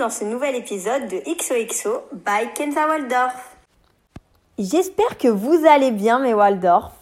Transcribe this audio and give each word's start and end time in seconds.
dans 0.00 0.08
ce 0.08 0.24
nouvel 0.24 0.56
épisode 0.56 1.08
de 1.08 1.18
XOXO 1.18 1.90
by 2.14 2.48
Kenza 2.54 2.88
Waldorf. 2.88 3.54
J'espère 4.58 5.18
que 5.18 5.28
vous 5.28 5.66
allez 5.68 5.90
bien 5.90 6.20
mes 6.20 6.32
Waldorf, 6.32 6.92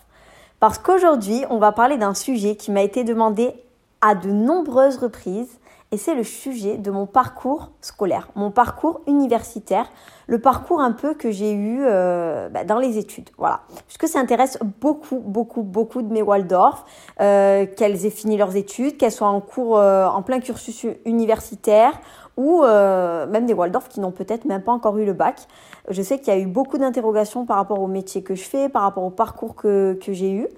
parce 0.58 0.78
qu'aujourd'hui 0.78 1.44
on 1.48 1.58
va 1.58 1.70
parler 1.70 1.96
d'un 1.96 2.14
sujet 2.14 2.56
qui 2.56 2.72
m'a 2.72 2.82
été 2.82 3.04
demandé 3.04 3.52
à 4.00 4.16
de 4.16 4.32
nombreuses 4.32 4.96
reprises 4.96 5.60
et 5.92 5.96
c'est 5.96 6.14
le 6.14 6.24
sujet 6.24 6.76
de 6.76 6.90
mon 6.90 7.06
parcours 7.06 7.70
scolaire, 7.80 8.28
mon 8.34 8.50
parcours 8.50 9.00
universitaire, 9.06 9.88
le 10.26 10.40
parcours 10.40 10.80
un 10.80 10.92
peu 10.92 11.14
que 11.14 11.30
j'ai 11.30 11.52
eu 11.52 11.84
euh, 11.84 12.48
bah, 12.50 12.64
dans 12.64 12.78
les 12.78 12.98
études. 12.98 13.30
Voilà, 13.38 13.60
puisque 13.86 14.08
ça 14.08 14.18
intéresse 14.18 14.58
beaucoup, 14.80 15.20
beaucoup, 15.20 15.62
beaucoup 15.62 16.02
de 16.02 16.12
mes 16.12 16.20
Waldorf, 16.20 16.84
euh, 17.20 17.64
qu'elles 17.64 18.04
aient 18.04 18.10
fini 18.10 18.36
leurs 18.36 18.56
études, 18.56 18.98
qu'elles 18.98 19.12
soient 19.12 19.28
en 19.28 19.40
cours, 19.40 19.78
euh, 19.78 20.06
en 20.06 20.22
plein 20.22 20.40
cursus 20.40 20.84
universitaire 21.06 21.92
ou 22.38 22.62
même 22.62 23.44
des 23.44 23.52
Waldorf 23.52 23.88
qui 23.88 24.00
n'ont 24.00 24.12
peut-être 24.12 24.46
même 24.46 24.62
pas 24.62 24.72
encore 24.72 24.96
eu 24.96 25.04
le 25.04 25.12
bac. 25.12 25.46
Je 25.90 26.00
sais 26.00 26.18
qu'il 26.18 26.32
y 26.32 26.36
a 26.36 26.38
eu 26.38 26.46
beaucoup 26.46 26.78
d'interrogations 26.78 27.44
par 27.44 27.56
rapport 27.56 27.80
au 27.80 27.88
métier 27.88 28.22
que 28.22 28.34
je 28.34 28.44
fais, 28.44 28.68
par 28.68 28.82
rapport 28.82 29.04
au 29.04 29.10
parcours 29.10 29.56
que, 29.56 29.98
que 30.00 30.12
j'ai 30.12 30.30
eu. 30.30 30.48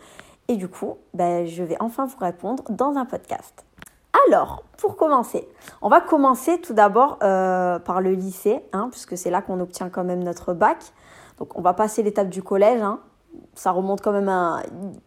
Et 0.49 0.57
du 0.57 0.69
coup, 0.69 0.97
ben, 1.15 1.47
je 1.47 1.63
vais 1.63 1.77
enfin 1.81 2.07
vous 2.07 2.19
répondre 2.19 2.65
dans 2.69 2.97
un 2.97 3.07
podcast. 3.07 3.65
Alors, 4.27 4.65
pour 4.79 4.97
commencer, 4.97 5.47
on 5.81 5.89
va 5.89 6.01
commencer 6.01 6.61
tout 6.61 6.75
d'abord 6.75 7.19
euh, 7.23 7.79
par 7.79 8.01
le 8.01 8.11
lycée, 8.11 8.61
hein, 8.73 8.89
puisque 8.91 9.17
c'est 9.17 9.31
là 9.31 9.43
qu'on 9.43 9.61
obtient 9.61 9.89
quand 9.89 10.03
même 10.03 10.25
notre 10.25 10.53
bac. 10.53 10.79
Donc, 11.39 11.57
on 11.57 11.63
va 11.63 11.73
passer 11.73 12.03
l'étape 12.03 12.29
du 12.29 12.43
collège. 12.43 12.83
Hein. 12.83 12.99
Ça 13.55 13.71
remonte 13.71 14.01
quand 14.01 14.13
même 14.13 14.29
un. 14.29 14.63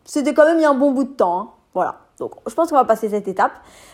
C'était 0.06 0.34
quand 0.34 0.46
même 0.46 0.60
il 0.60 0.62
y 0.62 0.66
a 0.66 0.70
un 0.70 0.76
bon 0.76 0.92
bout 0.92 1.04
de 1.04 1.10
temps. 1.10 1.40
Hein. 1.40 1.50
Voilà. 1.74 2.03
Donc, 2.20 2.34
je 2.48 2.54
pense 2.54 2.70
qu'on 2.70 2.76
va 2.76 2.86
passer 2.86 3.10
cette 3.10 3.28
étape. 3.28 3.54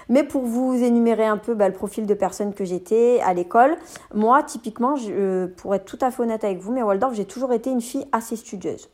Mais 0.10 0.24
pour 0.24 0.44
vous 0.44 0.74
énumérer 0.74 1.26
un 1.26 1.38
peu 1.38 1.54
bah, 1.54 1.68
le 1.68 1.74
profil 1.74 2.06
de 2.06 2.14
personne 2.14 2.54
que 2.54 2.66
j'étais 2.66 3.22
à 3.22 3.34
l'école, 3.34 3.78
moi, 4.14 4.44
typiquement, 4.44 4.96
je, 4.96 5.46
pour 5.46 5.74
être 5.76 5.86
tout 5.86 6.00
à 6.02 6.12
fait 6.12 6.24
honnête 6.24 6.44
avec 6.44 6.60
vous, 6.60 6.72
mais 6.72 6.84
Waldorf, 6.84 7.14
j'ai 7.14 7.26
toujours 7.26 7.54
été 7.54 7.70
une 7.70 7.82
fille 7.82 8.06
assez 8.12 8.36
studieuse. 8.36 8.90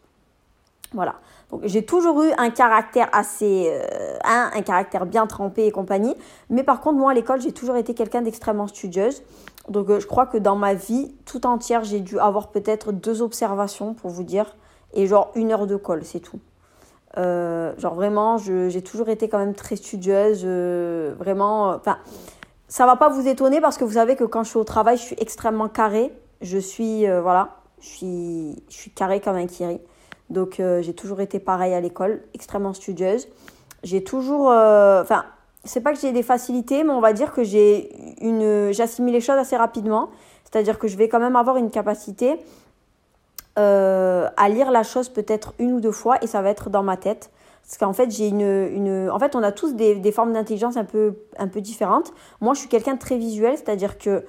Voilà. 0.94 1.16
Donc 1.52 1.62
j'ai 1.66 1.86
toujours 1.86 2.24
eu 2.24 2.32
un 2.38 2.50
caractère 2.50 3.10
assez, 3.12 3.70
euh, 3.70 4.18
un, 4.24 4.62
caractère 4.62 5.06
bien 5.06 5.28
trempé 5.28 5.66
et 5.66 5.72
compagnie. 5.72 6.16
Mais 6.50 6.64
par 6.64 6.80
contre 6.80 6.98
moi 6.98 7.12
à 7.12 7.14
l'école 7.14 7.42
j'ai 7.42 7.52
toujours 7.52 7.76
été 7.76 7.94
quelqu'un 7.94 8.22
d'extrêmement 8.22 8.68
studieuse. 8.68 9.22
Donc 9.70 9.90
euh, 9.90 10.00
je 10.00 10.08
crois 10.08 10.26
que 10.26 10.38
dans 10.38 10.56
ma 10.56 10.74
vie 10.74 11.14
tout 11.26 11.46
entière 11.46 11.84
j'ai 11.84 12.00
dû 12.00 12.18
avoir 12.18 12.50
peut-être 12.50 12.92
deux 12.92 13.22
observations 13.22 13.94
pour 13.94 14.10
vous 14.10 14.24
dire 14.24 14.56
et 14.94 15.06
genre 15.06 15.32
une 15.36 15.52
heure 15.52 15.68
de 15.68 15.76
colle 15.76 16.04
c'est 16.04 16.22
tout. 16.22 16.40
Euh, 17.18 17.74
genre 17.78 17.96
vraiment 17.96 18.38
j'ai 18.38 18.82
toujours 18.82 19.10
été 19.10 19.30
quand 19.30 19.40
même 19.40 19.56
très 19.56 19.76
studieuse, 19.76 20.46
vraiment. 20.46 21.70
Enfin 21.70 21.98
ça 22.68 22.86
va 22.86 22.96
pas 22.96 23.10
vous 23.10 23.28
étonner 23.28 23.62
parce 23.62 23.78
que 23.78 23.84
vous 23.84 23.94
savez 23.94 24.16
que 24.16 24.24
quand 24.24 24.44
je 24.44 24.50
suis 24.50 24.58
au 24.58 24.64
travail 24.64 24.98
je 24.98 25.04
suis 25.04 25.16
extrêmement 25.20 25.70
carré. 25.70 26.12
Je 26.42 26.58
suis 26.58 27.08
voilà, 27.08 27.58
je 27.80 27.88
suis, 27.88 28.64
je 28.70 28.76
suis 28.76 28.92
carré 28.92 29.22
comme 29.22 29.36
un 29.36 29.48
kiri. 29.48 29.80
Donc 30.30 30.60
euh, 30.60 30.82
j'ai 30.82 30.94
toujours 30.94 31.22
été 31.22 31.40
pareil 31.40 31.74
à 31.74 31.82
l'école, 31.82 32.22
extrêmement 32.34 32.74
studieuse. 32.74 33.28
J'ai 33.84 34.04
toujours, 34.04 34.50
euh, 34.50 35.02
enfin, 35.02 35.26
c'est 35.64 35.82
pas 35.82 35.94
que 35.94 36.00
j'ai 36.00 36.12
des 36.12 36.24
facilités, 36.24 36.84
mais 36.84 36.92
on 36.92 37.02
va 37.02 37.14
dire 37.14 37.32
que 37.32 37.44
j'ai 37.44 37.90
une, 38.22 38.72
j'assimile 38.72 39.14
les 39.14 39.22
choses 39.22 39.38
assez 39.38 39.56
rapidement. 39.56 40.10
C'est-à-dire 40.44 40.80
que 40.80 40.88
je 40.88 40.98
vais 40.98 41.10
quand 41.10 41.20
même 41.20 41.36
avoir 41.36 41.58
une 41.58 41.70
capacité 41.70 42.40
euh, 43.58 44.30
à 44.38 44.50
lire 44.50 44.72
la 44.72 44.84
chose 44.84 45.10
peut-être 45.10 45.54
une 45.60 45.74
ou 45.74 45.80
deux 45.80 45.92
fois 45.92 46.18
et 46.22 46.28
ça 46.28 46.42
va 46.42 46.50
être 46.50 46.70
dans 46.70 46.84
ma 46.84 46.98
tête. 46.98 47.32
Parce 47.64 47.78
qu'en 47.78 47.94
fait, 47.94 48.12
j'ai 48.12 48.28
une, 48.28 48.42
une, 48.42 49.10
En 49.10 49.18
fait, 49.18 49.36
on 49.36 49.42
a 49.42 49.52
tous 49.52 49.74
des, 49.74 49.96
des 49.96 50.12
formes 50.12 50.34
d'intelligence 50.34 50.78
un 50.78 50.86
peu, 50.86 51.16
un 51.40 51.48
peu 51.48 51.62
différentes. 51.62 52.14
Moi, 52.42 52.54
je 52.54 52.60
suis 52.60 52.70
quelqu'un 52.70 52.94
de 52.94 53.00
très 53.00 53.18
visuel, 53.18 53.56
c'est-à-dire 53.56 53.98
que 53.98 54.24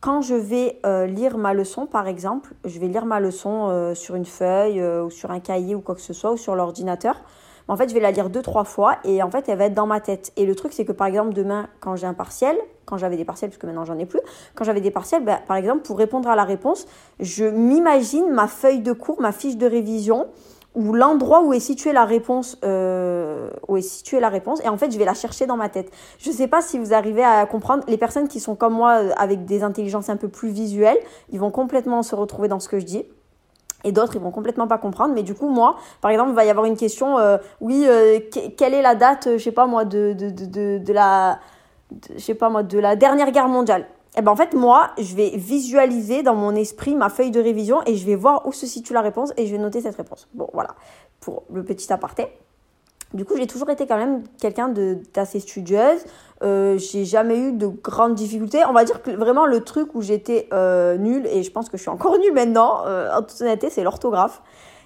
quand 0.00 0.20
je 0.20 0.34
vais 0.34 0.78
euh, 0.86 1.06
lire 1.06 1.36
ma 1.36 1.52
leçon, 1.52 1.86
par 1.86 2.06
exemple, 2.06 2.54
je 2.64 2.78
vais 2.78 2.86
lire 2.86 3.06
ma 3.06 3.18
leçon 3.18 3.68
euh, 3.68 3.94
sur 3.94 4.14
une 4.14 4.26
feuille 4.26 4.80
ou 4.80 5.10
sur 5.10 5.30
un 5.32 5.40
cahier 5.40 5.74
ou 5.74 5.80
quoi 5.80 5.94
que 5.94 6.00
ce 6.00 6.12
soit, 6.12 6.32
ou 6.32 6.36
sur 6.36 6.54
l'ordinateur. 6.54 7.16
En 7.68 7.76
fait, 7.76 7.88
je 7.88 7.94
vais 7.94 8.00
la 8.00 8.12
lire 8.12 8.30
deux, 8.30 8.42
trois 8.42 8.64
fois 8.64 8.96
et 9.04 9.22
en 9.22 9.30
fait, 9.30 9.48
elle 9.48 9.58
va 9.58 9.64
être 9.66 9.74
dans 9.74 9.86
ma 9.86 10.00
tête. 10.00 10.32
Et 10.36 10.46
le 10.46 10.54
truc, 10.54 10.72
c'est 10.72 10.84
que 10.84 10.92
par 10.92 11.06
exemple, 11.06 11.32
demain, 11.32 11.68
quand 11.80 11.96
j'ai 11.96 12.06
un 12.06 12.14
partiel, 12.14 12.56
quand 12.84 12.96
j'avais 12.96 13.16
des 13.16 13.24
partiels, 13.24 13.50
puisque 13.50 13.64
maintenant 13.64 13.84
j'en 13.84 13.98
ai 13.98 14.06
plus, 14.06 14.20
quand 14.54 14.64
j'avais 14.64 14.80
des 14.80 14.92
partiels, 14.92 15.24
ben, 15.24 15.40
par 15.46 15.56
exemple, 15.56 15.82
pour 15.82 15.98
répondre 15.98 16.28
à 16.28 16.36
la 16.36 16.44
réponse, 16.44 16.86
je 17.18 17.44
m'imagine 17.44 18.30
ma 18.30 18.46
feuille 18.46 18.80
de 18.80 18.92
cours, 18.92 19.20
ma 19.20 19.32
fiche 19.32 19.56
de 19.56 19.66
révision 19.66 20.28
ou 20.76 20.92
l'endroit 20.92 21.42
où 21.42 21.52
est 21.54 21.60
située 21.60 21.92
la 21.92 22.04
réponse 22.04 22.58
euh, 22.62 23.50
où 23.66 23.78
est 23.78 23.82
située 23.82 24.20
la 24.20 24.28
réponse 24.28 24.62
et 24.62 24.68
en 24.68 24.76
fait 24.76 24.92
je 24.92 24.98
vais 24.98 25.06
la 25.06 25.14
chercher 25.14 25.46
dans 25.46 25.56
ma 25.56 25.70
tête 25.70 25.90
je 26.18 26.30
sais 26.30 26.48
pas 26.48 26.60
si 26.60 26.78
vous 26.78 26.92
arrivez 26.92 27.24
à 27.24 27.46
comprendre 27.46 27.82
les 27.88 27.96
personnes 27.96 28.28
qui 28.28 28.40
sont 28.40 28.54
comme 28.54 28.74
moi 28.74 29.02
euh, 29.02 29.10
avec 29.16 29.46
des 29.46 29.62
intelligences 29.62 30.10
un 30.10 30.18
peu 30.18 30.28
plus 30.28 30.50
visuelles 30.50 30.98
ils 31.32 31.40
vont 31.40 31.50
complètement 31.50 32.02
se 32.02 32.14
retrouver 32.14 32.48
dans 32.48 32.60
ce 32.60 32.68
que 32.68 32.78
je 32.78 32.84
dis 32.84 33.06
et 33.84 33.92
d'autres 33.92 34.16
ils 34.16 34.22
vont 34.22 34.30
complètement 34.30 34.66
pas 34.66 34.78
comprendre 34.78 35.14
mais 35.14 35.22
du 35.22 35.34
coup 35.34 35.48
moi 35.48 35.76
par 36.00 36.10
exemple 36.10 36.30
il 36.30 36.34
va 36.34 36.44
y 36.44 36.50
avoir 36.50 36.66
une 36.66 36.76
question 36.76 37.18
euh, 37.18 37.38
oui 37.60 37.86
quelle 38.56 38.74
est 38.74 38.82
la 38.82 38.94
date 38.94 39.28
je 39.32 39.38
sais 39.38 39.52
pas 39.52 39.66
moi 39.66 39.84
de 39.84 40.12
de, 40.12 40.30
de, 40.30 40.78
de, 40.78 40.92
la 40.92 41.38
je 42.14 42.20
sais 42.20 42.34
pas 42.34 42.48
moi 42.48 42.62
de 42.62 42.78
la 42.78 42.96
dernière 42.96 43.30
guerre 43.30 43.48
mondiale 43.48 43.86
et 44.16 44.20
eh 44.20 44.22
ben 44.22 44.32
en 44.32 44.36
fait, 44.36 44.54
moi, 44.54 44.92
je 44.96 45.14
vais 45.14 45.36
visualiser 45.36 46.22
dans 46.22 46.34
mon 46.34 46.54
esprit 46.54 46.96
ma 46.96 47.10
feuille 47.10 47.30
de 47.30 47.38
révision 47.38 47.82
et 47.84 47.96
je 47.96 48.06
vais 48.06 48.14
voir 48.14 48.46
où 48.46 48.52
se 48.52 48.66
situe 48.66 48.94
la 48.94 49.02
réponse 49.02 49.34
et 49.36 49.46
je 49.46 49.52
vais 49.52 49.58
noter 49.58 49.82
cette 49.82 49.96
réponse. 49.96 50.26
Bon, 50.32 50.48
voilà, 50.54 50.70
pour 51.20 51.42
le 51.52 51.62
petit 51.62 51.92
aparté. 51.92 52.28
Du 53.12 53.26
coup, 53.26 53.36
j'ai 53.36 53.46
toujours 53.46 53.68
été 53.68 53.86
quand 53.86 53.98
même 53.98 54.22
quelqu'un 54.40 54.72
d'assez 55.12 55.38
studieuse. 55.40 56.02
Euh, 56.42 56.76
j'ai 56.78 57.04
jamais 57.04 57.38
eu 57.38 57.52
de 57.52 57.66
grandes 57.66 58.14
difficultés. 58.14 58.64
On 58.68 58.72
va 58.72 58.84
dire 58.84 59.02
que 59.02 59.10
vraiment 59.10 59.46
le 59.46 59.64
truc 59.64 59.94
où 59.94 60.02
j'étais 60.02 60.48
euh, 60.52 60.96
nulle, 60.96 61.26
et 61.26 61.42
je 61.42 61.50
pense 61.50 61.68
que 61.68 61.76
je 61.76 61.82
suis 61.82 61.90
encore 61.90 62.18
nulle 62.20 62.34
maintenant, 62.34 62.86
euh, 62.86 63.08
en 63.12 63.22
toute 63.22 63.40
honnêteté, 63.40 63.70
c'est 63.70 63.82
l'orthographe. 63.82 64.42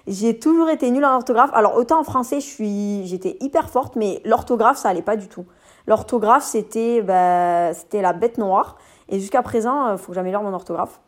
J'ai 0.07 0.39
toujours 0.39 0.69
été 0.69 0.89
nulle 0.89 1.05
en 1.05 1.15
orthographe. 1.15 1.51
Alors 1.53 1.75
autant 1.75 1.99
en 1.99 2.03
français, 2.03 2.39
j'étais 2.39 3.37
hyper 3.39 3.69
forte, 3.69 3.95
mais 3.95 4.21
l'orthographe, 4.25 4.77
ça 4.77 4.89
allait 4.89 5.01
pas 5.01 5.15
du 5.15 5.27
tout. 5.27 5.45
L'orthographe, 5.87 6.43
c'était, 6.43 7.01
bah, 7.01 7.73
c'était 7.73 8.01
la 8.01 8.13
bête 8.13 8.37
noire. 8.37 8.77
Et 9.09 9.19
jusqu'à 9.19 9.41
présent, 9.41 9.91
il 9.91 9.97
faut 9.97 10.07
que 10.07 10.15
j'améliore 10.15 10.41
mon 10.41 10.53
orthographe. 10.53 10.99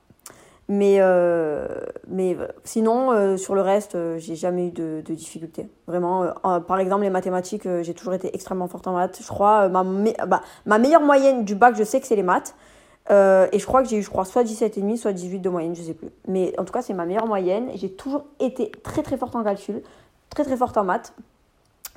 Mais, 0.69 0.97
euh, 0.99 1.67
mais 2.07 2.37
euh, 2.39 2.47
sinon, 2.63 3.37
sur 3.37 3.53
le 3.53 3.61
reste, 3.61 3.97
j'ai 4.17 4.35
jamais 4.35 4.67
eu 4.67 4.71
de, 4.71 5.03
de 5.05 5.13
difficultés. 5.13 5.67
Vraiment, 5.87 6.25
par 6.67 6.79
exemple, 6.79 7.03
les 7.03 7.09
mathématiques, 7.09 7.67
j'ai 7.81 7.93
toujours 7.93 8.13
été 8.13 8.33
extrêmement 8.33 8.67
forte 8.67 8.87
en 8.87 8.93
maths. 8.93 9.19
Je 9.21 9.27
crois, 9.27 9.67
ma, 9.69 9.83
bah, 10.25 10.41
ma 10.65 10.77
meilleure 10.77 11.01
moyenne 11.01 11.43
du 11.45 11.55
bac, 11.55 11.75
je 11.77 11.83
sais 11.83 11.99
que 11.99 12.07
c'est 12.07 12.15
les 12.15 12.23
maths. 12.23 12.55
et 13.09 13.59
je 13.59 13.65
crois 13.65 13.83
que 13.83 13.89
j'ai 13.89 13.97
eu, 13.97 14.03
je 14.03 14.09
crois, 14.09 14.25
soit 14.25 14.43
17,5, 14.43 14.97
soit 14.97 15.13
18 15.13 15.39
de 15.39 15.49
moyenne, 15.49 15.75
je 15.75 15.83
sais 15.83 15.93
plus. 15.93 16.09
Mais 16.27 16.53
en 16.57 16.63
tout 16.63 16.73
cas, 16.73 16.81
c'est 16.81 16.93
ma 16.93 17.05
meilleure 17.05 17.27
moyenne. 17.27 17.69
J'ai 17.75 17.91
toujours 17.91 18.25
été 18.39 18.71
très 18.83 19.03
très 19.03 19.17
forte 19.17 19.35
en 19.35 19.43
calcul, 19.43 19.81
très 20.29 20.43
très 20.43 20.57
forte 20.57 20.77
en 20.77 20.83
maths. 20.83 21.13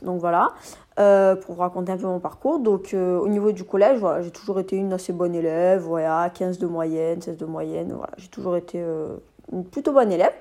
Donc 0.02 0.20
voilà, 0.20 0.48
euh, 0.98 1.36
pour 1.36 1.58
raconter 1.58 1.92
un 1.92 1.98
peu 1.98 2.06
mon 2.06 2.20
parcours. 2.20 2.58
Donc 2.58 2.94
euh, 2.94 3.18
au 3.18 3.28
niveau 3.28 3.52
du 3.52 3.64
collège, 3.64 3.98
voilà, 3.98 4.22
j'ai 4.22 4.30
toujours 4.30 4.58
été 4.60 4.76
une 4.76 4.94
assez 4.94 5.12
bonne 5.12 5.34
élève, 5.34 5.82
voilà, 5.82 6.30
15 6.30 6.58
de 6.58 6.66
moyenne, 6.66 7.20
16 7.20 7.36
de 7.36 7.44
moyenne, 7.44 7.92
voilà, 7.92 8.12
j'ai 8.16 8.28
toujours 8.28 8.56
été 8.56 8.80
euh, 8.80 9.18
une 9.52 9.66
plutôt 9.66 9.92
bonne 9.92 10.10
élève. 10.10 10.32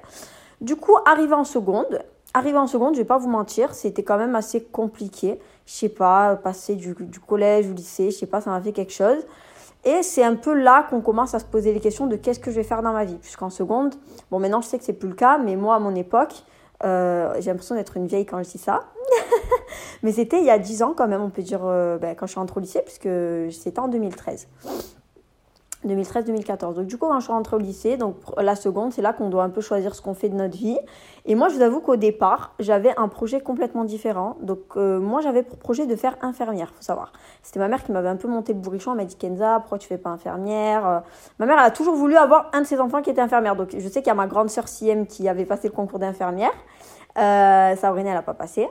Du 0.61 0.77
coup, 0.77 0.95
arrivé 1.05 1.33
en 1.33 1.43
seconde, 1.43 2.01
arrivé 2.33 2.57
en 2.57 2.67
seconde, 2.67 2.93
je 2.93 3.01
vais 3.01 3.05
pas 3.05 3.17
vous 3.17 3.27
mentir, 3.27 3.73
c'était 3.73 4.03
quand 4.03 4.17
même 4.17 4.33
assez 4.33 4.63
compliqué. 4.63 5.41
Je 5.66 5.73
sais 5.73 5.89
pas, 5.89 6.38
passer 6.38 6.75
du, 6.75 6.95
du 6.97 7.19
collège 7.19 7.69
au 7.69 7.73
lycée, 7.73 8.11
je 8.11 8.16
sais 8.16 8.25
pas, 8.25 8.39
ça 8.39 8.49
m'a 8.49 8.61
fait 8.61 8.72
quelque 8.72 8.93
chose. 8.93 9.25
Et 9.83 10.03
c'est 10.03 10.23
un 10.23 10.35
peu 10.35 10.53
là 10.53 10.87
qu'on 10.89 11.01
commence 11.01 11.33
à 11.33 11.39
se 11.39 11.45
poser 11.45 11.73
les 11.73 11.81
questions 11.81 12.07
de 12.07 12.16
qu'est-ce 12.16 12.39
que 12.39 12.49
je 12.49 12.55
vais 12.55 12.63
faire 12.63 12.81
dans 12.81 12.93
ma 12.93 13.03
vie. 13.03 13.17
Puisqu'en 13.17 13.49
seconde, 13.49 13.93
bon 14.31 14.39
maintenant 14.39 14.61
je 14.61 14.67
sais 14.67 14.77
que 14.77 14.85
c'est 14.85 14.93
plus 14.93 15.09
le 15.09 15.16
cas, 15.16 15.37
mais 15.37 15.57
moi 15.57 15.75
à 15.75 15.79
mon 15.79 15.95
époque, 15.95 16.45
j'ai 16.81 16.87
l'impression 17.46 17.75
d'être 17.75 17.97
une 17.97 18.08
vieille 18.08 18.25
quand 18.25 18.41
je 18.41 18.49
dis 18.49 18.58
ça. 18.58 18.79
Mais 20.03 20.12
c'était 20.12 20.40
il 20.40 20.46
y 20.46 20.50
a 20.50 20.59
10 20.59 20.84
ans 20.84 20.94
quand 20.96 21.08
même, 21.08 21.22
on 21.22 21.29
peut 21.29 21.41
dire, 21.41 21.62
euh, 21.64 21.97
ben, 21.97 22.16
quand 22.16 22.26
je 22.26 22.32
suis 22.32 22.40
rentrée 22.40 22.58
au 22.58 22.62
lycée, 22.62 22.82
puisque 22.82 23.09
c'était 23.52 23.79
en 23.79 23.88
2013. 23.88 24.47
2013-2014. 25.85 26.73
Donc 26.73 26.85
du 26.85 26.97
coup, 26.97 27.08
quand 27.08 27.20
je 27.20 27.26
suis 27.26 27.34
rentrée 27.34 27.56
au 27.56 27.59
lycée, 27.59 27.97
donc 27.97 28.16
la 28.38 28.56
seconde, 28.56 28.91
c'est 28.94 29.02
là 29.02 29.14
qu'on 29.14 29.29
doit 29.29 29.44
un 29.44 29.50
peu 29.50 29.62
choisir 29.62 29.96
ce 29.96 30.02
qu'on 30.02 30.14
fait 30.14 30.29
de 30.29 30.35
notre 30.35 30.58
vie. 30.58 30.78
Et 31.26 31.35
moi, 31.35 31.50
je 31.50 31.56
vous 31.56 31.62
avoue 31.62 31.79
qu'au 31.79 31.96
départ, 31.96 32.53
j'avais 32.59 32.94
un 32.97 33.08
projet 33.08 33.40
complètement 33.41 33.84
différent. 33.84 34.38
Donc 34.41 34.59
euh, 34.78 35.00
moi, 35.00 35.22
j'avais 35.22 35.44
pour 35.44 35.58
projet 35.58 35.85
de 35.85 35.96
faire 35.96 36.18
infirmière, 36.22 36.72
faut 36.76 36.82
savoir. 36.82 37.14
C'était 37.44 37.59
ma 37.59 37.68
mère 37.68 37.84
qui 37.84 37.91
m'avait 37.91 38.09
un 38.09 38.16
peu 38.16 38.28
monté 38.28 38.53
le 38.53 38.59
bourrichon. 38.59 38.91
Elle 38.91 38.97
m'a 38.97 39.06
dit 39.06 39.16
Kenza, 39.16 39.59
pourquoi 39.59 39.78
tu 39.78 39.88
fais 39.88 39.97
pas 39.97 40.09
infirmière 40.09 40.88
euh, 40.88 41.00
Ma 41.40 41.46
mère, 41.46 41.58
elle 41.59 41.66
a 41.66 41.72
toujours 41.72 41.96
voulu 41.96 42.16
avoir 42.18 42.50
un 42.53 42.61
de 42.61 42.66
ses 42.66 42.79
enfants 42.79 43.02
qui 43.02 43.09
était 43.09 43.22
infirmière. 43.22 43.56
Donc 43.56 43.76
je 43.78 43.88
sais 43.88 44.02
qu'il 44.02 44.08
y 44.08 44.11
a 44.11 44.16
ma 44.16 44.28
grande 44.28 44.50
sœur 44.50 44.68
Siem 44.68 45.08
qui 45.08 45.28
avait 45.29 45.46
passé 45.46 45.68
le 45.68 45.73
concours 45.73 46.00
d'infirmière. 46.00 46.53
Euh, 47.18 47.76
Sabrina, 47.76 48.09
elle 48.09 48.16
n'a 48.16 48.22
pas 48.22 48.34
passé. 48.34 48.68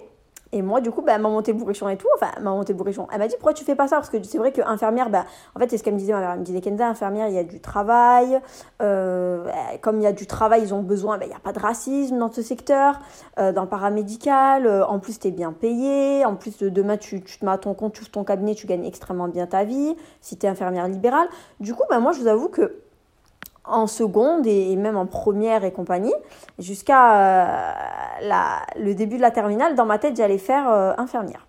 Et 0.55 0.63
moi, 0.63 0.81
du 0.81 0.93
coup, 0.93 1.03
bah, 1.03 1.19
m'a 1.19 1.29
monté 1.29 1.53
bourrichon 1.53 1.89
et 1.89 1.97
tout. 1.97 2.07
Enfin, 2.15 2.31
m'a 2.41 2.51
monté 2.51 2.73
le 2.73 2.79
bourrichon. 2.79 3.09
Elle 3.13 3.19
m'a 3.19 3.27
dit, 3.27 3.35
pourquoi 3.35 3.55
tu 3.55 3.65
fais 3.65 3.75
pas 3.75 3.89
ça? 3.89 3.97
Parce 3.97 4.09
que 4.09 4.23
c'est 4.23 4.39
vrai 4.39 4.53
qu'infirmière, 4.53 5.11
bah, 5.11 5.25
en 5.57 5.59
fait, 5.59 5.69
c'est 5.69 5.79
ce 5.79 5.83
qu'elle 5.83 5.95
me 5.95 5.99
disait. 5.99 6.13
Elle 6.13 6.39
me 6.39 6.45
disait, 6.45 6.61
Kenza, 6.61 6.87
infirmière, 6.87 7.27
il 7.27 7.35
y 7.35 7.39
a 7.39 7.43
du 7.43 7.61
travail. 7.61 8.41
Euh, 8.81 9.51
comme 9.81 9.97
il 9.97 10.05
y 10.05 10.07
a 10.07 10.13
du 10.13 10.29
travail, 10.29 10.63
ils 10.63 10.73
ont 10.73 10.83
besoin, 10.83 11.19
bah, 11.19 11.25
il 11.25 11.31
n'y 11.31 11.35
a 11.35 11.41
pas 11.41 11.53
de 11.53 11.59
racisme 11.59 12.19
dans 12.19 12.31
ce 12.31 12.41
secteur, 12.41 13.01
euh, 13.41 13.53
dans 13.53 13.63
le 13.63 13.69
paramédical. 13.69 14.69
Euh, 14.69 14.87
en 14.87 15.01
plus, 15.01 15.19
tu 15.19 15.27
es 15.27 15.31
bien 15.33 15.53
payé. 15.53 16.25
En 16.25 16.37
plus, 16.37 16.63
demain, 16.63 16.99
tu, 16.99 17.21
tu 17.21 17.41
te 17.41 17.45
mets 17.45 17.51
à 17.51 17.59
ton 17.59 17.75
compte, 17.75 17.95
tu 17.95 18.03
ouvres 18.03 18.13
ton 18.13 18.23
cabinet, 18.23 18.55
tu 18.55 18.69
gagnes 18.69 18.85
extrêmement 18.85 19.27
bien 19.27 19.49
ta 19.49 19.65
vie. 19.65 19.97
Si 20.21 20.39
tu 20.39 20.47
es 20.47 20.49
infirmière 20.49 20.87
libérale. 20.87 21.27
Du 21.59 21.75
coup, 21.75 21.83
bah, 21.91 21.99
moi, 21.99 22.13
je 22.13 22.21
vous 22.21 22.29
avoue 22.29 22.49
que 22.49 22.85
en 23.65 23.87
seconde 23.87 24.47
et 24.47 24.77
même 24.77 24.97
en 24.97 25.07
première 25.07 25.65
et 25.65 25.73
compagnie, 25.73 26.15
jusqu'à 26.59 27.71
euh, 28.21 28.59
le 28.77 28.95
début 28.95 29.17
de 29.17 29.23
la 29.23 29.31
terminale, 29.31 29.75
dans 29.75 29.87
ma 29.87 29.99
tête, 29.99 30.17
j'allais 30.17 30.39
faire 30.39 30.71
euh, 30.71 30.93
infirmière. 30.99 31.47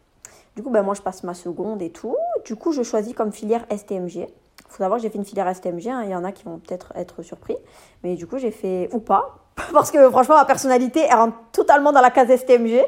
Du 0.56 0.63
coup, 0.63 0.69
ben, 0.69 0.83
moi, 0.83 0.94
je 0.94 1.01
passe 1.01 1.23
ma 1.23 1.33
seconde 1.33 1.81
et 1.81 1.89
tout. 1.89 2.15
Du 2.45 2.56
coup, 2.56 2.71
je 2.71 2.81
choisis 2.81 3.13
comme 3.13 3.33
filière 3.33 3.65
STMG. 3.69 4.15
Il 4.15 4.27
faut 4.69 4.77
savoir 4.77 4.97
que 4.97 5.03
j'ai 5.03 5.09
fait 5.09 5.17
une 5.17 5.25
filière 5.25 5.53
STMG. 5.53 5.88
Hein. 5.88 6.03
Il 6.06 6.12
y 6.12 6.15
en 6.15 6.23
a 6.23 6.31
qui 6.31 6.45
vont 6.45 6.57
peut-être 6.57 6.94
être 6.95 7.21
surpris. 7.21 7.57
Mais 8.03 8.15
du 8.15 8.25
coup, 8.25 8.38
j'ai 8.38 8.51
fait, 8.51 8.89
ou 8.94 9.00
pas, 9.00 9.35
parce 9.73 9.91
que 9.91 10.09
franchement, 10.09 10.35
ma 10.35 10.45
personnalité, 10.45 11.01
elle 11.09 11.17
rentre 11.17 11.38
totalement 11.51 11.91
dans 11.91 12.01
la 12.01 12.09
case 12.09 12.33
STMG. 12.33 12.81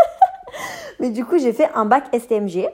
mais 1.00 1.10
du 1.10 1.24
coup, 1.24 1.38
j'ai 1.38 1.54
fait 1.54 1.70
un 1.74 1.86
bac 1.86 2.14
STMG. 2.14 2.68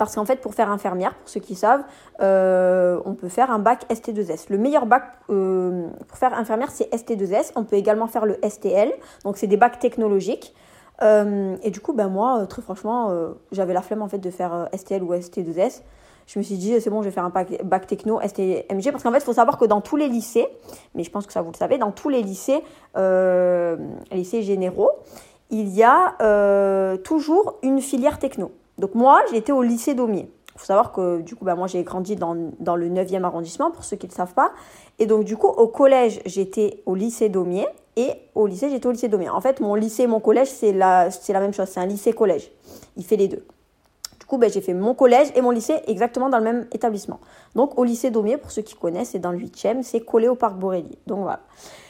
Parce 0.00 0.14
qu'en 0.14 0.24
fait, 0.24 0.40
pour 0.40 0.54
faire 0.54 0.70
infirmière, 0.70 1.14
pour 1.14 1.28
ceux 1.28 1.40
qui 1.40 1.54
savent, 1.54 1.82
euh, 2.22 2.98
on 3.04 3.12
peut 3.12 3.28
faire 3.28 3.50
un 3.50 3.58
bac 3.58 3.84
ST2S. 3.90 4.46
Le 4.48 4.56
meilleur 4.56 4.86
bac 4.86 5.02
euh, 5.28 5.90
pour 6.08 6.16
faire 6.16 6.32
infirmière, 6.32 6.70
c'est 6.70 6.90
ST2S. 6.90 7.52
On 7.54 7.64
peut 7.64 7.76
également 7.76 8.06
faire 8.06 8.24
le 8.24 8.38
STL. 8.42 8.94
Donc, 9.24 9.36
c'est 9.36 9.46
des 9.46 9.58
bacs 9.58 9.78
technologiques. 9.78 10.54
Euh, 11.02 11.54
et 11.62 11.70
du 11.70 11.80
coup, 11.80 11.92
ben 11.92 12.08
moi, 12.08 12.46
très 12.46 12.62
franchement, 12.62 13.14
j'avais 13.52 13.74
la 13.74 13.82
flemme 13.82 14.00
en 14.00 14.08
fait 14.08 14.16
de 14.16 14.30
faire 14.30 14.70
STL 14.74 15.02
ou 15.02 15.12
ST2S. 15.12 15.82
Je 16.26 16.38
me 16.38 16.44
suis 16.44 16.56
dit, 16.56 16.80
c'est 16.80 16.88
bon, 16.88 17.02
je 17.02 17.08
vais 17.08 17.14
faire 17.14 17.26
un 17.26 17.32
bac, 17.62 17.86
techno 17.86 18.22
STMG. 18.26 18.92
Parce 18.92 19.02
qu'en 19.02 19.12
fait, 19.12 19.18
il 19.18 19.24
faut 19.24 19.34
savoir 19.34 19.58
que 19.58 19.66
dans 19.66 19.82
tous 19.82 19.96
les 19.96 20.08
lycées, 20.08 20.48
mais 20.94 21.04
je 21.04 21.10
pense 21.10 21.26
que 21.26 21.32
ça 21.34 21.42
vous 21.42 21.52
le 21.52 21.58
savez, 21.58 21.76
dans 21.76 21.92
tous 21.92 22.08
les 22.08 22.22
lycées, 22.22 22.64
lycées 22.96 24.40
généraux, 24.40 24.92
il 25.50 25.68
y 25.68 25.82
a 25.82 26.96
toujours 27.04 27.58
une 27.62 27.82
filière 27.82 28.18
techno. 28.18 28.50
Donc 28.80 28.94
moi, 28.94 29.20
j'étais 29.30 29.52
au 29.52 29.62
lycée 29.62 29.94
Daumier. 29.94 30.30
Il 30.54 30.58
faut 30.58 30.66
savoir 30.66 30.90
que 30.92 31.20
du 31.20 31.36
coup, 31.36 31.44
bah, 31.44 31.54
moi, 31.54 31.68
j'ai 31.68 31.82
grandi 31.84 32.16
dans, 32.16 32.36
dans, 32.58 32.76
le 32.76 32.88
9e 32.88 33.22
arrondissement, 33.22 33.70
pour 33.70 33.84
ceux 33.84 33.96
qui 33.96 34.06
ne 34.06 34.10
le 34.10 34.16
savent 34.16 34.34
pas. 34.34 34.52
Et 34.98 35.06
donc, 35.06 35.24
du 35.24 35.36
coup, 35.36 35.46
au 35.46 35.68
collège, 35.68 36.20
j'étais 36.26 36.82
au 36.86 36.94
lycée 36.94 37.28
Daumier. 37.28 37.66
Et 37.96 38.10
au 38.34 38.46
lycée, 38.46 38.70
j'étais 38.70 38.86
au 38.86 38.92
lycée 38.92 39.08
Daumier. 39.08 39.28
En 39.28 39.40
fait, 39.40 39.60
mon 39.60 39.74
lycée 39.74 40.04
et 40.04 40.06
mon 40.06 40.20
collège, 40.20 40.48
c'est 40.48 40.72
la, 40.72 41.08
la 41.28 41.40
même 41.40 41.52
chose. 41.52 41.68
C'est 41.68 41.80
un 41.80 41.86
lycée-collège. 41.86 42.50
Il 42.96 43.04
fait 43.04 43.16
les 43.16 43.28
deux. 43.28 43.44
Du 44.18 44.26
coup, 44.26 44.38
ben, 44.38 44.50
j'ai 44.50 44.60
fait 44.60 44.74
mon 44.74 44.94
collège 44.94 45.28
et 45.34 45.42
mon 45.42 45.50
lycée 45.50 45.80
exactement 45.86 46.28
dans 46.28 46.38
le 46.38 46.44
même 46.44 46.66
établissement. 46.72 47.20
Donc, 47.54 47.78
au 47.78 47.84
lycée 47.84 48.10
Daumier, 48.10 48.38
pour 48.38 48.50
ceux 48.50 48.62
qui 48.62 48.74
connaissent, 48.74 49.10
c'est 49.10 49.18
dans 49.18 49.32
le 49.32 49.38
8e, 49.38 49.82
c'est 49.82 50.00
collé 50.00 50.28
au 50.28 50.34
parc 50.34 50.56
Borély. 50.56 50.98
Donc, 51.06 51.20
voilà. 51.20 51.40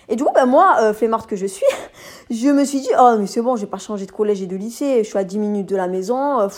Et 0.09 0.17
du 0.17 0.25
coup, 0.25 0.33
ben, 0.35 0.47
moi, 0.47 0.77
euh, 0.81 0.93
que 0.93 1.37
je 1.37 1.47
suis, 1.47 1.67
je 2.31 2.49
me 2.49 2.65
suis 2.65 2.81
dit, 2.81 2.91
oh, 2.99 3.17
mais 3.19 3.27
c'est 3.27 3.43
bon, 3.43 3.57
je 3.57 3.63
vais 3.63 3.71
pas 3.71 3.79
changer 3.79 4.07
de 4.07 4.13
collège 4.13 4.43
et 4.43 4.47
de 4.47 4.57
lycée. 4.57 4.99
Je 5.05 5.09
suis 5.09 5.19
à 5.19 5.25
10 5.25 5.39
minutes 5.39 5.69
de 5.69 5.77
la 5.77 5.87
maison. 5.87 6.41
Euh, 6.41 6.49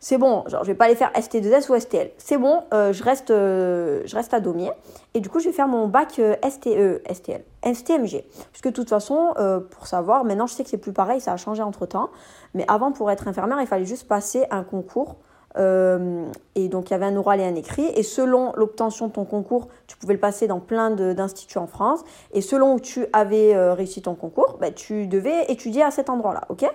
c'est 0.00 0.18
bon, 0.18 0.44
genre 0.46 0.62
je 0.62 0.68
vais 0.68 0.74
pas 0.74 0.86
aller 0.86 0.94
faire 0.94 1.10
ST2S 1.12 1.70
ou 1.70 1.78
STL. 1.78 2.10
C'est 2.18 2.36
bon, 2.36 2.64
euh, 2.74 2.92
je, 2.92 3.02
reste, 3.02 3.30
euh, 3.30 4.02
je 4.04 4.14
reste 4.14 4.34
à 4.34 4.40
Daumier. 4.40 4.70
Et 5.14 5.20
du 5.20 5.28
coup, 5.28 5.40
je 5.40 5.46
vais 5.46 5.52
faire 5.52 5.68
mon 5.68 5.88
bac 5.88 6.18
euh, 6.18 6.36
STE, 6.48 7.02
STL, 7.12 7.42
STMG. 7.64 8.24
Puisque 8.52 8.66
de 8.66 8.72
toute 8.72 8.88
façon, 8.88 9.34
pour 9.70 9.86
savoir, 9.86 10.24
maintenant 10.24 10.46
je 10.46 10.54
sais 10.54 10.64
que 10.64 10.70
c'est 10.70 10.78
plus 10.78 10.92
pareil, 10.92 11.20
ça 11.20 11.32
a 11.32 11.36
changé 11.36 11.62
entre 11.62 11.86
temps. 11.86 12.10
Mais 12.54 12.64
avant, 12.68 12.92
pour 12.92 13.10
être 13.10 13.26
infirmière, 13.28 13.60
il 13.60 13.66
fallait 13.66 13.84
juste 13.84 14.06
passer 14.06 14.44
un 14.50 14.62
concours. 14.62 15.16
et 15.56 16.68
donc 16.68 16.90
il 16.90 16.92
y 16.92 16.94
avait 16.94 17.06
un 17.06 17.16
oral 17.16 17.40
et 17.40 17.44
un 17.44 17.54
écrit. 17.54 17.86
Et 17.96 18.02
selon 18.02 18.52
l'obtention 18.54 19.08
de 19.08 19.12
ton 19.12 19.24
concours, 19.24 19.68
tu 19.86 19.96
pouvais 19.96 20.14
le 20.14 20.20
passer 20.20 20.46
dans 20.46 20.60
plein 20.60 20.90
d'instituts 20.90 21.58
en 21.58 21.66
France. 21.66 22.00
Et 22.32 22.40
selon 22.40 22.74
où 22.74 22.80
tu 22.80 23.06
avais 23.12 23.56
réussi 23.72 24.02
ton 24.02 24.14
concours, 24.14 24.58
bah, 24.60 24.70
tu 24.70 25.06
devais 25.06 25.50
étudier 25.50 25.82
à 25.82 25.90
cet 25.90 26.10
endroit-là. 26.10 26.42
ok? 26.50 26.70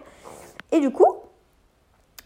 Et 0.73 0.79
du 0.79 0.89
coup, 0.91 1.05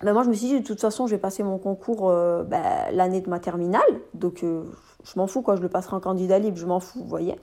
ben 0.01 0.13
moi, 0.13 0.23
je 0.23 0.29
me 0.29 0.33
suis 0.33 0.47
dit, 0.47 0.59
de 0.59 0.65
toute 0.65 0.81
façon, 0.81 1.07
je 1.07 1.15
vais 1.15 1.21
passer 1.21 1.43
mon 1.43 1.57
concours 1.57 2.09
euh, 2.09 2.43
ben, 2.43 2.61
l'année 2.91 3.21
de 3.21 3.29
ma 3.29 3.39
terminale. 3.39 3.81
Donc, 4.13 4.43
euh, 4.43 4.63
je 5.03 5.17
m'en 5.17 5.27
fous, 5.27 5.41
quoi. 5.41 5.55
Je 5.55 5.61
le 5.61 5.69
passerai 5.69 5.95
en 5.95 5.99
candidat 5.99 6.37
libre, 6.37 6.57
je 6.57 6.65
m'en 6.65 6.79
fous, 6.79 6.99
vous 6.99 7.07
voyez. 7.07 7.35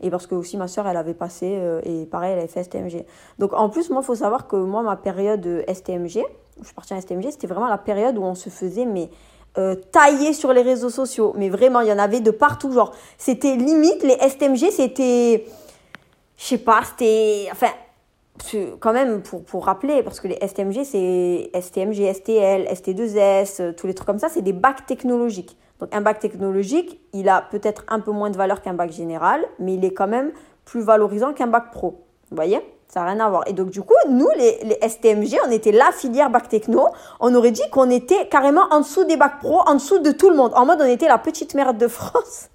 Et 0.00 0.10
parce 0.10 0.26
que 0.26 0.34
aussi, 0.34 0.56
ma 0.56 0.68
soeur, 0.68 0.86
elle 0.86 0.96
avait 0.96 1.14
passé, 1.14 1.56
euh, 1.58 1.80
et 1.84 2.06
pareil, 2.06 2.32
elle 2.32 2.38
avait 2.38 2.48
fait 2.48 2.62
STMG. 2.62 3.04
Donc, 3.38 3.52
en 3.54 3.68
plus, 3.68 3.90
moi, 3.90 4.02
il 4.02 4.06
faut 4.06 4.14
savoir 4.14 4.46
que 4.46 4.56
moi, 4.56 4.82
ma 4.82 4.96
période 4.96 5.64
STMG, 5.68 6.24
je 6.60 6.64
suis 6.64 6.74
partie 6.74 6.94
en 6.94 7.00
STMG, 7.00 7.30
c'était 7.30 7.48
vraiment 7.48 7.68
la 7.68 7.78
période 7.78 8.16
où 8.18 8.22
on 8.22 8.34
se 8.34 8.50
faisait, 8.50 8.86
mais 8.86 9.10
tailler 9.90 10.34
sur 10.34 10.52
les 10.52 10.60
réseaux 10.60 10.90
sociaux. 10.90 11.32
Mais 11.34 11.48
vraiment, 11.48 11.80
il 11.80 11.88
y 11.88 11.92
en 11.92 11.98
avait 11.98 12.20
de 12.20 12.30
partout. 12.30 12.72
Genre, 12.72 12.92
c'était 13.16 13.56
limite, 13.56 14.02
les 14.02 14.16
STMG, 14.28 14.70
c'était. 14.70 15.46
Je 16.36 16.44
sais 16.44 16.58
pas, 16.58 16.82
c'était. 16.84 17.48
Enfin 17.50 17.68
quand 18.80 18.92
même 18.92 19.22
pour, 19.22 19.44
pour 19.44 19.64
rappeler, 19.64 20.02
parce 20.02 20.20
que 20.20 20.28
les 20.28 20.38
STMG, 20.46 20.84
c'est 20.84 21.50
STMG, 21.54 22.12
STL, 22.12 22.66
ST2S, 22.66 23.62
euh, 23.62 23.72
tous 23.72 23.86
les 23.86 23.94
trucs 23.94 24.06
comme 24.06 24.18
ça, 24.18 24.28
c'est 24.28 24.42
des 24.42 24.52
bacs 24.52 24.86
technologiques. 24.86 25.56
Donc 25.80 25.94
un 25.94 26.00
bac 26.00 26.18
technologique, 26.18 27.00
il 27.12 27.28
a 27.28 27.42
peut-être 27.42 27.84
un 27.88 28.00
peu 28.00 28.10
moins 28.10 28.30
de 28.30 28.36
valeur 28.36 28.62
qu'un 28.62 28.74
bac 28.74 28.90
général, 28.90 29.44
mais 29.58 29.74
il 29.74 29.84
est 29.84 29.92
quand 29.92 30.06
même 30.06 30.32
plus 30.64 30.80
valorisant 30.80 31.32
qu'un 31.32 31.46
bac 31.46 31.70
pro. 31.70 32.04
Vous 32.30 32.36
voyez? 32.36 32.60
Ça 32.88 33.00
n'a 33.00 33.10
rien 33.10 33.20
à 33.20 33.28
voir. 33.28 33.42
Et 33.46 33.52
donc, 33.52 33.70
du 33.70 33.82
coup, 33.82 33.94
nous, 34.08 34.28
les, 34.36 34.58
les, 34.62 34.88
STMG, 34.88 35.38
on 35.46 35.50
était 35.50 35.72
la 35.72 35.90
filière 35.92 36.30
bac 36.30 36.48
techno. 36.48 36.88
On 37.20 37.34
aurait 37.34 37.50
dit 37.50 37.68
qu'on 37.70 37.90
était 37.90 38.28
carrément 38.28 38.66
en 38.70 38.80
dessous 38.80 39.04
des 39.04 39.16
bacs 39.16 39.40
pro, 39.40 39.60
en 39.66 39.74
dessous 39.74 39.98
de 39.98 40.12
tout 40.12 40.30
le 40.30 40.36
monde. 40.36 40.52
En 40.54 40.64
mode, 40.64 40.80
on 40.80 40.86
était 40.86 41.08
la 41.08 41.18
petite 41.18 41.54
merde 41.54 41.78
de 41.78 41.88
France. 41.88 42.48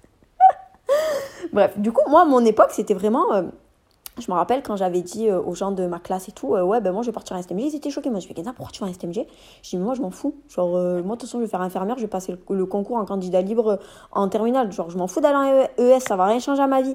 Bref, 1.52 1.78
du 1.78 1.92
coup, 1.92 2.08
moi, 2.08 2.22
à 2.22 2.24
mon 2.24 2.44
époque, 2.44 2.70
c'était 2.70 2.94
vraiment. 2.94 3.32
Euh, 3.34 3.42
je 4.18 4.30
me 4.30 4.36
rappelle 4.36 4.62
quand 4.62 4.76
j'avais 4.76 5.00
dit 5.00 5.28
euh, 5.28 5.40
aux 5.40 5.54
gens 5.54 5.72
de 5.72 5.86
ma 5.86 5.98
classe 5.98 6.28
et 6.28 6.32
tout, 6.32 6.54
euh, 6.54 6.62
ouais, 6.62 6.80
ben 6.80 6.92
moi 6.92 7.02
je 7.02 7.06
vais 7.06 7.12
partir 7.12 7.36
en 7.36 7.42
STMG, 7.42 7.62
ils 7.62 7.74
étaient 7.74 7.90
choqués. 7.90 8.10
Moi 8.10 8.20
je 8.20 8.26
fais, 8.26 8.34
pourquoi 8.34 8.70
tu 8.70 8.80
vas 8.80 8.88
en 8.88 8.92
STMG 8.92 9.26
Je 9.62 9.70
dis, 9.70 9.78
moi 9.78 9.94
je 9.94 10.02
m'en 10.02 10.10
fous. 10.10 10.34
Genre, 10.48 10.76
euh, 10.76 11.02
moi 11.02 11.16
de 11.16 11.20
toute 11.20 11.28
façon 11.28 11.38
je 11.38 11.44
vais 11.44 11.48
faire 11.48 11.62
infirmière, 11.62 11.96
je 11.96 12.02
vais 12.02 12.08
passer 12.08 12.36
le, 12.48 12.66
concours 12.66 12.96
en 12.96 13.06
candidat 13.06 13.40
libre 13.40 13.78
en 14.12 14.28
terminale. 14.28 14.70
Genre, 14.70 14.90
je 14.90 14.98
m'en 14.98 15.06
fous 15.06 15.20
d'aller 15.20 15.66
en 15.78 15.82
ES, 15.82 16.00
ça 16.00 16.16
va 16.16 16.26
rien 16.26 16.40
changer 16.40 16.62
à 16.62 16.66
ma 16.66 16.82
vie. 16.82 16.94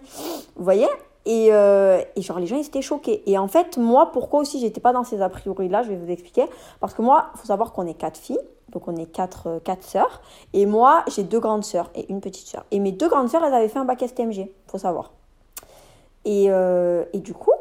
Vous 0.56 0.64
voyez? 0.64 0.88
Et, 1.26 1.48
genre, 1.50 2.40
les 2.40 2.46
gens 2.46 2.56
ils 2.56 2.66
étaient 2.66 2.82
choqués. 2.82 3.24
Et 3.26 3.38
en 3.38 3.48
fait, 3.48 3.78
moi, 3.78 4.12
pourquoi 4.12 4.40
aussi 4.42 4.60
j'étais 4.60 4.80
pas 4.80 4.94
dans 4.94 5.04
ces 5.04 5.22
a 5.22 5.30
priori 5.30 5.70
là, 5.70 5.84
je 5.84 5.90
vais 5.90 5.98
vous 5.98 6.12
expliquer. 6.12 6.46
Parce 6.80 6.94
que 6.94 7.02
moi, 7.02 7.32
faut 7.36 7.48
savoir 7.48 7.74
qu'on 7.74 7.88
est 7.88 7.96
quatre 7.96 8.18
filles. 8.18 8.40
Donc 8.72 8.88
on 8.88 8.96
est 8.96 9.08
quatre, 9.08 9.60
quatre 9.64 9.84
sœurs. 9.84 10.22
Et 10.54 10.66
moi, 10.66 11.04
j'ai 11.08 11.24
deux 11.24 11.40
grandes 11.40 11.64
sœurs 11.64 11.90
et 11.96 12.12
une 12.12 12.22
petite 12.22 12.48
sœur. 12.48 12.64
Et 12.72 12.80
mes 12.80 12.92
deux 12.92 13.10
grandes 13.10 13.30
sœurs, 13.30 13.44
elles 13.44 13.54
avaient 13.54 13.70
fait 13.70 13.80
un 13.80 13.86
bac 13.86 14.04
STMG, 14.06 14.52
faut 14.68 14.78
savoir. 14.78 15.17
Euh, 16.28 17.06
et, 17.14 17.20
du 17.20 17.34
coup, 17.34 17.52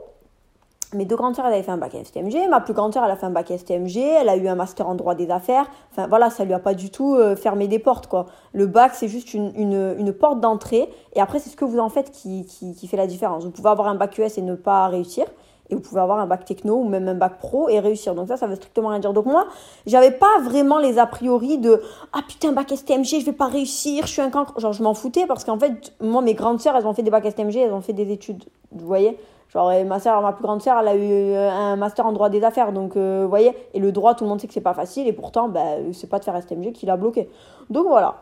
mes 0.95 1.05
deux 1.05 1.17
grandes 1.17 1.35
sœurs, 1.35 1.47
elles 1.47 1.55
avaient 1.55 1.63
fait 1.63 1.73
un 1.73 1.77
bac 1.77 1.93
STMG. 1.93 2.49
Ma 2.49 2.61
plus 2.61 2.75
grande 2.75 2.93
sœur, 2.93 3.05
elle 3.05 3.11
a 3.11 3.17
fait 3.17 3.27
un 3.27 3.31
bac 3.31 3.53
STMG. 3.57 3.99
Elle 3.99 4.29
a 4.29 4.37
eu 4.37 4.49
un 4.49 4.55
master 4.55 4.89
en 4.89 4.95
droit 4.95 5.15
des 5.15 5.31
affaires. 5.31 5.67
Enfin, 5.93 6.07
voilà, 6.09 6.31
ça 6.31 6.45
lui 6.45 6.55
a 6.55 6.59
pas 6.59 6.75
du 6.75 6.91
tout 6.91 7.15
euh, 7.15 7.37
fermé 7.37 7.69
des 7.69 7.79
portes, 7.79 8.07
quoi. 8.07 8.27
Le 8.53 8.67
bac, 8.67 8.93
c'est 8.95 9.09
juste 9.09 9.35
une, 9.35 9.53
une, 9.57 10.13
porte 10.13 10.41
d'entrée. 10.41 10.89
Et 11.15 11.21
après, 11.21 11.39
c'est 11.39 11.51
ce 11.51 11.57
que 11.57 11.65
vous 11.65 11.79
en 11.79 11.89
faites 11.89 12.11
qui, 12.11 12.47
qui, 12.47 12.75
qui, 12.75 12.87
fait 12.87 12.97
la 12.97 13.07
différence. 13.07 13.45
Vous 13.45 13.51
pouvez 13.51 13.71
avoir 13.71 13.89
un 13.89 13.95
bac 13.95 14.17
US 14.19 14.39
et 14.39 14.43
ne 14.43 14.55
pas 14.55 14.87
réussir. 14.89 15.27
Et 15.71 15.75
vous 15.75 15.81
pouvez 15.81 16.01
avoir 16.01 16.19
un 16.19 16.27
bac 16.27 16.45
techno 16.45 16.77
ou 16.77 16.89
même 16.89 17.09
un 17.09 17.15
bac 17.15 17.39
pro 17.39 17.69
et 17.69 17.81
réussir. 17.81 18.15
Donc 18.15 18.29
ça, 18.29 18.37
ça 18.37 18.47
veut 18.47 18.57
strictement 18.57 18.89
rien 18.89 18.99
dire. 18.99 19.13
Donc 19.13 19.27
moi, 19.27 19.47
j'avais 19.87 20.11
pas 20.11 20.41
vraiment 20.43 20.79
les 20.79 20.99
a 20.99 21.07
priori 21.07 21.59
de 21.59 21.83
ah 22.13 22.21
putain 22.27 22.53
bac 22.53 22.73
STMG, 22.75 23.21
je 23.21 23.25
vais 23.25 23.33
pas 23.33 23.47
réussir, 23.47 24.07
je 24.07 24.13
suis 24.13 24.23
un 24.23 24.31
cancre. 24.31 24.59
Genre 24.61 24.73
je 24.73 24.83
m'en 24.83 24.95
foutais 24.95 25.27
parce 25.27 25.45
qu'en 25.45 25.59
fait, 25.59 25.93
moi 26.01 26.23
mes 26.23 26.35
grandes 26.35 26.61
sœurs, 26.61 26.77
elles 26.77 26.87
ont 26.87 26.95
fait 26.95 27.03
des 27.03 27.11
bacs 27.11 27.31
STMG, 27.31 27.57
elles 27.57 27.73
ont 27.73 27.81
fait 27.81 27.93
des 27.93 28.13
études. 28.13 28.45
Vous 28.73 28.87
voyez 28.87 29.19
Genre, 29.57 29.73
ma 29.87 29.99
soeur, 30.01 30.21
ma 30.21 30.35
plus 30.35 30.43
grande 30.43 30.61
sœur, 30.61 30.77
elle 30.81 30.89
a 30.89 30.95
eu 30.95 31.11
euh, 31.11 31.51
un 31.51 31.77
master 31.77 32.05
en 32.05 32.13
droit 32.13 32.29
des 32.29 32.45
affaires. 32.45 32.75
Donc, 32.75 32.95
euh, 32.95 33.25
voyez, 33.27 33.57
et 33.73 33.81
le 33.81 33.91
droit, 33.91 34.15
tout 34.15 34.25
le 34.25 34.29
monde 34.29 34.39
sait 34.39 34.47
que 34.47 34.53
c'est 34.53 34.61
pas 34.61 34.75
facile. 34.75 35.09
Et 35.09 35.15
pourtant, 35.15 35.49
bah, 35.49 35.77
c'est 35.95 36.11
pas 36.11 36.19
de 36.19 36.25
faire 36.25 36.37
STMG 36.37 36.73
qui 36.73 36.85
l'a 36.85 36.99
bloqué. 36.99 37.31
Donc, 37.71 37.87
voilà. 37.87 38.17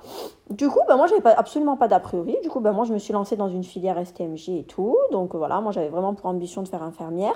Du 0.50 0.68
coup, 0.68 0.78
bah, 0.86 0.94
moi, 0.94 1.08
j'avais 1.08 1.20
pas, 1.20 1.32
absolument 1.32 1.76
pas 1.76 1.88
d'a 1.88 1.98
priori. 1.98 2.36
Du 2.44 2.50
coup, 2.50 2.60
bah, 2.60 2.70
moi, 2.70 2.84
je 2.84 2.92
me 2.92 2.98
suis 2.98 3.12
lancée 3.12 3.34
dans 3.34 3.48
une 3.48 3.64
filière 3.64 3.96
STMG 4.06 4.50
et 4.50 4.62
tout. 4.62 4.96
Donc, 5.10 5.34
voilà, 5.34 5.60
moi, 5.60 5.72
j'avais 5.72 5.88
vraiment 5.88 6.14
pour 6.14 6.26
ambition 6.26 6.62
de 6.62 6.68
faire 6.68 6.84
infirmière. 6.84 7.34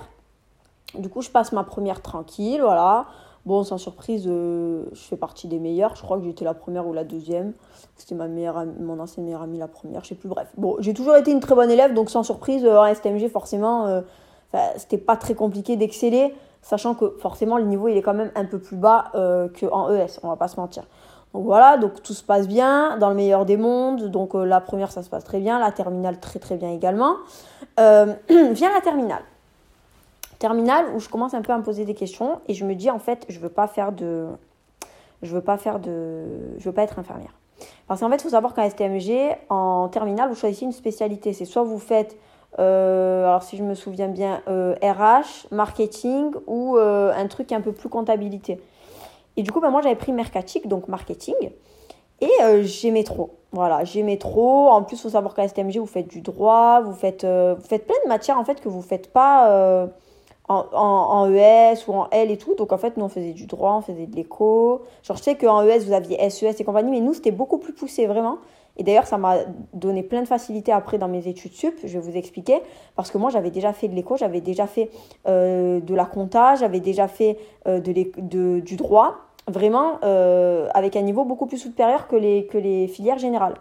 Du 0.96 1.08
coup, 1.08 1.20
je 1.20 1.30
passe 1.30 1.50
ma 1.50 1.64
première 1.64 2.00
tranquille, 2.00 2.60
voilà. 2.62 3.06
Bon, 3.48 3.64
sans 3.64 3.78
surprise, 3.78 4.26
euh, 4.26 4.84
je 4.92 5.00
fais 5.00 5.16
partie 5.16 5.48
des 5.48 5.58
meilleures. 5.58 5.96
Je 5.96 6.02
crois 6.02 6.18
que 6.18 6.24
j'étais 6.24 6.44
la 6.44 6.52
première 6.52 6.86
ou 6.86 6.92
la 6.92 7.02
deuxième. 7.02 7.54
C'était 7.96 8.14
ma 8.14 8.28
meilleure, 8.28 8.62
mon 8.78 9.00
ancienne 9.00 9.24
meilleure 9.24 9.40
amie 9.40 9.56
la 9.56 9.68
première, 9.68 10.04
je 10.04 10.10
sais 10.10 10.16
plus. 10.16 10.28
Bref, 10.28 10.48
bon, 10.58 10.76
j'ai 10.80 10.92
toujours 10.92 11.16
été 11.16 11.30
une 11.30 11.40
très 11.40 11.54
bonne 11.54 11.70
élève, 11.70 11.94
donc 11.94 12.10
sans 12.10 12.22
surprise, 12.22 12.62
euh, 12.66 12.78
en 12.78 12.94
STMG, 12.94 13.30
forcément, 13.30 13.86
euh, 13.86 14.02
c'était 14.76 14.98
pas 14.98 15.16
très 15.16 15.32
compliqué 15.32 15.76
d'exceller, 15.76 16.34
sachant 16.60 16.94
que 16.94 17.16
forcément, 17.20 17.56
le 17.56 17.64
niveau, 17.64 17.88
il 17.88 17.96
est 17.96 18.02
quand 18.02 18.12
même 18.12 18.32
un 18.34 18.44
peu 18.44 18.58
plus 18.58 18.76
bas 18.76 19.12
qu'en 19.14 19.90
ES, 19.94 20.20
on 20.22 20.28
va 20.28 20.36
pas 20.36 20.48
se 20.48 20.60
mentir. 20.60 20.82
Donc 21.32 21.46
voilà, 21.46 21.78
donc 21.78 22.02
tout 22.02 22.12
se 22.12 22.22
passe 22.22 22.48
bien, 22.48 22.98
dans 22.98 23.08
le 23.08 23.14
meilleur 23.14 23.46
des 23.46 23.56
mondes. 23.56 24.10
Donc 24.10 24.34
la 24.34 24.60
première, 24.60 24.92
ça 24.92 25.02
se 25.02 25.08
passe 25.08 25.24
très 25.24 25.40
bien, 25.40 25.58
la 25.58 25.72
terminale, 25.72 26.20
très 26.20 26.38
très 26.38 26.56
bien 26.58 26.70
également. 26.70 27.14
vient 27.78 28.74
la 28.74 28.82
terminale 28.82 29.22
terminale 30.38 30.87
où 30.95 31.00
je 31.00 31.09
commence 31.09 31.35
un 31.35 31.42
peu 31.42 31.52
à 31.52 31.59
me 31.59 31.62
poser 31.62 31.85
des 31.85 31.95
questions 31.95 32.40
et 32.49 32.54
je 32.54 32.64
me 32.64 32.75
dis 32.75 32.90
en 32.90 32.99
fait, 32.99 33.26
je 33.28 33.38
veux 33.38 33.49
pas 33.49 33.66
faire 33.66 33.92
de 33.92 34.26
je 35.23 35.35
veux 35.35 35.42
pas 35.42 35.59
faire 35.59 35.80
de 35.80 36.25
je 36.59 36.64
veux 36.64 36.75
pas 36.75 36.83
être 36.83 36.99
infirmière. 36.99 37.35
Parce 37.87 38.00
qu'en 38.00 38.11
fait, 38.11 38.16
il 38.16 38.23
faut 38.23 38.28
savoir 38.28 38.54
qu'en 38.54 38.68
STMG, 38.68 39.37
en 39.49 39.88
terminale, 39.88 40.28
vous 40.28 40.35
choisissez 40.35 40.64
une 40.64 40.73
spécialité. 40.73 41.33
C'est 41.33 41.45
soit 41.45 41.62
vous 41.62 41.78
faites, 41.78 42.16
euh, 42.59 43.26
alors 43.26 43.42
si 43.42 43.57
je 43.57 43.64
me 43.64 43.75
souviens 43.75 44.09
bien, 44.09 44.42
euh, 44.49 44.75
RH, 44.83 45.49
marketing 45.50 46.33
ou 46.47 46.76
euh, 46.76 47.12
un 47.16 47.26
truc 47.26 47.50
un 47.52 47.61
peu 47.61 47.73
plus 47.73 47.88
comptabilité. 47.88 48.61
Et 49.37 49.42
du 49.42 49.52
coup, 49.52 49.61
ben, 49.61 49.71
moi, 49.71 49.83
j'avais 49.83 49.97
pris 49.97 50.12
mercatique, 50.12 50.68
donc 50.68 50.88
marketing. 50.88 51.35
Et 52.21 52.30
j'aimais 52.62 53.04
trop. 53.04 53.37
Voilà, 53.52 53.85
j'aimais 53.85 54.18
trop. 54.18 54.68
En 54.71 54.83
plus, 54.83 55.00
faut 55.00 55.11
savoir 55.11 55.35
qu'à 55.35 55.47
STMG, 55.47 55.78
vous 55.78 55.87
faites 55.87 56.09
du 56.09 56.21
droit, 56.21 56.80
vous 56.80 56.92
faites, 56.92 57.25
vous 57.25 57.64
faites 57.64 57.87
plein 57.87 57.97
de 58.04 58.09
matières 58.09 58.38
en 58.38 58.45
fait 58.45 58.61
que 58.61 58.68
vous 58.68 58.83
faites 58.83 59.12
pas 59.12 59.88
en, 60.48 61.30
ES 61.30 61.86
ou 61.88 61.92
en 61.92 62.08
L 62.10 62.30
et 62.30 62.36
tout. 62.36 62.54
Donc 62.54 62.72
en 62.72 62.78
fait, 62.78 62.96
nous 62.96 63.04
on 63.04 63.08
faisait 63.08 63.32
du 63.32 63.46
droit, 63.46 63.74
on 63.74 63.80
faisait 63.80 64.06
de 64.06 64.16
l'éco. 64.16 64.82
Genre 65.02 65.16
je 65.16 65.22
sais 65.22 65.34
qu'en 65.36 65.62
ES 65.62 65.80
vous 65.80 65.92
aviez 65.92 66.30
SES 66.30 66.54
et 66.58 66.64
compagnie, 66.64 66.90
mais 66.90 67.00
nous 67.00 67.14
c'était 67.14 67.30
beaucoup 67.30 67.58
plus 67.58 67.72
poussé 67.72 68.06
vraiment. 68.06 68.38
Et 68.78 68.84
d'ailleurs, 68.84 69.06
ça 69.06 69.18
m'a 69.18 69.38
donné 69.74 70.04
plein 70.04 70.22
de 70.22 70.28
facilité 70.28 70.70
après 70.70 70.98
dans 70.98 71.08
mes 71.08 71.26
études 71.26 71.52
sup, 71.52 71.74
je 71.82 71.98
vais 71.98 72.10
vous 72.10 72.16
expliquer. 72.16 72.60
Parce 72.94 73.10
que 73.10 73.18
moi, 73.18 73.28
j'avais 73.28 73.50
déjà 73.50 73.72
fait 73.72 73.88
de 73.88 73.94
l'éco, 73.94 74.16
j'avais 74.16 74.40
déjà 74.40 74.68
fait 74.68 74.90
euh, 75.26 75.80
de 75.80 75.94
la 75.94 76.04
compta, 76.04 76.54
j'avais 76.54 76.78
déjà 76.78 77.08
fait 77.08 77.38
euh, 77.66 77.80
de, 77.80 77.92
de, 78.18 78.60
du 78.60 78.76
droit, 78.76 79.16
vraiment 79.48 79.98
euh, 80.04 80.68
avec 80.74 80.94
un 80.94 81.02
niveau 81.02 81.24
beaucoup 81.24 81.46
plus 81.46 81.58
supérieur 81.58 82.06
que 82.06 82.14
les, 82.14 82.46
que 82.46 82.56
les 82.56 82.86
filières 82.86 83.18
générales. 83.18 83.54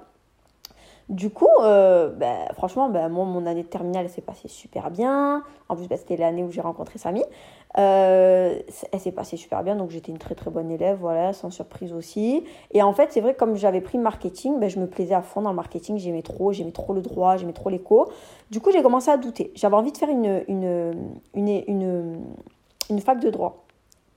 Du 1.10 1.30
coup, 1.30 1.48
euh, 1.62 2.10
ben, 2.10 2.48
franchement, 2.54 2.90
ben, 2.90 3.08
moi, 3.08 3.24
mon 3.24 3.46
année 3.46 3.64
de 3.64 3.68
terminale 3.68 4.10
s'est 4.10 4.22
passée 4.22 4.50
super 4.50 4.92
bien. 4.92 5.42
En 5.70 5.76
plus, 5.78 5.88
ben, 5.88 5.98
c'était 5.98 6.18
l'année 6.18 6.44
où 6.44 6.52
j'ai 6.52 6.60
rencontré 6.60 7.00
Samy. 7.00 7.24
Euh, 7.78 8.60
elle 8.92 9.00
s'est 9.00 9.14
passée 9.14 9.38
super 9.38 9.64
bien, 9.64 9.76
donc 9.78 9.90
j'étais 9.90 10.12
une 10.12 10.18
très 10.18 10.36
très 10.36 10.52
bonne 10.52 10.70
élève, 10.70 10.98
voilà, 11.00 11.32
sans 11.32 11.50
surprise 11.50 11.94
aussi. 11.94 12.44
Et 12.72 12.82
en 12.84 12.92
fait, 12.92 13.14
c'est 13.14 13.22
vrai 13.22 13.36
comme 13.36 13.56
j'avais 13.56 13.80
pris 13.82 13.98
marketing, 13.98 14.60
ben, 14.60 14.70
je 14.70 14.80
me 14.80 14.88
plaisais 14.88 15.16
à 15.16 15.22
fond 15.22 15.42
dans 15.42 15.52
le 15.52 15.56
marketing, 15.56 15.98
j'aimais 15.98 16.24
trop, 16.24 16.52
j'aimais 16.52 16.72
trop 16.72 16.94
le 16.94 17.02
droit, 17.02 17.38
j'aimais 17.38 17.54
trop 17.54 17.70
l'éco. 17.70 18.10
Du 18.52 18.60
coup, 18.60 18.72
j'ai 18.72 18.82
commencé 18.82 19.10
à 19.10 19.16
douter. 19.16 19.52
J'avais 19.56 19.76
envie 19.76 19.94
de 19.94 19.98
faire 19.98 20.10
une, 20.10 20.44
une, 20.50 21.10
une, 21.36 21.64
une, 21.68 22.20
une 22.90 23.00
fac 23.00 23.20
de 23.22 23.30
droit. 23.30 23.67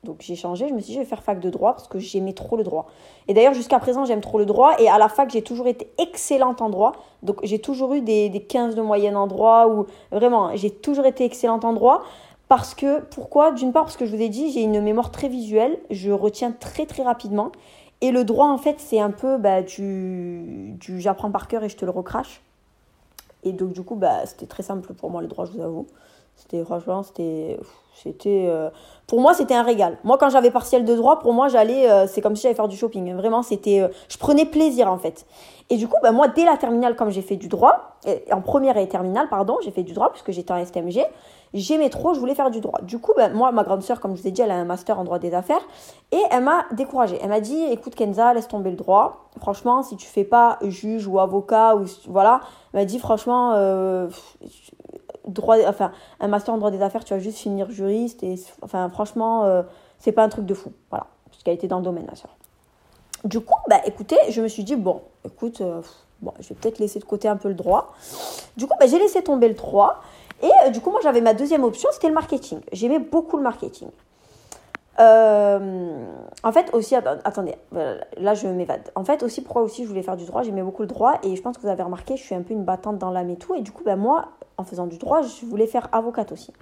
Donc 0.02 0.16
j'ai 0.21 0.35
changé, 0.35 0.66
je 0.66 0.73
me 0.73 0.80
suis 0.80 0.88
dit 0.88 0.95
je 0.95 1.00
vais 1.00 1.04
faire 1.04 1.23
fac 1.23 1.40
de 1.40 1.50
droit 1.50 1.73
parce 1.73 1.87
que 1.87 1.99
j'aimais 1.99 2.33
trop 2.33 2.57
le 2.57 2.64
droit. 2.64 2.87
Et 3.28 3.35
d'ailleurs 3.35 3.52
jusqu'à 3.52 3.78
présent 3.78 4.07
j'aime 4.07 4.23
trop 4.23 4.38
le 4.38 4.47
droit 4.47 4.73
et 4.78 4.88
à 4.88 4.97
la 4.97 5.11
fac 5.11 5.28
j'ai 5.30 5.42
toujours 5.42 5.66
été 5.66 5.92
excellente 5.99 6.62
en 6.62 6.71
droit. 6.71 6.92
Donc 7.23 7.40
j'ai 7.42 7.59
toujours 7.59 7.92
eu 7.92 8.00
des, 8.00 8.30
des 8.30 8.40
15 8.40 8.75
de 8.76 8.80
moyenne 8.80 9.14
en 9.14 9.26
droit 9.26 9.66
ou 9.66 9.87
vraiment 10.11 10.57
j'ai 10.57 10.71
toujours 10.71 11.04
été 11.04 11.25
excellente 11.25 11.66
en 11.66 11.75
droit. 11.75 12.02
Parce 12.49 12.75
que, 12.75 13.00
pourquoi? 13.02 13.52
D'une 13.52 13.73
part 13.73 13.85
parce 13.85 13.97
que 13.97 14.07
je 14.07 14.16
vous 14.16 14.23
ai 14.23 14.28
dit 14.28 14.50
j'ai 14.50 14.62
une 14.62 14.80
mémoire 14.80 15.12
très 15.12 15.28
visuelle, 15.28 15.78
je 15.90 16.11
retiens 16.11 16.50
très 16.50 16.87
très 16.87 17.02
rapidement. 17.02 17.52
Et 18.00 18.11
le 18.11 18.25
droit 18.25 18.47
en 18.47 18.59
fait 18.59 18.76
c'est 18.78 19.00
un 19.00 19.11
peu 19.11 19.37
bah, 19.37 19.61
du, 19.62 20.76
j'apprends 20.99 21.30
par 21.30 21.47
cœur 21.47 21.62
et 21.62 21.69
je 21.69 21.76
te 21.76 21.85
le 21.85 21.90
recrache. 21.90 22.40
Et 23.45 23.52
donc 23.52 23.75
du 23.75 23.83
coup 23.83 23.97
bah, 23.97 24.25
c'était 24.25 24.47
très 24.47 24.62
simple 24.62 24.95
pour 24.95 25.11
moi 25.11 25.21
le 25.21 25.28
droit 25.28 25.45
je 25.45 25.52
vous 25.52 25.61
avoue. 25.61 25.87
C'était 26.37 26.64
franchement, 26.64 27.02
c'était. 27.02 27.59
C'était 28.02 28.47
euh, 28.49 28.71
pour 29.07 29.21
moi, 29.21 29.35
c'était 29.35 29.54
un 29.54 29.62
régal. 29.62 29.99
Moi, 30.04 30.16
quand 30.19 30.30
j'avais 30.30 30.50
partiel 30.50 30.85
de 30.85 30.95
droit, 30.95 31.19
pour 31.19 31.33
moi, 31.33 31.49
j'allais. 31.49 31.90
Euh, 31.90 32.07
c'est 32.07 32.21
comme 32.21 32.37
si 32.37 32.42
j'allais 32.42 32.54
faire 32.54 32.69
du 32.69 32.76
shopping. 32.76 33.14
Vraiment, 33.14 33.42
c'était. 33.42 33.80
Euh, 33.80 33.88
je 34.09 34.16
prenais 34.16 34.47
plaisir, 34.47 34.90
en 34.90 34.99
fait. 34.99 35.26
Et 35.69 35.76
du 35.76 35.87
coup, 35.87 35.97
bah, 36.02 36.12
moi, 36.12 36.28
dès 36.28 36.45
la 36.45 36.57
terminale, 36.57 36.97
comme 36.97 37.11
j'ai 37.11 37.23
fait 37.23 37.37
du 37.37 37.49
droit, 37.49 37.99
en 38.33 38.40
première 38.40 38.76
et 38.76 38.88
terminale, 38.88 39.28
pardon, 39.28 39.59
j'ai 39.62 39.71
fait 39.71 39.83
du 39.83 39.92
droit, 39.92 40.11
puisque 40.11 40.33
j'étais 40.33 40.52
en 40.52 40.64
STMG, 40.64 41.04
j'aimais 41.54 41.90
trop, 41.90 42.14
je 42.14 42.19
voulais 42.21 42.35
faire 42.35 42.50
du 42.50 42.61
droit. 42.61 42.80
Du 42.83 42.99
coup, 42.99 43.12
bah, 43.16 43.28
moi, 43.28 43.52
ma 43.52 43.62
grande 43.62 43.83
sœur, 43.83 44.00
comme 44.00 44.16
je 44.16 44.23
vous 44.23 44.28
ai 44.28 44.30
dit, 44.33 44.42
elle 44.42 44.50
a 44.50 44.57
un 44.57 44.64
master 44.64 44.99
en 44.99 45.04
droit 45.04 45.19
des 45.19 45.35
affaires, 45.35 45.62
et 46.11 46.21
elle 46.30 46.42
m'a 46.42 46.64
découragée. 46.73 47.19
Elle 47.23 47.28
m'a 47.28 47.40
dit 47.40 47.62
écoute, 47.71 47.95
Kenza, 47.95 48.35
laisse 48.35 48.49
tomber 48.49 48.71
le 48.71 48.76
droit. 48.76 49.28
Franchement, 49.38 49.83
si 49.83 49.97
tu 49.97 50.07
fais 50.07 50.25
pas 50.25 50.59
juge 50.62 51.07
ou 51.07 51.21
avocat, 51.21 51.76
ou 51.76 51.85
voilà, 52.09 52.40
elle 52.73 52.80
m'a 52.80 52.85
dit 52.85 52.99
franchement 52.99 53.52
droit, 55.26 55.56
enfin, 55.66 55.92
un 56.20 56.28
master 56.28 56.54
en 56.54 56.58
droit 56.58 56.70
des 56.70 56.82
affaires, 56.82 57.04
tu 57.04 57.14
vas 57.14 57.20
juste 57.20 57.38
finir 57.38 57.70
juriste. 57.70 58.22
Et, 58.22 58.36
enfin, 58.62 58.88
franchement, 58.88 59.44
euh, 59.44 59.62
c'est 59.98 60.12
pas 60.12 60.24
un 60.24 60.28
truc 60.28 60.46
de 60.46 60.54
fou. 60.54 60.72
Voilà, 60.90 61.06
puisqu'elle 61.30 61.54
était 61.54 61.68
dans 61.68 61.78
le 61.78 61.84
domaine, 61.84 62.06
la 62.08 62.16
soeur. 62.16 62.36
Du 63.24 63.40
coup, 63.40 63.58
bah, 63.68 63.80
écoutez, 63.84 64.16
je 64.30 64.40
me 64.40 64.48
suis 64.48 64.64
dit, 64.64 64.76
bon, 64.76 65.02
écoute, 65.24 65.60
euh, 65.60 65.82
bon, 66.22 66.32
je 66.40 66.48
vais 66.48 66.54
peut-être 66.54 66.78
laisser 66.78 66.98
de 66.98 67.04
côté 67.04 67.28
un 67.28 67.36
peu 67.36 67.48
le 67.48 67.54
droit. 67.54 67.92
Du 68.56 68.66
coup, 68.66 68.74
bah, 68.80 68.86
j'ai 68.86 68.98
laissé 68.98 69.22
tomber 69.22 69.48
le 69.48 69.54
droit. 69.54 70.02
Et 70.42 70.50
euh, 70.64 70.70
du 70.70 70.80
coup, 70.80 70.90
moi, 70.90 71.00
j'avais 71.02 71.20
ma 71.20 71.34
deuxième 71.34 71.64
option, 71.64 71.88
c'était 71.92 72.08
le 72.08 72.14
marketing. 72.14 72.60
J'aimais 72.72 72.98
beaucoup 72.98 73.36
le 73.36 73.42
marketing. 73.42 73.88
En 75.00 76.52
fait, 76.52 76.73
aussi, 76.75 76.95
attendez, 76.95 77.54
là 78.16 78.35
je 78.35 78.47
m'évade. 78.47 78.90
En 78.95 79.04
fait, 79.04 79.23
aussi, 79.23 79.42
pourquoi 79.42 79.62
aussi 79.62 79.85
je 79.85 79.88
voulais 79.88 80.02
faire 80.02 80.16
du 80.16 80.26
droit 80.26 80.42
J'aimais 80.42 80.62
beaucoup 80.62 80.83
le 80.83 80.88
droit 80.88 81.14
et 81.23 81.37
je 81.37 81.42
pense 81.42 81.57
que 81.57 81.62
vous 81.62 81.69
avez 81.69 81.83
remarqué, 81.83 82.16
je 82.16 82.23
suis 82.23 82.35
un 82.35 82.42
peu 82.42 82.52
une 82.52 82.64
battante 82.64 82.99
dans 82.99 83.11
l'âme 83.11 83.30
et 83.30 83.37
tout. 83.37 83.54
Et 83.54 83.61
du 83.61 83.73
coup, 83.73 83.85
ben, 83.85 83.97
moi, 83.97 84.28
en 84.57 84.64
faisant 84.64 84.87
du 84.87 84.99
droit, 84.99 85.23
je 85.23 85.47
voulais 85.47 85.66
faire 85.66 85.88
avocate 85.92 86.33
aussi. 86.33 86.52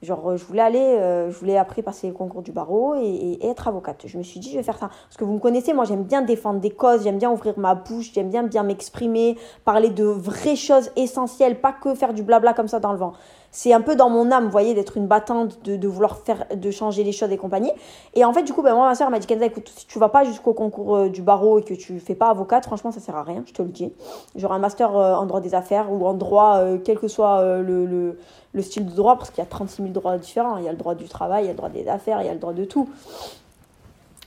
Genre, 0.00 0.36
je 0.36 0.44
voulais 0.44 0.62
aller, 0.62 0.78
euh, 0.78 1.28
je 1.28 1.36
voulais 1.36 1.56
après 1.56 1.82
passer 1.82 2.06
le 2.06 2.12
concours 2.12 2.42
du 2.42 2.52
barreau 2.52 2.94
et, 2.94 3.38
être 3.44 3.66
avocate. 3.66 4.02
Je 4.06 4.16
me 4.16 4.22
suis 4.22 4.38
dit, 4.38 4.52
je 4.52 4.56
vais 4.56 4.62
faire 4.62 4.78
ça. 4.78 4.88
Parce 4.88 5.16
que 5.16 5.24
vous 5.24 5.32
me 5.32 5.40
connaissez, 5.40 5.72
moi, 5.72 5.84
j'aime 5.84 6.04
bien 6.04 6.22
défendre 6.22 6.60
des 6.60 6.70
causes, 6.70 7.02
j'aime 7.02 7.18
bien 7.18 7.32
ouvrir 7.32 7.58
ma 7.58 7.74
bouche, 7.74 8.12
j'aime 8.12 8.30
bien 8.30 8.44
bien 8.44 8.62
m'exprimer, 8.62 9.36
parler 9.64 9.90
de 9.90 10.04
vraies 10.04 10.54
choses 10.54 10.90
essentielles, 10.94 11.60
pas 11.60 11.72
que 11.72 11.96
faire 11.96 12.14
du 12.14 12.22
blabla 12.22 12.54
comme 12.54 12.68
ça 12.68 12.78
dans 12.78 12.92
le 12.92 12.98
vent 12.98 13.12
c'est 13.50 13.72
un 13.72 13.80
peu 13.80 13.96
dans 13.96 14.10
mon 14.10 14.30
âme, 14.30 14.44
vous 14.44 14.50
voyez, 14.50 14.74
d'être 14.74 14.96
une 14.96 15.06
battante, 15.06 15.62
de, 15.64 15.88
vouloir 15.88 16.18
faire, 16.18 16.44
de 16.54 16.70
changer 16.70 17.02
les 17.02 17.12
choses 17.12 17.32
et 17.32 17.38
compagnie. 17.38 17.72
Et 18.14 18.24
en 18.24 18.32
fait, 18.32 18.42
du 18.42 18.52
coup, 18.52 18.62
ben, 18.62 18.74
moi, 18.74 18.86
ma 18.86 18.94
soeur 18.94 19.10
m'a 19.10 19.18
dit, 19.18 19.26
Kenza, 19.26 19.46
écoute, 19.46 19.72
si 19.74 19.86
tu 19.86 19.98
vas 19.98 20.10
pas 20.10 20.24
jusqu'au 20.24 20.52
concours 20.52 20.96
euh, 20.96 21.08
du 21.08 21.22
barreau 21.22 21.58
et 21.58 21.62
que 21.62 21.74
tu 21.74 21.98
fais 21.98 22.14
pas 22.14 22.28
avocate, 22.28 22.66
franchement, 22.66 22.92
ça 22.92 23.00
sert 23.00 23.16
à 23.16 23.22
rien, 23.22 23.42
je 23.46 23.52
te 23.52 23.62
le 23.62 23.68
dis. 23.68 23.92
J'aurai 24.36 24.56
un 24.56 24.58
master 24.58 24.94
euh, 24.96 25.14
en 25.14 25.24
droit 25.24 25.40
des 25.40 25.54
affaires 25.54 25.90
ou 25.90 26.06
en 26.06 26.14
droit, 26.14 26.58
euh, 26.58 26.78
quel 26.82 26.98
que 26.98 27.08
soit 27.08 27.42
le, 27.60 28.16
le, 28.52 28.62
style 28.62 28.84
de 28.86 28.94
droit, 28.94 29.16
parce 29.16 29.30
qu'il 29.30 29.38
y 29.38 29.46
a 29.46 29.50
36 29.50 29.82
000 29.82 29.88
droits 29.94 30.18
différents. 30.18 30.58
Il 30.58 30.64
y 30.64 30.68
a 30.68 30.72
le 30.72 30.78
droit 30.78 30.94
du 30.94 31.08
travail, 31.08 31.44
il 31.44 31.46
y 31.46 31.50
a 31.50 31.52
le 31.52 31.56
droit 31.56 31.70
des 31.70 31.88
affaires, 31.88 32.20
il 32.20 32.26
y 32.26 32.30
a 32.30 32.34
le 32.34 32.40
droit 32.40 32.52
de 32.52 32.64
tout. 32.64 32.88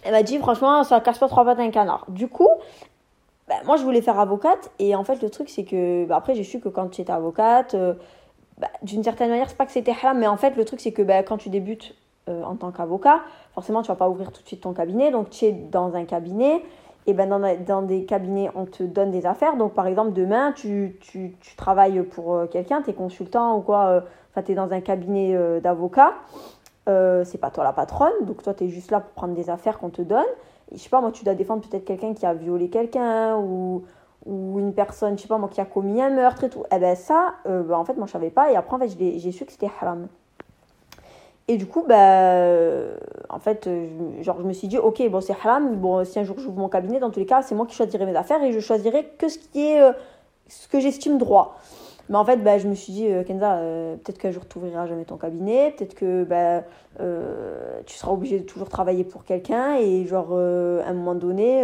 Elle 0.04 0.14
m'a 0.14 0.24
dit, 0.24 0.40
franchement, 0.40 0.84
ça 0.84 1.00
casse 1.00 1.20
pas 1.20 1.28
trois 1.28 1.46
pattes 1.46 1.60
à 1.60 1.62
un 1.62 1.70
canard. 1.70 2.06
Du 2.08 2.28
coup, 2.28 2.50
ben, 3.48 3.58
moi, 3.66 3.78
je 3.78 3.84
voulais 3.84 4.02
faire 4.02 4.20
avocate. 4.20 4.72
Et 4.80 4.96
en 4.96 5.04
fait, 5.04 5.22
le 5.22 5.30
truc, 5.30 5.50
c'est 5.50 5.64
que, 5.64 6.06
ben, 6.06 6.16
après, 6.16 6.34
j'ai 6.34 6.44
su 6.44 6.60
que 6.60 6.70
quand 6.70 6.88
tu 6.88 7.02
étais 7.02 7.14
avocate, 7.14 7.76
bah, 8.62 8.68
d'une 8.84 9.04
certaine 9.04 9.32
manière, 9.32 9.50
c'est 9.50 9.58
pas 9.58 9.66
que 9.66 9.72
c'était 9.72 9.92
haram, 9.92 10.20
mais 10.20 10.28
en 10.28 10.38
fait, 10.38 10.56
le 10.56 10.64
truc, 10.66 10.80
c'est 10.80 10.92
que 10.92 11.02
bah, 11.02 11.24
quand 11.24 11.38
tu 11.38 11.50
débutes 11.50 11.96
euh, 12.30 12.44
en 12.44 12.56
tant 12.56 12.72
qu'avocat, 12.72 13.22
forcément, 13.56 13.82
tu 13.82 13.88
vas 13.88 13.96
pas 13.96 14.08
ouvrir 14.08 14.32
tout 14.32 14.44
de 14.44 14.48
suite 14.48 14.62
ton 14.62 14.74
cabinet. 14.74 15.10
Donc, 15.10 15.32
tu 15.32 15.46
es 15.46 15.52
dans 15.52 15.96
un 15.96 16.06
cabinet. 16.06 16.64
Et 17.08 17.14
ben 17.14 17.28
dans, 17.66 17.82
des 17.82 18.06
cabinets, 18.06 18.52
on 18.54 18.66
te 18.66 18.84
donne 18.84 19.10
des 19.10 19.26
affaires. 19.26 19.58
Donc, 19.58 19.74
par 19.74 19.88
exemple, 19.88 20.14
demain, 20.14 20.52
tu, 20.52 20.98
tu, 21.02 21.36
tu 21.42 21.56
travailles 21.56 22.04
pour 22.04 22.36
euh, 22.36 22.46
quelqu'un, 22.46 22.84
tu 22.84 22.92
es 22.92 22.94
consultant 22.94 23.58
ou 23.58 23.62
quoi, 23.62 23.88
euh, 23.88 24.02
enfin, 24.30 24.44
tu 24.44 24.52
es 24.52 24.56
dans 24.56 24.72
un 24.72 24.82
cabinet 24.82 25.36
d'avocat. 25.62 26.14
c'est 26.86 27.40
pas 27.40 27.50
toi 27.50 27.64
la 27.64 27.74
patronne, 27.74 28.14
donc 28.22 28.44
toi, 28.44 28.54
tu 28.54 28.66
es 28.66 28.70
juste 28.70 28.92
là 28.92 29.00
pour 29.00 29.14
prendre 29.14 29.34
des 29.34 29.50
affaires 29.50 29.80
qu'on 29.80 29.90
te 29.90 30.04
donne. 30.04 30.30
Et 30.72 30.78
je 30.78 30.84
sais 30.84 30.90
pas, 30.90 31.02
moi, 31.02 31.12
tu 31.12 31.24
dois 31.24 31.34
défendre 31.34 31.68
peut-être 31.68 31.86
quelqu'un 31.86 32.14
qui 32.14 32.28
a 32.28 32.36
violé 32.36 32.70
quelqu'un 32.70 33.36
ou 33.38 33.84
ou 34.26 34.60
une 34.60 34.74
personne, 34.74 35.18
je 35.18 35.24
sais 35.24 35.28
pas 35.28 35.38
moi, 35.38 35.50
qui 35.50 35.62
a 35.62 35.66
commis 35.66 36.02
un 36.02 36.10
meurtre 36.10 36.44
et 36.44 36.50
tout. 36.50 36.64
Eh 36.72 36.80
ben 36.80 36.96
ça, 36.96 37.34
euh, 37.48 37.64
bah, 37.64 37.78
en 37.78 37.86
fait, 37.86 37.96
moi 37.96 38.08
je 38.08 38.12
savais 38.12 38.30
pas. 38.30 38.52
Et 38.52 38.56
après, 38.56 38.76
en 38.76 38.80
fait, 38.80 38.90
j'ai 38.90 39.32
su 39.32 39.46
que 39.46 39.52
c'était 39.52 39.70
haram. 39.82 40.08
Et 41.48 41.58
du 41.58 41.66
coup, 41.66 41.84
bah, 41.88 42.86
en 43.30 43.40
fait, 43.40 43.68
euh, 43.68 43.88
genre, 44.22 44.38
je 44.40 44.46
me 44.46 44.54
suis 44.54 44.68
dit, 44.68 44.78
ok, 44.78 45.02
bon, 45.10 45.22
c'est 45.22 45.34
haram. 45.34 45.76
Bon, 45.76 46.06
si 46.06 46.20
un 46.20 46.24
jour 46.24 46.40
j'ouvre 46.40 46.58
mon 46.58 46.70
cabinet, 46.70 47.00
dans 47.00 47.10
tous 47.10 47.20
les 47.20 47.26
cas, 47.26 47.42
c'est 47.42 47.56
moi 47.56 47.66
qui 47.66 47.76
choisirai 47.76 48.06
mes 48.06 48.16
affaires 48.16 48.44
et 48.44 48.52
je 48.54 48.60
choisirai 48.60 49.06
que 49.18 49.28
ce 49.28 49.40
qui 49.40 49.66
est, 49.66 49.82
euh, 49.82 49.92
ce 50.48 50.68
que 50.68 50.80
j'estime 50.80 51.18
droit. 51.18 51.58
Mais 52.10 52.18
en 52.18 52.26
fait, 52.26 52.38
bah, 52.38 52.58
je 52.58 52.68
me 52.68 52.76
suis 52.76 52.94
dit, 52.94 53.08
Kenza, 53.26 53.58
peut-être 54.04 54.18
qu'un 54.18 54.32
jour 54.32 54.46
tu 54.46 54.58
ouvriras 54.58 54.86
jamais 54.86 55.06
ton 55.06 55.16
cabinet, 55.16 55.74
peut-être 55.78 55.96
que 55.96 56.26
bah, 56.26 56.64
tu 57.86 57.96
seras 57.96 58.12
obligé 58.12 58.40
de 58.40 58.44
toujours 58.44 58.68
travailler 58.68 59.06
pour 59.06 59.24
quelqu'un 59.24 59.76
et 59.76 60.06
genre, 60.06 60.34
à 60.34 60.90
un 60.90 60.94
moment 60.94 61.16
donné, 61.16 61.64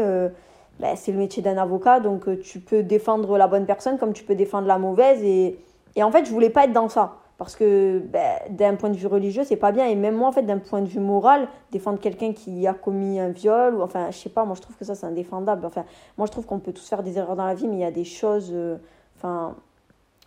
ben, 0.79 0.95
c'est 0.95 1.11
le 1.11 1.17
métier 1.17 1.41
d'un 1.41 1.57
avocat, 1.57 1.99
donc 1.99 2.27
euh, 2.27 2.39
tu 2.39 2.59
peux 2.59 2.83
défendre 2.83 3.37
la 3.37 3.47
bonne 3.47 3.65
personne 3.65 3.97
comme 3.97 4.13
tu 4.13 4.23
peux 4.23 4.35
défendre 4.35 4.67
la 4.67 4.77
mauvaise. 4.77 5.23
Et, 5.23 5.57
et 5.95 6.03
en 6.03 6.11
fait, 6.11 6.25
je 6.25 6.31
voulais 6.31 6.49
pas 6.49 6.65
être 6.65 6.73
dans 6.73 6.89
ça. 6.89 7.15
Parce 7.37 7.55
que 7.55 7.99
ben, 7.99 8.39
d'un 8.49 8.75
point 8.75 8.89
de 8.89 8.95
vue 8.95 9.05
religieux, 9.05 9.43
c'est 9.43 9.57
pas 9.57 9.71
bien. 9.71 9.85
Et 9.85 9.95
même 9.95 10.15
moi, 10.15 10.27
en 10.27 10.31
fait, 10.31 10.41
d'un 10.41 10.57
point 10.57 10.81
de 10.81 10.87
vue 10.87 10.99
moral, 10.99 11.47
défendre 11.71 11.99
quelqu'un 11.99 12.33
qui 12.33 12.65
a 12.65 12.73
commis 12.73 13.19
un 13.19 13.29
viol, 13.29 13.75
ou 13.75 13.81
enfin, 13.83 14.09
je 14.09 14.17
sais 14.17 14.29
pas, 14.29 14.43
moi 14.43 14.55
je 14.55 14.61
trouve 14.61 14.75
que 14.75 14.85
ça 14.85 14.95
c'est 14.95 15.05
indéfendable. 15.05 15.65
Enfin, 15.65 15.85
moi 16.17 16.25
je 16.25 16.31
trouve 16.31 16.47
qu'on 16.47 16.57
peut 16.57 16.73
tous 16.73 16.87
faire 16.87 17.03
des 17.03 17.17
erreurs 17.19 17.35
dans 17.35 17.45
la 17.45 17.53
vie, 17.53 17.67
mais 17.67 17.75
il 17.75 17.81
y 17.81 17.85
a 17.85 17.91
des 17.91 18.05
choses. 18.05 18.49
euh, 18.51 18.77
Enfin, 19.17 19.55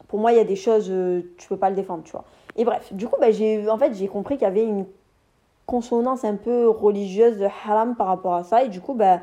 pour 0.09 0.19
moi, 0.19 0.33
il 0.33 0.37
y 0.37 0.41
a 0.41 0.45
des 0.45 0.57
choses, 0.57 0.89
euh, 0.91 1.23
tu 1.39 1.47
peux 1.49 1.57
pas 1.57 1.71
le 1.71 1.77
défendre, 1.77 2.03
tu 2.03 2.11
vois. 2.11 2.25
Et 2.57 2.65
bref, 2.65 2.93
du 2.93 3.07
coup, 3.07 3.17
ben, 3.21 3.33
j'ai, 3.33 3.69
en 3.69 3.79
fait, 3.79 3.95
j'ai 3.95 4.09
compris 4.09 4.35
qu'il 4.37 4.45
y 4.45 4.51
avait 4.51 4.65
une 4.65 4.85
consonance 5.67 6.25
un 6.25 6.35
peu 6.35 6.69
religieuse 6.69 7.39
de 7.39 7.47
haram 7.47 7.95
par 7.95 8.09
rapport 8.09 8.35
à 8.35 8.43
ça. 8.43 8.65
Et 8.65 8.69
du 8.69 8.81
coup, 8.81 8.95
ben 8.95 9.21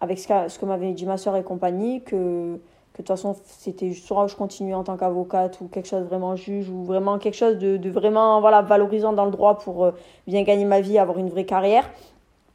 avec 0.00 0.18
ce 0.18 0.58
que, 0.58 0.66
m'avait 0.66 0.92
dit 0.92 1.06
ma 1.06 1.16
soeur 1.16 1.36
et 1.36 1.42
compagnie, 1.42 2.02
que 2.02 2.58
de 3.00 3.02
toute 3.02 3.08
façon, 3.08 3.36
c'était 3.44 3.92
soit 3.94 4.26
je 4.26 4.34
continuais 4.34 4.74
en 4.74 4.82
tant 4.82 4.96
qu'avocate 4.96 5.60
ou 5.60 5.68
quelque 5.68 5.88
chose 5.88 6.04
vraiment 6.04 6.36
juge 6.36 6.68
ou 6.68 6.84
vraiment 6.84 7.18
quelque 7.18 7.36
chose 7.36 7.56
de, 7.56 7.88
vraiment 7.88 8.40
voilà, 8.40 8.62
valorisant 8.62 9.12
dans 9.12 9.24
le 9.24 9.30
droit 9.30 9.58
pour 9.58 9.84
euh, 9.84 9.92
bien 10.26 10.42
gagner 10.42 10.64
ma 10.64 10.80
vie, 10.80 10.98
avoir 10.98 11.18
une 11.18 11.30
vraie 11.30 11.46
carrière. 11.46 11.88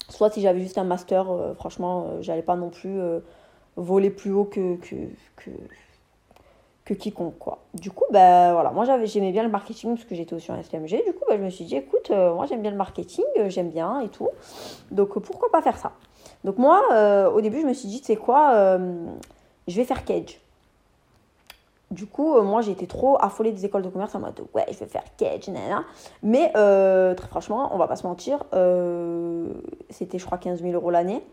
Soit 0.09 0.29
si 0.31 0.41
j'avais 0.41 0.59
juste 0.59 0.77
un 0.77 0.83
master, 0.83 1.31
euh, 1.31 1.53
franchement, 1.55 2.07
euh, 2.07 2.21
j'allais 2.21 2.43
pas 2.43 2.55
non 2.55 2.69
plus 2.69 2.99
voler 3.75 4.09
plus 4.09 4.31
haut 4.33 4.45
que, 4.45 4.75
que, 4.75 4.95
que, 5.35 5.51
que, 6.83 6.93
quiconque. 6.93 7.39
Quoi. 7.39 7.59
Du 7.73 7.89
coup, 7.89 8.05
ben, 8.11 8.53
voilà, 8.53 8.71
moi 8.71 8.85
j'aimais 9.05 9.31
bien 9.31 9.43
le 9.43 9.49
marketing 9.49 9.95
parce 9.95 10.05
que 10.05 10.15
j'étais 10.15 10.35
aussi 10.35 10.51
en 10.51 10.61
STMG. 10.61 11.03
Du 11.05 11.13
coup, 11.13 11.25
ben, 11.27 11.37
je 11.37 11.43
me 11.43 11.49
suis 11.49 11.65
dit, 11.65 11.77
écoute, 11.77 12.09
moi 12.09 12.45
j'aime 12.45 12.61
bien 12.61 12.71
le 12.71 12.77
marketing, 12.77 13.25
j'aime 13.47 13.69
bien 13.69 14.01
et 14.01 14.09
tout. 14.09 14.29
Donc 14.91 15.17
pourquoi 15.19 15.49
pas 15.49 15.61
faire 15.61 15.77
ça? 15.77 15.93
Donc 16.45 16.57
moi, 16.57 16.81
au 17.33 17.41
début, 17.41 17.59
je 17.59 17.65
me 17.65 17.73
suis 17.73 17.89
dit, 17.89 17.99
tu 17.99 18.05
sais 18.05 18.15
quoi 18.15 18.77
je 19.67 19.75
vais 19.75 19.85
faire 19.85 20.05
Cage. 20.05 20.39
Du 21.91 22.07
coup, 22.07 22.35
euh, 22.35 22.41
moi, 22.41 22.61
j'ai 22.61 22.71
été 22.71 22.87
trop 22.87 23.17
affolée 23.21 23.51
des 23.51 23.65
écoles 23.65 23.83
de 23.83 23.89
commerce 23.89 24.15
en 24.15 24.19
mode 24.19 24.39
ouais, 24.53 24.65
je 24.71 24.79
vais 24.79 24.85
faire 24.87 25.03
Cage, 25.17 25.47
nanana. 25.47 25.83
Mais 26.23 26.51
euh, 26.55 27.13
très 27.13 27.27
franchement, 27.27 27.69
on 27.73 27.77
va 27.77 27.87
pas 27.87 27.95
se 27.95 28.07
mentir, 28.07 28.43
euh, 28.53 29.47
c'était 29.89 30.17
je 30.17 30.25
crois 30.25 30.37
15 30.37 30.61
000 30.61 30.73
euros 30.73 30.89
l'année. 30.89 31.23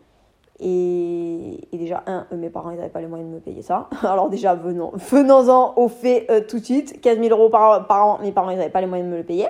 Et, 0.60 1.58
déjà, 1.72 2.04
un, 2.06 2.26
mes 2.36 2.50
parents, 2.50 2.70
ils 2.70 2.76
n'avaient 2.76 2.90
pas 2.90 3.00
les 3.00 3.08
moyens 3.08 3.28
de 3.28 3.34
me 3.34 3.40
payer 3.40 3.62
ça. 3.62 3.88
Alors 4.02 4.28
déjà, 4.28 4.54
venons, 4.54 4.92
venons-en 4.94 5.72
au 5.76 5.88
fait 5.88 6.46
tout 6.46 6.60
de 6.60 6.64
suite. 6.64 7.00
15 7.00 7.18
000 7.18 7.30
euros 7.30 7.48
par, 7.48 7.86
par 7.86 8.06
an, 8.06 8.18
mes 8.22 8.30
parents, 8.30 8.50
ils 8.50 8.58
n'avaient 8.58 8.70
pas 8.70 8.82
les 8.82 8.86
moyens 8.86 9.08
de 9.08 9.12
me 9.12 9.18
le 9.18 9.24
payer. 9.24 9.48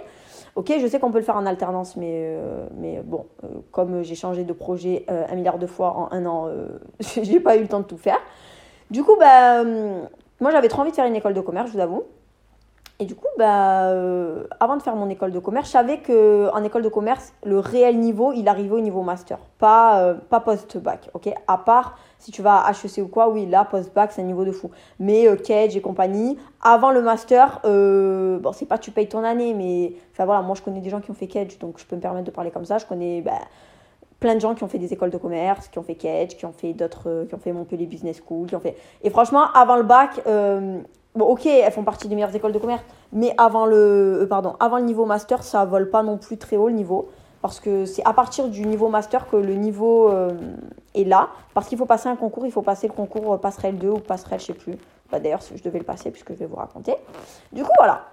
Ok, 0.54 0.70
je 0.80 0.86
sais 0.86 1.00
qu'on 1.00 1.10
peut 1.10 1.18
le 1.18 1.24
faire 1.24 1.36
en 1.36 1.46
alternance, 1.46 1.96
mais, 1.96 2.36
mais 2.76 3.00
bon, 3.02 3.24
comme 3.70 4.02
j'ai 4.02 4.14
changé 4.14 4.44
de 4.44 4.52
projet 4.52 5.06
un 5.08 5.34
milliard 5.34 5.58
de 5.58 5.66
fois 5.66 5.96
en 5.96 6.12
un 6.12 6.26
an, 6.26 6.50
j'ai 7.00 7.40
pas 7.40 7.56
eu 7.56 7.62
le 7.62 7.68
temps 7.68 7.80
de 7.80 7.86
tout 7.86 7.96
faire. 7.96 8.18
Du 8.92 9.02
coup, 9.04 9.16
bah, 9.18 9.62
euh, 9.62 10.02
moi 10.38 10.50
j'avais 10.50 10.68
trop 10.68 10.82
envie 10.82 10.90
de 10.90 10.94
faire 10.94 11.06
une 11.06 11.16
école 11.16 11.32
de 11.32 11.40
commerce, 11.40 11.68
je 11.68 11.72
vous 11.72 11.80
avoue. 11.80 12.04
Et 13.02 13.04
du 13.04 13.16
coup, 13.16 13.26
bah, 13.36 13.88
euh, 13.88 14.44
avant 14.60 14.76
de 14.76 14.82
faire 14.82 14.94
mon 14.94 15.10
école 15.10 15.32
de 15.32 15.40
commerce, 15.40 15.66
je 15.66 15.72
savais 15.72 15.98
qu'en 15.98 16.62
école 16.62 16.82
de 16.82 16.88
commerce, 16.88 17.34
le 17.44 17.58
réel 17.58 17.98
niveau, 17.98 18.30
il 18.32 18.46
arrivait 18.46 18.76
au 18.76 18.80
niveau 18.80 19.02
master, 19.02 19.38
pas, 19.58 19.98
euh, 19.98 20.14
pas 20.14 20.38
post-bac, 20.38 21.10
ok? 21.12 21.34
À 21.48 21.58
part 21.58 21.98
si 22.20 22.30
tu 22.30 22.42
vas 22.42 22.58
à 22.58 22.70
HEC 22.70 22.98
ou 22.98 23.08
quoi, 23.08 23.28
oui, 23.28 23.46
là, 23.46 23.64
post-bac, 23.64 24.12
c'est 24.12 24.22
un 24.22 24.26
niveau 24.26 24.44
de 24.44 24.52
fou. 24.52 24.70
Mais 25.00 25.26
Cage 25.38 25.76
et 25.76 25.80
compagnie, 25.80 26.38
avant 26.60 26.92
le 26.92 27.02
master, 27.02 27.58
bon, 27.64 28.52
c'est 28.52 28.66
pas 28.66 28.78
tu 28.78 28.92
payes 28.92 29.08
ton 29.08 29.24
année, 29.24 29.52
mais 29.52 29.94
enfin 30.12 30.24
voilà, 30.24 30.40
moi 30.42 30.54
je 30.54 30.62
connais 30.62 30.78
des 30.78 30.88
gens 30.88 31.00
qui 31.00 31.10
ont 31.10 31.14
fait 31.14 31.26
Cage, 31.26 31.58
donc 31.58 31.80
je 31.80 31.84
peux 31.84 31.96
me 31.96 32.00
permettre 32.00 32.26
de 32.26 32.30
parler 32.30 32.52
comme 32.52 32.64
ça. 32.64 32.78
Je 32.78 32.86
connais 32.86 33.20
bah, 33.20 33.32
plein 34.22 34.36
de 34.36 34.40
gens 34.40 34.54
qui 34.54 34.62
ont 34.62 34.68
fait 34.68 34.78
des 34.78 34.92
écoles 34.92 35.10
de 35.10 35.18
commerce, 35.18 35.68
qui 35.68 35.78
ont 35.78 35.82
fait 35.82 35.96
Kedge, 35.96 36.36
qui 36.36 36.46
ont 36.46 36.52
fait 36.52 36.72
d'autres, 36.72 37.08
euh, 37.08 37.26
qui 37.26 37.34
ont 37.34 37.38
fait 37.38 37.52
Montpellier 37.52 37.86
Business 37.86 38.22
School, 38.24 38.46
qui 38.46 38.54
ont 38.54 38.60
fait. 38.60 38.76
Et 39.02 39.10
franchement, 39.10 39.50
avant 39.52 39.76
le 39.76 39.82
bac, 39.82 40.22
euh, 40.26 40.80
bon, 41.14 41.26
ok, 41.26 41.46
elles 41.46 41.72
font 41.72 41.84
partie 41.84 42.08
des 42.08 42.14
meilleures 42.14 42.34
écoles 42.34 42.52
de 42.52 42.58
commerce, 42.58 42.82
mais 43.12 43.34
avant 43.38 43.66
le, 43.66 44.22
euh, 44.22 44.26
pardon, 44.26 44.54
avant 44.60 44.78
le 44.78 44.84
niveau 44.84 45.04
master, 45.04 45.42
ça 45.42 45.64
vole 45.64 45.90
pas 45.90 46.02
non 46.02 46.18
plus 46.18 46.38
très 46.38 46.56
haut 46.56 46.68
le 46.68 46.74
niveau, 46.74 47.10
parce 47.40 47.60
que 47.60 47.84
c'est 47.84 48.04
à 48.04 48.12
partir 48.12 48.48
du 48.48 48.66
niveau 48.66 48.88
master 48.88 49.28
que 49.28 49.36
le 49.36 49.54
niveau 49.54 50.12
est 50.94 51.04
là, 51.04 51.30
parce 51.54 51.68
qu'il 51.68 51.76
faut 51.76 51.86
passer 51.86 52.08
un 52.08 52.16
concours, 52.16 52.46
il 52.46 52.52
faut 52.52 52.62
passer 52.62 52.86
le 52.86 52.92
concours 52.92 53.40
passerelle 53.40 53.78
2 53.78 53.88
ou 53.88 53.98
passerelle, 53.98 54.38
je 54.38 54.46
sais 54.46 54.52
plus. 54.54 54.76
Bah, 55.10 55.18
D'ailleurs, 55.18 55.40
je 55.54 55.60
devais 55.62 55.80
le 55.80 55.84
passer 55.84 56.12
puisque 56.12 56.32
je 56.34 56.38
vais 56.38 56.46
vous 56.46 56.56
raconter. 56.56 56.94
Du 57.52 57.64
coup, 57.64 57.72
voilà. 57.78 58.04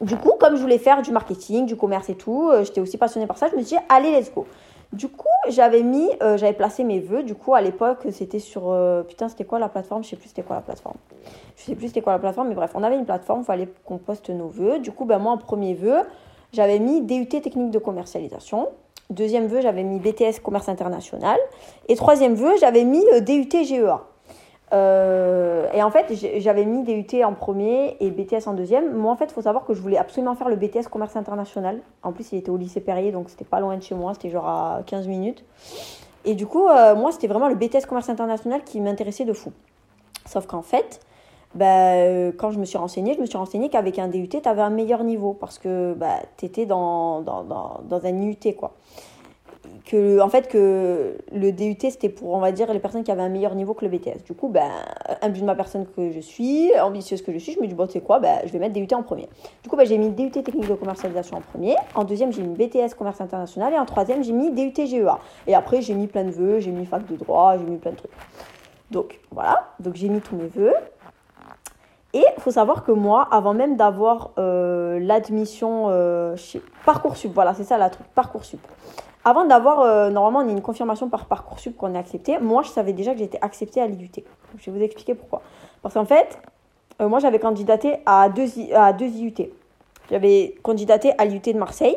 Du 0.00 0.16
coup, 0.16 0.32
comme 0.40 0.56
je 0.56 0.62
voulais 0.62 0.78
faire 0.78 1.02
du 1.02 1.12
marketing, 1.12 1.66
du 1.66 1.76
commerce 1.76 2.08
et 2.08 2.14
tout, 2.14 2.50
j'étais 2.62 2.80
aussi 2.80 2.96
passionnée 2.96 3.26
par 3.26 3.36
ça, 3.36 3.48
je 3.48 3.54
me 3.54 3.62
suis 3.62 3.76
dit, 3.76 3.82
allez, 3.90 4.10
let's 4.18 4.32
go. 4.32 4.46
Du 4.94 5.08
coup, 5.08 5.26
j'avais 5.48 5.82
mis, 5.82 6.08
euh, 6.22 6.36
j'avais 6.36 6.52
placé 6.52 6.84
mes 6.84 7.00
vœux. 7.00 7.24
Du 7.24 7.34
coup, 7.34 7.54
à 7.54 7.60
l'époque, 7.60 8.06
c'était 8.12 8.38
sur. 8.38 8.70
Euh, 8.70 9.02
putain, 9.02 9.28
c'était 9.28 9.44
quoi 9.44 9.58
la 9.58 9.68
plateforme? 9.68 10.04
Je 10.04 10.10
sais 10.10 10.16
plus 10.16 10.28
c'était 10.28 10.42
quoi 10.42 10.54
la 10.54 10.62
plateforme. 10.62 10.96
Je 11.56 11.62
sais 11.64 11.74
plus 11.74 11.88
c'était 11.88 12.00
quoi 12.00 12.12
la 12.12 12.20
plateforme, 12.20 12.48
mais 12.48 12.54
bref, 12.54 12.70
on 12.74 12.82
avait 12.84 12.96
une 12.96 13.04
plateforme, 13.04 13.40
il 13.40 13.44
fallait 13.44 13.68
qu'on 13.84 13.98
poste 13.98 14.30
nos 14.30 14.46
vœux. 14.46 14.78
Du 14.78 14.92
coup, 14.92 15.04
ben, 15.04 15.18
moi, 15.18 15.32
en 15.32 15.36
premier 15.36 15.74
vœu, 15.74 15.96
j'avais 16.52 16.78
mis 16.78 17.00
DUT 17.02 17.26
technique 17.26 17.72
de 17.72 17.78
commercialisation. 17.80 18.68
Deuxième 19.10 19.48
vœu, 19.48 19.60
j'avais 19.60 19.82
mis 19.82 19.98
BTS 19.98 20.40
commerce 20.42 20.68
international. 20.68 21.38
Et 21.88 21.96
troisième 21.96 22.34
vœu, 22.34 22.52
j'avais 22.60 22.84
mis 22.84 23.04
euh, 23.14 23.20
DUT 23.20 23.48
GEA. 23.64 24.00
Et 25.74 25.82
en 25.82 25.90
fait, 25.90 26.12
j'avais 26.38 26.64
mis 26.64 26.84
DUT 26.84 27.24
en 27.24 27.34
premier 27.34 27.96
et 27.98 28.10
BTS 28.10 28.46
en 28.46 28.54
deuxième. 28.54 28.94
Moi, 28.94 29.12
en 29.12 29.16
fait, 29.16 29.26
il 29.26 29.32
faut 29.32 29.42
savoir 29.42 29.64
que 29.64 29.74
je 29.74 29.82
voulais 29.82 29.98
absolument 29.98 30.36
faire 30.36 30.48
le 30.48 30.54
BTS 30.54 30.88
commerce 30.88 31.16
international. 31.16 31.80
En 32.04 32.12
plus, 32.12 32.30
il 32.30 32.38
était 32.38 32.50
au 32.50 32.56
lycée 32.56 32.80
Perrier, 32.80 33.10
donc 33.10 33.28
c'était 33.28 33.44
pas 33.44 33.58
loin 33.58 33.76
de 33.76 33.82
chez 33.82 33.96
moi, 33.96 34.14
c'était 34.14 34.30
genre 34.30 34.46
à 34.46 34.82
15 34.86 35.08
minutes. 35.08 35.44
Et 36.24 36.34
du 36.34 36.46
coup, 36.46 36.68
euh, 36.68 36.94
moi, 36.94 37.10
c'était 37.10 37.26
vraiment 37.26 37.48
le 37.48 37.56
BTS 37.56 37.86
commerce 37.88 38.08
international 38.08 38.62
qui 38.62 38.80
m'intéressait 38.80 39.24
de 39.24 39.32
fou. 39.32 39.52
Sauf 40.26 40.46
qu'en 40.46 40.62
fait, 40.62 41.00
bah, 41.54 41.96
quand 42.38 42.52
je 42.52 42.58
me 42.60 42.64
suis 42.64 42.78
renseignée, 42.78 43.14
je 43.14 43.20
me 43.20 43.26
suis 43.26 43.36
renseignée 43.36 43.68
qu'avec 43.68 43.98
un 43.98 44.08
DUT, 44.08 44.28
tu 44.28 44.48
avais 44.48 44.62
un 44.62 44.70
meilleur 44.70 45.02
niveau 45.02 45.32
parce 45.34 45.58
que 45.58 45.94
bah, 45.94 46.20
tu 46.36 46.46
étais 46.46 46.66
dans, 46.66 47.20
dans, 47.20 47.42
dans, 47.42 47.80
dans, 47.88 48.06
un 48.06 48.22
IUT, 48.22 48.54
quoi 48.56 48.74
que 49.84 50.20
en 50.20 50.28
fait 50.28 50.48
que 50.48 51.18
le 51.32 51.52
DUT 51.52 51.76
c'était 51.80 52.08
pour 52.08 52.30
on 52.30 52.40
va 52.40 52.52
dire 52.52 52.72
les 52.72 52.78
personnes 52.78 53.04
qui 53.04 53.10
avaient 53.10 53.22
un 53.22 53.28
meilleur 53.28 53.54
niveau 53.54 53.74
que 53.74 53.84
le 53.84 53.90
BTS. 53.90 54.24
Du 54.24 54.34
coup, 54.34 54.48
ben 54.48 54.70
but 55.28 55.40
de 55.40 55.46
ma 55.46 55.54
personne 55.54 55.86
que 55.86 56.10
je 56.10 56.20
suis, 56.20 56.70
ambitieuse 56.80 57.22
que 57.22 57.32
je 57.32 57.38
suis, 57.38 57.52
je 57.52 57.60
me 57.60 57.66
dis 57.66 57.74
bon, 57.74 57.86
tu 57.86 57.94
sais 57.94 58.00
quoi, 58.00 58.20
ben, 58.20 58.38
je 58.44 58.52
vais 58.52 58.58
mettre 58.58 58.74
DUT 58.74 58.94
en 58.94 59.02
premier. 59.02 59.28
Du 59.62 59.68
coup, 59.68 59.76
ben, 59.76 59.86
j'ai 59.86 59.98
mis 59.98 60.10
DUT 60.10 60.30
technique 60.30 60.68
de 60.68 60.74
commercialisation 60.74 61.38
en 61.38 61.40
premier, 61.40 61.76
en 61.94 62.04
deuxième, 62.04 62.32
j'ai 62.32 62.42
mis 62.42 62.54
BTS 62.54 62.94
commerce 62.96 63.20
international 63.20 63.72
et 63.72 63.78
en 63.78 63.84
troisième, 63.84 64.22
j'ai 64.22 64.32
mis 64.32 64.50
DUT 64.50 64.86
GEA. 64.86 65.18
Et 65.46 65.54
après, 65.54 65.82
j'ai 65.82 65.94
mis 65.94 66.06
plein 66.06 66.24
de 66.24 66.30
vœux, 66.30 66.60
j'ai 66.60 66.70
mis 66.70 66.86
fac 66.86 67.06
de 67.06 67.16
droit, 67.16 67.56
j'ai 67.58 67.64
mis 67.64 67.78
plein 67.78 67.92
de 67.92 67.96
trucs. 67.96 68.12
Donc, 68.90 69.20
voilà, 69.30 69.72
donc 69.80 69.94
j'ai 69.94 70.08
mis 70.08 70.20
tous 70.20 70.36
mes 70.36 70.46
vœux. 70.46 70.74
Et 72.12 72.24
il 72.36 72.40
faut 72.40 72.52
savoir 72.52 72.84
que 72.84 72.92
moi, 72.92 73.26
avant 73.32 73.54
même 73.54 73.76
d'avoir 73.76 74.30
euh, 74.38 75.00
l'admission 75.00 75.86
euh, 75.88 76.36
chez 76.36 76.62
Parcoursup, 76.86 77.32
voilà, 77.34 77.54
c'est 77.54 77.64
ça 77.64 77.76
la 77.76 77.90
truc, 77.90 78.06
Parcoursup 78.14 78.60
avant 79.24 79.46
d'avoir, 79.46 79.80
euh, 79.80 80.10
normalement, 80.10 80.40
on 80.40 80.48
a 80.48 80.52
une 80.52 80.60
confirmation 80.60 81.08
par 81.08 81.26
Parcoursup 81.26 81.76
qu'on 81.76 81.94
est 81.94 81.98
accepté. 81.98 82.38
Moi, 82.38 82.62
je 82.62 82.68
savais 82.68 82.92
déjà 82.92 83.12
que 83.12 83.18
j'étais 83.18 83.38
acceptée 83.40 83.80
à 83.80 83.86
l'IUT. 83.86 84.10
Je 84.58 84.70
vais 84.70 84.78
vous 84.78 84.84
expliquer 84.84 85.14
pourquoi. 85.14 85.40
Parce 85.82 85.94
qu'en 85.94 86.04
fait, 86.04 86.38
euh, 87.00 87.08
moi, 87.08 87.20
j'avais 87.20 87.38
candidaté 87.38 87.96
à 88.04 88.28
deux, 88.28 88.46
à 88.74 88.92
deux 88.92 89.06
IUT. 89.06 89.50
J'avais 90.10 90.54
candidaté 90.62 91.12
à 91.16 91.24
l'IUT 91.24 91.40
de 91.40 91.58
Marseille 91.58 91.96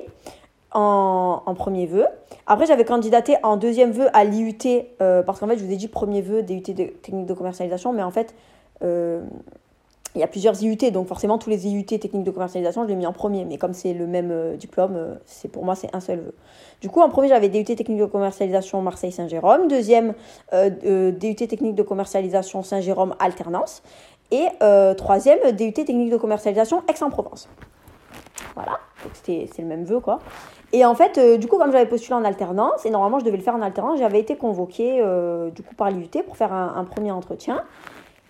en, 0.72 1.42
premier 1.56 1.86
vœu. 1.86 2.06
Après, 2.46 2.66
j'avais 2.66 2.86
candidaté 2.86 3.36
en 3.44 3.58
deuxième 3.58 3.92
vœu 3.92 4.08
à 4.14 4.24
l'IUT, 4.24 4.86
euh, 5.02 5.22
parce 5.22 5.40
qu'en 5.40 5.48
fait, 5.48 5.58
je 5.58 5.66
vous 5.66 5.72
ai 5.72 5.76
dit 5.76 5.90
premier 5.90 6.22
vœu 6.22 6.44
DUT 6.44 6.62
de 6.62 6.86
technique 6.86 7.26
de 7.26 7.34
commercialisation, 7.34 7.92
mais 7.92 8.04
en 8.04 8.12
fait, 8.12 8.34
il 10.18 10.22
y 10.22 10.24
a 10.24 10.28
plusieurs 10.28 10.62
IUT, 10.62 10.92
donc 10.92 11.08
forcément 11.08 11.38
tous 11.38 11.52
les 11.52 11.68
IUT 11.68 11.84
techniques 11.84 12.24
de 12.24 12.32
commercialisation, 12.32 12.84
je 12.84 12.88
l'ai 12.88 12.96
mis 12.96 13.06
en 13.06 13.14
premier. 13.14 13.46
Mais 13.46 13.58
comme 13.58 13.74
c'est 13.74 13.94
le 13.94 14.08
même 14.08 14.32
euh, 14.32 14.56
diplôme, 14.56 14.96
euh, 14.96 15.16
c'est 15.26 15.48
pour 15.48 15.64
moi 15.64 15.76
c'est 15.76 15.96
un 15.96 16.00
seul 16.00 16.20
vœu. 16.20 16.34
Du 16.82 16.90
coup, 16.90 17.02
en 17.02 17.10
premier 17.10 17.28
j'avais 17.28 17.50
DUT 17.50 17.64
technique 17.64 18.00
de 18.00 18.06
commercialisation 18.06 18.82
Marseille-Saint-Jérôme, 18.82 19.68
deuxième 19.68 20.16
euh, 20.54 21.12
DUT 21.12 21.36
technique 21.36 21.76
de 21.76 21.84
commercialisation 21.84 22.64
Saint-Jérôme 22.64 23.16
alternance, 23.20 23.84
et 24.32 24.48
troisième 24.98 25.40
DUT 25.52 25.72
technique 25.72 26.10
de 26.12 26.18
commercialisation 26.18 26.84
Aix-en-Provence. 26.90 27.48
Voilà, 28.56 28.80
donc 29.04 29.14
c'est 29.24 29.60
le 29.60 29.66
même 29.66 29.86
vœu 29.86 30.00
quoi. 30.00 30.20
Et 30.74 30.84
en 30.84 30.96
fait, 30.96 31.40
du 31.40 31.48
coup, 31.48 31.58
comme 31.58 31.72
j'avais 31.72 31.86
postulé 31.86 32.16
en 32.16 32.26
alternance, 32.26 32.86
et 32.86 32.90
normalement 32.90 33.20
je 33.20 33.26
devais 33.26 33.38
le 33.38 33.44
faire 33.44 33.56
en 33.56 33.62
alternance, 33.62 34.00
j'avais 34.00 34.20
été 34.20 34.36
convoquée 34.36 35.02
du 35.56 35.64
coup 35.64 35.76
par 35.76 35.92
l'IUT 35.92 36.24
pour 36.26 36.36
faire 36.36 36.52
un 36.52 36.84
premier 36.84 37.12
entretien. 37.12 37.64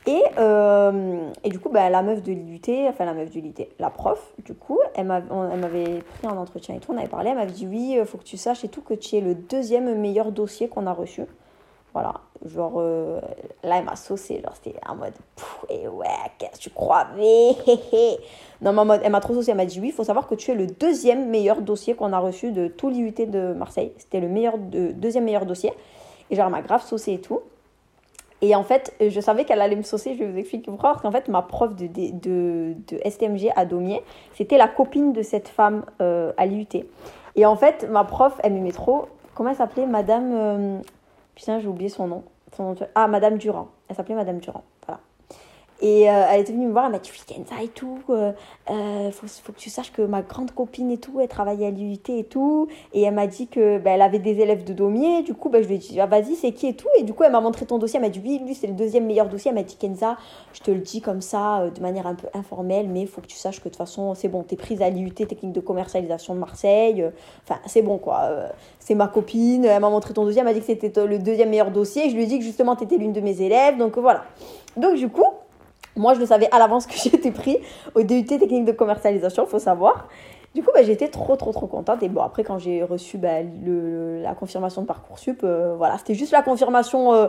Et, 0.07 0.23
euh, 0.37 1.29
et 1.43 1.49
du 1.49 1.59
coup, 1.59 1.67
bah, 1.67 1.89
la 1.89 2.01
meuf 2.01 2.23
de 2.23 2.31
l'IUT, 2.31 2.87
enfin 2.87 3.03
la 3.03 3.13
meuf 3.13 3.29
de 3.29 3.41
l'IUT, 3.41 3.67
la 3.77 3.89
prof, 3.89 4.33
du 4.45 4.53
coup, 4.53 4.79
elle 4.95 5.05
m'avait 5.05 5.99
pris 5.99 6.27
en 6.27 6.37
entretien 6.37 6.75
et 6.75 6.79
tout, 6.79 6.93
on 6.93 6.97
avait 6.97 7.09
parlé, 7.09 7.31
elle 7.31 7.35
m'avait 7.35 7.51
dit 7.51 7.67
oui, 7.67 7.97
il 7.99 8.05
faut 8.05 8.17
que 8.17 8.23
tu 8.23 8.37
saches 8.37 8.63
et 8.63 8.69
tout 8.69 8.81
que 8.81 8.93
tu 8.93 9.17
es 9.17 9.21
le 9.21 9.35
deuxième 9.35 9.93
meilleur 9.99 10.31
dossier 10.31 10.69
qu'on 10.69 10.87
a 10.87 10.93
reçu. 10.93 11.23
Voilà, 11.91 12.13
genre 12.45 12.75
euh, 12.77 13.19
là, 13.63 13.79
elle 13.79 13.83
m'a 13.83 13.97
saucé, 13.97 14.41
genre 14.41 14.53
c'était 14.55 14.79
en 14.87 14.95
mode, 14.95 15.13
et 15.69 15.89
ouais, 15.89 16.05
qu'est-ce 16.37 16.51
que 16.51 16.63
tu 16.63 16.69
crois 16.69 17.07
Non, 18.61 18.71
mais 18.71 18.79
en 18.79 18.85
mode, 18.85 19.01
elle 19.03 19.11
m'a 19.11 19.19
trop 19.19 19.33
saucé, 19.33 19.51
elle 19.51 19.57
m'a 19.57 19.65
dit 19.65 19.81
oui, 19.81 19.87
il 19.87 19.93
faut 19.93 20.05
savoir 20.05 20.27
que 20.27 20.35
tu 20.35 20.51
es 20.51 20.55
le 20.55 20.67
deuxième 20.67 21.27
meilleur 21.29 21.61
dossier 21.61 21.95
qu'on 21.95 22.13
a 22.13 22.19
reçu 22.19 22.53
de 22.53 22.67
tout 22.69 22.89
l'IUT 22.89 23.25
de 23.27 23.51
Marseille. 23.53 23.91
C'était 23.97 24.21
le 24.21 24.29
meilleur, 24.29 24.57
de, 24.57 24.93
deuxième 24.93 25.25
meilleur 25.25 25.45
dossier. 25.45 25.73
Et 26.29 26.35
genre, 26.35 26.45
elle 26.45 26.51
m'a 26.51 26.61
grave 26.61 26.85
saucé 26.85 27.13
et 27.13 27.19
tout. 27.19 27.41
Et 28.41 28.55
en 28.55 28.63
fait, 28.63 28.93
je 28.99 29.19
savais 29.19 29.45
qu'elle 29.45 29.61
allait 29.61 29.75
me 29.75 29.81
saucer, 29.81 30.13
je 30.13 30.19
vais 30.23 30.31
vous 30.31 30.37
expliquer 30.37 30.69
pourquoi. 30.69 30.91
Parce 30.91 31.01
qu'en 31.01 31.11
fait, 31.11 31.27
ma 31.27 31.41
prof 31.41 31.75
de, 31.75 31.87
de, 31.87 32.75
de, 32.87 33.09
STMG 33.09 33.51
à 33.55 33.65
Daumier, 33.65 34.03
c'était 34.35 34.57
la 34.57 34.67
copine 34.67 35.11
de 35.11 35.23
cette 35.23 35.47
femme 35.47 35.85
euh, 36.01 36.31
à 36.37 36.45
l'IUT. 36.45 36.67
Et 37.35 37.45
en 37.45 37.55
fait, 37.55 37.87
ma 37.89 38.03
prof, 38.03 38.39
elle 38.43 38.53
m'aimait 38.53 38.71
trop. 38.71 39.07
Comment 39.33 39.49
elle 39.49 39.55
s'appelait? 39.55 39.87
Madame. 39.87 40.31
Euh, 40.33 40.79
putain, 41.35 41.59
j'ai 41.59 41.67
oublié 41.67 41.89
son 41.89 42.07
nom. 42.07 42.23
Ah, 42.95 43.07
Madame 43.07 43.37
Durand. 43.37 43.69
Elle 43.89 43.95
s'appelait 43.95 44.15
Madame 44.15 44.39
Durand. 44.39 44.63
Et 45.79 46.09
euh, 46.09 46.23
elle 46.31 46.41
était 46.41 46.53
venue 46.53 46.65
me 46.65 46.71
voir, 46.71 46.85
elle 46.85 46.91
m'a 46.91 46.97
dit 46.97 47.11
Kenza 47.27 47.61
et 47.61 47.67
tout, 47.67 47.99
euh, 48.09 48.31
euh, 48.71 49.11
faut, 49.11 49.27
faut, 49.27 49.53
que 49.53 49.59
tu 49.59 49.69
saches 49.69 49.91
que 49.91 50.01
ma 50.01 50.23
grande 50.23 50.51
copine 50.51 50.89
et 50.89 50.97
tout, 50.97 51.19
elle 51.19 51.27
travaillait 51.27 51.67
à 51.67 51.71
l'UIT 51.71 52.01
et 52.09 52.23
tout. 52.23 52.67
Et 52.93 53.03
elle 53.03 53.13
m'a 53.13 53.27
dit 53.27 53.47
que 53.47 53.77
ben, 53.77 53.93
elle 53.93 54.01
avait 54.01 54.17
des 54.17 54.39
élèves 54.39 54.63
de 54.63 54.73
Daumier. 54.73 55.21
Du 55.21 55.35
coup, 55.35 55.49
ben, 55.49 55.61
je 55.61 55.67
lui 55.67 55.75
ai 55.75 55.77
dit 55.77 55.99
ah, 55.99 56.07
Vas-y, 56.07 56.35
c'est 56.35 56.51
qui 56.51 56.67
et 56.67 56.73
tout? 56.73 56.87
Et 56.97 57.03
du 57.03 57.13
coup, 57.13 57.23
elle 57.23 57.31
m'a 57.31 57.41
montré 57.41 57.67
ton 57.67 57.77
dossier. 57.77 57.97
Elle 57.97 58.05
m'a 58.05 58.09
dit 58.09 58.21
Oui, 58.23 58.41
lui, 58.43 58.55
c'est 58.55 58.65
le 58.65 58.73
deuxième 58.73 59.05
meilleur 59.05 59.29
dossier. 59.29 59.49
Elle 59.49 59.55
m'a 59.55 59.63
dit 59.63 59.75
Kenza, 59.75 60.17
je 60.53 60.61
te 60.61 60.71
le 60.71 60.79
dis 60.79 60.99
comme 60.99 61.21
ça, 61.21 61.69
de 61.69 61.81
manière 61.81 62.07
un 62.07 62.15
peu 62.15 62.27
informelle, 62.33 62.87
mais 62.89 63.05
faut 63.05 63.21
que 63.21 63.27
tu 63.27 63.37
saches 63.37 63.59
que 63.59 63.65
de 63.65 63.69
toute 63.69 63.77
façon, 63.77 64.15
c'est 64.15 64.29
bon, 64.29 64.41
t'es 64.41 64.55
prise 64.55 64.81
à 64.81 64.89
l'IUT, 64.89 65.11
technique 65.11 65.53
de 65.53 65.59
commercialisation 65.59 66.33
de 66.33 66.39
Marseille. 66.39 67.05
Enfin, 67.43 67.59
c'est 67.67 67.83
bon, 67.83 67.99
quoi. 67.99 68.31
c'est 68.79 68.95
ma 68.95 69.07
copine. 69.07 69.65
Elle 69.65 69.81
m'a 69.81 69.89
montré 69.91 70.15
ton 70.15 70.25
dossier. 70.25 70.39
Elle 70.39 70.45
m'a 70.45 70.53
dit 70.53 70.61
que 70.61 70.65
c'était 70.65 71.05
le 71.05 71.19
deuxième 71.19 71.49
meilleur 71.49 71.69
dossier. 71.69 72.07
Et 72.07 72.09
je 72.09 72.15
lui 72.15 72.23
ai 72.23 72.25
dit 72.25 72.39
que 72.39 72.45
justement, 72.45 72.75
tu 72.75 72.85
étais 72.85 72.97
l'une 72.97 73.13
de 73.13 73.21
mes 73.21 73.43
élèves. 73.43 73.77
Donc 73.77 73.99
voilà. 73.99 74.23
Donc, 74.75 74.95
du 74.95 75.09
coup, 75.09 75.23
moi, 75.97 76.13
je 76.13 76.19
le 76.19 76.25
savais 76.25 76.47
à 76.51 76.59
l'avance 76.59 76.85
que 76.85 76.93
j'étais 77.03 77.31
pris 77.31 77.57
au 77.95 78.03
DUT 78.03 78.25
technique 78.25 78.65
de 78.65 78.71
commercialisation, 78.71 79.45
il 79.45 79.49
faut 79.49 79.59
savoir. 79.59 80.07
Du 80.55 80.63
coup, 80.63 80.71
bah, 80.73 80.81
j'étais 80.81 81.07
trop, 81.09 81.35
trop, 81.35 81.51
trop 81.51 81.67
contente. 81.67 82.01
Et 82.01 82.09
bon, 82.09 82.21
après, 82.21 82.43
quand 82.43 82.57
j'ai 82.57 82.83
reçu 82.83 83.17
bah, 83.17 83.43
le, 83.43 84.21
la 84.21 84.33
confirmation 84.33 84.81
de 84.81 84.87
Parcoursup, 84.87 85.41
euh, 85.43 85.75
voilà, 85.77 85.97
c'était 85.97 86.15
juste 86.15 86.31
la 86.31 86.41
confirmation 86.41 87.13
euh, 87.13 87.27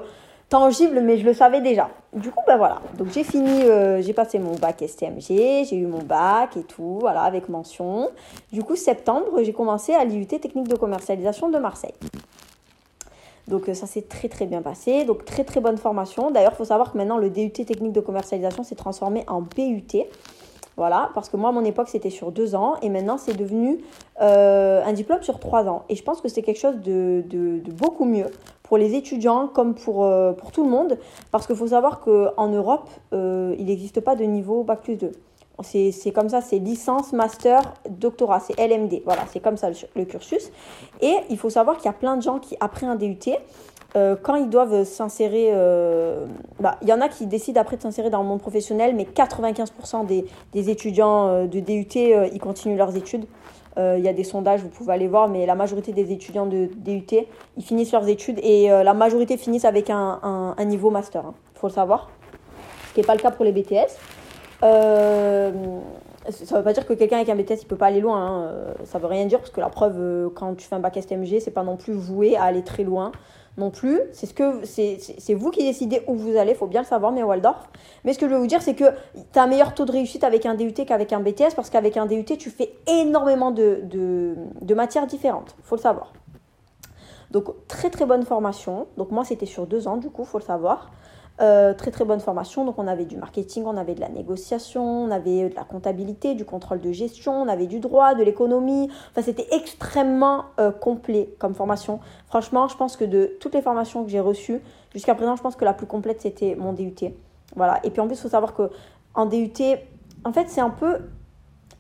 tangible, 0.49 1.01
mais 1.03 1.19
je 1.19 1.27
le 1.27 1.35
savais 1.35 1.61
déjà. 1.61 1.91
Du 2.15 2.31
coup, 2.31 2.41
bah 2.47 2.57
voilà. 2.57 2.81
Donc, 2.97 3.09
j'ai 3.13 3.25
fini, 3.25 3.65
euh, 3.65 4.01
j'ai 4.01 4.15
passé 4.15 4.39
mon 4.39 4.55
bac 4.55 4.83
STMG, 4.87 5.65
j'ai 5.65 5.77
eu 5.77 5.87
mon 5.87 6.03
bac 6.03 6.57
et 6.57 6.63
tout, 6.63 6.99
voilà, 7.01 7.23
avec 7.23 7.49
mention. 7.51 8.09
Du 8.51 8.63
coup, 8.63 8.77
septembre, 8.77 9.43
j'ai 9.43 9.53
commencé 9.53 9.93
à 9.93 10.05
l'IUT 10.05 10.27
technique 10.27 10.69
de 10.69 10.77
commercialisation 10.77 11.51
de 11.51 11.59
Marseille. 11.59 11.95
Donc 13.49 13.69
euh, 13.69 13.75
ça 13.75 13.87
s'est 13.87 14.03
très 14.03 14.29
très 14.29 14.47
bien 14.47 14.63
passé. 14.63 15.05
Donc 15.05 15.25
très 15.25 15.45
très 15.45 15.61
bonne 15.61 15.79
formation. 15.79 16.31
D'ailleurs, 16.31 16.53
il 16.55 16.57
faut 16.57 16.65
savoir 16.65 16.93
que 16.93 16.99
maintenant 16.99 17.19
le 17.19 17.31
DUT 17.31 17.51
technique 17.51 17.93
de 17.93 18.01
commercialisation 18.01 18.63
s'est 18.63 18.77
transformé 18.77 19.25
en 19.27 19.41
BUT. 19.43 20.05
Voilà, 20.77 21.11
parce 21.13 21.29
que 21.29 21.37
moi, 21.37 21.49
à 21.49 21.53
mon 21.53 21.65
époque, 21.65 21.89
c'était 21.89 22.11
sur 22.11 22.31
deux 22.31 22.55
ans 22.55 22.77
et 22.83 22.89
maintenant, 22.89 23.19
c'est 23.19 23.37
devenu 23.37 23.81
euh, 24.23 24.81
un 24.85 24.93
diplôme 24.93 25.23
sur 25.25 25.41
trois 25.41 25.67
ans. 25.67 25.83
Et 25.89 25.97
je 25.97 26.05
pense 26.05 26.21
que 26.21 26.29
c'est 26.29 26.43
quelque 26.43 26.61
chose 26.61 26.77
de, 26.77 27.25
beaucoup 27.73 28.05
mieux 28.05 28.27
pour 28.63 28.79
les 28.79 28.95
étudiants 28.95 29.49
comme 29.49 29.75
pour, 29.75 30.05
euh, 30.05 30.33
pour 30.35 30.53
tout 30.53 30.63
le 30.63 30.71
monde, 30.71 30.97
parce 31.33 31.49
qu'il 31.49 31.57
faut 31.57 31.67
savoir 31.67 31.99
qu'en 31.99 32.47
Europe, 32.47 32.89
il 33.11 33.65
n'existe 33.67 34.01
pas 34.01 34.15
de 34.15 34.23
niveau 34.23 34.63
Bac 34.63 34.83
plus 34.83 34.95
2. 34.95 35.11
C'est 35.63 36.13
comme 36.13 36.29
ça, 36.29 36.41
c'est 36.41 36.59
licence, 36.59 37.13
master, 37.13 37.61
doctorat, 37.89 38.41
c'est 38.41 38.59
LMD. 38.59 39.03
Voilà, 39.05 39.23
c'est 39.33 39.41
comme 39.41 39.57
ça 39.57 39.71
le, 39.97 40.05
cursus. 40.05 40.51
Et 41.01 41.15
il 41.31 41.39
faut 41.39 41.51
savoir 41.51 41.77
qu'il 41.77 41.87
y 41.87 41.89
a 41.89 41.95
plein 41.95 42.17
de 42.17 42.23
gens 42.23 42.39
qui, 42.39 42.57
après 42.61 42.87
un 42.87 42.95
DUT, 42.95 43.19
euh, 43.97 44.17
quand 44.21 44.37
ils 44.37 44.49
doivent 44.49 44.85
s'insérer, 44.85 45.49
euh, 45.53 46.27
bah, 46.61 46.77
il 46.83 46.89
y 46.89 46.93
en 46.93 47.01
a 47.01 47.09
qui 47.09 47.27
décident 47.27 47.61
après 47.61 47.77
de 47.77 47.83
s'insérer 47.83 48.11
dans 48.11 48.23
le 48.23 48.29
monde 48.29 48.41
professionnel, 48.41 48.95
mais 48.95 49.05
95% 49.05 50.07
des, 50.07 50.71
étudiants 50.71 51.29
euh, 51.29 51.47
de 51.47 51.61
DUT, 51.61 51.97
ils 51.97 52.41
continuent 52.41 52.77
leurs 52.77 52.97
études. 52.97 53.27
Il 53.81 54.03
y 54.03 54.09
a 54.09 54.13
des 54.13 54.25
sondages, 54.25 54.61
vous 54.61 54.71
pouvez 54.71 54.93
aller 54.93 55.07
voir, 55.07 55.29
mais 55.29 55.47
la 55.47 55.55
majorité 55.55 55.93
des 55.93 56.11
étudiants 56.11 56.47
de 56.47 56.69
DUT, 56.79 57.07
ils 57.57 57.63
finissent 57.63 57.93
leurs 57.93 58.09
études 58.09 58.41
et 58.43 58.67
la 58.67 58.93
majorité 58.93 59.37
finissent 59.37 59.65
avec 59.65 59.89
un, 59.89 60.19
un, 60.59 60.65
niveau 60.65 60.91
master. 60.91 61.23
Il 61.23 61.29
hein. 61.29 61.35
faut 61.55 61.69
le 61.69 61.73
savoir. 61.73 62.11
Ce 62.89 62.95
qui 62.95 62.99
n'est 62.99 63.07
pas 63.07 63.15
le 63.15 63.21
cas 63.21 63.31
pour 63.31 63.45
les 63.45 63.53
BTS. 63.53 63.95
Euh, 64.63 65.53
ça 66.31 66.55
ne 66.55 66.59
veut 66.59 66.65
pas 66.65 66.73
dire 66.73 66.87
que 66.87 66.93
quelqu'un 66.93 67.17
avec 67.17 67.29
un 67.29 67.37
BTS 67.37 67.63
il 67.63 67.67
peut 67.67 67.77
pas 67.77 67.87
aller 67.87 68.01
loin. 68.01 68.19
Hein. 68.19 68.43
Euh, 68.43 68.75
ça 68.85 68.99
veut 68.99 69.07
rien 69.07 69.27
dire 69.27 69.39
parce 69.39 69.51
que 69.51 69.61
la 69.61 69.69
preuve, 69.69 69.97
euh, 69.99 70.29
quand 70.35 70.55
tu 70.55 70.67
fais 70.67 70.75
un 70.75 70.81
bac 70.81 70.99
STMG, 71.01 71.41
c'est 71.41 71.51
pas 71.51 71.63
non 71.63 71.77
plus 71.77 71.93
voué 71.93 72.37
à 72.37 72.45
aller 72.45 72.63
très 72.63 72.85
loin 72.85 73.13
non 73.57 73.71
plus. 73.71 74.01
C'est 74.13 74.27
ce 74.27 75.33
vous 75.33 75.51
qui 75.51 75.65
décidez 75.65 76.03
où 76.07 76.15
vous 76.15 76.37
allez, 76.37 76.55
faut 76.55 76.69
bien 76.69 76.83
le 76.83 76.87
savoir, 76.87 77.11
mais 77.13 77.23
Waldorf. 77.23 77.69
Mais 78.05 78.13
ce 78.13 78.19
que 78.19 78.29
je 78.29 78.35
veux 78.35 78.39
vous 78.39 78.47
dire, 78.47 78.63
c'est 78.63 78.75
que 78.75 78.85
tu 79.33 79.39
as 79.39 79.43
un 79.43 79.47
meilleur 79.49 79.75
taux 79.75 79.85
de 79.85 79.91
réussite 79.93 80.23
avec 80.23 80.47
un 80.47 80.55
DUT 80.55 80.73
qu'avec 80.73 81.13
un 81.13 81.21
BTS 81.21 81.55
parce 81.57 81.69
qu'avec 81.69 81.97
un 81.97 82.07
DUT, 82.07 82.25
tu 82.25 82.51
fais 82.51 82.73
énormément 82.87 83.51
de, 83.51 83.81
de, 83.83 84.37
de 84.61 84.75
matières 84.75 85.07
différentes. 85.07 85.57
faut 85.63 85.75
le 85.75 85.81
savoir. 85.81 86.13
Donc, 87.31 87.47
très 87.67 87.91
très 87.91 88.07
bonne 88.07 88.25
formation. 88.25 88.87
Donc, 88.97 89.11
moi, 89.11 89.25
c'était 89.25 89.47
sur 89.47 89.67
deux 89.67 89.89
ans, 89.89 89.97
du 89.97 90.09
coup, 90.09 90.25
faut 90.25 90.39
le 90.39 90.45
savoir. 90.45 90.91
Euh, 91.41 91.73
très 91.73 91.93
très 91.93 92.05
bonne 92.05 92.19
formation. 92.19 92.65
Donc 92.65 92.79
on 92.79 92.89
avait 92.89 93.05
du 93.05 93.17
marketing, 93.17 93.63
on 93.65 93.77
avait 93.77 93.95
de 93.95 94.01
la 94.01 94.09
négociation, 94.09 95.05
on 95.05 95.11
avait 95.13 95.51
de 95.51 95.55
la 95.55 95.63
comptabilité, 95.63 96.35
du 96.35 96.45
contrôle 96.45 96.81
de 96.81 96.91
gestion, 96.91 97.33
on 97.43 97.47
avait 97.47 97.69
du 97.69 97.79
droit, 97.79 98.15
de 98.15 98.25
l'économie. 98.25 98.91
Enfin 99.13 99.23
c'était 99.23 99.47
extrêmement 99.53 100.47
euh, 100.59 100.73
complet 100.73 101.33
comme 101.39 101.55
formation. 101.55 102.01
Franchement, 102.27 102.67
je 102.67 102.77
pense 102.77 102.97
que 102.97 103.05
de 103.05 103.37
toutes 103.39 103.55
les 103.55 103.63
formations 103.63 104.03
que 104.03 104.11
j'ai 104.11 104.19
reçues 104.19 104.61
jusqu'à 104.93 105.15
présent, 105.15 105.37
je 105.37 105.43
pense 105.43 105.55
que 105.55 105.65
la 105.65 105.75
plus 105.75 105.87
complète 105.87 106.23
c'était 106.23 106.57
mon 106.57 106.73
DUT. 106.73 107.15
Voilà. 107.55 107.79
Et 107.85 107.91
puis 107.91 108.01
en 108.01 108.09
plus, 108.09 108.17
il 108.17 108.23
faut 108.23 108.29
savoir 108.29 108.53
que 108.53 108.71
en 109.15 109.27
DUT, 109.27 109.53
en 110.25 110.33
fait, 110.33 110.49
c'est 110.49 110.61
un 110.61 110.71
peu 110.71 110.99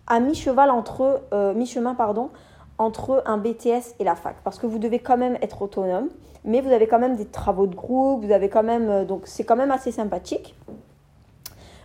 à 0.06 0.20
mi-cheval 0.20 0.70
entre 0.70 1.22
euh, 1.32 1.52
mi-chemin 1.52 1.94
pardon 1.94 2.30
entre 2.78 3.22
un 3.26 3.38
BTS 3.38 3.94
et 3.98 4.04
la 4.04 4.14
fac 4.14 4.36
parce 4.44 4.58
que 4.58 4.66
vous 4.66 4.78
devez 4.78 5.00
quand 5.00 5.16
même 5.16 5.36
être 5.42 5.62
autonome 5.62 6.08
mais 6.44 6.60
vous 6.60 6.72
avez 6.72 6.86
quand 6.86 6.98
même 6.98 7.16
des 7.16 7.26
travaux 7.26 7.66
de 7.66 7.74
groupe, 7.74 8.24
vous 8.24 8.32
avez 8.32 8.48
quand 8.48 8.62
même 8.62 8.88
euh, 8.88 9.04
donc 9.04 9.22
c'est 9.24 9.44
quand 9.44 9.56
même 9.56 9.70
assez 9.70 9.92
sympathique. 9.92 10.54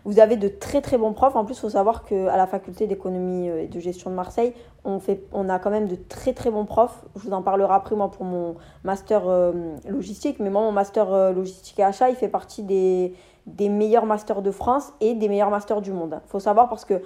Vous 0.05 0.19
avez 0.19 0.35
de 0.35 0.49
très 0.49 0.81
très 0.81 0.97
bons 0.97 1.13
profs. 1.13 1.37
En 1.37 1.45
plus, 1.45 1.55
il 1.55 1.61
faut 1.61 1.69
savoir 1.69 2.03
qu'à 2.03 2.35
la 2.35 2.45
faculté 2.45 2.87
d'économie 2.87 3.49
euh, 3.49 3.63
et 3.63 3.67
de 3.67 3.79
gestion 3.79 4.09
de 4.09 4.15
Marseille, 4.15 4.53
on, 4.83 4.99
fait, 4.99 5.23
on 5.31 5.47
a 5.47 5.59
quand 5.59 5.69
même 5.69 5.87
de 5.87 5.95
très 5.95 6.33
très 6.33 6.51
bons 6.51 6.65
profs. 6.65 7.05
Je 7.15 7.21
vous 7.27 7.33
en 7.33 7.41
parlerai 7.41 7.73
après 7.73 7.95
moi 7.95 8.11
pour 8.11 8.25
mon 8.25 8.55
master 8.83 9.27
euh, 9.27 9.53
logistique. 9.87 10.39
Mais 10.39 10.49
moi, 10.49 10.61
mon 10.61 10.73
master 10.73 11.33
logistique 11.33 11.79
et 11.79 11.83
achat, 11.83 12.09
il 12.09 12.15
fait 12.15 12.27
partie 12.27 12.63
des, 12.63 13.13
des 13.47 13.69
meilleurs 13.69 14.05
masters 14.05 14.41
de 14.41 14.51
France 14.51 14.91
et 14.99 15.13
des 15.13 15.29
meilleurs 15.29 15.49
masters 15.49 15.81
du 15.81 15.91
monde. 15.93 16.19
Il 16.25 16.29
faut 16.29 16.39
savoir 16.39 16.67
parce 16.67 16.83
que 16.83 17.01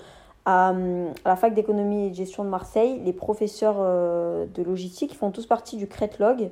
à, 0.47 0.73
la 1.25 1.35
fac 1.35 1.53
d'économie 1.53 2.07
et 2.07 2.09
de 2.09 2.15
gestion 2.15 2.43
de 2.43 2.49
Marseille, 2.49 3.01
les 3.03 3.13
professeurs 3.13 3.77
de 3.77 4.63
logistique 4.63 5.13
font 5.13 5.29
tous 5.29 5.45
partie 5.45 5.75
du 5.75 5.87
CRETLOG 5.87 6.49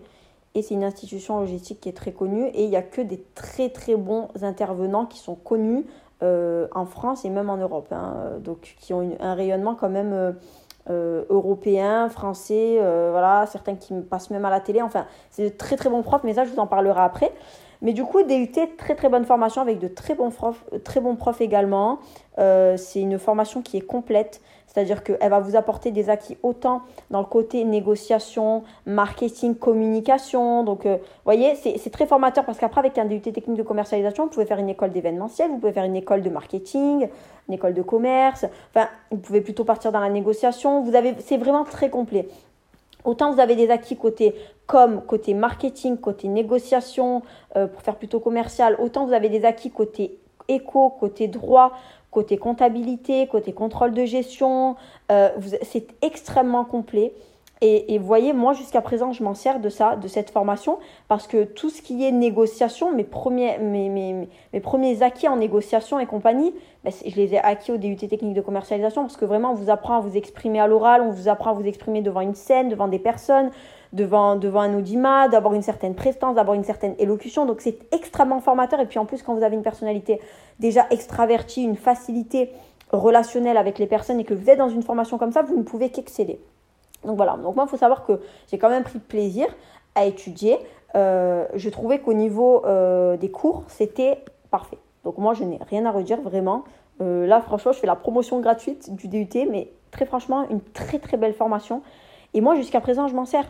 et 0.56 0.62
c'est 0.62 0.74
une 0.74 0.84
institution 0.84 1.40
logistique 1.40 1.82
qui 1.82 1.90
est 1.90 1.98
très 1.98 2.14
connue 2.14 2.48
et 2.48 2.64
il 2.64 2.70
n'y 2.70 2.78
a 2.78 2.82
que 2.82 3.02
des 3.02 3.24
très 3.36 3.70
très 3.70 3.96
bons 3.96 4.30
intervenants 4.42 5.06
qui 5.06 5.20
sont 5.20 5.36
connus 5.36 5.86
euh, 6.24 6.68
en 6.74 6.86
France 6.86 7.26
et 7.26 7.30
même 7.30 7.50
en 7.50 7.58
Europe, 7.58 7.90
hein, 7.92 8.40
donc 8.40 8.76
qui 8.80 8.94
ont 8.94 9.18
un 9.20 9.34
rayonnement 9.34 9.76
quand 9.76 9.90
même 9.90 10.14
euh, 10.14 10.32
euh, 10.90 11.26
européen, 11.30 12.08
français, 12.08 12.80
voilà, 13.12 13.46
certains 13.48 13.76
qui 13.76 13.94
passent 14.02 14.30
même 14.30 14.46
à 14.46 14.50
la 14.50 14.62
télé, 14.62 14.82
enfin 14.82 15.08
c'est 15.30 15.44
de 15.44 15.50
très 15.50 15.76
très 15.76 15.90
bons 15.90 16.04
profs, 16.04 16.24
mais 16.24 16.34
ça 16.34 16.46
je 16.46 16.52
vous 16.52 16.60
en 16.60 16.68
parlerai 16.68 17.02
après. 17.02 17.34
Mais 17.82 17.94
du 17.94 18.04
coup, 18.04 18.24
DUT, 18.24 18.52
très 18.78 18.96
très 18.96 19.10
bonne 19.10 19.26
formation 19.26 19.62
avec 19.62 19.80
de 19.80 19.88
très 19.88 20.16
bons 20.16 20.32
profs, 20.32 20.64
très 20.84 21.00
bons 21.00 21.16
profs 21.16 21.42
également. 21.42 22.00
c'est 22.38 23.02
une 23.02 23.20
formation 23.20 23.62
qui 23.62 23.78
est 23.78 23.86
complète. 23.86 24.42
C'est-à-dire 24.76 25.04
qu'elle 25.04 25.30
va 25.30 25.40
vous 25.40 25.56
apporter 25.56 25.92
des 25.92 26.10
acquis 26.10 26.38
autant 26.44 26.82
dans 27.10 27.20
le 27.20 27.26
côté 27.26 27.64
négociation, 27.64 28.64
marketing, 28.86 29.56
communication. 29.56 30.66
Donc, 30.66 30.86
euh, 30.86 30.98
vous 30.98 31.24
voyez, 31.24 31.56
c'est 31.56 31.90
très 31.92 32.06
formateur 32.06 32.44
parce 32.44 32.58
qu'après, 32.58 32.80
avec 32.80 32.98
un 32.98 33.06
DUT 33.06 33.22
technique 33.22 33.58
de 33.58 33.64
commercialisation, 33.64 34.26
vous 34.26 34.32
pouvez 34.32 34.46
faire 34.46 34.60
une 34.60 34.68
école 34.68 34.92
d'événementiel, 34.92 35.50
vous 35.50 35.60
pouvez 35.60 35.72
faire 35.72 35.86
une 35.86 35.96
école 35.96 36.24
de 36.24 36.30
marketing, 36.30 37.08
une 37.48 37.54
école 37.54 37.74
de 37.74 37.82
commerce. 37.82 38.46
Enfin, 38.76 38.90
vous 39.12 39.18
pouvez 39.18 39.40
plutôt 39.40 39.64
partir 39.64 39.94
dans 39.94 40.02
la 40.02 40.10
négociation. 40.10 40.82
Vous 40.82 40.96
avez, 40.96 41.16
c'est 41.20 41.38
vraiment 41.38 41.64
très 41.64 41.90
complet. 41.90 42.28
Autant 43.06 43.32
vous 43.32 43.40
avez 43.40 43.56
des 43.56 43.70
acquis 43.70 43.96
côté 43.96 44.36
com, 44.68 45.02
côté 45.06 45.34
marketing, 45.34 45.98
côté 45.98 46.28
négociation, 46.28 47.22
euh, 47.56 47.68
pour 47.68 47.82
faire 47.82 47.96
plutôt 47.96 48.20
commercial, 48.20 48.76
autant 48.80 49.06
vous 49.06 49.14
avez 49.14 49.30
des 49.30 49.46
acquis 49.46 49.72
côté 49.72 50.18
éco, 50.48 50.90
côté 50.90 51.28
droit, 51.28 51.74
côté 52.12 52.38
comptabilité, 52.38 53.28
côté 53.28 53.52
contrôle 53.52 53.94
de 53.94 54.06
gestion. 54.06 54.76
Euh, 55.12 55.30
c'est 55.62 55.88
extrêmement 56.02 56.66
complet. 56.66 57.14
Et, 57.62 57.98
vous 57.98 58.06
voyez, 58.06 58.34
moi 58.34 58.54
jusqu'à 58.54 58.82
présent, 58.82 59.12
je 59.14 59.24
m'en 59.24 59.34
sers 59.34 59.60
de 59.60 59.70
ça, 59.70 59.96
de 59.96 60.08
cette 60.08 60.30
formation, 60.30 60.78
parce 61.08 61.26
que 61.26 61.46
tout 61.46 61.70
ce 61.70 61.82
qui 61.82 62.06
est 62.06 62.12
négociation, 62.12 62.92
mes 62.92 63.06
premiers, 63.06 63.58
mes, 63.58 63.90
mes, 63.90 64.28
mes 64.54 64.60
premiers 64.60 65.02
acquis 65.02 65.28
en 65.28 65.38
négociation 65.38 66.00
et 66.00 66.06
compagnie, 66.06 66.54
ben, 66.84 66.92
je 67.04 67.16
les 67.16 67.34
ai 67.34 67.40
acquis 67.40 67.72
au 67.72 67.78
DUT 67.78 67.96
technique 67.96 68.34
de 68.34 68.42
commercialisation, 68.42 69.04
parce 69.04 69.16
que 69.18 69.26
vraiment, 69.26 69.52
on 69.52 69.56
vous 69.56 69.70
apprend 69.70 69.96
à 69.96 70.00
vous 70.02 70.18
exprimer 70.18 70.60
à 70.60 70.68
l'oral, 70.68 71.02
on 71.02 71.12
vous 71.12 71.30
apprend 71.30 71.52
à 71.52 71.54
vous 71.54 71.66
exprimer 71.66 72.02
devant 72.02 72.22
une 72.22 72.36
scène, 72.36 72.68
devant 72.68 72.90
des 72.90 73.00
personnes, 73.00 73.50
devant, 73.94 74.36
devant 74.36 74.62
un 74.62 74.78
audimat, 74.78 75.28
d'avoir 75.28 75.54
une 75.54 75.62
certaine 75.62 75.96
prestance, 75.96 76.36
d'avoir 76.36 76.56
une 76.56 76.64
certaine 76.64 76.96
élocution. 77.00 77.46
Donc 77.46 77.62
c'est 77.62 77.78
extrêmement 77.94 78.40
formateur. 78.40 78.80
Et 78.80 78.86
puis 78.86 79.00
en 79.00 79.06
plus, 79.06 79.24
quand 79.24 79.36
vous 79.36 79.44
avez 79.44 79.56
une 79.56 79.64
personnalité 79.64 80.22
déjà 80.60 80.86
extravertie, 80.90 81.64
une 81.64 81.76
facilité 81.76 82.52
relationnelle 82.92 83.58
avec 83.58 83.80
les 83.80 83.88
personnes 83.88 84.20
et 84.20 84.24
que 84.24 84.34
vous 84.34 84.50
êtes 84.50 84.58
dans 84.58 84.70
une 84.70 84.84
formation 84.84 85.18
comme 85.18 85.32
ça, 85.32 85.42
vous 85.42 85.58
ne 85.58 85.64
pouvez 85.64 85.90
qu'exceller. 85.90 86.40
Donc 87.04 87.18
voilà, 87.18 87.38
donc 87.38 87.56
moi 87.56 87.66
il 87.68 87.70
faut 87.70 87.78
savoir 87.78 88.06
que 88.06 88.20
j'ai 88.50 88.58
quand 88.58 88.70
même 88.70 88.84
pris 88.84 89.00
plaisir 89.00 89.48
à 89.96 90.06
étudier. 90.06 90.58
Euh, 90.96 91.46
je 91.54 91.70
trouvais 91.70 92.00
qu'au 92.00 92.14
niveau 92.14 92.66
euh, 92.66 93.18
des 93.18 93.30
cours, 93.30 93.64
c'était 93.68 94.24
parfait. 94.50 94.78
Donc 95.04 95.18
moi 95.18 95.34
je 95.34 95.44
n'ai 95.44 95.60
rien 95.70 95.86
à 95.86 95.92
redire 95.92 96.22
vraiment. 96.22 96.64
Euh, 97.02 97.28
là 97.28 97.42
franchement, 97.42 97.72
je 97.74 97.80
fais 97.80 97.88
la 97.88 97.96
promotion 97.96 98.40
gratuite 98.40 98.96
du 98.96 99.08
DUT, 99.08 99.48
mais 99.52 99.70
très 99.92 100.06
franchement, 100.06 100.48
une 100.50 100.62
très 100.62 101.00
très 101.00 101.18
belle 101.18 101.34
formation. 101.34 101.82
Et 102.34 102.42
moi 102.42 102.56
jusqu'à 102.56 102.82
présent, 102.82 103.08
je 103.08 103.16
m'en 103.16 103.26
sers. 103.26 103.46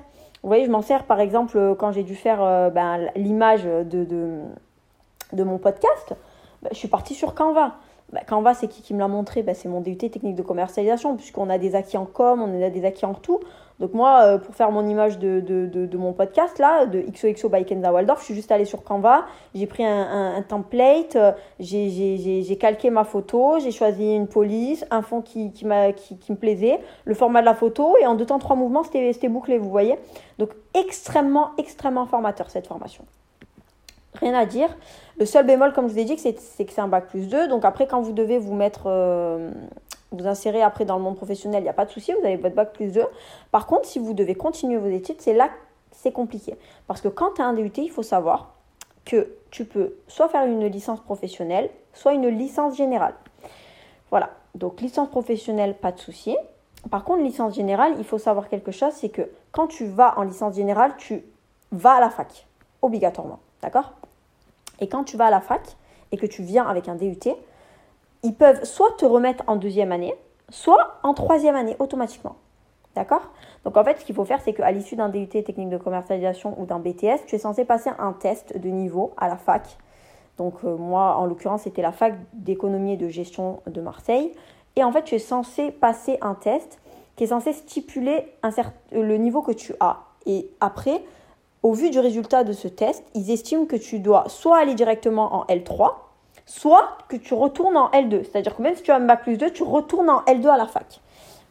Vous 0.45 0.49
voyez, 0.49 0.65
je 0.65 0.69
m'en 0.69 0.84
sers 0.84 1.05
par 1.05 1.19
exemple 1.21 1.75
quand 1.79 1.91
j'ai 1.91 2.03
dû 2.03 2.13
faire 2.13 2.69
ben, 2.69 3.10
l'image 3.15 3.63
de, 3.63 4.43
mon 5.34 5.58
podcast. 5.58 6.13
bah, 6.62 6.69
je 6.71 6.77
suis 6.77 6.88
partie 6.88 7.15
sur 7.15 7.34
Canva. 7.34 7.77
Bah, 8.13 8.21
Canva, 8.25 8.53
c'est 8.53 8.67
qui 8.67 8.81
qui 8.81 8.93
me 8.93 8.99
l'a 8.99 9.07
montré 9.07 9.41
bah, 9.43 9.53
C'est 9.53 9.67
mon 9.67 9.81
DUT 9.81 9.97
technique 9.97 10.35
de 10.35 10.41
commercialisation, 10.43 11.15
puisqu'on 11.15 11.49
a 11.49 11.57
des 11.57 11.75
acquis 11.75 11.97
en 11.97 12.05
com, 12.05 12.41
on 12.41 12.63
a 12.63 12.69
des 12.69 12.85
acquis 12.85 13.05
en 13.05 13.13
tout. 13.13 13.39
Donc 13.79 13.93
moi, 13.93 14.21
euh, 14.23 14.37
pour 14.37 14.55
faire 14.55 14.71
mon 14.71 14.87
image 14.87 15.19
de, 15.19 15.41
de, 15.41 15.65
de, 15.65 15.97
mon 15.97 16.13
podcast, 16.13 16.59
là, 16.59 16.85
de 16.85 17.01
XOXO 17.01 17.49
by 17.49 17.65
Kenza 17.65 17.91
Waldorf, 17.91 18.21
je 18.21 18.25
suis 18.25 18.35
juste 18.35 18.51
allée 18.51 18.63
sur 18.63 18.83
Canva, 18.83 19.25
j'ai 19.53 19.67
pris 19.67 19.85
un, 19.85 20.35
un, 20.35 20.41
template, 20.43 21.17
euh, 21.17 21.33
j'ai 21.59 22.57
calqué 22.57 22.89
ma 22.89 23.03
photo, 23.03 23.59
j'ai 23.59 23.71
choisi 23.71 24.15
une 24.15 24.27
police, 24.27 24.85
un 24.91 25.01
fond 25.01 25.21
qui, 25.21 25.51
qui, 25.51 25.65
qui, 25.97 26.17
qui, 26.17 26.31
me 26.31 26.37
plaisait, 26.37 26.79
le 27.03 27.13
format 27.15 27.41
de 27.41 27.45
la 27.45 27.55
photo, 27.55 27.97
et 28.01 28.05
en 28.05 28.15
deux 28.15 28.25
temps, 28.25 28.39
trois 28.39 28.55
mouvements, 28.55 28.83
c'était 28.83 29.27
bouclé, 29.27 29.57
vous 29.57 29.69
voyez. 29.69 29.97
Donc 30.37 30.51
extrêmement, 30.73 31.49
extrêmement 31.57 32.05
formateur 32.05 32.49
cette 32.49 32.67
formation. 32.67 33.03
Rien 34.19 34.34
à 34.34 34.45
dire. 34.45 34.69
Le 35.17 35.25
seul 35.25 35.45
bémol, 35.45 35.73
comme 35.73 35.88
je 35.88 35.93
vous 35.93 35.99
ai 35.99 36.06
dit, 36.06 36.17
c'est 36.17 36.34
que 36.34 36.71
c'est 36.71 36.82
un 36.82 36.88
bac 36.88 37.08
plus 37.08 37.28
2. 37.28 37.47
Donc 37.47 37.65
après, 37.65 37.88
quand 37.88 38.01
vous 38.01 38.13
devez 38.13 38.38
vous 38.38 38.54
mettre, 38.54 38.84
euh, 38.86 39.51
vous 40.12 40.28
insérer 40.28 40.62
après 40.62 40.86
dans 40.86 40.97
le 40.97 41.04
monde 41.04 41.15
professionnel, 41.15 41.62
il 41.62 41.63
n'y 41.63 41.69
a 41.69 41.73
pas 41.73 41.86
de 41.86 41.91
souci, 41.91 42.13
vous 42.13 42.25
avez 42.25 42.38
votre 42.38 42.56
bac 42.56 42.73
plus 42.73 42.91
2. 42.91 43.04
Par 43.51 43.67
contre, 43.67 43.86
si 43.86 43.99
vous 43.99 44.13
devez 44.13 44.36
continuer 44.36 44.78
vos 44.78 44.89
études, 44.89 45.21
c'est 45.21 45.34
là 45.34 45.47
que 45.47 45.54
c'est 45.91 46.12
compliqué. 46.12 46.56
Parce 46.88 47.01
que 47.01 47.08
quand 47.08 47.32
tu 47.36 47.41
as 47.41 47.45
un 47.45 47.54
DUT, 47.54 47.71
il 47.78 47.89
faut 47.89 48.04
savoir 48.04 48.54
que 49.06 49.34
tu 49.51 49.65
peux 49.65 49.95
soit 50.08 50.30
faire 50.30 50.45
une 50.45 50.65
licence 50.65 50.99
professionnelle, 50.99 51.69
soit 51.93 52.13
une 52.13 52.28
licence 52.28 52.75
générale. 52.75 53.13
Voilà, 54.10 54.32
donc 54.56 54.82
licence 54.82 55.10
professionnelle, 55.10 55.75
pas 55.75 55.91
de 55.91 55.99
souci. 55.99 56.36
Par 56.89 57.04
contre, 57.04 57.23
licence 57.23 57.56
générale, 57.56 57.93
il 57.97 58.04
faut 58.04 58.17
savoir 58.17 58.49
quelque 58.49 58.71
chose, 58.71 58.93
c'est 58.93 59.10
que 59.10 59.30
quand 59.51 59.67
tu 59.67 59.86
vas 59.86 60.17
en 60.17 60.23
licence 60.23 60.56
générale, 60.56 60.93
tu 60.97 61.23
vas 61.71 61.93
à 61.93 61.99
la 61.99 62.10
fac, 62.10 62.45
obligatoirement. 62.82 63.39
D'accord? 63.62 63.93
Et 64.79 64.88
quand 64.88 65.03
tu 65.03 65.17
vas 65.17 65.27
à 65.27 65.31
la 65.31 65.41
fac 65.41 65.77
et 66.11 66.17
que 66.17 66.25
tu 66.25 66.43
viens 66.43 66.65
avec 66.65 66.88
un 66.88 66.95
DUT, 66.95 67.19
ils 68.23 68.33
peuvent 68.33 68.63
soit 68.63 68.91
te 68.97 69.05
remettre 69.05 69.43
en 69.47 69.55
deuxième 69.55 69.91
année, 69.91 70.15
soit 70.49 70.99
en 71.03 71.13
troisième 71.13 71.55
année 71.55 71.75
automatiquement. 71.79 72.35
D'accord? 72.95 73.31
Donc 73.65 73.75
en 73.77 73.83
fait, 73.83 73.99
ce 73.99 74.05
qu'il 74.05 74.15
faut 74.15 74.25
faire, 74.25 74.39
c'est 74.41 74.53
qu'à 74.53 74.71
l'issue 74.71 74.95
d'un 74.95 75.09
DUT 75.09 75.27
technique 75.27 75.69
de 75.69 75.77
commercialisation 75.77 76.59
ou 76.59 76.65
d'un 76.65 76.79
BTS, 76.79 77.25
tu 77.27 77.35
es 77.35 77.39
censé 77.39 77.65
passer 77.65 77.91
un 77.99 78.13
test 78.13 78.57
de 78.57 78.69
niveau 78.69 79.13
à 79.17 79.27
la 79.27 79.35
fac. 79.35 79.77
Donc 80.38 80.55
euh, 80.63 80.75
moi, 80.75 81.17
en 81.17 81.25
l'occurrence, 81.25 81.63
c'était 81.63 81.81
la 81.81 81.91
fac 81.91 82.15
d'économie 82.33 82.93
et 82.93 82.97
de 82.97 83.09
gestion 83.09 83.61
de 83.67 83.81
Marseille. 83.81 84.31
Et 84.75 84.83
en 84.83 84.91
fait, 84.91 85.03
tu 85.03 85.15
es 85.15 85.19
censé 85.19 85.71
passer 85.71 86.17
un 86.21 86.35
test 86.35 86.79
qui 87.15 87.23
est 87.25 87.27
censé 87.27 87.53
stipuler 87.53 88.33
le 88.91 89.17
niveau 89.17 89.41
que 89.41 89.53
tu 89.53 89.73
as. 89.79 89.99
Et 90.25 90.49
après, 90.59 91.01
au 91.65 91.73
vu 91.73 91.89
du 91.89 91.97
résultat 91.97 92.43
de 92.43 92.54
ce 92.54 92.67
test, 92.67 93.04
ils 93.15 93.32
estiment 93.32 93.65
que 93.65 93.75
tu 93.75 93.97
dois 93.97 94.25
soit 94.28 94.60
aller 94.60 94.75
directement 94.75 95.36
en 95.36 95.45
L3, 95.45 95.93
soit 96.45 96.89
que 97.08 97.15
tu 97.15 97.34
retournes 97.34 97.75
en 97.75 97.89
L2. 97.89 98.23
C'est-à-dire 98.23 98.56
que 98.56 98.62
même 98.62 98.75
si 98.75 98.84
tu 98.84 98.91
as 98.91 98.97
un 98.97 98.99
bac 98.99 99.23
plus 99.23 99.36
2, 99.36 99.49
tu 99.49 99.63
retournes 99.63 100.12
en 100.12 100.21
L2 100.28 100.47
à 100.47 100.58
la 100.58 100.67
fac. 100.67 101.01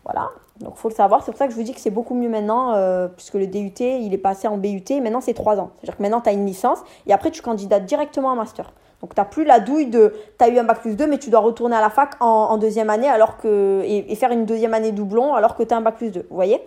Voilà, 0.05 0.29
donc 0.61 0.77
faut 0.77 0.89
le 0.89 0.95
savoir. 0.95 1.25
C'est 1.25 1.33
pour 1.33 1.39
ça 1.39 1.49
que 1.49 1.53
je 1.53 1.57
vous 1.57 1.65
dis 1.65 1.75
que 1.75 1.81
c'est 1.81 1.91
beaucoup 1.91 2.15
mieux 2.15 2.29
maintenant, 2.29 2.75
euh, 2.75 3.09
puisque 3.09 3.35
le 3.35 3.49
DUT, 3.49 3.75
il 3.81 4.15
est 4.15 4.19
passé 4.19 4.47
en 4.47 4.57
BUT, 4.57 4.85
maintenant 5.03 5.21
c'est 5.21 5.35
3 5.35 5.59
ans. 5.59 5.73
C'est-à-dire 5.79 5.97
que 5.97 6.03
maintenant 6.03 6.21
tu 6.21 6.29
as 6.29 6.33
une 6.33 6.47
licence, 6.47 6.79
et 7.09 7.13
après 7.13 7.33
tu 7.33 7.43
candidates 7.43 7.85
directement 7.85 8.29
en 8.29 8.37
master. 8.37 8.73
Donc 9.01 9.17
tu 9.17 9.21
n'as 9.21 9.25
plus 9.25 9.45
la 9.45 9.59
douille 9.59 9.89
de, 9.89 10.15
tu 10.39 10.45
as 10.45 10.49
eu 10.49 10.59
un 10.61 10.65
bac 10.65 10.81
plus 10.81 10.95
2, 10.95 11.09
mais 11.09 11.19
tu 11.19 11.31
dois 11.31 11.41
retourner 11.41 11.75
à 11.75 11.81
la 11.81 11.91
fac 11.91 12.15
en, 12.21 12.57
deuxième 12.57 12.89
année 12.89 13.09
alors 13.09 13.37
que, 13.37 13.83
et, 13.85 14.15
faire 14.15 14.31
une 14.31 14.47
deuxième 14.47 14.75
année 14.75 14.93
doublon 14.93 15.35
alors 15.35 15.57
que 15.57 15.65
tu 15.65 15.75
as 15.75 15.77
un 15.77 15.81
bac 15.81 15.97
plus 15.97 16.13
2. 16.13 16.25
Vous 16.31 16.37
voyez? 16.37 16.63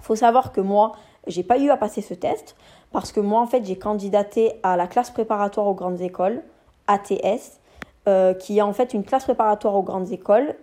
Faut 0.00 0.16
savoir 0.16 0.50
que 0.50 0.60
moi, 0.60 0.96
j'ai 1.26 1.42
pas 1.42 1.58
eu 1.58 1.70
à 1.70 1.76
passer 1.76 2.02
ce 2.02 2.14
test 2.14 2.56
parce 2.90 3.12
que 3.12 3.20
moi, 3.20 3.40
en 3.40 3.46
fait, 3.46 3.64
j'ai 3.64 3.76
candidaté 3.76 4.54
à 4.62 4.76
la 4.76 4.86
classe 4.86 5.10
préparatoire 5.10 5.66
aux 5.66 5.74
grandes 5.74 6.00
écoles, 6.00 6.42
ATS, 6.86 7.60
euh, 8.08 8.34
qui 8.34 8.58
est 8.58 8.62
en 8.62 8.72
fait 8.72 8.94
une 8.94 9.04
classe 9.04 9.24
préparatoire 9.24 9.74
aux 9.74 9.82
grandes 9.82 10.10
écoles 10.10 10.54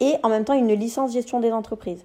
et 0.00 0.14
en 0.22 0.28
même 0.28 0.44
temps 0.44 0.54
une 0.54 0.72
licence 0.72 1.12
gestion 1.12 1.40
des 1.40 1.52
entreprises. 1.52 2.04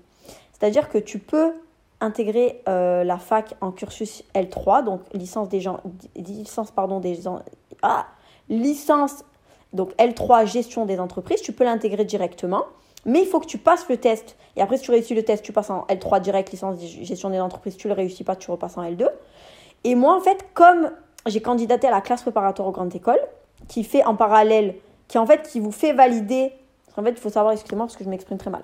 C'est-à-dire 0.54 0.89
que 0.89 0.98
tu 0.98 1.19
peux 1.19 1.54
intégrer 2.02 2.62
euh, 2.67 3.04
la 3.04 3.17
fac 3.17 3.56
en 3.62 3.72
cursus 3.72 4.24
L3, 4.34 4.84
donc 4.84 5.02
licence 5.13 5.50
des 5.50 5.60
gens, 5.60 5.80
licence 6.15 6.72
pardon 6.72 7.00
des 7.00 7.15
gens, 7.15 7.41
ah, 7.82 8.08
licence 8.50 9.24
donc 9.74 9.93
L3 9.98 10.45
gestion 10.45 10.86
des 10.86 11.00
entreprises, 11.00 11.41
tu 11.41 11.54
peux 11.54 11.63
l'intégrer 11.63 12.06
directement. 12.06 12.63
Mais 13.06 13.22
il 13.22 13.28
faut 13.28 13.40
que 13.40 13.46
tu 13.46 13.58
passes 13.58 13.88
le 13.90 13.98
test. 13.98 14.36
Et 14.56 14.62
après, 14.62 14.78
si 14.78 14.84
tu 14.84 14.92
réussis 14.92 15.16
le 15.16 15.24
test, 15.24 15.44
tu 15.44 15.54
passes 15.54 15.70
en 15.70 15.86
L3 15.88 16.22
direct, 16.22 16.52
licence 16.52 16.80
gestion 16.80 17.30
des 17.30 17.40
entreprises. 17.40 17.78
Tu 17.78 17.88
ne 17.88 17.94
le 17.94 17.98
réussis 17.98 18.24
pas, 18.24 18.36
tu 18.36 18.52
repasses 18.52 18.78
en 18.78 18.84
L2. 18.84 19.08
Et 19.86 19.96
moi, 19.96 20.16
en 20.16 20.20
fait, 20.20 20.46
comme 20.54 20.92
j'ai 21.26 21.42
candidaté 21.42 21.88
à 21.88 21.92
la 21.92 22.02
classe 22.02 22.22
préparatoire 22.22 22.68
aux 22.68 22.72
grandes 22.72 22.96
écoles, 22.96 23.22
qui 23.68 23.84
fait 23.84 24.04
en 24.04 24.16
parallèle, 24.16 24.76
qui 25.08 25.18
en 25.18 25.26
fait, 25.26 25.44
qui 25.44 25.60
vous 25.60 25.72
fait 25.72 25.94
valider. 25.94 26.52
En 26.98 27.04
fait, 27.04 27.12
il 27.12 27.18
faut 27.18 27.30
savoir, 27.30 27.54
excusez-moi, 27.54 27.86
parce 27.86 27.96
que 27.96 28.04
je 28.04 28.10
m'exprime 28.10 28.38
très 28.38 28.50
mal. 28.50 28.64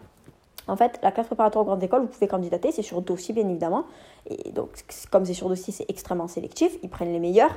En 0.68 0.76
fait, 0.76 1.00
la 1.04 1.12
classe 1.12 1.28
préparatoire 1.28 1.64
aux 1.64 1.68
grandes 1.68 1.84
écoles, 1.84 2.02
vous 2.02 2.08
pouvez 2.08 2.28
candidater, 2.28 2.72
c'est 2.72 2.82
sur 2.82 3.02
dossier, 3.02 3.34
bien 3.34 3.48
évidemment. 3.48 3.86
Et 4.28 4.52
donc, 4.52 4.70
comme 5.12 5.26
c'est 5.26 5.34
sur 5.34 5.48
dossier, 5.48 5.72
c'est 5.72 5.86
extrêmement 5.90 6.28
sélectif. 6.28 6.78
Ils 6.84 6.90
prennent 6.90 7.14
les 7.14 7.20
meilleurs. 7.20 7.56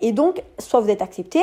Et 0.00 0.12
donc, 0.12 0.42
soit 0.58 0.80
vous 0.80 0.90
êtes 0.90 1.02
accepté, 1.02 1.40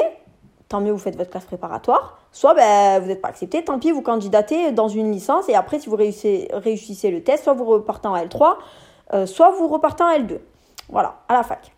tant 0.70 0.82
mieux, 0.82 0.92
vous 0.92 0.98
faites 0.98 1.16
votre 1.16 1.30
classe 1.30 1.46
préparatoire. 1.46 2.20
Soit 2.32 2.54
ben, 2.54 3.00
vous 3.00 3.08
n'êtes 3.08 3.22
pas 3.22 3.30
accepté, 3.30 3.64
tant 3.64 3.80
pis, 3.80 3.92
vous 3.92 4.02
candidatez 4.02 4.72
dans 4.72 4.88
une 4.88 5.12
licence. 5.12 5.48
Et 5.50 5.56
après, 5.56 5.80
si 5.80 5.90
vous 5.90 5.96
réussissez, 5.96 7.12
le 7.12 7.24
test, 7.24 7.44
soit 7.44 7.54
vous 7.54 7.66
repartez 7.66 8.08
en 8.08 8.16
L3, 8.16 8.56
euh, 9.14 9.26
soit 9.26 9.52
vous 9.52 9.68
repartez 9.68 10.04
en 10.04 10.10
L2. 10.10 10.40
Voilà, 10.90 11.16
à 11.30 11.34
la 11.34 11.44
fac. 11.44 11.72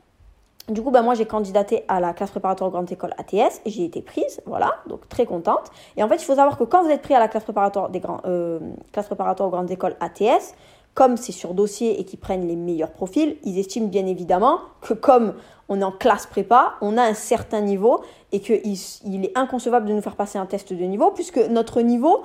Du 0.70 0.82
coup, 0.82 0.92
ben, 0.92 1.02
moi, 1.02 1.14
j'ai 1.14 1.26
candidaté 1.26 1.86
à 1.88 2.02
la 2.02 2.14
classe 2.14 2.32
préparatoire 2.32 2.70
grande 2.72 2.92
école 2.92 3.14
ATS 3.18 3.62
j'ai 3.66 3.86
été 3.86 4.02
prise, 4.02 4.42
voilà, 4.46 4.76
donc 4.88 5.08
très 5.08 5.26
contente. 5.26 5.72
Et 5.96 6.04
en 6.04 6.10
fait, 6.10 6.16
il 6.16 6.26
faut 6.26 6.36
savoir 6.36 6.58
que 6.58 6.66
quand 6.66 6.84
vous 6.84 6.90
êtes 6.90 7.02
pris 7.02 7.14
à 7.14 7.20
la 7.20 7.30
classe 7.30 7.44
préparatoire, 7.44 7.90
des 7.90 8.02
grands, 8.02 8.20
euh, 8.26 8.60
classe 8.92 9.06
préparatoire 9.06 9.48
aux 9.48 9.52
grandes 9.52 9.72
écoles 9.72 9.96
ATS, 10.02 10.56
comme 10.94 11.16
c'est 11.16 11.32
sur 11.32 11.54
dossier 11.54 12.00
et 12.00 12.06
qu'ils 12.06 12.20
prennent 12.20 12.48
les 12.48 12.56
meilleurs 12.56 12.92
profils, 12.92 13.38
ils 13.44 13.60
estiment 13.60 13.88
bien 13.88 14.08
évidemment 14.08 14.60
que 14.82 14.94
comme 14.96 15.36
on 15.70 15.82
est 15.82 15.84
en 15.84 15.92
classe 15.92 16.26
prépa, 16.26 16.76
on 16.82 16.98
a 16.98 17.04
un 17.04 17.14
certain 17.14 17.62
niveau 17.62 18.02
et 18.32 18.40
qu'il 18.40 18.62
il 19.06 19.26
est 19.26 19.38
inconcevable 19.38 19.88
de 19.88 19.94
nous 19.94 20.02
faire 20.02 20.16
passer 20.16 20.38
un 20.38 20.46
test 20.46 20.74
de 20.74 20.84
niveau 20.84 21.12
puisque 21.12 21.38
notre 21.38 21.82
niveau, 21.82 22.24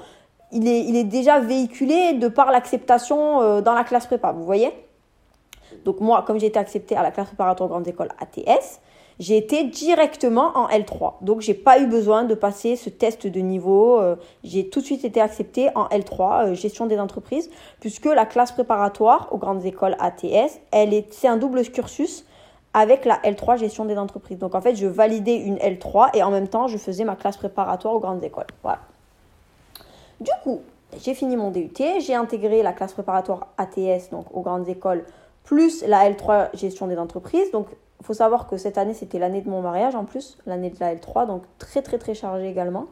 il 0.52 0.68
est, 0.68 0.80
il 0.80 0.96
est 0.96 1.04
déjà 1.04 1.40
véhiculé 1.40 2.14
de 2.14 2.28
par 2.28 2.50
l'acceptation 2.50 3.40
euh, 3.40 3.60
dans 3.60 3.74
la 3.74 3.84
classe 3.84 4.06
prépa, 4.06 4.32
vous 4.32 4.44
voyez? 4.44 4.70
Donc 5.84 6.00
moi, 6.00 6.22
comme 6.26 6.38
j'ai 6.38 6.46
été 6.46 6.58
acceptée 6.58 6.96
à 6.96 7.02
la 7.02 7.10
classe 7.10 7.28
préparatoire 7.28 7.68
grande 7.68 7.88
école 7.88 8.08
ATS, 8.20 8.80
j'ai 9.18 9.36
été 9.36 9.64
directement 9.64 10.52
en 10.56 10.68
L3. 10.68 11.14
Donc, 11.20 11.40
j'ai 11.40 11.54
pas 11.54 11.78
eu 11.78 11.86
besoin 11.86 12.24
de 12.24 12.34
passer 12.34 12.76
ce 12.76 12.90
test 12.90 13.26
de 13.26 13.40
niveau. 13.40 14.00
Euh, 14.00 14.16
j'ai 14.42 14.68
tout 14.68 14.80
de 14.80 14.84
suite 14.84 15.04
été 15.04 15.20
acceptée 15.20 15.68
en 15.74 15.86
L3, 15.86 16.50
euh, 16.50 16.54
gestion 16.54 16.86
des 16.86 16.98
entreprises, 16.98 17.50
puisque 17.80 18.06
la 18.06 18.26
classe 18.26 18.52
préparatoire 18.52 19.28
aux 19.30 19.38
grandes 19.38 19.64
écoles 19.64 19.96
ATS, 19.98 20.60
elle 20.70 20.94
est, 20.94 21.12
c'est 21.12 21.28
un 21.28 21.36
double 21.36 21.62
cursus 21.62 22.24
avec 22.74 23.04
la 23.04 23.16
L3 23.18 23.58
gestion 23.58 23.84
des 23.84 23.98
entreprises. 23.98 24.38
Donc, 24.38 24.54
en 24.54 24.60
fait, 24.60 24.74
je 24.74 24.86
validais 24.86 25.36
une 25.36 25.56
L3 25.56 26.10
et 26.14 26.22
en 26.22 26.30
même 26.30 26.48
temps, 26.48 26.68
je 26.68 26.78
faisais 26.78 27.04
ma 27.04 27.16
classe 27.16 27.36
préparatoire 27.36 27.94
aux 27.94 28.00
grandes 28.00 28.24
écoles. 28.24 28.46
Voilà. 28.62 28.80
Du 30.20 30.30
coup, 30.42 30.60
j'ai 31.02 31.14
fini 31.14 31.36
mon 31.36 31.50
DUT, 31.50 31.72
j'ai 32.00 32.14
intégré 32.14 32.62
la 32.62 32.72
classe 32.72 32.92
préparatoire 32.92 33.48
ATS, 33.58 34.10
donc 34.10 34.26
aux 34.32 34.42
grandes 34.42 34.68
écoles, 34.68 35.04
plus 35.44 35.84
la 35.86 36.08
L3 36.10 36.48
gestion 36.54 36.86
des 36.86 36.98
entreprises. 36.98 37.50
Donc, 37.50 37.66
il 38.00 38.06
faut 38.06 38.14
savoir 38.14 38.46
que 38.46 38.56
cette 38.56 38.78
année, 38.78 38.94
c'était 38.94 39.18
l'année 39.18 39.42
de 39.42 39.48
mon 39.48 39.62
mariage 39.62 39.94
en 39.94 40.04
plus, 40.04 40.38
l'année 40.46 40.70
de 40.70 40.76
la 40.80 40.94
L3, 40.94 41.26
donc 41.26 41.42
très 41.58 41.82
très 41.82 41.98
très 41.98 42.14
chargé 42.14 42.48
également. 42.48 42.86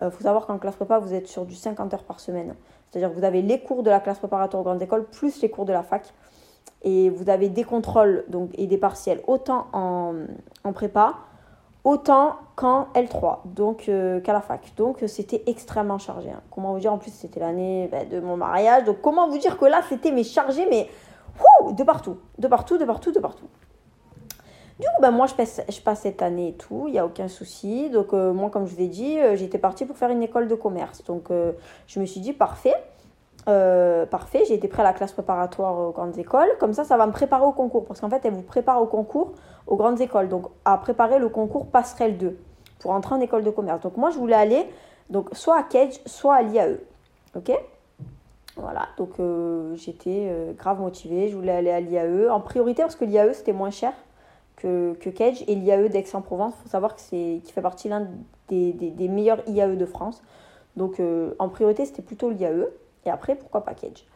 Il 0.00 0.06
euh, 0.06 0.10
faut 0.10 0.22
savoir 0.22 0.46
qu'en 0.46 0.58
classe 0.58 0.76
prépa, 0.76 0.98
vous 0.98 1.14
êtes 1.14 1.28
sur 1.28 1.44
du 1.44 1.54
50 1.54 1.94
heures 1.94 2.04
par 2.04 2.20
semaine. 2.20 2.54
C'est-à-dire 2.90 3.10
que 3.10 3.18
vous 3.18 3.24
avez 3.24 3.42
les 3.42 3.60
cours 3.60 3.82
de 3.82 3.90
la 3.90 4.00
classe 4.00 4.18
préparatoire 4.18 4.60
aux 4.60 4.64
grandes 4.64 4.82
écoles 4.82 5.04
plus 5.04 5.40
les 5.42 5.50
cours 5.50 5.64
de 5.64 5.72
la 5.72 5.82
fac. 5.82 6.12
Et 6.82 7.10
vous 7.10 7.28
avez 7.28 7.48
des 7.48 7.64
contrôles 7.64 8.24
donc, 8.28 8.50
et 8.54 8.66
des 8.66 8.78
partiels 8.78 9.20
autant 9.26 9.66
en, 9.72 10.14
en 10.64 10.72
prépa, 10.72 11.16
autant 11.84 12.36
qu'en 12.56 12.88
L3, 12.94 13.38
donc 13.44 13.88
euh, 13.88 14.20
qu'à 14.20 14.32
la 14.32 14.40
fac. 14.40 14.72
Donc 14.76 15.04
c'était 15.06 15.42
extrêmement 15.46 15.98
chargé. 15.98 16.30
Hein. 16.30 16.40
Comment 16.50 16.72
vous 16.72 16.80
dire 16.80 16.92
En 16.92 16.98
plus, 16.98 17.12
c'était 17.12 17.40
l'année 17.40 17.88
ben, 17.90 18.08
de 18.08 18.20
mon 18.20 18.36
mariage. 18.36 18.84
Donc 18.84 19.00
comment 19.02 19.28
vous 19.28 19.38
dire 19.38 19.58
que 19.58 19.66
là, 19.66 19.82
c'était 19.88 20.12
mais 20.12 20.24
chargé, 20.24 20.66
mais 20.70 20.88
de 21.72 21.82
partout, 21.84 22.18
de 22.38 22.48
partout, 22.48 22.78
de 22.78 22.84
partout, 22.84 23.12
de 23.12 23.20
partout. 23.20 23.48
Du 24.80 24.86
coup, 24.86 25.02
ben, 25.02 25.10
moi, 25.10 25.26
je 25.26 25.34
passe, 25.34 25.60
je 25.68 25.80
passe 25.82 26.00
cette 26.00 26.22
année 26.22 26.48
et 26.48 26.52
tout, 26.54 26.84
il 26.86 26.92
n'y 26.92 26.98
a 26.98 27.04
aucun 27.04 27.28
souci. 27.28 27.90
Donc, 27.90 28.14
euh, 28.14 28.32
moi, 28.32 28.48
comme 28.48 28.66
je 28.66 28.74
vous 28.74 28.80
ai 28.80 28.86
dit, 28.86 29.18
euh, 29.18 29.36
j'étais 29.36 29.58
partie 29.58 29.84
pour 29.84 29.98
faire 29.98 30.08
une 30.08 30.22
école 30.22 30.48
de 30.48 30.54
commerce. 30.54 31.04
Donc, 31.04 31.30
euh, 31.30 31.52
je 31.86 32.00
me 32.00 32.06
suis 32.06 32.20
dit, 32.20 32.32
parfait, 32.32 32.74
parfait, 34.06 34.44
j'ai 34.46 34.54
été 34.54 34.68
prêt 34.68 34.82
à 34.82 34.84
la 34.84 34.92
classe 34.92 35.12
préparatoire 35.12 35.78
aux 35.78 35.92
grandes 35.92 36.18
écoles. 36.18 36.48
Comme 36.58 36.72
ça, 36.72 36.84
ça 36.84 36.96
va 36.96 37.06
me 37.06 37.12
préparer 37.12 37.44
au 37.44 37.52
concours. 37.52 37.84
Parce 37.84 38.00
qu'en 38.00 38.10
fait, 38.10 38.20
elle 38.24 38.32
vous 38.32 38.42
prépare 38.42 38.80
au 38.82 38.86
concours 38.86 39.32
aux 39.66 39.76
grandes 39.76 40.00
écoles. 40.00 40.28
Donc, 40.28 40.46
à 40.64 40.76
préparer 40.78 41.18
le 41.18 41.28
concours 41.28 41.66
passerelle 41.66 42.18
2 42.18 42.36
pour 42.80 42.90
entrer 42.92 43.14
en 43.14 43.20
école 43.20 43.44
de 43.44 43.50
commerce. 43.50 43.80
Donc, 43.80 43.96
moi, 43.96 44.10
je 44.10 44.18
voulais 44.18 44.34
aller 44.34 44.66
donc, 45.10 45.28
soit 45.32 45.58
à 45.58 45.62
Cage, 45.62 46.00
soit 46.06 46.34
à 46.34 46.42
l'IAE. 46.42 46.78
Ok? 47.36 47.52
Voilà, 48.56 48.88
donc 48.98 49.14
j'étais 49.74 50.54
grave 50.58 50.80
motivée, 50.80 51.28
je 51.28 51.36
voulais 51.36 51.52
aller 51.52 51.70
à 51.70 51.80
l'IAE 51.80 52.28
en 52.28 52.40
priorité 52.40 52.82
parce 52.82 52.96
que 52.96 53.04
l'IAE 53.04 53.32
c'était 53.32 53.52
moins 53.52 53.70
cher 53.70 53.92
que, 54.56 54.94
que 55.00 55.10
Cage. 55.10 55.44
Et 55.46 55.54
l'IAE 55.54 55.88
d'Aix-en-Provence, 55.88 56.54
il 56.58 56.62
faut 56.64 56.68
savoir 56.68 56.94
que 56.94 57.00
c'est 57.00 57.40
qui 57.44 57.52
fait 57.52 57.62
partie 57.62 57.88
l'un 57.88 58.08
des, 58.48 58.72
des, 58.72 58.90
des, 58.90 59.08
meilleurs 59.08 59.46
IAE 59.48 59.76
de 59.76 59.86
France. 59.86 60.22
Donc 60.76 61.00
euh, 61.00 61.34
en 61.38 61.48
priorité, 61.48 61.84
c'était 61.86 62.02
plutôt 62.02 62.30
l'IAE. 62.30 62.66
Et 63.04 63.10
après, 63.10 63.34
pourquoi 63.34 63.64
pas 63.64 63.74
Cage 63.74 64.06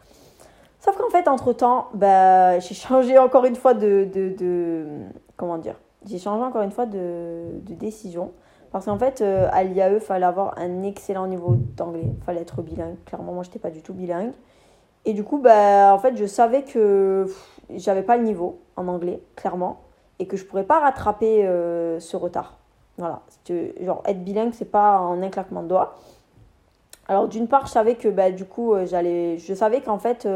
Sauf 0.81 0.97
qu'en 0.99 1.09
fait, 1.09 1.29
entre-temps, 1.29 1.89
bah, 1.95 2.59
j'ai 2.59 2.75
changé 2.75 3.19
encore 3.19 3.47
une 3.47 3.57
fois 3.57 3.73
de, 3.75 4.07
de, 4.13 4.85
comment 5.37 5.59
dire? 5.59 5.77
J'ai 6.07 6.19
changé 6.19 6.45
encore 6.45 6.63
une 6.63 6.71
fois 6.71 6.85
de, 6.85 7.61
de 7.63 7.75
décision. 7.75 8.33
Parce 8.71 8.87
qu'en 8.87 8.99
fait, 8.99 9.21
euh, 9.21 9.49
à 9.53 9.63
l'IAE, 9.63 9.95
il 9.95 10.01
fallait 10.01 10.27
avoir 10.27 10.59
un 10.59 10.83
excellent 10.83 11.29
niveau 11.29 11.55
d'anglais. 11.77 12.03
Il 12.05 12.25
fallait 12.25 12.41
être 12.41 12.61
bilingue. 12.61 12.97
Clairement, 13.07 13.33
moi, 13.33 13.45
je 13.45 13.49
n'étais 13.49 13.61
pas 13.61 13.71
du 13.71 13.83
tout 13.83 13.95
bilingue. 13.95 14.33
Et 15.05 15.13
du 15.13 15.23
coup, 15.23 15.39
bah, 15.39 15.95
en 15.95 15.99
fait, 15.99 16.17
je 16.17 16.27
savais 16.27 16.65
que 16.65 17.27
j'avais 17.71 18.03
pas 18.03 18.17
le 18.17 18.25
niveau 18.25 18.59
en 18.77 18.89
anglais, 18.89 19.23
clairement. 19.37 19.81
Et 20.19 20.27
que 20.27 20.37
je 20.37 20.45
pourrais 20.45 20.65
pas 20.65 20.81
rattraper 20.81 21.47
euh, 21.47 22.01
ce 22.01 22.17
retard. 22.17 22.59
Voilà. 22.99 23.23
Genre, 23.81 24.03
être 24.07 24.25
bilingue, 24.25 24.53
c'est 24.53 24.71
pas 24.71 24.99
en 24.99 25.23
un 25.23 25.29
claquement 25.29 25.63
de 25.63 25.69
doigts. 25.69 25.95
Alors, 27.09 27.29
d'une 27.29 27.49
part, 27.49 27.67
je 27.67 27.73
savais 27.73 27.97
que, 27.97 28.09
bah, 28.09 28.31
du 28.31 28.45
coup, 28.45 28.75
euh, 28.75 28.87
j'allais... 28.87 29.39
Je 29.39 29.55
savais 29.55 29.81
qu'en 29.81 29.99
fait, 29.99 30.29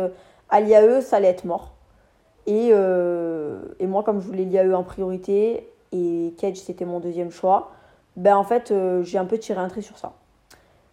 à 0.51 0.61
l'IAE, 0.61 1.01
ça 1.01 1.17
allait 1.17 1.29
être 1.29 1.45
mort. 1.45 1.73
Et, 2.47 2.69
et 2.69 3.87
moi, 3.87 4.03
comme 4.03 4.21
je 4.21 4.27
voulais 4.27 4.45
l'IAE 4.45 4.73
en 4.75 4.83
priorité, 4.83 5.69
et 5.93 6.35
Kedge, 6.39 6.59
c'était 6.59 6.85
mon 6.85 7.01
deuxième 7.01 7.31
choix, 7.31 7.71
ben 8.17 8.37
en 8.37 8.45
fait, 8.45 8.71
euh, 8.71 9.03
j'ai 9.05 9.19
un 9.19 9.25
peu 9.25 9.39
tiré 9.39 9.61
un 9.61 9.69
trait 9.69 9.81
sur 9.81 9.99
ça. 9.99 10.13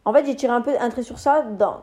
En 0.05 0.13
fait, 0.13 0.25
j'ai 0.25 0.35
tiré 0.35 0.53
un 0.53 0.61
peu 0.61 0.71
un 0.79 0.89
trait 0.89 1.03
sur 1.03 1.19
ça. 1.19 1.41
Dans... 1.41 1.81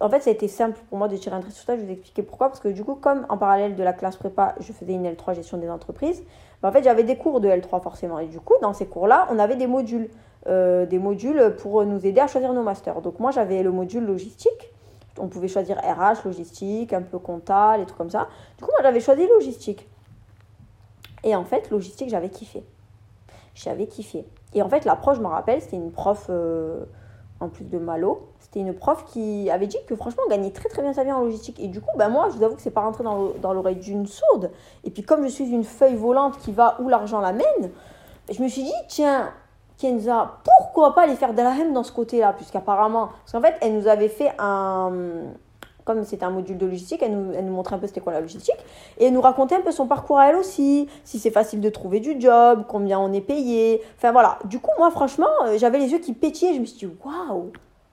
En 0.00 0.10
fait, 0.10 0.20
ça 0.20 0.30
a 0.30 0.32
été 0.32 0.48
simple 0.48 0.78
pour 0.88 0.98
moi 0.98 1.06
de 1.06 1.16
tirer 1.16 1.36
un 1.36 1.40
trait 1.40 1.52
sur 1.52 1.64
ça. 1.64 1.76
Je 1.76 1.80
vais 1.80 1.86
vous 1.86 1.92
expliquer 1.92 2.22
pourquoi. 2.22 2.48
Parce 2.48 2.60
que 2.60 2.68
du 2.68 2.82
coup, 2.84 2.96
comme 2.96 3.24
en 3.28 3.38
parallèle 3.38 3.76
de 3.76 3.82
la 3.82 3.92
classe 3.92 4.16
prépa, 4.16 4.56
je 4.58 4.72
faisais 4.72 4.92
une 4.92 5.06
L3 5.06 5.34
gestion 5.34 5.58
des 5.58 5.70
entreprises, 5.70 6.24
ben 6.60 6.68
en 6.68 6.72
fait, 6.72 6.82
j'avais 6.82 7.04
des 7.04 7.16
cours 7.16 7.40
de 7.40 7.48
L3 7.48 7.80
forcément. 7.80 8.18
Et 8.18 8.26
du 8.26 8.40
coup, 8.40 8.54
dans 8.60 8.72
ces 8.72 8.86
cours-là, 8.86 9.28
on 9.30 9.38
avait 9.38 9.56
des 9.56 9.68
modules. 9.68 10.10
Euh, 10.48 10.86
des 10.86 10.98
modules 10.98 11.54
pour 11.58 11.84
nous 11.84 12.04
aider 12.04 12.20
à 12.20 12.26
choisir 12.26 12.52
nos 12.52 12.64
masters. 12.64 13.00
Donc 13.00 13.20
moi, 13.20 13.30
j'avais 13.30 13.62
le 13.62 13.70
module 13.70 14.04
logistique. 14.04 14.72
On 15.18 15.28
pouvait 15.28 15.46
choisir 15.46 15.76
RH, 15.76 16.24
logistique, 16.24 16.92
un 16.92 17.02
peu 17.02 17.18
comptable, 17.20 17.84
et 17.84 17.86
tout 17.86 17.94
comme 17.94 18.10
ça. 18.10 18.26
Du 18.58 18.64
coup, 18.64 18.70
moi, 18.72 18.80
j'avais 18.82 18.98
choisi 18.98 19.24
logistique. 19.28 19.88
Et 21.22 21.36
en 21.36 21.44
fait, 21.44 21.70
logistique, 21.70 22.08
j'avais 22.08 22.28
kiffé. 22.28 22.64
J'avais 23.54 23.86
kiffé. 23.86 24.24
Et 24.54 24.62
en 24.62 24.68
fait, 24.68 24.84
l'approche, 24.84 25.18
je 25.18 25.22
me 25.22 25.28
rappelle, 25.28 25.60
c'était 25.62 25.76
une 25.76 25.92
prof, 25.92 26.26
euh, 26.28 26.86
en 27.38 27.48
plus 27.48 27.64
de 27.64 27.78
Malo, 27.78 28.28
c'était 28.40 28.60
une 28.60 28.74
prof 28.74 29.04
qui 29.04 29.48
avait 29.48 29.68
dit 29.68 29.78
que 29.86 29.94
franchement, 29.94 30.24
on 30.26 30.30
gagnait 30.30 30.50
très 30.50 30.68
très 30.68 30.82
bien 30.82 30.92
sa 30.92 31.04
vie 31.04 31.12
en 31.12 31.20
logistique. 31.20 31.60
Et 31.60 31.68
du 31.68 31.80
coup, 31.80 31.96
bah, 31.96 32.08
moi, 32.08 32.28
je 32.30 32.38
vous 32.38 32.42
avoue 32.42 32.56
que 32.56 32.62
c'est 32.62 32.70
pas 32.70 32.80
rentré 32.80 33.04
dans 33.04 33.52
l'oreille 33.52 33.76
d'une 33.76 34.06
sourde. 34.08 34.50
Et 34.82 34.90
puis, 34.90 35.04
comme 35.04 35.22
je 35.22 35.28
suis 35.28 35.48
une 35.48 35.64
feuille 35.64 35.94
volante 35.94 36.38
qui 36.38 36.50
va 36.50 36.80
où 36.80 36.88
l'argent 36.88 37.20
l'amène, 37.20 37.70
je 38.28 38.42
me 38.42 38.48
suis 38.48 38.64
dit, 38.64 38.72
tiens, 38.88 39.32
Pourquoi 40.44 40.94
pas 40.94 41.02
aller 41.02 41.16
faire 41.16 41.30
haine 41.38 41.72
dans 41.72 41.82
ce 41.82 41.92
côté-là 41.92 42.32
Puisqu'apparemment, 42.32 43.08
parce 43.08 43.32
qu'en 43.32 43.40
fait, 43.40 43.56
elle 43.60 43.74
nous 43.74 43.88
avait 43.88 44.08
fait 44.08 44.32
un 44.38 44.92
comme 45.84 46.04
c'était 46.04 46.24
un 46.24 46.30
module 46.30 46.58
de 46.58 46.66
logistique, 46.66 47.02
elle 47.02 47.12
nous, 47.12 47.32
elle 47.34 47.44
nous 47.44 47.52
montrait 47.52 47.76
un 47.76 47.78
peu 47.78 47.86
c'était 47.86 48.00
quoi 48.00 48.12
la 48.12 48.20
logistique, 48.20 48.56
et 48.98 49.06
elle 49.06 49.12
nous 49.12 49.20
racontait 49.20 49.56
un 49.56 49.60
peu 49.60 49.72
son 49.72 49.86
parcours 49.86 50.18
à 50.18 50.28
elle 50.28 50.36
aussi, 50.36 50.88
si 51.04 51.18
c'est 51.18 51.30
facile 51.30 51.60
de 51.60 51.68
trouver 51.68 52.00
du 52.00 52.20
job, 52.20 52.64
combien 52.68 52.98
on 52.98 53.12
est 53.12 53.20
payé, 53.20 53.82
enfin 53.96 54.12
voilà. 54.12 54.38
Du 54.44 54.60
coup, 54.60 54.70
moi, 54.78 54.90
franchement, 54.90 55.26
euh, 55.44 55.58
j'avais 55.58 55.78
les 55.78 55.90
yeux 55.90 55.98
qui 55.98 56.12
pétillaient, 56.12 56.54
je 56.54 56.60
me 56.60 56.64
suis 56.64 56.86
dit, 56.86 56.94
waouh, 57.04 57.50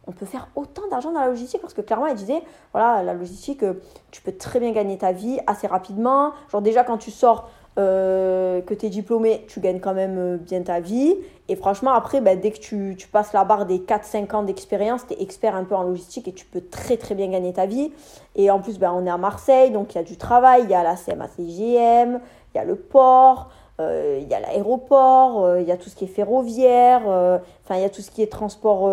on 0.08 0.12
peut 0.12 0.25
faire 0.25 0.49
autant 0.56 0.88
d'argent 0.89 1.12
dans 1.12 1.19
la 1.19 1.28
logistique, 1.28 1.62
parce 1.62 1.73
que 1.73 1.82
clairement, 1.82 2.08
elle 2.08 2.15
disait, 2.15 2.41
voilà, 2.73 3.04
la 3.04 3.13
logistique, 3.13 3.63
euh, 3.63 3.75
tu 4.12 4.21
peux 4.21 4.32
très 4.32 4.60
bien 4.60 4.71
gagner 4.71 4.97
ta 4.97 5.12
vie 5.12 5.39
assez 5.47 5.67
rapidement, 5.67 6.34
genre 6.52 6.62
déjà 6.62 6.84
quand 6.84 6.97
tu 6.97 7.12
sors 7.12 7.49
euh, 7.77 8.62
que 8.62 8.73
tu 8.73 8.88
es 8.88 8.89
diplômé, 8.89 9.45
tu 9.47 9.60
gagnes 9.60 9.79
quand 9.79 9.93
même 9.93 10.17
euh, 10.17 10.38
bien 10.38 10.62
ta 10.63 10.79
vie. 10.79 11.15
Et 11.47 11.55
franchement, 11.55 11.91
après, 11.91 12.19
bah, 12.19 12.36
dès 12.36 12.51
que 12.51 12.60
tu, 12.60 12.97
passes 13.12 13.32
la 13.32 13.43
barre 13.43 13.65
des 13.65 13.79
4-5 13.79 14.36
ans 14.36 14.43
d'expérience, 14.43 15.08
tu 15.08 15.13
es 15.13 15.21
expert 15.21 15.55
un 15.55 15.63
peu 15.63 15.75
en 15.75 15.84
logistique 15.84 16.27
et 16.27 16.34
tu 16.34 16.45
peux 16.45 16.62
très 16.62 16.97
très 16.97 17.15
bien 17.15 17.29
gagner 17.29 17.53
ta 17.53 17.67
vie. 17.67 17.91
Et 18.36 18.51
en 18.51 18.60
plus, 18.60 18.79
bah, 18.79 18.91
on 18.93 19.05
est 19.05 19.10
à 19.10 19.17
Marseille, 19.17 19.71
donc 19.71 19.93
il 19.93 19.97
y 19.97 20.01
a 20.01 20.03
du 20.03 20.17
travail, 20.17 20.63
il 20.63 20.69
y 20.69 20.73
a 20.73 20.84
la 20.84 20.95
CMA-CGM, 20.95 22.19
il 22.53 22.58
y 22.58 22.60
a 22.60 22.65
le 22.65 22.75
port. 22.75 23.49
Euh, 23.79 24.19
il 24.21 24.27
y 24.27 24.34
a 24.34 24.41
l'aéroport, 24.41 25.58
il 25.58 25.65
y 25.65 25.71
a 25.71 25.77
tout 25.77 25.89
ce 25.89 25.95
qui 25.95 26.03
est 26.03 26.08
ferroviaire, 26.08 27.03
enfin 27.05 27.75
il 27.75 27.82
y 27.82 27.86
a 27.86 27.89
tout 27.89 28.01
ce 28.01 28.12
qui 28.12 28.21
est 28.21 28.29
transport 28.29 28.89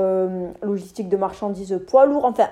logistique 0.63 1.09
de 1.09 1.17
marchandises 1.17 1.81
poids 1.89 2.07
lourds. 2.07 2.25
Enfin, 2.25 2.49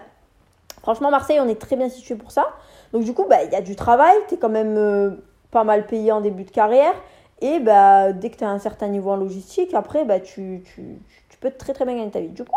franchement, 0.82 1.12
Marseille, 1.12 1.38
on 1.38 1.46
est 1.46 1.60
très 1.60 1.76
bien 1.76 1.88
situé 1.88 2.16
pour 2.16 2.32
ça. 2.32 2.48
Donc 2.92 3.04
du 3.04 3.14
coup, 3.14 3.26
bah, 3.30 3.44
il 3.44 3.52
y 3.52 3.54
a 3.54 3.60
du 3.60 3.76
travail, 3.76 4.16
tu 4.26 4.34
es 4.34 4.36
quand 4.36 4.48
même 4.48 5.16
pas 5.54 5.64
mal 5.64 5.86
payé 5.86 6.12
en 6.12 6.20
début 6.20 6.44
de 6.44 6.50
carrière. 6.50 6.94
Et 7.40 7.60
bah, 7.60 8.12
dès 8.12 8.30
que 8.30 8.36
tu 8.36 8.44
as 8.44 8.50
un 8.50 8.58
certain 8.58 8.88
niveau 8.88 9.10
en 9.10 9.16
logistique, 9.16 9.72
après, 9.72 10.04
bah, 10.04 10.20
tu, 10.20 10.62
tu, 10.74 10.98
peux 11.40 11.50
très 11.50 11.72
très 11.72 11.84
bien 11.84 11.96
gagner 11.96 12.10
ta 12.10 12.20
vie. 12.20 12.28
Du 12.28 12.44
coup, 12.44 12.52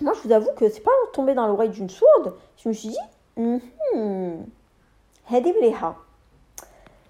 moi, 0.00 0.12
je 0.16 0.20
vous 0.26 0.32
avoue 0.32 0.50
que 0.56 0.68
c'est 0.68 0.80
pas 0.80 0.90
tombé 1.12 1.34
dans 1.34 1.46
l'oreille 1.46 1.70
d'une 1.70 1.90
sourde. 1.90 2.34
Je 2.58 2.68
me 2.68 2.74
suis 2.74 2.90
dit, 2.90 2.98
mm 3.36 3.58
-hmm, 3.94 4.36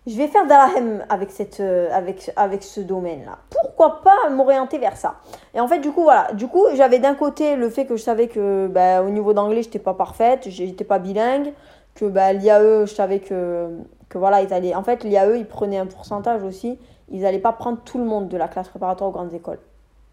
je 0.06 0.16
vais 0.16 0.28
faire 0.28 0.46
la 0.46 0.70
avec, 1.08 1.30
cette, 1.32 1.58
euh, 1.58 1.88
avec, 1.92 2.30
avec 2.36 2.62
ce 2.62 2.80
domaine-là. 2.80 3.38
Pourquoi 3.50 4.02
pas 4.02 4.30
m'orienter 4.30 4.78
vers 4.78 4.96
ça? 4.96 5.16
Et 5.52 5.58
en 5.58 5.66
fait, 5.66 5.80
du 5.80 5.90
coup, 5.90 6.04
voilà. 6.04 6.32
Du 6.32 6.46
coup, 6.46 6.64
j'avais 6.74 7.00
d'un 7.00 7.16
côté 7.16 7.56
le 7.56 7.68
fait 7.70 7.86
que 7.86 7.96
je 7.96 8.02
savais 8.02 8.28
que 8.28 8.68
bah, 8.68 9.02
au 9.02 9.10
niveau 9.10 9.32
d'anglais, 9.32 9.62
j'étais 9.62 9.80
pas 9.80 9.94
parfaite, 9.94 10.48
j'étais 10.48 10.84
pas 10.84 11.00
bilingue, 11.00 11.52
que 11.96 12.04
bah, 12.04 12.32
l'IAE, 12.32 12.86
je 12.86 12.94
savais 12.94 13.18
que 13.18 13.68
que 14.08 14.18
voilà, 14.18 14.42
ils 14.42 14.52
allaient. 14.52 14.74
En 14.74 14.82
fait, 14.82 15.04
l'IAE, 15.04 15.36
ils 15.36 15.46
prenaient 15.46 15.78
un 15.78 15.86
pourcentage 15.86 16.42
aussi. 16.42 16.78
Ils 17.10 17.22
n'allaient 17.22 17.38
pas 17.38 17.52
prendre 17.52 17.78
tout 17.84 17.98
le 17.98 18.04
monde 18.04 18.28
de 18.28 18.36
la 18.36 18.48
classe 18.48 18.68
préparatoire 18.68 19.10
aux 19.10 19.12
grandes 19.12 19.34
écoles, 19.34 19.58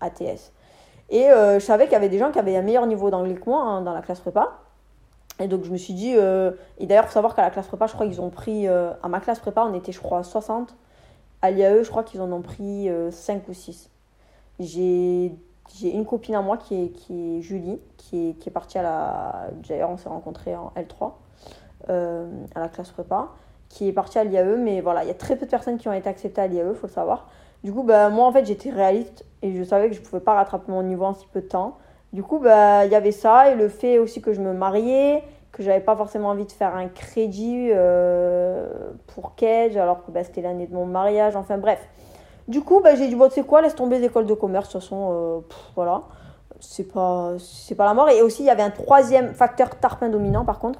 ATS. 0.01 0.51
Et 1.09 1.29
euh, 1.29 1.59
je 1.59 1.65
savais 1.65 1.85
qu'il 1.85 1.93
y 1.93 1.97
avait 1.97 2.09
des 2.09 2.17
gens 2.17 2.31
qui 2.31 2.39
avaient 2.39 2.55
un 2.55 2.61
meilleur 2.61 2.87
niveau 2.87 3.09
d'anglais 3.09 3.35
que 3.35 3.49
moi 3.49 3.61
hein, 3.61 3.81
dans 3.81 3.93
la 3.93 4.01
classe 4.01 4.19
prépa. 4.19 4.59
Et 5.39 5.47
donc 5.47 5.63
je 5.63 5.71
me 5.71 5.77
suis 5.77 5.93
dit, 5.93 6.13
euh, 6.15 6.51
et 6.77 6.85
d'ailleurs, 6.85 7.05
il 7.05 7.07
faut 7.07 7.13
savoir 7.13 7.35
qu'à 7.35 7.41
la 7.41 7.49
classe 7.49 7.67
prépa, 7.67 7.87
je 7.87 7.93
crois 7.93 8.05
qu'ils 8.05 8.21
ont 8.21 8.29
pris, 8.29 8.67
euh, 8.67 8.91
à 9.01 9.07
ma 9.07 9.19
classe 9.19 9.39
prépa, 9.39 9.63
on 9.63 9.73
était, 9.73 9.91
je 9.91 9.99
crois, 9.99 10.23
60. 10.23 10.75
À 11.41 11.51
l'IAE, 11.51 11.83
je 11.83 11.89
crois 11.89 12.03
qu'ils 12.03 12.21
en 12.21 12.31
ont 12.31 12.41
pris 12.41 12.89
5 13.11 13.47
ou 13.49 13.53
6. 13.53 13.89
J'ai 14.59 15.35
une 15.83 16.05
copine 16.05 16.35
à 16.35 16.41
moi 16.41 16.57
qui 16.57 16.85
est, 16.85 16.89
qui 16.89 17.37
est 17.37 17.41
Julie, 17.41 17.81
qui 17.97 18.29
est, 18.29 18.33
qui 18.33 18.47
est 18.47 18.51
partie 18.51 18.77
à 18.77 18.83
la. 18.83 19.49
D'ailleurs, 19.67 19.89
on 19.89 19.97
s'est 19.97 20.07
rencontrés 20.07 20.55
en 20.55 20.71
L3, 20.77 21.11
à 22.55 22.59
la 22.59 22.69
classe 22.69 22.91
prépa 22.91 23.29
qui 23.73 23.87
est 23.87 23.91
parti 23.91 24.19
à 24.19 24.23
l'IAE, 24.23 24.57
mais 24.57 24.81
voilà, 24.81 25.03
il 25.03 25.07
y 25.07 25.11
a 25.11 25.15
très 25.15 25.35
peu 25.35 25.47
de 25.47 25.51
personnes 25.51 25.79
qui 25.79 25.87
ont 25.87 25.93
été 25.93 26.07
acceptées 26.07 26.41
à 26.41 26.45
l'IAE, 26.45 26.75
faut 26.75 26.85
le 26.85 26.93
savoir. 26.93 27.27
Du 27.63 27.73
coup, 27.73 27.81
bah, 27.81 28.09
moi, 28.09 28.27
en 28.27 28.31
fait, 28.31 28.45
j'étais 28.45 28.69
réaliste 28.69 29.25
et 29.41 29.51
je 29.51 29.63
savais 29.63 29.89
que 29.89 29.95
je 29.95 30.01
pouvais 30.01 30.21
pas 30.21 30.35
rattraper 30.35 30.71
mon 30.71 30.83
niveau 30.83 31.05
en 31.05 31.15
si 31.15 31.25
peu 31.25 31.41
de 31.41 31.47
temps. 31.47 31.77
Du 32.11 32.21
coup, 32.21 32.37
bah, 32.37 32.85
il 32.85 32.91
y 32.91 32.95
avait 32.95 33.11
ça 33.11 33.49
et 33.49 33.55
le 33.55 33.69
fait 33.69 33.97
aussi 33.97 34.21
que 34.21 34.31
je 34.31 34.41
me 34.41 34.53
mariais, 34.53 35.23
que 35.51 35.63
j'avais 35.63 35.79
pas 35.79 35.95
forcément 35.95 36.29
envie 36.29 36.45
de 36.45 36.51
faire 36.51 36.75
un 36.75 36.87
crédit 36.87 37.69
euh, 37.71 38.91
pour 39.07 39.33
Cage, 39.33 39.75
alors 39.75 40.05
que 40.05 40.11
bah, 40.11 40.23
c'était 40.23 40.41
l'année 40.41 40.67
de 40.67 40.75
mon 40.75 40.85
mariage, 40.85 41.35
enfin 41.35 41.57
bref. 41.57 41.79
Du 42.47 42.61
coup, 42.61 42.79
bah, 42.79 42.93
j'ai 42.93 43.07
dit, 43.07 43.15
bon, 43.15 43.27
tu 43.27 43.35
sais 43.35 43.43
quoi, 43.43 43.63
laisse 43.63 43.73
tomber 43.73 43.97
les 43.97 44.05
écoles 44.05 44.27
de 44.27 44.35
commerce, 44.35 44.67
de 44.67 44.73
toute 44.73 44.81
façon, 44.81 45.09
euh, 45.11 45.39
voilà, 45.75 46.03
c'est 46.59 46.93
pas, 46.93 47.31
c'est 47.39 47.73
pas 47.73 47.85
la 47.85 47.95
mort. 47.95 48.09
Et 48.09 48.21
aussi, 48.21 48.43
il 48.43 48.45
y 48.45 48.51
avait 48.51 48.61
un 48.61 48.69
troisième 48.69 49.33
facteur 49.33 49.71
tarpin 49.79 50.09
dominant, 50.09 50.45
par 50.45 50.59
contre, 50.59 50.79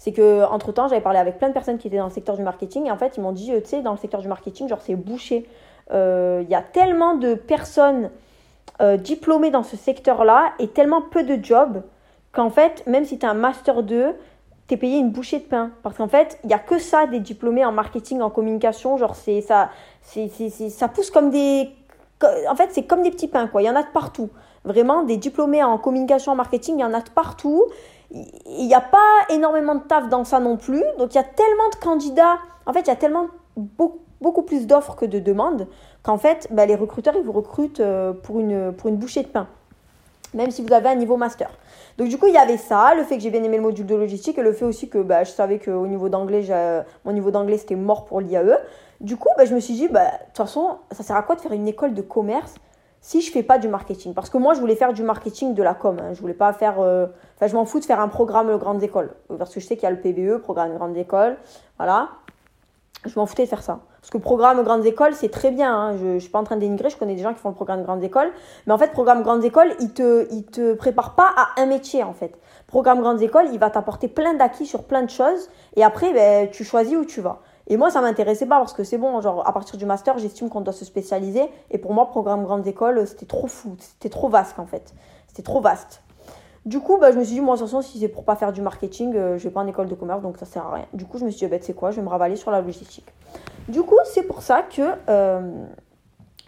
c'est 0.00 0.12
que 0.12 0.44
entre 0.46 0.72
temps 0.72 0.88
j'avais 0.88 1.02
parlé 1.02 1.18
avec 1.18 1.36
plein 1.36 1.48
de 1.48 1.52
personnes 1.52 1.76
qui 1.76 1.86
étaient 1.86 1.98
dans 1.98 2.06
le 2.06 2.10
secteur 2.10 2.34
du 2.34 2.42
marketing 2.42 2.86
et 2.86 2.90
en 2.90 2.96
fait 2.96 3.18
ils 3.18 3.20
m'ont 3.20 3.32
dit 3.32 3.52
euh, 3.52 3.60
tu 3.60 3.66
sais 3.66 3.82
dans 3.82 3.92
le 3.92 3.98
secteur 3.98 4.22
du 4.22 4.28
marketing 4.28 4.66
genre 4.66 4.80
c'est 4.80 4.96
bouché. 4.96 5.46
Euh, 5.92 6.40
il 6.42 6.50
y 6.50 6.54
a 6.54 6.62
tellement 6.62 7.16
de 7.16 7.34
personnes 7.34 8.10
euh, 8.80 8.96
diplômées 8.96 9.50
dans 9.50 9.62
ce 9.62 9.76
secteur 9.76 10.24
là 10.24 10.52
et 10.58 10.68
tellement 10.68 11.02
peu 11.02 11.22
de 11.22 11.44
jobs 11.44 11.82
qu'en 12.32 12.48
fait 12.48 12.82
même 12.86 13.04
si 13.04 13.18
tu 13.18 13.26
as 13.26 13.30
un 13.30 13.34
master 13.34 13.82
2 13.82 14.14
t'es 14.68 14.78
payé 14.78 14.98
une 14.98 15.10
bouchée 15.10 15.38
de 15.38 15.44
pain. 15.44 15.70
Parce 15.82 15.98
qu'en 15.98 16.08
fait 16.08 16.38
il 16.44 16.50
y 16.50 16.54
a 16.54 16.58
que 16.58 16.78
ça 16.78 17.06
des 17.06 17.20
diplômés 17.20 17.66
en 17.66 17.72
marketing 17.72 18.22
en 18.22 18.30
communication. 18.30 18.96
Genre 18.96 19.14
c'est 19.14 19.42
ça 19.42 19.68
c'est 20.00 20.30
ça 20.48 20.88
pousse 20.88 21.10
comme 21.10 21.28
des 21.28 21.68
en 22.48 22.54
fait 22.54 22.70
c'est 22.70 22.84
comme 22.84 23.02
des 23.02 23.10
petits 23.10 23.28
pains 23.28 23.48
quoi. 23.48 23.60
Il 23.60 23.66
y 23.66 23.70
en 23.70 23.76
a 23.76 23.82
de 23.82 23.92
partout. 23.92 24.30
Vraiment 24.64 25.02
des 25.02 25.18
diplômés 25.18 25.62
en 25.62 25.76
communication 25.76 26.32
en 26.32 26.36
marketing 26.36 26.76
il 26.78 26.80
y 26.80 26.84
en 26.84 26.94
a 26.94 27.02
de 27.02 27.10
partout 27.10 27.66
il 28.12 28.66
n'y 28.66 28.74
a 28.74 28.80
pas 28.80 28.98
énormément 29.28 29.74
de 29.74 29.82
taf 29.82 30.08
dans 30.08 30.24
ça 30.24 30.40
non 30.40 30.56
plus. 30.56 30.82
Donc 30.98 31.14
il 31.14 31.16
y 31.16 31.20
a 31.20 31.24
tellement 31.24 31.68
de 31.72 31.76
candidats, 31.76 32.38
en 32.66 32.72
fait 32.72 32.80
il 32.80 32.88
y 32.88 32.90
a 32.90 32.96
tellement 32.96 33.26
beaucoup, 33.56 34.42
plus 34.42 34.66
d'offres 34.66 34.96
que 34.96 35.06
de 35.06 35.18
demandes 35.18 35.66
qu'en 36.02 36.18
fait 36.18 36.48
bah, 36.50 36.66
les 36.66 36.74
recruteurs 36.74 37.14
ils 37.16 37.22
vous 37.22 37.32
recrutent 37.32 37.80
euh, 37.80 38.12
pour 38.12 38.40
une, 38.40 38.72
pour 38.72 38.88
une 38.88 38.96
bouchée 38.96 39.22
de 39.22 39.28
pain, 39.28 39.46
même 40.34 40.50
si 40.50 40.62
vous 40.62 40.72
avez 40.72 40.88
un 40.88 40.94
niveau 40.94 41.16
master. 41.16 41.50
Donc 41.98 42.08
du 42.08 42.18
coup 42.18 42.26
il 42.26 42.34
y 42.34 42.38
avait 42.38 42.56
ça, 42.56 42.94
le 42.94 43.04
fait 43.04 43.16
que 43.16 43.22
j'ai 43.22 43.30
bien 43.30 43.42
aimé 43.42 43.56
le 43.56 43.62
module 43.62 43.86
de 43.86 43.94
logistique 43.94 44.38
et 44.38 44.42
le 44.42 44.52
fait 44.52 44.64
aussi 44.64 44.88
que 44.88 44.98
bah, 44.98 45.24
je 45.24 45.30
savais 45.30 45.58
qu'au 45.58 45.86
niveau 45.86 46.08
d'anglais, 46.08 46.44
mon 47.04 47.12
niveau 47.12 47.30
d'anglais 47.30 47.58
c'était 47.58 47.76
mort 47.76 48.04
pour 48.04 48.20
l'IAE. 48.20 48.58
Du 49.00 49.16
coup 49.16 49.28
bah, 49.36 49.44
je 49.44 49.54
me 49.54 49.60
suis 49.60 49.74
dit, 49.74 49.88
de 49.88 49.94
toute 49.94 50.36
façon 50.36 50.78
ça 50.90 51.02
sert 51.02 51.16
à 51.16 51.22
quoi 51.22 51.36
de 51.36 51.40
faire 51.40 51.52
une 51.52 51.68
école 51.68 51.94
de 51.94 52.02
commerce 52.02 52.54
si 53.00 53.22
je 53.22 53.30
fais 53.32 53.42
pas 53.42 53.58
du 53.58 53.68
marketing? 53.68 54.14
Parce 54.14 54.30
que 54.30 54.38
moi, 54.38 54.54
je 54.54 54.60
voulais 54.60 54.76
faire 54.76 54.92
du 54.92 55.02
marketing 55.02 55.54
de 55.54 55.62
la 55.62 55.74
com. 55.74 55.96
Hein. 55.98 56.12
Je 56.12 56.20
voulais 56.20 56.34
pas 56.34 56.52
faire. 56.52 56.80
Euh, 56.80 57.06
enfin, 57.40 57.46
je 57.46 57.56
m'en 57.56 57.64
fous 57.64 57.80
de 57.80 57.86
faire 57.86 58.00
un 58.00 58.08
programme 58.08 58.54
grandes 58.58 58.82
écoles. 58.82 59.14
Parce 59.38 59.54
que 59.54 59.60
je 59.60 59.66
sais 59.66 59.76
qu'il 59.76 59.84
y 59.84 59.86
a 59.86 59.90
le 59.90 60.00
PBE, 60.00 60.42
programme 60.42 60.74
grande 60.76 60.96
école. 60.96 61.38
Voilà. 61.78 62.10
Je 63.06 63.18
m'en 63.18 63.24
foutais 63.24 63.44
de 63.44 63.48
faire 63.48 63.62
ça. 63.62 63.80
Parce 64.00 64.10
que 64.10 64.18
programme 64.18 64.62
grandes 64.62 64.84
écoles, 64.84 65.14
c'est 65.14 65.30
très 65.30 65.50
bien. 65.50 65.74
Hein. 65.74 65.96
Je 65.96 66.06
ne 66.06 66.18
suis 66.18 66.30
pas 66.30 66.38
en 66.38 66.44
train 66.44 66.56
de 66.56 66.60
dénigrer, 66.60 66.90
je 66.90 66.98
connais 66.98 67.14
des 67.14 67.22
gens 67.22 67.32
qui 67.32 67.40
font 67.40 67.48
le 67.48 67.54
programme 67.54 67.82
grandes 67.82 68.04
écoles. 68.04 68.30
Mais 68.66 68.74
en 68.74 68.78
fait, 68.78 68.92
programme 68.92 69.22
grandes 69.22 69.44
écoles, 69.44 69.74
il 69.80 69.92
te, 69.92 70.26
il 70.32 70.44
te 70.44 70.74
prépare 70.74 71.14
pas 71.14 71.32
à 71.36 71.60
un 71.60 71.66
métier, 71.66 72.02
en 72.02 72.12
fait. 72.12 72.38
Programme 72.66 73.00
grandes 73.00 73.22
écoles, 73.22 73.48
il 73.52 73.58
va 73.58 73.70
t'apporter 73.70 74.08
plein 74.08 74.34
d'acquis 74.34 74.66
sur 74.66 74.84
plein 74.84 75.02
de 75.02 75.10
choses. 75.10 75.48
Et 75.76 75.82
après, 75.82 76.12
ben, 76.12 76.50
tu 76.50 76.64
choisis 76.64 76.96
où 76.96 77.04
tu 77.04 77.20
vas. 77.20 77.40
Et 77.66 77.76
moi, 77.76 77.90
ça 77.90 78.00
m'intéressait 78.00 78.46
pas 78.46 78.58
parce 78.58 78.72
que 78.72 78.84
c'est 78.84 78.98
bon, 78.98 79.20
genre, 79.20 79.46
à 79.46 79.52
partir 79.52 79.76
du 79.76 79.86
master, 79.86 80.18
j'estime 80.18 80.48
qu'on 80.48 80.60
doit 80.60 80.72
se 80.72 80.84
spécialiser. 80.84 81.48
Et 81.70 81.78
pour 81.78 81.94
moi, 81.94 82.06
programme 82.06 82.42
grandes 82.42 82.66
écoles, 82.66 83.06
c'était 83.06 83.26
trop 83.26 83.46
fou. 83.46 83.76
C'était 83.78 84.08
trop 84.08 84.28
vaste, 84.28 84.58
en 84.58 84.66
fait. 84.66 84.94
C'était 85.28 85.42
trop 85.42 85.60
vaste. 85.60 86.02
Du 86.66 86.80
coup, 86.80 86.98
bah, 86.98 87.10
je 87.10 87.18
me 87.18 87.24
suis 87.24 87.34
dit, 87.34 87.40
moi, 87.40 87.54
de 87.54 87.60
toute 87.60 87.68
façon, 87.68 87.80
si 87.80 87.98
c'est 87.98 88.08
pour 88.08 88.24
pas 88.24 88.36
faire 88.36 88.52
du 88.52 88.60
marketing, 88.60 89.14
euh, 89.16 89.38
je 89.38 89.44
vais 89.44 89.50
pas 89.50 89.60
en 89.60 89.66
école 89.66 89.88
de 89.88 89.94
commerce, 89.94 90.20
donc 90.20 90.36
ça 90.36 90.44
sert 90.44 90.66
à 90.66 90.74
rien. 90.74 90.86
Du 90.92 91.06
coup, 91.06 91.16
je 91.16 91.24
me 91.24 91.30
suis 91.30 91.46
dit, 91.46 91.50
bah, 91.50 91.56
c'est 91.60 91.72
quoi, 91.72 91.90
je 91.90 91.96
vais 91.96 92.02
me 92.02 92.08
ravaler 92.08 92.36
sur 92.36 92.50
la 92.50 92.60
logistique. 92.60 93.06
Du 93.68 93.82
coup, 93.82 93.96
c'est 94.04 94.24
pour 94.24 94.42
ça 94.42 94.62
que 94.62 94.82
euh, 95.08 95.64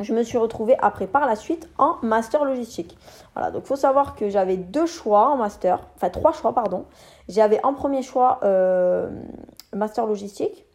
je 0.01 0.13
me 0.13 0.23
suis 0.23 0.37
retrouvée 0.37 0.77
après, 0.81 1.07
par 1.07 1.27
la 1.27 1.35
suite, 1.35 1.67
en 1.79 1.97
master 2.03 2.45
logistique. 2.45 2.99
Voilà, 3.35 3.51
donc 3.51 3.63
il 3.65 3.69
faut 3.69 3.77
savoir 3.77 4.15
que 4.15 4.29
j'avais 4.29 4.59
deux 4.59 4.85
choix 4.85 5.31
en 5.31 5.37
master, 5.37 5.81
enfin 5.97 6.11
trois 6.11 6.33
choix, 6.33 6.53
pardon. 6.53 6.85
J'avais 7.31 7.65
en 7.65 7.73
premier 7.73 8.03
choix 8.03 8.41
euh, 8.43 9.09
master 9.73 10.07
logistique. 10.07 10.67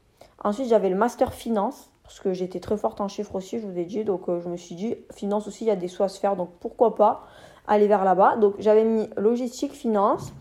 Ensuite, 0.43 0.67
j'avais 0.67 0.89
le 0.89 0.95
master 0.95 1.31
finance, 1.31 1.91
parce 2.01 2.19
que 2.19 2.33
j'étais 2.33 2.59
très 2.59 2.77
forte 2.77 3.01
en 3.01 3.07
chiffres 3.07 3.35
aussi, 3.35 3.59
je 3.59 3.67
vous 3.67 3.77
ai 3.77 3.85
dit. 3.85 4.03
Donc, 4.03 4.23
je 4.27 4.49
me 4.49 4.57
suis 4.57 4.73
dit, 4.73 4.95
finance 5.13 5.47
aussi, 5.47 5.65
il 5.65 5.67
y 5.67 5.71
a 5.71 5.75
des 5.75 5.87
sous 5.87 6.01
à 6.01 6.09
se 6.09 6.19
faire, 6.19 6.35
donc 6.35 6.49
pourquoi 6.59 6.95
pas 6.95 7.27
aller 7.67 7.87
vers 7.87 8.03
là-bas. 8.03 8.37
Donc 8.37 8.55
j'avais 8.59 8.83
mis 8.83 9.09
logistique, 9.17 9.73
finance 9.73 10.33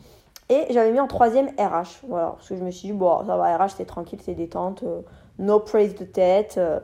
et 0.49 0.67
j'avais 0.71 0.93
mis 0.93 1.01
en 1.01 1.07
troisième 1.09 1.49
RH. 1.59 2.07
Voilà, 2.09 2.33
parce 2.37 2.49
que 2.49 2.57
je 2.57 2.63
me 2.63 2.71
suis 2.71 2.89
dit, 2.89 2.95
bon, 2.95 3.25
ça 3.27 3.37
va, 3.37 3.57
RH 3.57 3.71
c'est 3.77 3.85
tranquille, 3.85 4.21
c'est 4.23 4.35
détente, 4.35 4.83
euh, 4.85 5.03
no 5.39 5.61
praise 5.61 5.95
de 5.95 6.05
tête. 6.05 6.55
Euh, 6.59 6.81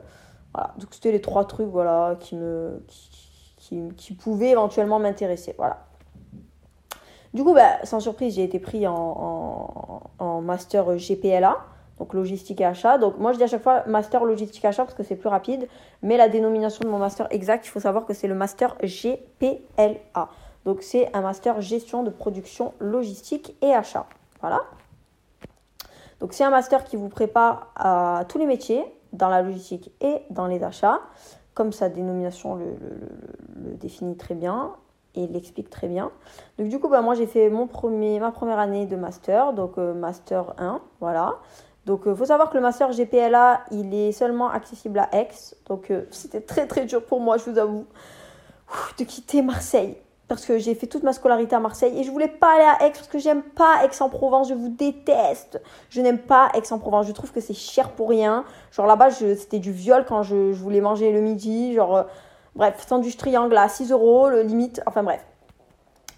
voilà, 0.53 0.73
donc 0.77 0.89
c'était 0.91 1.11
les 1.11 1.21
trois 1.21 1.45
trucs 1.45 1.69
voilà, 1.69 2.17
qui, 2.19 2.35
me, 2.35 2.83
qui, 3.57 3.81
qui, 3.97 4.13
pouvaient 4.13 4.51
éventuellement 4.51 4.99
m'intéresser. 4.99 5.55
Voilà. 5.57 5.85
Du 7.33 7.43
coup, 7.43 7.53
bah, 7.53 7.83
sans 7.83 7.99
surprise, 7.99 8.35
j'ai 8.35 8.43
été 8.43 8.59
pris 8.59 8.85
en, 8.85 10.01
en, 10.19 10.41
master 10.41 10.95
GPLA, 10.97 11.57
donc 11.99 12.13
logistique 12.13 12.61
et 12.61 12.65
achat. 12.65 12.97
Donc 12.97 13.17
moi, 13.17 13.33
je 13.33 13.37
dis 13.37 13.43
à 13.43 13.47
chaque 13.47 13.63
fois 13.63 13.83
master 13.87 14.25
logistique 14.25 14.65
achat 14.65 14.83
parce 14.83 14.95
que 14.95 15.03
c'est 15.03 15.15
plus 15.15 15.29
rapide. 15.29 15.67
Mais 16.01 16.17
la 16.17 16.29
dénomination 16.29 16.83
de 16.83 16.89
mon 16.89 16.97
master 16.97 17.27
exact, 17.29 17.65
il 17.65 17.69
faut 17.69 17.79
savoir 17.79 18.05
que 18.05 18.13
c'est 18.13 18.27
le 18.27 18.35
master 18.35 18.75
GPLA. 18.81 20.29
Donc 20.65 20.81
c'est 20.81 21.13
un 21.15 21.21
master 21.21 21.61
gestion 21.61 22.03
de 22.03 22.09
production 22.09 22.73
logistique 22.79 23.55
et 23.61 23.73
achat. 23.73 24.05
Voilà. 24.41 24.61
Donc 26.19 26.33
c'est 26.33 26.43
un 26.43 26.49
master 26.49 26.85
qui 26.85 26.95
vous 26.95 27.09
prépare 27.09 27.71
à 27.75 28.23
tous 28.29 28.37
les 28.37 28.45
métiers 28.45 28.83
dans 29.11 29.29
la 29.29 29.41
logistique 29.41 29.91
et 30.01 30.21
dans 30.29 30.47
les 30.47 30.63
achats, 30.63 31.01
comme 31.53 31.71
sa 31.71 31.89
dénomination 31.89 32.55
le, 32.55 33.75
définit 33.75 34.15
très 34.15 34.33
bien 34.33 34.73
et 35.15 35.27
l'explique 35.27 35.69
très 35.69 35.87
bien. 35.87 36.11
Donc 36.57 36.69
du 36.69 36.79
coup, 36.79 36.87
bah, 36.87 37.01
moi 37.01 37.13
j'ai 37.13 37.27
fait 37.27 37.49
mon 37.49 37.67
premier, 37.67 38.19
ma 38.19 38.31
première 38.31 38.57
année 38.57 38.85
de 38.85 38.95
master, 38.95 39.53
donc 39.53 39.77
euh, 39.77 39.93
master 39.93 40.53
1, 40.57 40.81
voilà. 40.99 41.39
Donc 41.85 42.03
il 42.05 42.11
euh, 42.11 42.15
faut 42.15 42.25
savoir 42.25 42.49
que 42.49 42.55
le 42.55 42.61
master 42.61 42.91
GPLA, 42.91 43.65
il 43.71 43.93
est 43.93 44.11
seulement 44.11 44.49
accessible 44.49 44.99
à 44.99 45.09
Aix. 45.13 45.29
Donc 45.67 45.91
euh, 45.91 46.05
c'était 46.11 46.41
très 46.41 46.67
très 46.67 46.85
dur 46.85 47.03
pour 47.03 47.19
moi, 47.19 47.37
je 47.37 47.49
vous 47.49 47.57
avoue, 47.57 47.85
de 48.97 49.03
quitter 49.03 49.41
Marseille 49.41 49.97
parce 50.27 50.45
que 50.45 50.57
j'ai 50.57 50.73
fait 50.73 50.87
toute 50.87 51.03
ma 51.03 51.13
scolarité 51.13 51.55
à 51.55 51.59
Marseille 51.59 51.99
et 51.99 52.03
je 52.03 52.09
voulais 52.09 52.27
pas 52.27 52.53
aller 52.53 52.63
à 52.63 52.87
Aix 52.87 52.91
parce 52.91 53.07
que 53.07 53.19
j'aime 53.19 53.43
pas 53.43 53.83
Aix-en-Provence, 53.83 54.49
je 54.49 54.53
vous 54.53 54.69
déteste. 54.69 55.61
Je 55.89 56.01
n'aime 56.01 56.17
pas 56.17 56.49
Aix-en-Provence, 56.55 57.07
je 57.07 57.11
trouve 57.11 57.31
que 57.31 57.41
c'est 57.41 57.53
cher 57.53 57.91
pour 57.91 58.09
rien. 58.09 58.45
Genre 58.71 58.87
là-bas, 58.87 59.11
c'était 59.11 59.59
du 59.59 59.71
viol 59.71 60.05
quand 60.07 60.23
je, 60.23 60.51
voulais 60.53 60.81
manger 60.81 61.11
le 61.11 61.21
midi, 61.21 61.73
genre 61.73 61.97
euh, 61.97 62.03
bref, 62.55 62.83
sandwich 62.87 63.17
triangle 63.17 63.55
à 63.57 63.67
6 63.67 63.91
euros, 63.91 64.29
le 64.29 64.41
limite, 64.41 64.81
enfin 64.87 65.03
bref. 65.03 65.23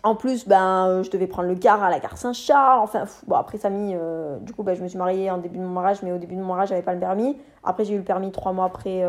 En 0.06 0.16
plus, 0.16 0.48
ben, 0.48 0.88
euh, 0.88 1.04
je 1.04 1.12
devais 1.12 1.28
prendre 1.28 1.50
le 1.50 1.56
car 1.56 1.84
à 1.84 1.90
la 1.90 2.00
gare 2.00 2.18
Saint-Charles. 2.18 2.80
Enfin, 2.82 3.04
bon, 3.28 3.36
après, 3.36 3.58
ça 3.58 3.70
mis. 3.70 3.94
Euh, 3.94 4.38
du 4.40 4.54
coup, 4.54 4.64
ben, 4.64 4.74
je 4.76 4.82
me 4.82 4.88
suis 4.88 4.98
mariée 4.98 5.30
en 5.30 5.40
début 5.40 5.58
de 5.58 5.64
mon 5.64 5.70
mariage, 5.70 5.98
mais 6.04 6.14
au 6.14 6.18
début 6.18 6.36
de 6.36 6.40
mon 6.40 6.48
mariage, 6.48 6.70
j'avais 6.70 6.82
pas 6.82 6.94
le 6.94 7.00
permis. 7.00 7.38
Après, 7.64 7.84
j'ai 7.84 7.96
eu 7.96 7.98
le 7.98 8.04
permis 8.04 8.32
trois 8.32 8.54
mois 8.54 8.66
après, 8.66 9.04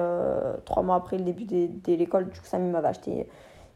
trois 0.65 0.83
mois 0.83 0.97
après 0.97 1.19
le 1.19 1.25
début 1.25 1.45
de, 1.45 1.93
l'école. 1.93 2.31
Du 2.31 2.41
coup, 2.41 2.47
Samy 2.47 2.71
m'avait 2.71 2.89
acheté 2.89 3.29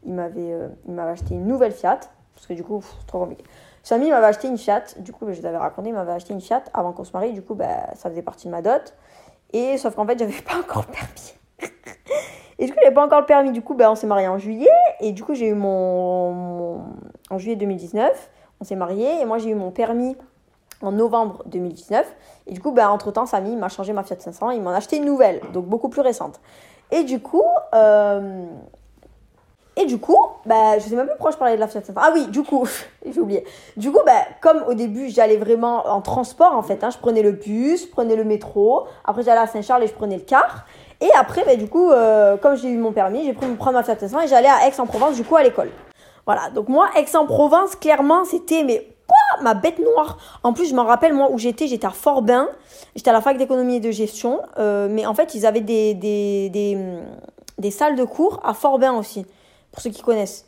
il 0.05 0.13
m'avait 0.13 0.53
euh, 0.53 0.67
m'avait 0.87 1.11
acheté 1.11 1.35
une 1.35 1.45
nouvelle 1.45 1.71
Fiat, 1.71 1.99
parce 2.33 2.47
que 2.47 2.53
du 2.53 2.63
coup, 2.63 2.81
c'est 2.99 3.07
trop 3.07 3.19
compliqué. 3.19 3.43
Samy 3.83 4.09
m'avait 4.09 4.27
acheté 4.27 4.47
une 4.47 4.57
Fiat, 4.57 4.83
du 4.97 5.11
coup, 5.11 5.25
bah, 5.25 5.33
je 5.33 5.41
l'avais 5.41 5.57
raconté, 5.57 5.89
il 5.89 5.95
m'avait 5.95 6.11
acheté 6.11 6.33
une 6.33 6.41
Fiat 6.41 6.63
avant 6.73 6.91
qu'on 6.91 7.03
se 7.03 7.13
marie, 7.13 7.33
du 7.33 7.41
coup, 7.41 7.55
bah, 7.55 7.93
ça 7.95 8.09
faisait 8.09 8.21
partie 8.21 8.47
de 8.47 8.51
ma 8.51 8.61
dot. 8.61 8.93
Et 9.53 9.77
sauf 9.77 9.95
qu'en 9.95 10.05
fait, 10.05 10.17
j'avais 10.17 10.41
pas 10.41 10.57
encore 10.57 10.85
le 10.87 10.93
permis. 10.93 11.33
Et 12.59 12.65
du 12.65 12.71
coup, 12.71 12.79
j'avais 12.81 12.93
pas 12.93 13.05
encore 13.05 13.19
le 13.19 13.25
permis, 13.25 13.51
du 13.51 13.61
coup, 13.61 13.73
bah, 13.73 13.91
on 13.91 13.95
s'est 13.95 14.07
marié 14.07 14.27
en 14.27 14.37
juillet, 14.37 14.69
et 14.99 15.11
du 15.11 15.23
coup, 15.23 15.33
j'ai 15.33 15.47
eu 15.47 15.53
mon, 15.53 16.81
En 17.29 17.37
juillet 17.37 17.55
2019, 17.55 18.29
on 18.59 18.63
s'est 18.63 18.75
marié, 18.75 19.21
et 19.21 19.25
moi, 19.25 19.37
j'ai 19.37 19.49
eu 19.49 19.55
mon 19.55 19.71
permis 19.71 20.15
en 20.81 20.91
novembre 20.91 21.43
2019. 21.47 22.05
Et 22.47 22.53
du 22.53 22.61
coup, 22.61 22.71
bah, 22.71 22.91
entre-temps, 22.91 23.25
Samy 23.25 23.55
m'a 23.55 23.69
changé 23.69 23.93
ma 23.93 24.03
Fiat 24.03 24.19
500, 24.19 24.51
il 24.51 24.61
m'en 24.61 24.71
a 24.71 24.77
acheté 24.77 24.97
une 24.97 25.05
nouvelle, 25.05 25.41
donc 25.53 25.65
beaucoup 25.65 25.89
plus 25.89 26.01
récente. 26.01 26.39
Et 26.91 27.03
du 27.03 27.19
coup, 27.19 27.43
euh, 27.73 28.45
et 29.77 29.85
du 29.85 29.99
coup, 29.99 30.17
bah, 30.45 30.77
je 30.79 30.83
sais 30.83 30.95
même 30.95 31.05
plus 31.05 31.15
pourquoi 31.15 31.31
je 31.31 31.37
parlais 31.37 31.55
de 31.55 31.59
la 31.59 31.67
Fiat 31.67 31.81
500. 31.81 31.93
Ah 31.95 32.11
oui, 32.13 32.27
du 32.27 32.43
coup, 32.43 32.67
j'ai 33.05 33.19
oublié. 33.19 33.45
Du 33.77 33.91
coup, 33.91 33.99
bah, 34.05 34.25
comme 34.41 34.63
au 34.67 34.73
début, 34.73 35.09
j'allais 35.09 35.37
vraiment 35.37 35.87
en 35.87 36.01
transport, 36.01 36.53
en 36.53 36.61
fait. 36.61 36.83
Hein, 36.83 36.89
je 36.89 36.97
prenais 36.97 37.21
le 37.21 37.31
bus, 37.31 37.83
je 37.83 37.87
prenais 37.87 38.15
le 38.15 38.25
métro. 38.25 38.87
Après, 39.05 39.23
j'allais 39.23 39.39
à 39.39 39.47
Saint-Charles 39.47 39.83
et 39.83 39.87
je 39.87 39.93
prenais 39.93 40.17
le 40.17 40.23
car. 40.23 40.65
Et 41.01 41.09
après, 41.17 41.43
bah, 41.43 41.55
du 41.55 41.67
coup, 41.67 41.89
euh, 41.89 42.37
comme 42.37 42.55
j'ai 42.55 42.69
eu 42.69 42.77
mon 42.77 42.91
permis, 42.91 43.25
j'ai 43.25 43.33
pris 43.33 43.47
ma 43.47 43.83
Fiat 43.83 43.97
500 43.99 44.21
et 44.21 44.27
j'allais 44.27 44.47
à 44.47 44.67
Aix-en-Provence, 44.67 45.15
du 45.15 45.23
coup, 45.23 45.35
à 45.35 45.43
l'école. 45.43 45.71
Voilà. 46.25 46.49
Donc, 46.51 46.69
moi, 46.69 46.89
Aix-en-Provence, 46.95 47.75
clairement, 47.75 48.23
c'était, 48.23 48.63
mais 48.63 48.87
quoi 49.07 49.41
Ma 49.43 49.55
bête 49.55 49.79
noire. 49.79 50.17
En 50.43 50.53
plus, 50.53 50.69
je 50.69 50.75
m'en 50.75 50.85
rappelle, 50.85 51.13
moi, 51.13 51.29
où 51.31 51.39
j'étais, 51.39 51.67
j'étais 51.67 51.87
à 51.87 51.91
Forbin. 51.91 52.47
J'étais 52.95 53.09
à 53.09 53.13
la 53.13 53.21
fac 53.21 53.37
d'économie 53.37 53.77
et 53.77 53.79
de 53.79 53.89
gestion. 53.89 54.41
Euh, 54.59 54.87
mais 54.89 55.05
en 55.07 55.15
fait, 55.15 55.33
ils 55.33 55.45
avaient 55.47 55.61
des, 55.61 55.95
des, 55.95 56.49
des, 56.49 56.77
des 57.57 57.71
salles 57.71 57.95
de 57.95 58.03
cours 58.03 58.39
à 58.43 58.53
Forbin 58.53 58.93
aussi 58.93 59.25
pour 59.71 59.81
ceux 59.81 59.89
qui 59.89 60.03
connaissent. 60.03 60.45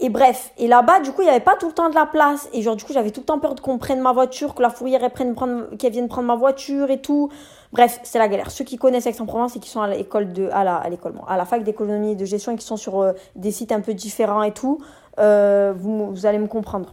Et 0.00 0.08
bref, 0.08 0.52
et 0.58 0.66
là-bas, 0.66 1.00
du 1.00 1.12
coup, 1.12 1.22
il 1.22 1.26
n'y 1.26 1.30
avait 1.30 1.40
pas 1.40 1.56
tout 1.56 1.68
le 1.68 1.72
temps 1.72 1.88
de 1.88 1.94
la 1.94 2.06
place. 2.06 2.48
Et 2.52 2.62
genre, 2.62 2.74
du 2.74 2.84
coup, 2.84 2.92
j'avais 2.92 3.10
tout 3.10 3.20
le 3.20 3.26
temps 3.26 3.38
peur 3.38 3.54
qu'on 3.62 3.78
prenne 3.78 4.00
ma 4.00 4.12
voiture, 4.12 4.54
que 4.54 4.62
la 4.62 4.70
fourrière 4.70 5.00
qu'elle 5.12 5.92
vienne 5.92 6.08
prendre 6.08 6.26
ma 6.26 6.34
voiture 6.34 6.90
et 6.90 7.00
tout. 7.00 7.30
Bref, 7.72 8.00
c'est 8.02 8.18
la 8.18 8.28
galère. 8.28 8.50
Ceux 8.50 8.64
qui 8.64 8.76
connaissent 8.76 9.06
Aix-en-Provence 9.06 9.56
et 9.56 9.60
qui 9.60 9.68
sont 9.68 9.80
à 9.80 9.88
l'école 9.88 10.32
de, 10.32 10.48
à 10.52 10.64
la, 10.64 10.76
à 10.76 10.88
l'école, 10.88 11.14
à 11.28 11.36
la 11.36 11.44
fac 11.44 11.62
d'économie 11.62 12.12
et 12.12 12.16
de 12.16 12.24
gestion 12.24 12.52
et 12.52 12.56
qui 12.56 12.66
sont 12.66 12.76
sur 12.76 13.00
euh, 13.00 13.12
des 13.36 13.52
sites 13.52 13.72
un 13.72 13.80
peu 13.80 13.94
différents 13.94 14.42
et 14.42 14.52
tout, 14.52 14.80
euh, 15.18 15.72
vous, 15.76 16.10
vous 16.10 16.26
allez 16.26 16.38
me 16.38 16.48
comprendre. 16.48 16.92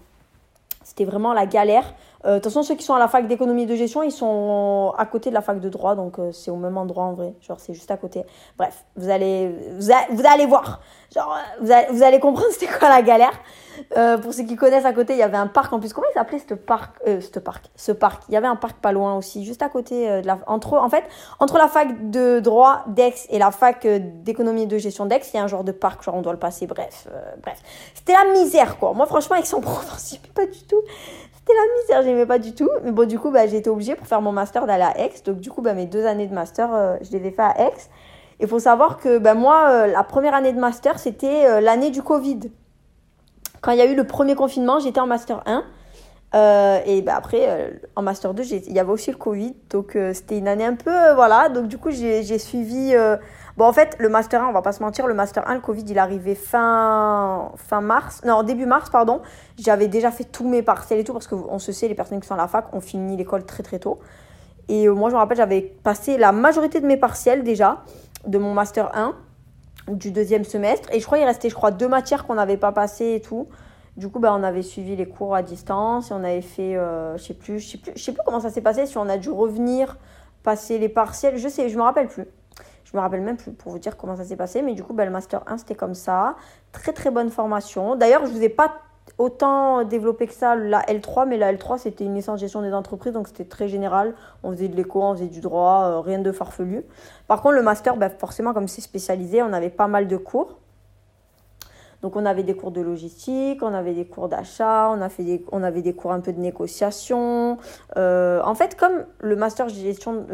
C'était 0.84 1.06
vraiment 1.06 1.34
la 1.34 1.46
galère. 1.46 1.94
Euh, 2.26 2.34
de 2.34 2.36
toute 2.36 2.46
façon, 2.46 2.64
ceux 2.64 2.76
qui 2.76 2.84
sont 2.84 2.94
à 2.94 3.00
la 3.00 3.08
fac 3.08 3.28
d'économie 3.28 3.66
de 3.66 3.76
gestion, 3.76 4.04
ils 4.04 4.12
sont 4.12 4.94
à 4.98 5.06
côté 5.06 5.30
de 5.30 5.34
la 5.34 5.42
fac 5.42 5.60
de 5.60 5.70
droit, 5.70 5.96
donc 5.96 6.20
euh, 6.20 6.32
c'est 6.32 6.52
au 6.52 6.56
même 6.56 6.78
endroit 6.78 7.06
en 7.06 7.14
vrai. 7.14 7.34
Genre, 7.42 7.60
c'est 7.60 7.74
juste 7.74 7.90
à 7.90 7.98
côté. 7.98 8.24
Bref, 8.58 8.86
vous 8.96 9.10
allez, 9.10 9.56
vous, 9.80 9.92
allez 9.92 10.46
voir. 10.46 10.82
Genre, 11.14 11.36
vous 11.62 11.72
allez, 11.72 11.88
vous 11.92 12.04
allez 12.04 12.20
comprendre 12.20 12.50
c'était 12.52 12.72
quoi 12.72 12.90
la 12.90 13.02
galère. 13.02 13.34
Euh, 13.98 14.18
pour 14.18 14.34
ceux 14.34 14.44
qui 14.44 14.56
connaissent 14.56 14.86
à 14.86 14.94
côté, 14.94 15.14
il 15.14 15.20
y 15.20 15.24
avait 15.24 15.38
un 15.38 15.48
parc 15.48 15.74
en 15.74 15.80
plus. 15.80 15.94
Comment 15.94 16.08
il 16.12 16.14
s'appelait 16.14 16.42
ce 16.48 16.54
parc 16.54 16.98
ce 17.06 17.40
parc 17.40 17.72
Ce 17.76 17.92
parc? 17.92 18.24
Il 18.30 18.34
y 18.34 18.38
avait 18.38 18.48
un 18.48 18.56
parc 18.56 18.78
pas 18.78 18.92
loin 18.92 19.18
aussi, 19.18 19.44
juste 19.44 19.64
à 19.64 19.70
côté 19.70 20.22
de 20.22 20.28
la. 20.28 20.38
Entre, 20.46 20.74
en 20.74 20.90
fait, 20.90 21.04
entre 21.40 21.58
la 21.58 21.68
fac 21.68 22.12
de 22.12 22.40
droit 22.40 22.84
d'Aix 22.88 23.14
et 23.30 23.40
la 23.40 23.50
fac 23.50 23.88
d'économie 23.88 24.68
de 24.68 24.78
gestion 24.78 25.06
d'Aix, 25.08 25.22
il 25.34 25.38
y 25.38 25.40
a 25.40 25.44
un 25.44 25.48
genre 25.48 25.64
de 25.64 25.72
parc. 25.72 26.04
Genre, 26.04 26.16
on 26.16 26.22
doit 26.22 26.34
le 26.34 26.40
passer. 26.40 26.68
Bref, 26.68 27.08
bref. 27.42 27.60
C'était 27.96 28.14
la 28.14 28.32
misère, 28.32 28.78
quoi. 28.78 28.94
Moi, 28.94 29.08
franchement, 29.08 29.38
Aix-en-Provence, 29.38 30.18
pas 30.36 30.46
du 30.46 30.64
tout. 30.66 30.82
C'était 31.52 31.60
la 31.60 31.82
misère, 31.82 32.10
j'aimais 32.10 32.26
pas 32.26 32.40
du 32.40 32.54
tout. 32.54 32.70
Mais 32.84 32.92
bon, 32.92 33.08
du 33.08 33.20
coup, 33.20 33.32
bah, 33.32 33.48
j'ai 33.48 33.58
été 33.58 33.70
obligée 33.70 33.96
pour 33.96 34.08
faire 34.08 34.22
mon 34.22 34.32
master 34.32 34.66
d'aller 34.68 34.84
à 34.84 34.98
Aix. 35.00 35.12
Donc, 35.26 35.40
du 35.40 35.50
coup, 35.50 35.62
bah, 35.62 35.74
mes 35.74 35.86
deux 35.86 36.06
années 36.06 36.28
de 36.28 36.34
master, 36.34 36.74
euh, 36.74 36.98
je 37.02 37.12
les 37.12 37.28
ai 37.28 37.32
fait 37.32 37.42
à 37.42 37.60
Aix. 37.60 37.74
Il 38.40 38.48
faut 38.48 38.60
savoir 38.60 38.98
que 38.98 39.18
bah, 39.18 39.34
moi, 39.34 39.68
euh, 39.70 39.88
la 39.88 40.04
première 40.04 40.34
année 40.34 40.54
de 40.54 40.60
master, 40.60 40.98
c'était 41.00 41.46
euh, 41.46 41.60
l'année 41.60 41.92
du 41.92 42.02
Covid. 42.02 42.40
Quand 43.62 43.72
il 43.72 43.80
y 43.80 43.82
a 43.82 43.86
eu 43.86 43.96
le 43.96 44.06
premier 44.06 44.36
confinement, 44.36 44.80
j'étais 44.80 45.00
en 45.00 45.08
master 45.08 45.44
1. 45.46 46.84
et 46.86 47.02
bah, 47.02 47.16
après, 47.16 47.74
en 47.96 48.02
master 48.02 48.34
2, 48.34 48.44
il 48.44 48.74
y 48.74 48.80
avait 48.80 48.92
aussi 48.92 49.12
le 49.12 49.18
Covid. 49.18 49.56
Donc, 49.70 49.98
c'était 50.14 50.38
une 50.38 50.48
année 50.48 50.66
un 50.66 50.76
peu. 50.76 51.14
voilà. 51.14 51.50
Donc, 51.50 51.68
du 51.68 51.78
coup, 51.78 51.92
j'ai 51.92 52.40
suivi 52.40 52.96
Bon, 53.58 53.66
en 53.66 53.74
fait, 53.74 53.96
le 54.00 54.08
Master 54.08 54.42
1, 54.42 54.48
on 54.48 54.54
va 54.54 54.62
pas 54.62 54.72
se 54.72 54.82
mentir, 54.82 55.08
le 55.08 55.14
Master 55.14 55.48
1, 55.48 55.56
le 55.56 55.60
Covid, 55.60 55.84
il 55.88 55.98
est 55.98 56.00
arrivé 56.00 56.36
fin, 56.36 57.52
fin 57.58 57.82
mars, 57.82 58.22
non, 58.26 58.44
début 58.44 58.66
mars, 58.66 58.90
pardon. 58.90 59.22
J'avais 59.60 59.88
déjà 59.88 60.10
fait 60.12 60.24
tous 60.24 60.48
mes 60.48 60.62
partiels 60.62 61.00
et 61.00 61.04
tout, 61.04 61.14
parce 61.14 61.28
qu'on 61.28 61.60
se 61.60 61.72
sait, 61.72 61.88
les 61.88 61.96
personnes 61.96 62.22
qui 62.22 62.28
sont 62.28 62.34
à 62.34 62.38
la 62.38 62.48
fac, 62.48 62.74
ont 62.74 62.80
fini 62.80 63.18
l'école 63.18 63.46
très 63.46 63.64
très 63.64 63.80
tôt. 63.80 64.00
Et 64.70 64.88
euh, 64.88 64.94
moi, 64.94 65.10
je 65.10 65.16
me 65.16 65.20
rappelle, 65.20 65.38
j'avais 65.38 65.62
passé 65.62 66.18
la 66.18 66.32
majorité 66.32 66.80
de 66.80 66.88
mes 66.88 66.98
partiels 66.98 67.44
déjà, 67.44 67.84
de 68.26 68.38
mon 68.38 68.54
Master 68.54 68.90
1, 68.96 69.16
du 69.90 70.12
deuxième 70.12 70.46
semestre. 70.46 70.90
Et 70.94 71.00
je 71.00 71.06
crois 71.06 71.18
qu'il 71.18 71.28
restait, 71.28 71.50
je 71.50 71.56
crois, 71.56 71.72
deux 71.72 71.90
matières 71.90 72.26
qu'on 72.26 72.36
n'avait 72.36 72.58
pas 72.58 72.72
passées 72.72 73.16
et 73.16 73.22
tout. 73.22 73.48
Du 73.98 74.08
coup, 74.08 74.20
bah, 74.20 74.34
on 74.34 74.44
avait 74.44 74.62
suivi 74.62 74.96
les 74.96 75.08
cours 75.08 75.36
à 75.36 75.42
distance 75.42 76.12
et 76.12 76.14
on 76.14 76.24
avait 76.24 76.42
fait, 76.42 76.78
euh, 76.78 77.18
je 77.18 77.24
sais 77.24 77.34
plus, 77.34 77.60
je 77.60 77.72
sais 77.72 77.78
plus, 77.78 78.00
sais 78.00 78.14
plus 78.14 78.22
comment 78.26 78.40
ça 78.40 78.50
s'est 78.50 78.62
passé, 78.62 78.86
si 78.86 78.98
on 78.98 79.10
a 79.10 79.18
dû 79.18 79.30
revenir, 79.30 79.98
passer 80.44 80.78
les 80.78 80.88
partiels, 80.88 81.38
je 81.38 81.50
sais, 81.50 81.68
je 81.68 81.78
me 81.78 81.82
rappelle 81.82 82.08
plus. 82.08 82.26
Je 82.92 82.98
me 82.98 83.02
rappelle 83.02 83.22
même 83.22 83.38
plus 83.38 83.52
pour 83.52 83.72
vous 83.72 83.80
dire 83.80 83.96
comment 83.98 84.16
ça 84.16 84.26
s'est 84.26 84.36
passé. 84.36 84.62
Mais 84.62 84.74
du 84.74 84.84
coup, 84.84 84.94
ben, 84.94 85.06
le 85.06 85.12
Master 85.12 85.44
1, 85.48 85.60
c'était 85.60 85.76
comme 85.76 85.94
ça. 85.94 86.36
Très, 86.72 86.92
très 86.94 87.12
bonne 87.12 87.30
formation. 87.30 87.96
D'ailleurs, 87.96 88.26
je 88.26 88.32
ne 88.32 88.38
vous 88.38 88.44
ai 88.44 88.50
pas 88.50 88.82
autant 89.18 89.84
développé 89.84 90.28
que 90.28 90.34
ça 90.34 90.56
la 90.56 90.82
L3, 90.84 91.28
mais 91.28 91.38
la 91.38 91.54
L3 91.54 91.78
c'était 91.78 92.06
une 92.06 92.16
licence 92.16 92.40
gestion 92.40 92.62
des 92.62 92.74
entreprises, 92.74 93.14
donc 93.14 93.28
c'était 93.28 93.46
très 93.46 93.68
général. 93.68 94.14
On 94.44 94.52
faisait 94.52 94.68
de 94.68 94.76
l'éco, 94.76 95.02
on 95.02 95.14
faisait 95.14 95.28
du 95.28 95.42
droit, 95.42 95.84
euh, 95.86 96.00
rien 96.00 96.20
de 96.20 96.32
farfelu. 96.32 96.84
Par 97.28 97.42
contre, 97.42 97.56
le 97.56 97.64
master, 97.64 97.98
ben, 97.98 98.10
forcément, 98.10 98.54
comme 98.54 98.68
c'est 98.68 98.82
spécialisé, 98.82 99.42
on 99.42 99.54
avait 99.54 99.70
pas 99.70 99.88
mal 99.88 100.08
de 100.08 100.18
cours. 100.18 100.58
Donc 102.02 102.16
on 102.16 102.26
avait 102.26 102.44
des 102.44 102.56
cours 102.56 102.72
de 102.72 102.82
logistique, 102.82 103.62
on 103.62 103.74
avait 103.74 103.94
des 103.94 104.06
cours 104.06 104.28
d'achat, 104.28 104.90
on, 104.90 105.00
on 105.52 105.64
avait 105.64 105.82
des 105.82 105.94
cours 105.94 106.12
un 106.12 106.20
peu 106.20 106.34
de 106.34 106.40
négociation. 106.40 107.58
Euh, 107.98 108.42
en 108.44 108.56
fait, 108.56 108.76
comme 108.76 109.06
le 109.20 109.36
master 109.36 109.70
gestion, 109.70 110.26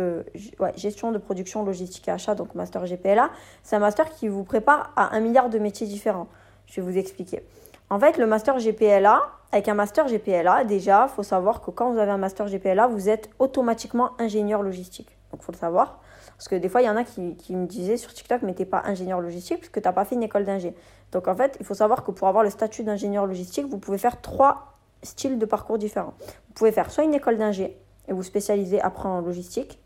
gestion 0.76 1.12
de 1.12 1.18
production, 1.18 1.64
logistique 1.64 2.08
et 2.08 2.12
achat, 2.12 2.36
donc 2.36 2.56
master 2.56 2.86
GPLA, 2.86 3.30
c'est 3.64 3.76
un 3.76 3.80
master 3.80 4.10
qui 4.10 4.28
vous 4.28 4.44
prépare 4.44 4.94
à 4.96 5.16
un 5.16 5.20
milliard 5.20 5.50
de 5.50 5.60
métiers 5.60 5.88
différents. 5.88 6.28
Je 6.68 6.80
vais 6.80 6.90
vous 6.90 6.98
expliquer. 6.98 7.44
En 7.90 8.00
fait, 8.00 8.18
le 8.18 8.28
master 8.28 8.58
GPLA, 8.58 9.22
avec 9.52 9.70
un 9.70 9.74
master 9.74 10.08
GPLA, 10.08 10.66
déjà, 10.66 11.08
il 11.10 11.16
faut 11.16 11.24
savoir 11.24 11.62
que 11.62 11.72
quand 11.72 11.92
vous 11.92 12.00
avez 12.00 12.12
un 12.12 12.18
master 12.18 12.48
GPLA, 12.48 12.88
vous 12.88 13.08
êtes 13.08 13.30
automatiquement 13.40 14.12
ingénieur 14.20 14.62
logistique. 14.62 15.18
Donc, 15.32 15.42
il 15.42 15.46
faut 15.46 15.54
le 15.54 15.58
savoir. 15.58 16.00
Parce 16.38 16.50
que 16.50 16.56
des 16.56 16.70
fois, 16.70 16.82
il 16.82 16.86
y 16.86 16.90
en 16.90 16.98
a 16.98 17.04
qui, 17.04 17.56
me 17.56 17.66
disaient 17.66 17.98
sur 17.98 18.14
TikTok, 18.14 18.42
mais 18.44 18.54
t'es 18.54 18.66
pas 18.66 18.84
ingénieur 18.86 19.22
logistique 19.22 19.58
parce 19.58 19.70
que 19.70 19.80
tu 19.80 19.88
n'as 19.88 19.94
pas 19.94 20.06
fait 20.06 20.16
une 20.16 20.24
école 20.24 20.46
d'ingé. 20.46 20.76
Donc, 21.12 21.28
en 21.28 21.36
fait, 21.36 21.58
il 21.60 21.66
faut 21.66 21.74
savoir 21.74 22.04
que 22.04 22.12
pour 22.12 22.28
avoir 22.28 22.44
le 22.44 22.50
statut 22.50 22.84
d'ingénieur 22.84 23.26
logistique, 23.26 23.66
vous 23.66 23.78
pouvez 23.78 23.98
faire 23.98 24.22
trois 24.22 24.78
styles 25.04 25.40
de 25.40 25.46
parcours 25.46 25.78
différents. 25.78 26.14
Vous 26.20 26.54
pouvez 26.54 26.72
faire 26.72 26.92
soit 26.92 27.04
une 27.04 27.14
école 27.14 27.38
d'ingé 27.38 27.78
et 28.08 28.14
vous 28.14 28.24
spécialiser 28.24 28.82
après 28.82 29.08
en 29.08 29.22
logistique. 29.22 29.80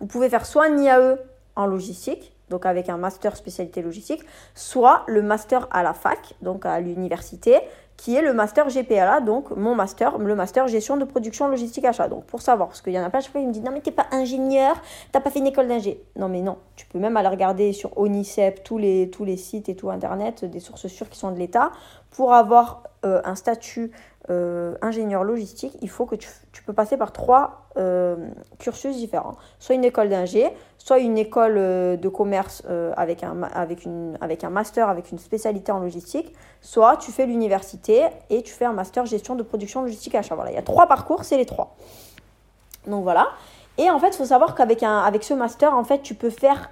Vous 0.00 0.06
pouvez 0.06 0.28
faire 0.28 0.46
soit 0.46 0.66
un 0.66 0.78
IAE 0.78 1.16
en 1.56 1.66
logistique 1.66 2.32
donc 2.50 2.66
avec 2.66 2.88
un 2.88 2.96
master 2.96 3.36
spécialité 3.36 3.82
logistique, 3.82 4.22
soit 4.54 5.04
le 5.06 5.22
master 5.22 5.68
à 5.70 5.82
la 5.82 5.94
fac, 5.94 6.34
donc 6.42 6.66
à 6.66 6.80
l'université, 6.80 7.60
qui 7.98 8.14
est 8.14 8.22
le 8.22 8.32
master 8.32 8.68
GPLA, 8.68 9.20
donc 9.20 9.50
mon 9.50 9.74
master, 9.74 10.18
le 10.18 10.34
master 10.36 10.68
gestion 10.68 10.96
de 10.96 11.04
production 11.04 11.48
logistique 11.48 11.84
achat. 11.84 12.08
Donc 12.08 12.24
pour 12.24 12.40
savoir, 12.40 12.68
parce 12.68 12.80
qu'il 12.80 12.92
y 12.92 12.98
en 12.98 13.02
a 13.02 13.10
plein, 13.10 13.20
chaque 13.20 13.32
fois, 13.32 13.40
ils 13.40 13.48
me 13.48 13.52
disent 13.52 13.64
non 13.64 13.72
mais 13.72 13.80
t'es 13.80 13.90
pas 13.90 14.06
ingénieur, 14.12 14.80
t'as 15.10 15.20
pas 15.20 15.30
fait 15.30 15.40
une 15.40 15.48
école 15.48 15.66
d'ingé. 15.66 16.02
Non 16.16 16.28
mais 16.28 16.40
non, 16.40 16.58
tu 16.76 16.86
peux 16.86 17.00
même 17.00 17.16
aller 17.16 17.28
regarder 17.28 17.72
sur 17.72 17.98
ONICEP, 17.98 18.62
tous 18.62 18.78
les, 18.78 19.10
tous 19.10 19.24
les 19.24 19.36
sites 19.36 19.68
et 19.68 19.74
tout 19.74 19.90
internet, 19.90 20.44
des 20.44 20.60
sources 20.60 20.86
sûres 20.86 21.10
qui 21.10 21.18
sont 21.18 21.32
de 21.32 21.38
l'État, 21.38 21.72
pour 22.10 22.32
avoir 22.32 22.84
euh, 23.04 23.20
un 23.24 23.34
statut 23.34 23.90
euh, 24.30 24.76
ingénieur 24.82 25.24
logistique, 25.24 25.76
il 25.80 25.88
faut 25.88 26.06
que 26.06 26.14
tu, 26.14 26.28
tu 26.52 26.62
peux 26.62 26.72
passer 26.72 26.96
par 26.96 27.12
trois 27.12 27.68
euh, 27.78 28.28
cursus 28.58 28.96
différents. 28.96 29.36
Soit 29.58 29.74
une 29.74 29.84
école 29.84 30.08
d'ingé, 30.08 30.48
soit 30.88 30.98
une 30.98 31.18
école 31.18 31.56
euh, 31.58 31.96
de 31.96 32.08
commerce 32.08 32.62
avec, 32.96 33.22
un, 33.22 33.42
avec, 33.42 34.44
un 34.44 34.50
master, 34.50 34.88
avec 34.88 35.12
une 35.12 35.18
spécialité 35.18 35.70
en 35.70 35.80
logistique, 35.80 36.32
soit 36.60 36.96
tu 36.96 37.12
fais 37.12 37.26
l'université 37.26 38.06
et 38.30 38.42
tu 38.42 38.52
fais 38.52 38.64
un 38.64 38.72
master 38.72 39.06
gestion 39.06 39.34
de 39.34 39.42
production 39.42 39.82
logistique 39.82 40.14
achat. 40.14 40.34
Voilà, 40.34 40.50
il 40.50 40.54
y 40.54 40.58
a 40.58 40.62
trois 40.62 40.86
parcours, 40.86 41.24
c'est 41.24 41.36
les 41.36 41.46
trois. 41.46 41.76
Donc 42.86 43.02
voilà. 43.02 43.28
Et 43.76 43.90
en 43.90 43.98
fait, 43.98 44.08
il 44.08 44.16
faut 44.16 44.24
savoir 44.24 44.54
qu'avec 44.54 44.82
avec 44.82 45.22
ce 45.22 45.34
master, 45.34 45.74
en 45.74 45.84
fait, 45.84 46.02
tu 46.02 46.14
peux 46.14 46.30
faire 46.30 46.70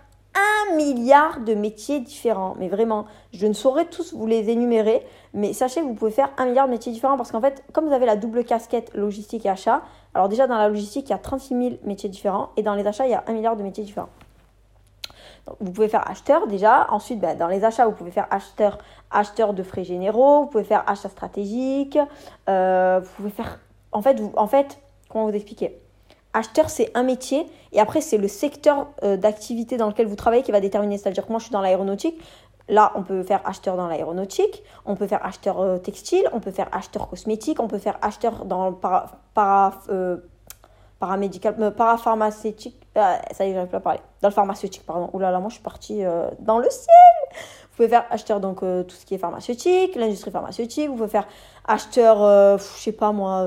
milliard 0.74 1.40
de 1.40 1.54
métiers 1.54 2.00
différents. 2.00 2.54
Mais 2.58 2.68
vraiment, 2.68 3.06
je 3.32 3.46
ne 3.46 3.52
saurais 3.52 3.84
tous 3.84 4.14
vous 4.14 4.26
les 4.26 4.50
énumérer, 4.50 5.06
mais 5.34 5.52
sachez 5.52 5.80
que 5.80 5.86
vous 5.86 5.94
pouvez 5.94 6.10
faire 6.10 6.30
un 6.38 6.46
milliard 6.46 6.66
de 6.66 6.72
métiers 6.72 6.92
différents 6.92 7.16
parce 7.16 7.30
qu'en 7.30 7.40
fait, 7.40 7.62
comme 7.72 7.86
vous 7.86 7.92
avez 7.92 8.06
la 8.06 8.16
double 8.16 8.44
casquette 8.44 8.92
logistique 8.94 9.46
et 9.46 9.50
achat, 9.50 9.82
alors 10.14 10.28
déjà 10.28 10.46
dans 10.46 10.56
la 10.56 10.68
logistique, 10.68 11.08
il 11.08 11.10
y 11.10 11.14
a 11.14 11.18
36 11.18 11.48
000 11.48 11.74
métiers 11.84 12.08
différents 12.08 12.50
et 12.56 12.62
dans 12.62 12.74
les 12.74 12.86
achats, 12.86 13.06
il 13.06 13.10
y 13.10 13.14
a 13.14 13.24
un 13.26 13.32
milliard 13.32 13.56
de 13.56 13.62
métiers 13.62 13.84
différents. 13.84 14.08
Vous 15.60 15.70
pouvez 15.70 15.88
faire 15.88 16.08
acheteur 16.10 16.46
déjà. 16.48 16.88
Ensuite, 16.90 17.20
ben, 17.20 17.38
dans 17.38 17.46
les 17.46 17.64
achats, 17.64 17.86
vous 17.86 17.92
pouvez 17.92 18.10
faire 18.10 18.26
acheteur, 18.30 18.78
acheteur 19.10 19.54
de 19.54 19.62
frais 19.62 19.84
généraux. 19.84 20.42
Vous 20.42 20.46
pouvez 20.48 20.64
faire 20.64 20.82
achat 20.88 21.08
stratégique. 21.08 21.98
Euh, 22.48 23.00
vous 23.00 23.10
pouvez 23.16 23.30
faire. 23.30 23.60
En 23.92 24.02
fait, 24.02 24.18
vous, 24.20 24.32
en 24.36 24.48
fait, 24.48 24.80
comment 25.08 25.26
vous 25.26 25.36
expliquer? 25.36 25.78
Acheteur, 26.36 26.68
c'est 26.68 26.90
un 26.94 27.02
métier 27.02 27.46
et 27.72 27.80
après, 27.80 28.02
c'est 28.02 28.18
le 28.18 28.28
secteur 28.28 28.88
euh, 29.02 29.16
d'activité 29.16 29.78
dans 29.78 29.86
lequel 29.86 30.06
vous 30.06 30.16
travaillez 30.16 30.42
qui 30.42 30.52
va 30.52 30.60
déterminer. 30.60 30.98
C'est-à-dire 30.98 31.24
que 31.24 31.32
moi, 31.32 31.38
je 31.38 31.44
suis 31.44 31.52
dans 31.52 31.62
l'aéronautique. 31.62 32.20
Là, 32.68 32.92
on 32.94 33.02
peut 33.02 33.22
faire 33.22 33.40
acheteur 33.46 33.78
dans 33.78 33.88
l'aéronautique, 33.88 34.62
on 34.84 34.96
peut 34.96 35.06
faire 35.06 35.24
acheteur 35.24 35.60
euh, 35.60 35.78
textile, 35.78 36.28
on 36.34 36.40
peut 36.40 36.50
faire 36.50 36.68
acheteur 36.72 37.08
cosmétique, 37.08 37.58
on 37.58 37.68
peut 37.68 37.78
faire 37.78 37.96
acheteur 38.02 38.44
dans 38.44 38.68
le 38.68 38.74
para, 38.74 39.12
para, 39.32 39.80
euh, 39.88 40.18
paramédical, 40.98 41.72
parapharmaceutique. 41.74 42.86
ça 42.94 43.46
y 43.46 43.50
est, 43.50 43.54
j'arrive 43.54 43.70
pas 43.70 43.78
à 43.78 43.80
parler. 43.80 44.00
Dans 44.20 44.28
le 44.28 44.34
pharmaceutique, 44.34 44.84
pardon. 44.84 45.08
Ouh 45.14 45.18
là 45.18 45.30
là, 45.30 45.38
moi, 45.38 45.48
je 45.48 45.54
suis 45.54 45.62
partie 45.62 46.02
dans 46.40 46.58
le 46.58 46.68
ciel. 46.68 47.40
Vous 47.70 47.76
pouvez 47.76 47.88
faire 47.88 48.04
acheteur, 48.10 48.40
donc 48.40 48.60
tout 48.60 48.94
ce 48.94 49.06
qui 49.06 49.14
est 49.14 49.18
pharmaceutique, 49.18 49.94
l'industrie 49.94 50.30
pharmaceutique. 50.30 50.90
Vous 50.90 50.96
pouvez 50.96 51.08
faire 51.08 51.28
acheteur, 51.66 52.58
je 52.58 52.62
sais 52.62 52.92
pas 52.92 53.12
moi, 53.12 53.42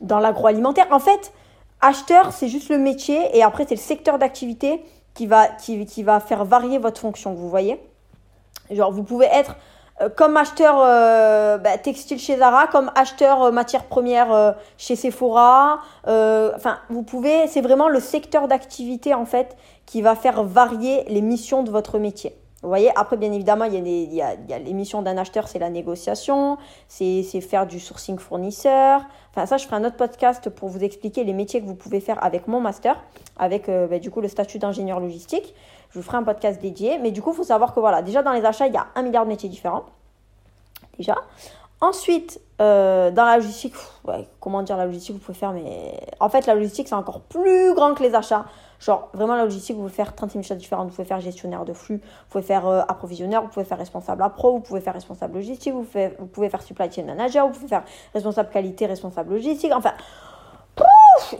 dans 0.00 0.20
l'agroalimentaire. 0.20 0.86
En 0.92 1.00
fait, 1.00 1.32
Acheteur, 1.80 2.32
c'est 2.32 2.48
juste 2.48 2.70
le 2.70 2.78
métier 2.78 3.36
et 3.36 3.42
après, 3.42 3.64
c'est 3.68 3.76
le 3.76 3.80
secteur 3.80 4.18
d'activité 4.18 4.82
qui 5.14 5.26
va, 5.26 5.46
qui, 5.46 6.02
va 6.02 6.20
faire 6.20 6.44
varier 6.44 6.78
votre 6.78 7.00
fonction, 7.00 7.34
vous 7.34 7.48
voyez. 7.48 7.80
Genre, 8.70 8.92
vous 8.92 9.02
pouvez 9.02 9.26
être 9.26 9.56
euh, 10.00 10.08
comme 10.08 10.36
acheteur 10.36 10.76
euh, 10.80 11.58
bah, 11.58 11.78
textile 11.78 12.18
chez 12.18 12.36
Zara, 12.36 12.66
comme 12.66 12.90
acheteur 12.94 13.42
euh, 13.42 13.50
matière 13.50 13.84
première 13.84 14.54
chez 14.76 14.96
Sephora. 14.96 15.80
Enfin, 16.04 16.78
vous 16.88 17.02
pouvez, 17.02 17.46
c'est 17.48 17.60
vraiment 17.60 17.88
le 17.88 18.00
secteur 18.00 18.48
d'activité 18.48 19.14
en 19.14 19.24
fait 19.24 19.56
qui 19.86 20.02
va 20.02 20.14
faire 20.14 20.42
varier 20.42 21.04
les 21.08 21.22
missions 21.22 21.62
de 21.62 21.70
votre 21.70 21.98
métier. 21.98 22.34
Vous 22.62 22.68
voyez, 22.68 22.90
après, 22.96 23.16
bien 23.16 23.30
évidemment, 23.30 23.66
il 23.66 24.12
y 24.12 24.20
a, 24.20 24.58
missions 24.72 25.00
d'un 25.00 25.16
acheteur, 25.16 25.46
c'est 25.46 25.60
la 25.60 25.70
négociation, 25.70 26.58
c'est 26.88 27.22
faire 27.40 27.66
du 27.68 27.78
sourcing 27.78 28.18
fournisseur. 28.18 29.02
Enfin, 29.30 29.46
ça, 29.46 29.58
je 29.58 29.64
ferai 29.64 29.76
un 29.76 29.84
autre 29.84 29.96
podcast 29.96 30.50
pour 30.50 30.68
vous 30.68 30.82
expliquer 30.82 31.22
les 31.22 31.32
métiers 31.32 31.60
que 31.60 31.66
vous 31.66 31.76
pouvez 31.76 32.00
faire 32.00 32.22
avec 32.24 32.48
mon 32.48 32.60
master, 32.60 33.00
avec 33.38 33.68
euh, 33.68 33.86
bah, 33.86 34.00
du 34.00 34.10
coup 34.10 34.20
le 34.20 34.26
statut 34.26 34.58
d'ingénieur 34.58 34.98
logistique. 34.98 35.54
Je 35.90 36.00
vous 36.00 36.04
ferai 36.04 36.16
un 36.16 36.24
podcast 36.24 36.60
dédié. 36.60 36.98
Mais 36.98 37.12
du 37.12 37.22
coup, 37.22 37.30
il 37.30 37.36
faut 37.36 37.44
savoir 37.44 37.74
que 37.74 37.78
voilà, 37.78 38.02
déjà 38.02 38.24
dans 38.24 38.32
les 38.32 38.44
achats, 38.44 38.66
il 38.66 38.74
y 38.74 38.76
a 38.76 38.88
un 38.96 39.02
milliard 39.02 39.24
de 39.24 39.28
métiers 39.28 39.48
différents. 39.48 39.84
Déjà. 40.98 41.14
Ensuite, 41.80 42.40
euh, 42.60 43.12
dans 43.12 43.24
la 43.24 43.36
logistique, 43.36 43.74
comment 44.40 44.62
dire 44.62 44.76
la 44.76 44.86
logistique, 44.86 45.14
vous 45.14 45.20
pouvez 45.20 45.38
faire, 45.38 45.52
mais 45.52 46.00
en 46.18 46.28
fait, 46.28 46.46
la 46.46 46.56
logistique, 46.56 46.88
c'est 46.88 46.94
encore 46.94 47.20
plus 47.20 47.72
grand 47.74 47.94
que 47.94 48.02
les 48.02 48.16
achats. 48.16 48.46
Genre, 48.80 49.08
vraiment, 49.14 49.36
la 49.36 49.44
logistique, 49.44 49.76
vous 49.76 49.82
pouvez 49.82 49.94
faire 49.94 50.14
36 50.14 50.32
000 50.32 50.42
choses 50.42 50.56
différentes. 50.56 50.88
Vous 50.88 50.94
pouvez 50.96 51.06
faire 51.06 51.20
gestionnaire 51.20 51.64
de 51.64 51.72
flux, 51.72 51.98
vous 51.98 52.30
pouvez 52.30 52.42
faire 52.42 52.66
euh, 52.66 52.80
approvisionneur, 52.88 53.42
vous 53.42 53.48
pouvez 53.48 53.64
faire 53.64 53.78
responsable 53.78 54.22
à 54.22 54.28
pro, 54.28 54.52
vous 54.52 54.60
pouvez 54.60 54.80
faire 54.80 54.94
responsable 54.94 55.34
logistique, 55.34 55.72
vous, 55.72 55.84
pouvez, 55.84 56.14
vous 56.18 56.26
pouvez 56.26 56.48
faire 56.48 56.62
supply 56.62 56.90
chain 56.90 57.04
manager, 57.04 57.46
vous 57.46 57.54
pouvez 57.54 57.68
faire 57.68 57.84
responsable 58.12 58.50
qualité, 58.50 58.86
responsable 58.86 59.34
logistique. 59.34 59.72
Enfin, 59.72 59.92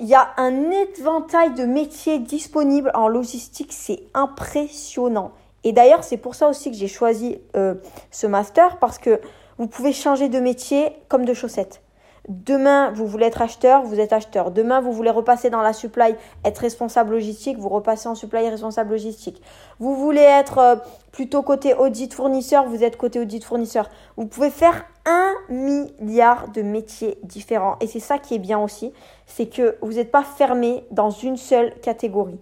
il 0.01 0.07
y 0.07 0.14
a 0.14 0.30
un 0.36 0.70
éventail 0.70 1.55
de 1.55 1.64
métiers 1.64 2.20
disponibles 2.20 2.93
en 2.95 3.09
logistique, 3.09 3.72
c'est 3.72 4.05
impressionnant. 4.14 5.32
Et 5.64 5.72
d'ailleurs, 5.72 6.05
c'est 6.05 6.16
pour 6.16 6.36
ça 6.36 6.49
aussi 6.49 6.70
que 6.70 6.76
j'ai 6.76 6.89
choisi 6.89 7.39
euh, 7.57 7.74
ce 8.11 8.26
master 8.26 8.78
parce 8.78 8.99
que 8.99 9.20
vous 9.59 9.67
pouvez 9.67 9.93
changer 9.93 10.29
de 10.29 10.41
métier 10.41 10.93
comme 11.09 11.25
de 11.25 11.35
chaussettes. 11.35 11.83
Demain, 12.29 12.91
vous 12.91 13.07
voulez 13.07 13.25
être 13.25 13.41
acheteur, 13.41 13.83
vous 13.85 13.99
êtes 13.99 14.13
acheteur. 14.13 14.51
Demain, 14.51 14.83
vous 14.83 14.93
voulez 14.93 15.11
repasser 15.11 15.49
dans 15.49 15.63
la 15.63 15.73
supply, 15.73 16.15
être 16.45 16.59
responsable 16.59 17.13
logistique, 17.13 17.57
vous 17.59 17.71
repassez 17.71 18.07
en 18.07 18.15
supply 18.15 18.51
responsable 18.51 18.91
logistique. 18.91 19.41
Vous 19.79 19.97
voulez 19.97 20.21
être 20.21 20.59
euh, 20.59 20.77
plutôt 21.11 21.43
côté 21.43 21.73
audit 21.73 22.13
fournisseur, 22.13 22.67
vous 22.67 22.85
êtes 22.85 22.99
côté 22.99 23.19
audit 23.19 23.43
fournisseur. 23.43 23.89
Vous 24.19 24.27
pouvez 24.27 24.51
faire 24.51 24.85
un 25.07 25.33
milliard 25.49 26.49
de 26.49 26.61
métiers 26.61 27.19
différents. 27.23 27.77
Et 27.81 27.87
c'est 27.87 27.99
ça 27.99 28.19
qui 28.19 28.35
est 28.35 28.39
bien 28.39 28.59
aussi, 28.59 28.93
c'est 29.27 29.47
que 29.47 29.79
vous 29.81 29.95
n'êtes 29.95 30.11
pas 30.11 30.23
fermé 30.23 30.85
dans 30.91 31.11
une 31.11 31.39
seule 31.39 31.75
catégorie. 31.81 32.39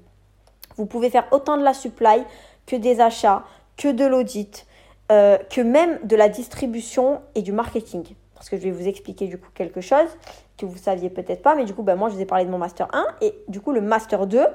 Vous 0.76 0.86
pouvez 0.86 1.10
faire 1.10 1.28
autant 1.30 1.56
de 1.56 1.62
la 1.62 1.74
supply 1.74 2.24
que 2.66 2.74
des 2.74 3.00
achats, 3.00 3.44
que 3.76 3.88
de 3.88 4.04
l'audit, 4.04 4.66
euh, 5.12 5.38
que 5.50 5.60
même 5.60 5.98
de 6.04 6.16
la 6.16 6.28
distribution 6.28 7.20
et 7.34 7.42
du 7.42 7.52
marketing 7.52 8.14
parce 8.36 8.50
que 8.50 8.58
je 8.58 8.62
vais 8.62 8.70
vous 8.70 8.86
expliquer 8.86 9.26
du 9.26 9.38
coup 9.38 9.48
quelque 9.54 9.80
chose 9.80 10.08
que 10.56 10.66
vous 10.66 10.76
saviez 10.76 11.10
peut-être 11.10 11.42
pas, 11.42 11.54
mais 11.54 11.64
du 11.64 11.74
coup, 11.74 11.82
ben, 11.82 11.96
moi, 11.96 12.08
je 12.10 12.14
vous 12.14 12.20
ai 12.20 12.26
parlé 12.26 12.44
de 12.44 12.50
mon 12.50 12.58
master 12.58 12.86
1 12.92 13.06
et 13.22 13.34
du 13.48 13.60
coup, 13.60 13.72
le 13.72 13.80
master 13.80 14.26
2, 14.26 14.46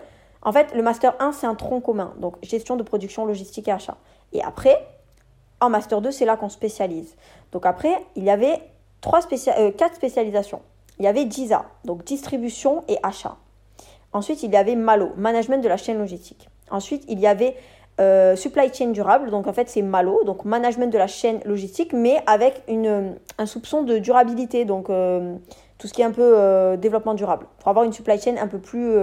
en 0.44 0.52
fait, 0.52 0.74
le 0.74 0.82
master 0.82 1.16
1, 1.20 1.34
c'est 1.34 1.48
un 1.48 1.56
tronc 1.56 1.82
commun, 1.82 2.14
donc 2.18 2.36
gestion 2.44 2.76
de 2.76 2.84
production, 2.84 3.26
logistique 3.26 3.68
et 3.68 3.72
achat. 3.72 3.98
Et 4.34 4.42
après, 4.42 4.88
en 5.60 5.70
master 5.70 6.02
2, 6.02 6.12
c'est 6.12 6.26
là 6.26 6.38
qu'on 6.38 6.50
spécialise. 6.50 7.16
Donc 7.52 7.66
après, 7.66 7.94
il 8.16 8.24
y 8.24 8.30
avait 8.30 8.62
trois 9.02 9.20
euh, 9.22 9.72
quatre 9.72 9.96
spécialisations. 9.96 10.62
Il 11.00 11.06
y 11.06 11.08
avait 11.08 11.26
DISA, 11.26 11.66
donc 11.84 12.04
distribution 12.04 12.84
et 12.88 12.98
achat. 13.04 13.36
Ensuite, 14.14 14.44
il 14.44 14.52
y 14.52 14.58
avait 14.58 14.76
MALO, 14.76 15.12
management 15.16 15.64
de 15.64 15.68
la 15.68 15.78
chaîne 15.78 15.98
logistique. 15.98 16.50
Ensuite, 16.70 17.04
il 17.08 17.20
y 17.20 17.28
avait 17.28 17.56
euh, 18.02 18.36
supply 18.36 18.74
chain 18.74 18.88
durable, 18.88 19.30
donc 19.30 19.46
en 19.46 19.54
fait 19.54 19.70
c'est 19.70 19.84
MALO, 19.84 20.24
donc 20.24 20.44
management 20.44 20.92
de 20.92 20.98
la 20.98 21.08
chaîne 21.08 21.40
logistique, 21.46 21.94
mais 21.94 22.22
avec 22.26 22.64
une, 22.68 23.16
un 23.38 23.46
soupçon 23.46 23.84
de 23.84 24.00
durabilité, 24.00 24.66
donc 24.66 24.90
euh, 24.90 25.36
tout 25.78 25.88
ce 25.88 25.94
qui 25.94 26.02
est 26.02 26.06
un 26.06 26.12
peu 26.12 26.34
euh, 26.36 26.78
développement 26.78 27.14
durable, 27.14 27.46
pour 27.60 27.68
avoir 27.68 27.86
une 27.86 27.94
supply 27.94 28.20
chain 28.20 28.38
un 28.40 28.48
peu 28.48 28.58
plus 28.58 28.96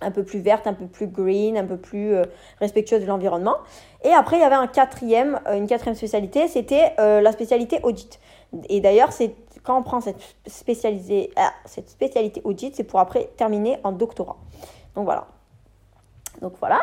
un 0.00 0.12
peu 0.12 0.22
plus 0.22 0.38
verte, 0.38 0.68
un 0.68 0.74
peu 0.74 0.86
plus 0.86 1.08
green, 1.08 1.56
un 1.56 1.64
peu 1.64 1.76
plus 1.76 2.14
respectueuse 2.60 3.00
de 3.00 3.06
l'environnement. 3.06 3.56
Et 4.04 4.10
après, 4.10 4.36
il 4.36 4.40
y 4.40 4.44
avait 4.44 4.54
un 4.54 4.68
quatrième, 4.68 5.40
une 5.52 5.66
quatrième 5.66 5.96
spécialité, 5.96 6.46
c'était 6.46 6.94
la 6.98 7.32
spécialité 7.32 7.80
audit. 7.82 8.20
Et 8.68 8.80
d'ailleurs, 8.80 9.10
c'est 9.10 9.34
quand 9.64 9.76
on 9.76 9.82
prend 9.82 10.00
cette, 10.00 10.20
spécialisée, 10.46 11.30
ah, 11.34 11.52
cette 11.64 11.90
spécialité 11.90 12.40
audit, 12.44 12.76
c'est 12.76 12.84
pour 12.84 13.00
après 13.00 13.28
terminer 13.36 13.78
en 13.82 13.90
doctorat. 13.90 14.36
Donc 14.94 15.04
voilà. 15.04 15.26
Donc 16.40 16.52
voilà. 16.60 16.80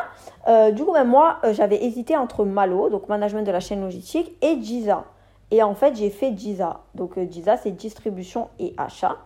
du 0.72 0.84
coup, 0.84 0.92
même 0.92 1.08
moi, 1.08 1.38
j'avais 1.52 1.82
hésité 1.82 2.16
entre 2.16 2.44
Malo, 2.44 2.90
donc 2.90 3.08
management 3.08 3.42
de 3.42 3.52
la 3.52 3.60
chaîne 3.60 3.80
logistique, 3.80 4.32
et 4.42 4.60
Giza. 4.62 5.04
Et 5.50 5.62
en 5.62 5.74
fait, 5.74 5.96
j'ai 5.96 6.10
fait 6.10 6.36
Giza. 6.36 6.80
Donc 6.94 7.18
Giza, 7.30 7.56
c'est 7.56 7.70
distribution 7.70 8.48
et 8.58 8.74
achat. 8.76 9.16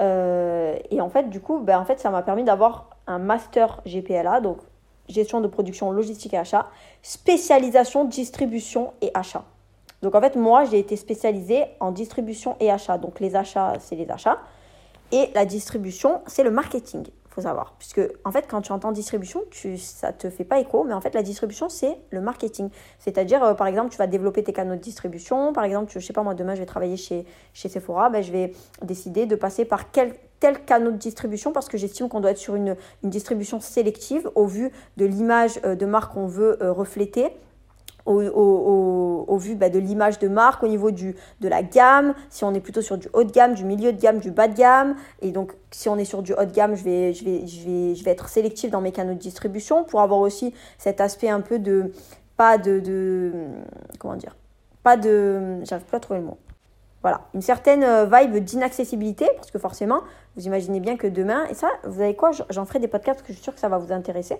et 0.00 1.00
en 1.00 1.08
fait, 1.10 1.30
du 1.30 1.40
coup, 1.40 1.60
ben, 1.60 1.78
en 1.78 1.84
fait, 1.84 2.00
ça 2.00 2.10
m'a 2.10 2.22
permis 2.22 2.44
d'avoir 2.44 2.90
un 3.06 3.18
master 3.18 3.80
GPLA, 3.86 4.40
donc 4.40 4.58
gestion 5.08 5.40
de 5.40 5.48
production 5.48 5.90
logistique 5.90 6.34
et 6.34 6.38
achat, 6.38 6.66
spécialisation 7.02 8.04
distribution 8.04 8.92
et 9.00 9.10
achat. 9.14 9.44
Donc 10.02 10.14
en 10.14 10.20
fait, 10.20 10.36
moi, 10.36 10.64
j'ai 10.64 10.78
été 10.78 10.96
spécialisée 10.96 11.64
en 11.80 11.92
distribution 11.92 12.56
et 12.60 12.70
achat. 12.70 12.96
Donc 12.96 13.20
les 13.20 13.36
achats, 13.36 13.74
c'est 13.80 13.96
les 13.96 14.10
achats. 14.10 14.38
Et 15.12 15.30
la 15.34 15.44
distribution, 15.44 16.22
c'est 16.26 16.44
le 16.44 16.50
marketing 16.50 17.04
faut 17.30 17.42
savoir. 17.42 17.74
Puisque, 17.78 18.00
en 18.24 18.32
fait, 18.32 18.46
quand 18.48 18.60
tu 18.60 18.72
entends 18.72 18.92
distribution, 18.92 19.42
tu, 19.50 19.78
ça 19.78 20.12
te 20.12 20.28
fait 20.30 20.44
pas 20.44 20.58
écho, 20.58 20.84
mais 20.84 20.94
en 20.94 21.00
fait, 21.00 21.14
la 21.14 21.22
distribution, 21.22 21.68
c'est 21.68 21.96
le 22.10 22.20
marketing. 22.20 22.70
C'est-à-dire, 22.98 23.42
euh, 23.44 23.54
par 23.54 23.66
exemple, 23.66 23.90
tu 23.90 23.98
vas 23.98 24.06
développer 24.06 24.42
tes 24.42 24.52
canaux 24.52 24.74
de 24.74 24.80
distribution. 24.80 25.52
Par 25.52 25.64
exemple, 25.64 25.92
je 25.92 25.98
sais 26.00 26.12
pas, 26.12 26.22
moi, 26.22 26.34
demain, 26.34 26.54
je 26.54 26.60
vais 26.60 26.66
travailler 26.66 26.96
chez, 26.96 27.24
chez 27.52 27.68
Sephora, 27.68 28.10
ben, 28.10 28.22
je 28.22 28.32
vais 28.32 28.52
décider 28.82 29.26
de 29.26 29.36
passer 29.36 29.64
par 29.64 29.90
quel 29.90 30.14
tel 30.40 30.64
canal 30.64 30.92
de 30.94 30.96
distribution 30.96 31.52
parce 31.52 31.68
que 31.68 31.76
j'estime 31.76 32.08
qu'on 32.08 32.20
doit 32.20 32.30
être 32.30 32.38
sur 32.38 32.56
une, 32.56 32.74
une, 33.04 33.10
distribution 33.10 33.60
sélective 33.60 34.30
au 34.34 34.46
vu 34.46 34.72
de 34.96 35.04
l'image 35.04 35.60
euh, 35.64 35.74
de 35.74 35.84
marque 35.84 36.14
qu'on 36.14 36.26
veut 36.26 36.60
euh, 36.62 36.72
refléter 36.72 37.28
au, 38.06 39.36
vu 39.38 39.54
bah, 39.54 39.70
de 39.70 39.78
l'image 39.78 40.18
de 40.18 40.28
marque, 40.28 40.62
au 40.62 40.68
niveau 40.68 40.90
du, 40.90 41.16
de 41.40 41.48
la 41.48 41.62
gamme, 41.62 42.14
si 42.28 42.44
on 42.44 42.54
est 42.54 42.60
plutôt 42.60 42.82
sur 42.82 42.98
du 42.98 43.08
haut 43.12 43.24
de 43.24 43.30
gamme, 43.30 43.54
du 43.54 43.64
milieu 43.64 43.92
de 43.92 44.00
gamme, 44.00 44.18
du 44.18 44.30
bas 44.30 44.48
de 44.48 44.56
gamme. 44.56 44.96
Et 45.22 45.30
donc, 45.30 45.52
si 45.70 45.88
on 45.88 45.96
est 45.96 46.04
sur 46.04 46.22
du 46.22 46.32
haut 46.32 46.44
de 46.44 46.52
gamme, 46.52 46.74
je 46.74 46.84
vais, 46.84 47.12
je 47.12 47.24
vais, 47.24 47.46
je 47.46 47.64
vais, 47.64 47.94
je 47.94 48.04
vais 48.04 48.10
être 48.10 48.28
sélectif 48.28 48.70
dans 48.70 48.80
mes 48.80 48.92
canaux 48.92 49.14
de 49.14 49.18
distribution 49.18 49.84
pour 49.84 50.00
avoir 50.00 50.20
aussi 50.20 50.54
cet 50.78 51.00
aspect 51.00 51.28
un 51.28 51.40
peu 51.40 51.58
de. 51.58 51.92
Pas 52.36 52.58
de. 52.58 52.80
de 52.80 53.32
comment 53.98 54.16
dire 54.16 54.36
Pas 54.82 54.96
de. 54.96 55.58
J'arrive 55.64 55.84
plus 55.86 55.96
à 55.96 56.00
trouver 56.00 56.20
le 56.20 56.26
mot. 56.26 56.38
Voilà, 57.02 57.22
une 57.32 57.40
certaine 57.40 57.82
euh, 57.82 58.04
vibe 58.04 58.44
d'inaccessibilité, 58.44 59.26
parce 59.36 59.50
que 59.50 59.58
forcément, 59.58 60.02
vous 60.36 60.46
imaginez 60.46 60.80
bien 60.80 60.98
que 60.98 61.06
demain, 61.06 61.46
et 61.46 61.54
ça, 61.54 61.68
vous 61.84 61.98
savez 61.98 62.14
quoi, 62.14 62.30
j'en 62.50 62.66
ferai 62.66 62.78
des 62.78 62.88
podcasts 62.88 63.20
parce 63.20 63.26
que 63.26 63.32
je 63.32 63.38
suis 63.38 63.44
sûre 63.44 63.54
que 63.54 63.60
ça 63.60 63.70
va 63.70 63.78
vous 63.78 63.90
intéresser. 63.90 64.36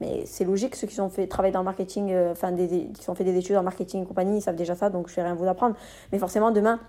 Mais 0.00 0.24
c'est 0.24 0.44
logique, 0.44 0.76
ceux 0.76 0.86
qui 0.86 1.00
ont 1.00 1.10
fait 1.10 1.26
travailler 1.26 1.52
dans 1.52 1.60
le 1.60 1.64
marketing, 1.64 2.10
euh, 2.12 2.32
enfin, 2.32 2.54
qui 2.54 3.10
ont 3.10 3.14
fait 3.14 3.24
des 3.24 3.36
études 3.36 3.56
en 3.56 3.62
marketing 3.62 4.02
et 4.02 4.06
compagnie, 4.06 4.38
ils 4.38 4.42
savent 4.42 4.56
déjà 4.56 4.74
ça, 4.74 4.88
donc 4.88 5.08
je 5.08 5.14
vais 5.14 5.22
rien 5.22 5.34
vous 5.34 5.46
apprendre. 5.46 5.76
Mais 6.10 6.18
forcément, 6.18 6.50
demain, 6.50 6.80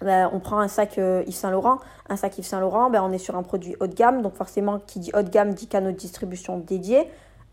ben, 0.00 0.30
on 0.32 0.40
prend 0.40 0.58
un 0.58 0.68
sac 0.68 0.98
euh, 0.98 1.22
Yves 1.26 1.34
Saint 1.34 1.50
Laurent. 1.50 1.78
Un 2.08 2.16
sac 2.16 2.38
Yves 2.38 2.46
Saint 2.46 2.60
Laurent, 2.60 2.90
ben, 2.90 3.02
on 3.02 3.12
est 3.12 3.18
sur 3.18 3.36
un 3.36 3.42
produit 3.42 3.76
haut 3.80 3.86
de 3.86 3.94
gamme. 3.94 4.22
Donc 4.22 4.34
forcément, 4.34 4.78
qui 4.78 4.98
dit 4.98 5.10
haut 5.14 5.22
de 5.22 5.28
gamme 5.28 5.54
dit 5.54 5.66
canaux 5.66 5.92
de 5.92 5.96
distribution 5.96 6.58
dédiés. 6.58 7.06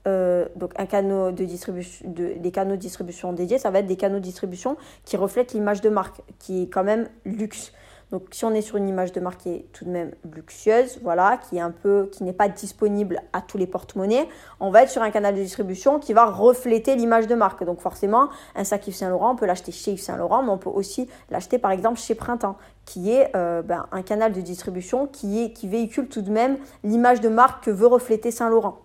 Euh, 0.08 0.46
donc 0.56 0.72
un 0.78 0.86
canal 0.86 1.36
de 1.36 1.44
distribution, 1.44 2.10
de, 2.10 2.36
des 2.38 2.52
canaux 2.52 2.78
de 2.78 2.82
distribution 2.82 3.34
dédiés, 3.34 3.58
ça 3.58 3.72
va 3.72 3.80
être 3.80 3.88
des 3.88 3.98
canaux 3.98 4.20
de 4.20 4.24
distribution 4.24 4.78
qui 5.04 5.18
reflètent 5.18 5.52
l'image 5.52 5.82
de 5.82 5.90
marque, 5.90 6.22
qui 6.40 6.64
est 6.64 6.68
quand 6.68 6.86
même 6.86 7.10
luxe. 7.26 7.74
Donc 8.12 8.28
si 8.32 8.46
on 8.46 8.54
est 8.54 8.62
sur 8.62 8.78
une 8.78 8.88
image 8.88 9.12
de 9.12 9.20
marque 9.20 9.42
qui 9.42 9.50
est 9.50 9.66
tout 9.74 9.84
de 9.84 9.90
même 9.90 10.12
luxueuse, 10.34 11.00
voilà, 11.04 11.38
qui 11.38 11.58
est 11.58 11.62
un 11.62 11.72
peu, 11.72 12.10
qui 12.10 12.24
n'est 12.24 12.32
pas 12.32 12.48
disponible 12.48 13.22
à 13.34 13.42
tous 13.42 13.58
les 13.58 13.68
porte-monnaies, 13.68 14.30
on 14.62 14.70
va 14.70 14.84
être 14.84 14.90
sur 14.90 15.02
un 15.02 15.12
canal 15.12 15.36
de 15.36 15.42
distribution 15.42 16.00
qui 16.00 16.14
va 16.14 16.26
refléter 16.26 16.96
l'image 16.96 17.28
de 17.28 17.36
marque. 17.36 17.66
Donc 17.66 17.82
forcément, 17.82 18.30
un 18.56 18.64
sac 18.64 18.88
Yves 18.88 18.96
Saint 18.96 19.10
Laurent, 19.10 19.32
on 19.32 19.36
peut 19.36 19.46
l'acheter 19.46 19.74
chez 19.74 19.92
Yves 19.92 20.02
Saint 20.02 20.16
Laurent, 20.16 20.42
mais 20.42 20.52
on 20.52 20.58
peut 20.58 20.70
aussi 20.70 21.10
l'acheter 21.30 21.58
par 21.58 21.72
exemple 21.72 22.00
chez 22.00 22.16
Printemps, 22.16 22.56
qui 22.86 23.12
est 23.12 23.36
euh, 23.36 23.62
ben, 23.62 23.88
un 23.92 24.04
canal 24.04 24.32
de 24.32 24.40
distribution 24.40 25.08
qui, 25.08 25.44
est, 25.44 25.52
qui 25.52 25.68
véhicule 25.68 26.08
tout 26.08 26.22
de 26.22 26.32
même 26.32 26.58
l'image 26.86 27.20
de 27.20 27.28
marque 27.28 27.66
que 27.66 27.72
veut 27.72 27.88
refléter 27.88 28.32
Saint 28.32 28.50
Laurent. 28.50 28.80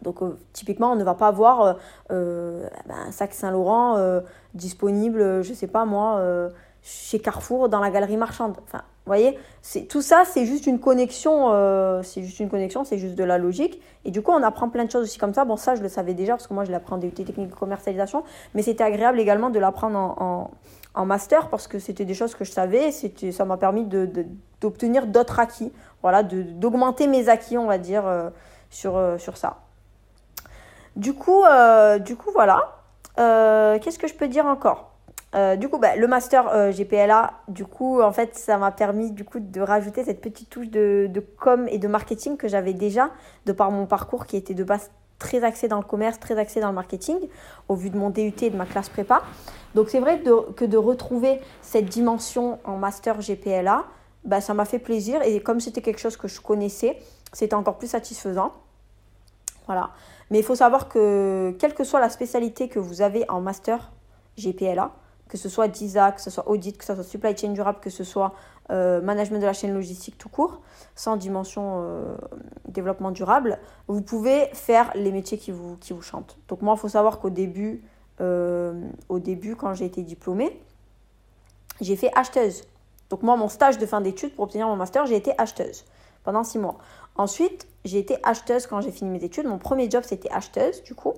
Donc 0.00 0.22
euh, 0.22 0.38
typiquement, 0.54 0.90
on 0.90 0.96
ne 0.96 1.04
va 1.04 1.14
pas 1.14 1.28
avoir 1.28 1.76
euh, 2.10 2.66
ben, 2.86 2.96
un 3.08 3.12
sac 3.12 3.34
Saint 3.34 3.50
Laurent 3.50 3.98
disponible, 4.54 5.42
je 5.42 5.52
sais 5.52 5.66
pas 5.66 5.84
moi 5.84 6.50
chez 6.82 7.20
Carrefour 7.20 7.68
dans 7.68 7.80
la 7.80 7.90
galerie 7.90 8.16
marchande. 8.16 8.56
Enfin, 8.64 8.82
vous 9.04 9.10
voyez, 9.10 9.38
tout 9.88 10.02
ça, 10.02 10.22
c'est 10.24 10.46
juste 10.46 10.66
une 10.66 10.78
connexion, 10.78 11.52
euh, 11.52 12.02
c'est 12.02 12.22
juste 12.22 12.38
une 12.38 12.48
connexion, 12.48 12.84
c'est 12.84 12.98
juste 12.98 13.16
de 13.16 13.24
la 13.24 13.38
logique. 13.38 13.80
Et 14.04 14.10
du 14.10 14.22
coup, 14.22 14.32
on 14.32 14.42
apprend 14.42 14.68
plein 14.68 14.84
de 14.84 14.90
choses 14.90 15.04
aussi 15.04 15.18
comme 15.18 15.34
ça. 15.34 15.44
Bon, 15.44 15.56
ça, 15.56 15.74
je 15.74 15.82
le 15.82 15.88
savais 15.88 16.14
déjà 16.14 16.34
parce 16.34 16.46
que 16.46 16.54
moi, 16.54 16.64
je 16.64 16.70
l'apprends 16.70 16.98
des 16.98 17.10
techniques 17.10 17.50
de 17.50 17.54
commercialisation, 17.54 18.22
mais 18.54 18.62
c'était 18.62 18.84
agréable 18.84 19.18
également 19.18 19.50
de 19.50 19.58
l'apprendre 19.58 19.98
en, 19.98 20.50
en, 20.94 21.06
master 21.06 21.48
parce 21.48 21.66
que 21.66 21.80
c'était 21.80 22.04
des 22.04 22.14
choses 22.14 22.36
que 22.36 22.44
je 22.44 22.52
savais. 22.52 22.92
C'était, 22.92 23.32
ça 23.32 23.44
m'a 23.44 23.56
permis 23.56 23.84
de, 23.84 24.08
d'obtenir 24.60 25.08
d'autres 25.08 25.40
acquis, 25.40 25.72
voilà, 26.00 26.22
d'augmenter 26.22 27.08
mes 27.08 27.28
acquis, 27.28 27.58
on 27.58 27.66
va 27.66 27.78
dire, 27.78 28.06
euh, 28.06 28.30
sur, 28.70 28.96
euh, 28.96 29.18
sur 29.18 29.36
ça. 29.36 29.58
Du 30.94 31.14
coup, 31.14 31.42
du 32.00 32.16
coup, 32.16 32.30
voilà. 32.32 32.78
qu'est-ce 33.16 33.98
que 33.98 34.06
je 34.06 34.14
peux 34.14 34.28
dire 34.28 34.46
encore? 34.46 34.91
Euh, 35.34 35.56
du 35.56 35.68
coup, 35.68 35.78
bah, 35.78 35.96
le 35.96 36.06
master 36.06 36.48
euh, 36.48 36.72
GPLA, 36.72 37.32
du 37.48 37.64
coup, 37.64 38.02
en 38.02 38.12
fait, 38.12 38.36
ça 38.36 38.58
m'a 38.58 38.70
permis 38.70 39.10
du 39.10 39.24
coup 39.24 39.40
de 39.40 39.60
rajouter 39.60 40.04
cette 40.04 40.20
petite 40.20 40.50
touche 40.50 40.68
de, 40.68 41.10
com 41.38 41.66
et 41.70 41.78
de 41.78 41.88
marketing 41.88 42.36
que 42.36 42.48
j'avais 42.48 42.74
déjà 42.74 43.10
de 43.46 43.52
par 43.52 43.70
mon 43.70 43.86
parcours 43.86 44.26
qui 44.26 44.36
était 44.36 44.54
de 44.54 44.64
base 44.64 44.90
très 45.18 45.42
axé 45.44 45.68
dans 45.68 45.78
le 45.78 45.84
commerce, 45.84 46.18
très 46.18 46.38
axé 46.38 46.60
dans 46.60 46.68
le 46.68 46.74
marketing, 46.74 47.16
au 47.68 47.76
vu 47.76 47.88
de 47.88 47.96
mon 47.96 48.10
DUT 48.10 48.34
et 48.42 48.50
de 48.50 48.56
ma 48.56 48.66
classe 48.66 48.88
prépa. 48.88 49.22
Donc 49.74 49.88
c'est 49.88 50.00
vrai 50.00 50.20
que 50.20 50.64
de 50.64 50.76
retrouver 50.76 51.40
cette 51.62 51.86
dimension 51.86 52.58
en 52.64 52.76
master 52.76 53.20
GPLA, 53.20 53.84
bah, 54.24 54.40
ça 54.40 54.52
m'a 54.52 54.64
fait 54.64 54.78
plaisir 54.78 55.22
et 55.22 55.40
comme 55.40 55.60
c'était 55.60 55.80
quelque 55.80 56.00
chose 56.00 56.16
que 56.16 56.28
je 56.28 56.40
connaissais, 56.40 56.98
c'était 57.32 57.54
encore 57.54 57.78
plus 57.78 57.88
satisfaisant. 57.88 58.52
Voilà. 59.66 59.90
Mais 60.30 60.38
il 60.38 60.44
faut 60.44 60.54
savoir 60.54 60.88
que 60.88 61.54
quelle 61.58 61.74
que 61.74 61.84
soit 61.84 62.00
la 62.00 62.08
spécialité 62.08 62.68
que 62.68 62.78
vous 62.78 63.00
avez 63.00 63.28
en 63.30 63.40
master 63.40 63.92
GPLA, 64.38 64.92
que 65.32 65.38
ce 65.38 65.48
soit 65.48 65.66
DISA, 65.66 66.12
que 66.12 66.20
ce 66.20 66.28
soit 66.28 66.46
audit, 66.46 66.76
que 66.76 66.84
ce 66.84 66.94
soit 66.94 67.04
supply 67.04 67.34
chain 67.34 67.52
durable, 67.52 67.78
que 67.80 67.88
ce 67.88 68.04
soit 68.04 68.34
euh, 68.68 69.00
management 69.00 69.38
de 69.38 69.46
la 69.46 69.54
chaîne 69.54 69.72
logistique 69.72 70.18
tout 70.18 70.28
court, 70.28 70.60
sans 70.94 71.16
dimension 71.16 71.80
euh, 71.82 72.14
développement 72.68 73.10
durable, 73.12 73.58
vous 73.88 74.02
pouvez 74.02 74.48
faire 74.52 74.92
les 74.94 75.10
métiers 75.10 75.38
qui 75.38 75.50
vous, 75.50 75.78
chantent. 76.02 76.36
Donc 76.48 76.60
moi, 76.60 76.74
il 76.76 76.78
faut 76.78 76.90
savoir 76.90 77.18
qu'au 77.18 77.30
début, 77.30 77.82
euh, 78.20 78.74
début, 79.08 79.56
quand 79.56 79.72
j'ai 79.72 79.86
été 79.86 80.02
diplômée, 80.02 80.60
j'ai 81.80 81.96
fait 81.96 82.10
acheteuse. 82.14 82.64
Donc 83.08 83.22
moi, 83.22 83.34
mon 83.38 83.48
stage 83.48 83.78
de 83.78 83.86
fin 83.86 84.02
d'études 84.02 84.34
pour 84.34 84.44
obtenir 84.44 84.66
mon 84.66 84.76
master, 84.76 85.06
j'ai 85.06 85.16
été 85.16 85.32
acheteuse 85.38 85.86
pendant 86.24 86.44
six 86.44 86.58
mois. 86.58 86.76
Ensuite, 87.16 87.66
j'ai 87.86 87.98
été 87.98 88.18
acheteuse 88.22 88.66
quand 88.66 88.82
j'ai 88.82 88.90
fini 88.90 89.08
mes 89.08 89.24
études. 89.24 89.46
Mon 89.46 89.58
premier 89.58 89.88
job, 89.88 90.04
c'était 90.06 90.30
acheteuse, 90.30 90.82
du 90.82 90.94
coup. 90.94 91.14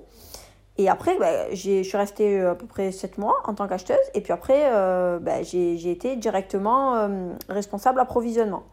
Et 0.76 0.88
après, 0.88 1.16
bah, 1.18 1.50
je 1.52 1.82
suis 1.82 1.96
restée 1.96 2.40
euh, 2.40 2.52
à 2.52 2.54
peu 2.54 2.66
près 2.66 2.90
7 2.90 3.18
mois 3.18 3.36
en 3.44 3.54
tant 3.54 3.68
qu'acheteuse. 3.68 3.96
Et 4.14 4.20
puis 4.20 4.32
après, 4.32 4.72
euh, 4.72 5.18
bah, 5.20 5.42
j'ai 5.42 5.90
été 5.90 6.16
directement 6.16 6.96
euh, 6.96 7.32
responsable 7.48 8.00
approvisionnement. 8.00 8.64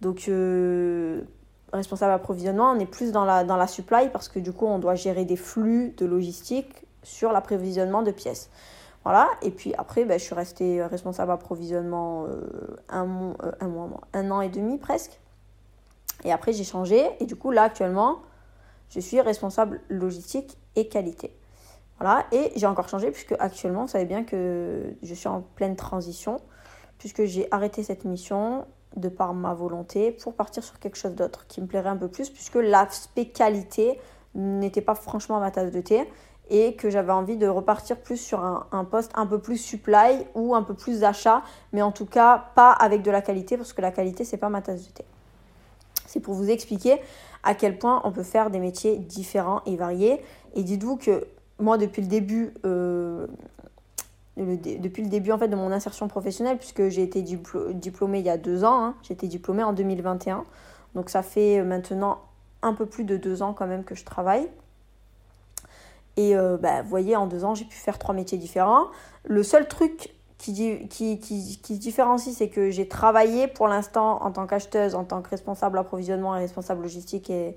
Donc, 0.00 0.30
responsable 1.74 2.12
approvisionnement, 2.12 2.70
on 2.70 2.78
est 2.78 2.86
plus 2.86 3.12
dans 3.12 3.26
la, 3.26 3.44
dans 3.44 3.56
la 3.56 3.66
supply 3.66 4.08
parce 4.08 4.30
que 4.30 4.38
du 4.38 4.50
coup, 4.50 4.66
on 4.66 4.78
doit 4.78 4.94
gérer 4.94 5.26
des 5.26 5.36
flux 5.36 5.94
de 5.98 6.06
logistique 6.06 6.86
sur 7.02 7.32
l'approvisionnement 7.32 8.02
de 8.02 8.10
pièces. 8.10 8.48
Voilà. 9.04 9.28
Et 9.42 9.50
puis 9.50 9.74
après, 9.76 10.06
bah, 10.06 10.16
je 10.16 10.24
suis 10.24 10.34
restée 10.34 10.82
responsable 10.82 11.32
approvisionnement 11.32 12.24
un, 12.88 13.34
un 13.60 13.68
mois, 13.68 14.00
un 14.14 14.30
an 14.30 14.40
et 14.40 14.48
demi 14.48 14.78
presque. 14.78 15.20
Et 16.24 16.32
après, 16.32 16.54
j'ai 16.54 16.64
changé. 16.64 17.10
Et 17.20 17.26
du 17.26 17.36
coup, 17.36 17.50
là, 17.50 17.64
actuellement, 17.64 18.20
je 18.90 19.00
suis 19.00 19.20
responsable 19.20 19.80
logistique 19.88 20.58
et 20.76 20.88
qualité. 20.88 21.34
Voilà, 21.98 22.26
et 22.32 22.52
j'ai 22.56 22.66
encore 22.66 22.88
changé 22.88 23.10
puisque 23.10 23.34
actuellement, 23.38 23.82
vous 23.82 23.88
savez 23.88 24.06
bien 24.06 24.24
que 24.24 24.94
je 25.02 25.14
suis 25.14 25.28
en 25.28 25.42
pleine 25.42 25.76
transition 25.76 26.40
puisque 26.98 27.24
j'ai 27.24 27.48
arrêté 27.50 27.82
cette 27.82 28.04
mission 28.04 28.66
de 28.96 29.08
par 29.08 29.34
ma 29.34 29.54
volonté 29.54 30.12
pour 30.12 30.34
partir 30.34 30.64
sur 30.64 30.78
quelque 30.78 30.96
chose 30.96 31.14
d'autre 31.14 31.46
qui 31.46 31.60
me 31.60 31.66
plairait 31.66 31.90
un 31.90 31.96
peu 31.96 32.08
plus 32.08 32.30
puisque 32.30 32.56
l'aspect 32.56 33.26
qualité 33.26 33.98
n'était 34.34 34.80
pas 34.80 34.94
franchement 34.94 35.40
ma 35.40 35.50
tasse 35.50 35.70
de 35.70 35.80
thé 35.80 36.08
et 36.48 36.74
que 36.74 36.90
j'avais 36.90 37.12
envie 37.12 37.36
de 37.36 37.46
repartir 37.46 37.96
plus 38.00 38.16
sur 38.16 38.42
un, 38.44 38.84
poste 38.84 39.12
un 39.14 39.26
peu 39.26 39.38
plus 39.38 39.56
supply 39.56 40.26
ou 40.34 40.54
un 40.54 40.62
peu 40.62 40.74
plus 40.74 41.04
achat, 41.04 41.42
mais 41.72 41.80
en 41.80 41.92
tout 41.92 42.06
cas 42.06 42.46
pas 42.54 42.72
avec 42.72 43.02
de 43.02 43.10
la 43.10 43.22
qualité 43.22 43.56
parce 43.56 43.72
que 43.72 43.80
la 43.80 43.92
qualité 43.92 44.24
c'est 44.24 44.36
pas 44.36 44.48
ma 44.48 44.60
tasse 44.60 44.86
de 44.88 44.92
thé. 44.92 45.04
C'est 46.10 46.18
pour 46.18 46.34
vous 46.34 46.50
expliquer 46.50 46.96
à 47.44 47.54
quel 47.54 47.78
point 47.78 48.00
on 48.02 48.10
peut 48.10 48.24
faire 48.24 48.50
des 48.50 48.58
métiers 48.58 48.98
différents 48.98 49.62
et 49.64 49.76
variés. 49.76 50.20
Et 50.54 50.64
dites-vous 50.64 50.96
que 50.96 51.28
moi, 51.60 51.78
depuis 51.78 52.02
le 52.02 52.08
début, 52.08 52.52
euh, 52.66 53.28
en 54.36 55.38
fait 55.38 55.48
de 55.48 55.54
mon 55.54 55.70
insertion 55.70 56.08
professionnelle, 56.08 56.58
puisque 56.58 56.88
j'ai 56.88 57.04
été 57.04 57.22
diplômée 57.22 58.18
il 58.18 58.26
y 58.26 58.30
a 58.30 58.38
deux 58.38 58.64
ans, 58.64 58.84
hein, 58.84 58.94
j'ai 59.02 59.14
été 59.14 59.28
diplômée 59.28 59.62
en 59.62 59.72
2021. 59.72 60.44
Donc 60.96 61.10
ça 61.10 61.22
fait 61.22 61.62
maintenant 61.62 62.18
un 62.62 62.74
peu 62.74 62.86
plus 62.86 63.04
de 63.04 63.16
deux 63.16 63.42
ans 63.42 63.52
quand 63.52 63.68
même 63.68 63.84
que 63.84 63.94
je 63.94 64.04
travaille. 64.04 64.48
Et 66.16 66.36
euh, 66.36 66.56
bah, 66.56 66.82
vous 66.82 66.88
voyez, 66.88 67.14
en 67.14 67.28
deux 67.28 67.44
ans, 67.44 67.54
j'ai 67.54 67.66
pu 67.66 67.76
faire 67.76 68.00
trois 68.00 68.16
métiers 68.16 68.36
différents. 68.36 68.88
Le 69.24 69.44
seul 69.44 69.68
truc 69.68 70.12
qui, 70.40 70.88
qui, 70.88 71.20
qui, 71.20 71.58
qui 71.62 71.74
se 71.74 71.80
différencie, 71.80 72.34
c'est 72.34 72.48
que 72.48 72.70
j'ai 72.70 72.88
travaillé 72.88 73.46
pour 73.46 73.68
l'instant 73.68 74.22
en 74.22 74.32
tant 74.32 74.46
qu'acheteuse, 74.46 74.94
en 74.94 75.04
tant 75.04 75.20
que 75.20 75.28
responsable 75.28 75.76
approvisionnement 75.76 76.34
et 76.34 76.40
responsable 76.40 76.82
logistique 76.82 77.30
et, 77.30 77.56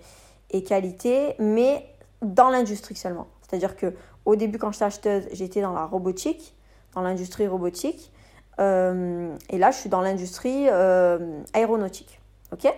qualité, 0.64 1.34
mais 1.40 1.88
dans 2.22 2.50
l'industrie 2.50 2.96
seulement. 2.96 3.28
C'est-à-dire 3.42 3.76
que 3.76 3.94
au 4.26 4.36
début, 4.36 4.60
quand 4.60 4.72
j'étais 4.72 4.86
acheteuse, 4.86 5.24
j'étais 5.32 5.62
dans 5.62 5.74
la 5.74 5.86
robotique, 5.86 6.56
dans 6.94 7.02
l'industrie 7.02 7.48
robotique. 7.48 8.12
Euh, 8.60 9.36
et 9.50 9.58
là, 9.58 9.72
je 9.72 9.78
suis 9.78 9.90
dans 9.90 10.02
l'industrie 10.02 10.68
euh, 10.70 11.42
aéronautique. 11.54 12.20
OK? 12.52 12.72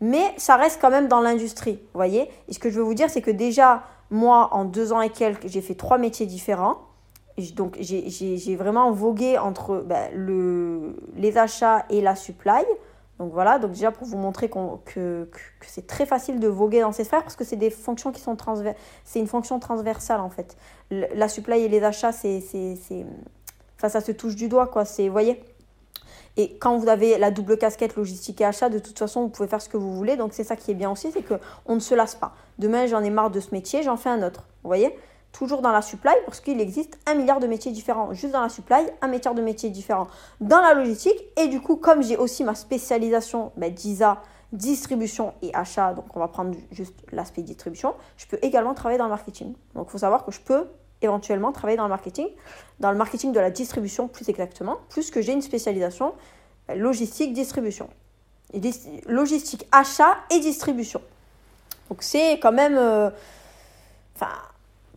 Mais 0.00 0.34
ça 0.36 0.56
reste 0.56 0.80
quand 0.80 0.90
même 0.90 1.06
dans 1.06 1.20
l'industrie, 1.20 1.78
voyez? 1.94 2.28
Et 2.48 2.54
ce 2.54 2.58
que 2.58 2.70
je 2.70 2.78
veux 2.78 2.84
vous 2.84 2.94
dire, 2.94 3.08
c'est 3.08 3.22
que 3.22 3.30
déjà, 3.30 3.84
moi, 4.10 4.48
en 4.52 4.64
deux 4.64 4.92
ans 4.92 5.00
et 5.00 5.10
quelques, 5.10 5.46
j'ai 5.46 5.60
fait 5.60 5.76
trois 5.76 5.98
métiers 5.98 6.26
différents. 6.26 6.78
Donc, 7.54 7.76
j'ai 7.80 8.56
vraiment 8.56 8.90
vogué 8.92 9.38
entre 9.38 9.82
ben, 9.86 10.10
le, 10.14 10.96
les 11.16 11.38
achats 11.38 11.84
et 11.90 12.00
la 12.00 12.14
supply. 12.14 12.64
Donc 13.18 13.32
voilà, 13.32 13.58
donc 13.58 13.72
déjà 13.72 13.92
pour 13.92 14.06
vous 14.06 14.16
montrer 14.16 14.48
que, 14.48 15.24
que, 15.24 15.38
c'est 15.60 15.86
très 15.86 16.06
facile 16.06 16.40
de 16.40 16.48
voguer 16.48 16.80
dans 16.80 16.90
ces 16.90 17.04
sphères 17.04 17.22
parce 17.22 17.36
que 17.36 17.44
c'est 17.44 17.56
des 17.56 17.70
fonctions 17.70 18.10
qui 18.10 18.20
sont 18.20 18.34
transversales. 18.34 18.80
C'est 19.04 19.20
une 19.20 19.28
fonction 19.28 19.60
transversale 19.60 20.20
en 20.20 20.30
fait. 20.30 20.56
la 20.90 21.28
supply 21.28 21.60
et 21.60 21.68
les 21.68 21.84
achats, 21.84 22.10
c'est. 22.10 22.42
Enfin, 23.78 23.88
ça 23.88 24.00
se 24.00 24.10
touche 24.10 24.34
du 24.34 24.48
doigt 24.48 24.66
quoi. 24.66 24.84
C'est, 24.84 25.08
voyez? 25.08 25.40
Et 26.36 26.56
quand 26.58 26.78
vous 26.78 26.88
avez 26.88 27.18
la 27.18 27.30
double 27.30 27.58
casquette 27.58 27.94
logistique 27.94 28.40
et 28.40 28.44
achat, 28.44 28.70
de 28.70 28.78
toute 28.78 28.98
façon, 28.98 29.22
vous 29.22 29.28
pouvez 29.28 29.48
faire 29.48 29.60
ce 29.60 29.68
que 29.68 29.76
vous 29.76 29.94
voulez. 29.94 30.16
Donc 30.16 30.32
c'est 30.32 30.44
ça 30.44 30.56
qui 30.56 30.70
est 30.70 30.74
bien 30.74 30.90
aussi, 30.90 31.12
c'est 31.12 31.22
qu'on 31.22 31.74
ne 31.74 31.80
se 31.80 31.94
lasse 31.94 32.14
pas. 32.14 32.34
Demain, 32.58 32.86
j'en 32.86 33.04
ai 33.04 33.10
marre 33.10 33.30
de 33.30 33.38
ce 33.38 33.50
métier, 33.52 33.82
j'en 33.82 33.96
fais 33.96 34.08
un 34.08 34.22
autre. 34.22 34.48
Vous 34.62 34.68
voyez? 34.68 34.96
Toujours 35.32 35.62
dans 35.62 35.72
la 35.72 35.82
supply, 35.82 36.12
parce 36.26 36.40
qu'il 36.40 36.60
existe 36.60 36.98
un 37.06 37.14
milliard 37.14 37.40
de 37.40 37.46
métiers 37.46 37.72
différents. 37.72 38.12
Juste 38.12 38.32
dans 38.32 38.42
la 38.42 38.48
supply, 38.48 38.86
un 39.00 39.08
milliard 39.08 39.34
de 39.34 39.42
métiers 39.42 39.70
différents 39.70 40.06
dans 40.40 40.60
la 40.60 40.74
logistique. 40.74 41.18
Et 41.36 41.48
du 41.48 41.60
coup, 41.60 41.76
comme 41.76 42.02
j'ai 42.02 42.16
aussi 42.16 42.44
ma 42.44 42.54
spécialisation 42.54 43.50
ben, 43.56 43.72
d'ISA, 43.72 44.22
distribution 44.52 45.32
et 45.40 45.54
achat, 45.54 45.94
donc 45.94 46.14
on 46.14 46.20
va 46.20 46.28
prendre 46.28 46.54
juste 46.70 46.94
l'aspect 47.10 47.42
distribution, 47.42 47.94
je 48.18 48.26
peux 48.26 48.38
également 48.42 48.74
travailler 48.74 48.98
dans 48.98 49.06
le 49.06 49.10
marketing. 49.10 49.54
Donc 49.74 49.86
il 49.88 49.90
faut 49.90 49.98
savoir 49.98 50.26
que 50.26 50.30
je 50.30 50.40
peux 50.40 50.68
éventuellement 51.00 51.50
travailler 51.50 51.78
dans 51.78 51.84
le 51.84 51.88
marketing, 51.88 52.28
dans 52.78 52.92
le 52.92 52.98
marketing 52.98 53.32
de 53.32 53.40
la 53.40 53.50
distribution 53.50 54.08
plus 54.08 54.28
exactement, 54.28 54.76
plus 54.90 55.10
que 55.10 55.22
j'ai 55.22 55.32
une 55.32 55.42
spécialisation 55.42 56.12
ben, 56.68 56.78
logistique, 56.78 57.32
distribution. 57.32 57.88
Logistique, 59.06 59.66
achat 59.72 60.18
et 60.30 60.38
distribution. 60.40 61.00
Donc 61.88 62.02
c'est 62.02 62.38
quand 62.38 62.52
même... 62.52 62.76
Euh, 62.76 63.08
enfin 64.14 64.28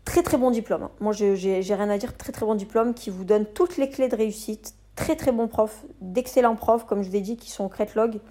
très 0.06 0.24
très 0.24 0.38
bon 0.38 0.52
diplôme. 0.52 0.84
Hein. 0.84 0.92
Moi, 1.00 1.14
j'ai 1.14 1.62
rien 1.62 1.90
à 1.90 1.98
dire. 1.98 2.16
Très 2.16 2.32
très 2.32 2.46
bon 2.46 2.56
diplôme 2.56 2.94
qui 2.94 3.10
vous 3.10 3.26
donne 3.26 3.46
toutes 3.46 3.78
les 3.78 3.90
clés 3.90 4.08
de 4.08 4.16
réussite. 4.16 4.76
Très 4.96 5.18
très 5.18 5.34
bon 5.34 5.50
prof, 5.50 5.84
d'excellents 6.00 6.56
profs, 6.56 6.86
comme 6.86 7.04
je 7.04 7.10
vous 7.10 7.16
ai 7.18 7.22
dit, 7.22 7.36
qui 7.36 7.50
sont 7.50 7.68
Cretlog, 7.68 8.22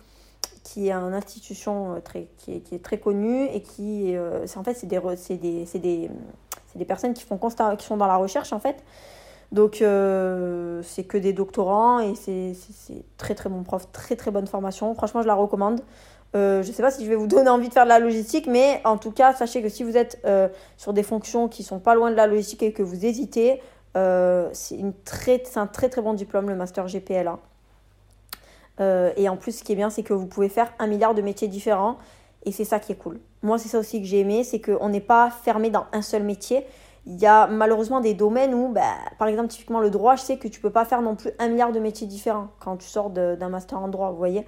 qui 0.62 0.88
est 0.88 0.92
une 0.92 1.12
institution 1.12 1.96
euh, 1.96 2.00
très, 2.00 2.28
qui, 2.38 2.52
est, 2.52 2.82
très 2.82 2.98
connue 2.98 3.44
et 3.52 3.60
qui, 3.60 4.16
euh, 4.16 4.46
en 4.56 4.64
fait, 4.64 4.72
c'est 4.72 4.86
des, 4.86 4.98
des, 5.36 5.66
des, 5.78 6.10
des, 6.74 6.84
personnes 6.86 7.12
qui, 7.12 7.22
font 7.22 7.36
constat, 7.36 7.76
qui 7.76 7.84
sont 7.84 7.98
dans 7.98 8.06
la 8.06 8.16
recherche 8.16 8.54
en 8.54 8.60
fait. 8.60 8.82
Donc, 9.52 9.82
euh, 9.82 10.80
c'est 10.82 11.04
que 11.04 11.18
des 11.18 11.34
doctorants 11.34 12.00
et 12.00 12.14
c'est 12.14 12.54
très 13.18 13.34
très 13.34 13.50
bon 13.50 13.62
prof, 13.62 13.86
très 13.92 14.16
très 14.16 14.30
bonne 14.30 14.46
formation. 14.46 14.94
Franchement, 14.94 15.20
je 15.20 15.26
la 15.26 15.34
recommande. 15.34 15.82
Euh, 16.34 16.62
je 16.62 16.68
ne 16.68 16.72
sais 16.72 16.82
pas 16.82 16.90
si 16.90 17.04
je 17.04 17.08
vais 17.08 17.16
vous 17.16 17.26
donner 17.28 17.48
envie 17.48 17.68
de 17.68 17.72
faire 17.72 17.84
de 17.84 17.88
la 17.88 17.98
logistique, 17.98 18.46
mais 18.46 18.80
en 18.84 18.98
tout 18.98 19.10
cas, 19.10 19.34
sachez 19.34 19.62
que 19.62 19.68
si 19.68 19.82
vous 19.82 19.96
êtes 19.96 20.20
euh, 20.24 20.48
sur 20.76 20.92
des 20.92 21.02
fonctions 21.02 21.48
qui 21.48 21.62
sont 21.62 21.78
pas 21.78 21.94
loin 21.94 22.10
de 22.10 22.16
la 22.16 22.26
logistique 22.26 22.62
et 22.62 22.72
que 22.72 22.82
vous 22.82 23.04
hésitez, 23.04 23.60
euh, 23.96 24.48
c'est 24.52 24.80
un 25.56 25.66
très 25.66 25.88
très 25.88 26.02
bon 26.02 26.14
diplôme, 26.14 26.48
le 26.48 26.56
Master 26.56 26.86
GPLA. 26.86 27.38
et 29.16 29.28
en 29.28 29.36
plus, 29.36 29.58
ce 29.58 29.64
qui 29.64 29.72
est 29.72 29.76
bien, 29.76 29.90
c'est 29.90 30.02
que 30.02 30.12
vous 30.12 30.26
pouvez 30.26 30.48
faire 30.48 30.72
un 30.78 30.86
milliard 30.86 31.14
de 31.14 31.22
métiers 31.22 31.48
différents. 31.48 31.98
Et 32.46 32.52
c'est 32.52 32.64
ça 32.64 32.78
qui 32.78 32.92
est 32.92 32.96
cool. 32.96 33.20
Moi, 33.42 33.58
c'est 33.58 33.68
ça 33.68 33.78
aussi 33.78 34.00
que 34.00 34.06
j'ai 34.06 34.20
aimé, 34.20 34.44
c'est 34.44 34.60
qu'on 34.60 34.88
n'est 34.88 35.00
pas 35.00 35.30
fermé 35.30 35.70
dans 35.70 35.86
un 35.92 36.02
seul 36.02 36.22
métier. 36.22 36.66
Il 37.06 37.18
y 37.20 37.26
a 37.26 37.46
malheureusement 37.46 38.00
des 38.00 38.14
domaines 38.14 38.54
où, 38.54 38.68
bah, 38.68 38.82
par 39.18 39.28
exemple, 39.28 39.48
typiquement 39.48 39.80
le 39.80 39.90
droit, 39.90 40.16
je 40.16 40.22
sais 40.22 40.38
que 40.38 40.48
tu 40.48 40.60
peux 40.60 40.70
pas 40.70 40.84
faire 40.84 41.02
non 41.02 41.16
plus 41.16 41.30
un 41.38 41.48
milliard 41.48 41.72
de 41.72 41.78
métiers 41.78 42.06
différents 42.06 42.48
quand 42.60 42.76
tu 42.76 42.88
sors 42.88 43.10
d'un 43.10 43.48
master 43.48 43.78
en 43.78 43.88
droit, 43.88 44.10
vous 44.10 44.16
voyez. 44.16 44.46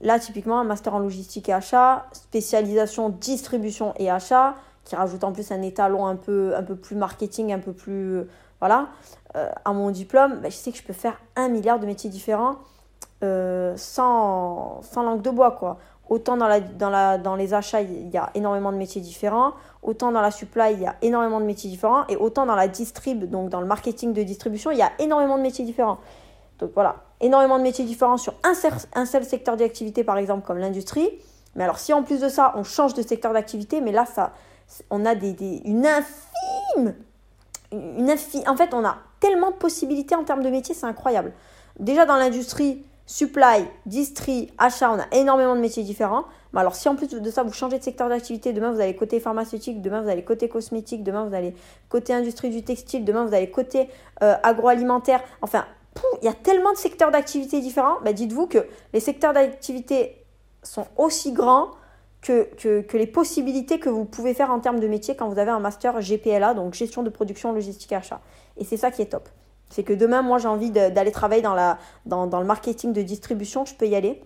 Là, 0.00 0.18
typiquement, 0.18 0.60
un 0.60 0.64
master 0.64 0.94
en 0.94 1.00
logistique 1.00 1.48
et 1.48 1.52
achat, 1.52 2.06
spécialisation 2.12 3.08
distribution 3.08 3.94
et 3.96 4.10
achat, 4.10 4.54
qui 4.84 4.94
rajoute 4.96 5.24
en 5.24 5.32
plus 5.32 5.50
un 5.50 5.62
étalon 5.62 6.06
un 6.06 6.16
peu, 6.16 6.54
plus 6.80 6.96
marketing, 6.96 7.52
un 7.52 7.58
peu 7.58 7.72
plus. 7.72 8.22
voilà. 8.60 8.88
Euh, 9.36 9.50
à 9.64 9.72
mon 9.72 9.90
diplôme, 9.90 10.40
bah, 10.40 10.48
je 10.48 10.54
sais 10.54 10.72
que 10.72 10.78
je 10.78 10.82
peux 10.82 10.92
faire 10.94 11.20
un 11.36 11.48
milliard 11.48 11.78
de 11.78 11.86
métiers 11.86 12.08
différents 12.08 12.56
euh, 13.22 13.74
sans, 13.76 14.80
sans 14.82 15.02
langue 15.02 15.22
de 15.22 15.30
bois, 15.30 15.50
quoi. 15.50 15.78
Autant 16.08 16.38
dans, 16.38 16.48
la, 16.48 16.60
dans, 16.60 16.88
la, 16.88 17.18
dans 17.18 17.36
les 17.36 17.52
achats, 17.52 17.82
il 17.82 18.08
y 18.08 18.16
a 18.16 18.30
énormément 18.34 18.72
de 18.72 18.78
métiers 18.78 19.02
différents. 19.02 19.52
Autant 19.82 20.10
dans 20.10 20.22
la 20.22 20.30
supply, 20.30 20.72
il 20.72 20.80
y 20.80 20.86
a 20.86 20.96
énormément 21.02 21.38
de 21.38 21.44
métiers 21.44 21.68
différents. 21.68 22.06
Et 22.08 22.16
autant 22.16 22.46
dans 22.46 22.54
la 22.54 22.66
distrib, 22.66 23.24
donc 23.24 23.50
dans 23.50 23.60
le 23.60 23.66
marketing 23.66 24.14
de 24.14 24.22
distribution, 24.22 24.70
il 24.70 24.78
y 24.78 24.82
a 24.82 24.92
énormément 25.00 25.36
de 25.36 25.42
métiers 25.42 25.66
différents. 25.66 25.98
Donc 26.58 26.70
voilà, 26.72 26.96
énormément 27.20 27.58
de 27.58 27.62
métiers 27.62 27.84
différents 27.84 28.16
sur 28.16 28.34
un, 28.44 28.52
un 28.94 29.06
seul 29.06 29.24
secteur 29.24 29.56
d'activité, 29.56 30.04
par 30.04 30.18
exemple, 30.18 30.46
comme 30.46 30.58
l'industrie. 30.58 31.10
Mais 31.54 31.64
alors, 31.64 31.78
si 31.78 31.92
en 31.92 32.02
plus 32.02 32.20
de 32.20 32.28
ça, 32.28 32.52
on 32.56 32.64
change 32.64 32.94
de 32.94 33.02
secteur 33.02 33.32
d'activité, 33.32 33.80
mais 33.80 33.92
là, 33.92 34.06
ça, 34.06 34.32
on 34.90 35.04
a 35.04 35.14
des, 35.14 35.62
une 35.64 35.86
infime, 35.86 36.94
une 37.72 38.10
infime. 38.10 38.42
En 38.46 38.56
fait, 38.56 38.72
on 38.74 38.84
a 38.84 38.98
tellement 39.20 39.50
de 39.50 39.56
possibilités 39.56 40.14
en 40.14 40.24
termes 40.24 40.42
de 40.42 40.50
métiers, 40.50 40.74
c'est 40.74 40.86
incroyable. 40.86 41.32
Déjà 41.80 42.06
dans 42.06 42.16
l'industrie, 42.16 42.84
supply, 43.06 43.64
distri, 43.86 44.52
achat, 44.58 44.92
on 44.92 44.98
a 45.00 45.06
énormément 45.12 45.56
de 45.56 45.60
métiers 45.60 45.82
différents. 45.82 46.24
Mais 46.52 46.60
alors, 46.60 46.74
si 46.74 46.88
en 46.88 46.94
plus 46.96 47.08
de 47.08 47.30
ça, 47.30 47.42
vous 47.42 47.52
changez 47.52 47.78
de 47.78 47.82
secteur 47.82 48.08
d'activité, 48.08 48.52
demain 48.52 48.70
vous 48.70 48.80
allez 48.80 48.94
côté 48.94 49.18
pharmaceutique, 49.18 49.82
demain 49.82 50.02
vous 50.02 50.08
allez 50.08 50.24
côté 50.24 50.48
cosmétique, 50.48 51.02
demain 51.02 51.24
vous 51.24 51.34
allez 51.34 51.54
côté 51.88 52.14
industrie 52.14 52.50
du 52.50 52.62
textile, 52.62 53.04
demain 53.04 53.24
vous 53.24 53.34
allez 53.34 53.50
côté 53.50 53.88
euh, 54.22 54.36
agroalimentaire. 54.42 55.22
Enfin, 55.42 55.64
il 56.22 56.26
y 56.26 56.28
a 56.28 56.34
tellement 56.34 56.72
de 56.72 56.76
secteurs 56.76 57.10
d'activité 57.10 57.60
différents. 57.60 57.96
Bah, 58.04 58.12
dites-vous 58.12 58.46
que 58.46 58.66
les 58.92 59.00
secteurs 59.00 59.32
d'activité 59.32 60.24
sont 60.62 60.86
aussi 60.96 61.32
grands 61.32 61.70
que, 62.20 62.48
que, 62.82 62.96
les 62.96 63.06
possibilités 63.06 63.78
que 63.78 63.88
vous 63.88 64.04
pouvez 64.04 64.34
faire 64.34 64.50
en 64.50 64.60
termes 64.60 64.80
de 64.80 64.88
métier 64.88 65.14
quand 65.14 65.28
vous 65.28 65.38
avez 65.38 65.50
un 65.50 65.60
master 65.60 66.00
GPLA, 66.00 66.54
donc 66.54 66.74
gestion 66.74 67.02
de 67.02 67.10
production, 67.10 67.52
logistique 67.52 67.92
et 67.92 67.96
achat. 67.96 68.20
Et 68.56 68.64
c'est 68.64 68.76
ça 68.76 68.90
qui 68.90 69.02
est 69.02 69.06
top. 69.06 69.28
C'est 69.70 69.82
que 69.82 69.92
demain, 69.92 70.22
moi, 70.22 70.38
j'ai 70.38 70.48
envie 70.48 70.70
d'aller 70.70 71.12
travailler 71.12 71.42
dans, 71.42 71.54
la, 71.54 71.78
dans, 72.06 72.26
dans, 72.26 72.40
le 72.40 72.46
marketing 72.46 72.92
de 72.92 73.02
distribution, 73.02 73.64
je 73.64 73.74
peux 73.74 73.86
y 73.86 73.94
aller. 73.94 74.22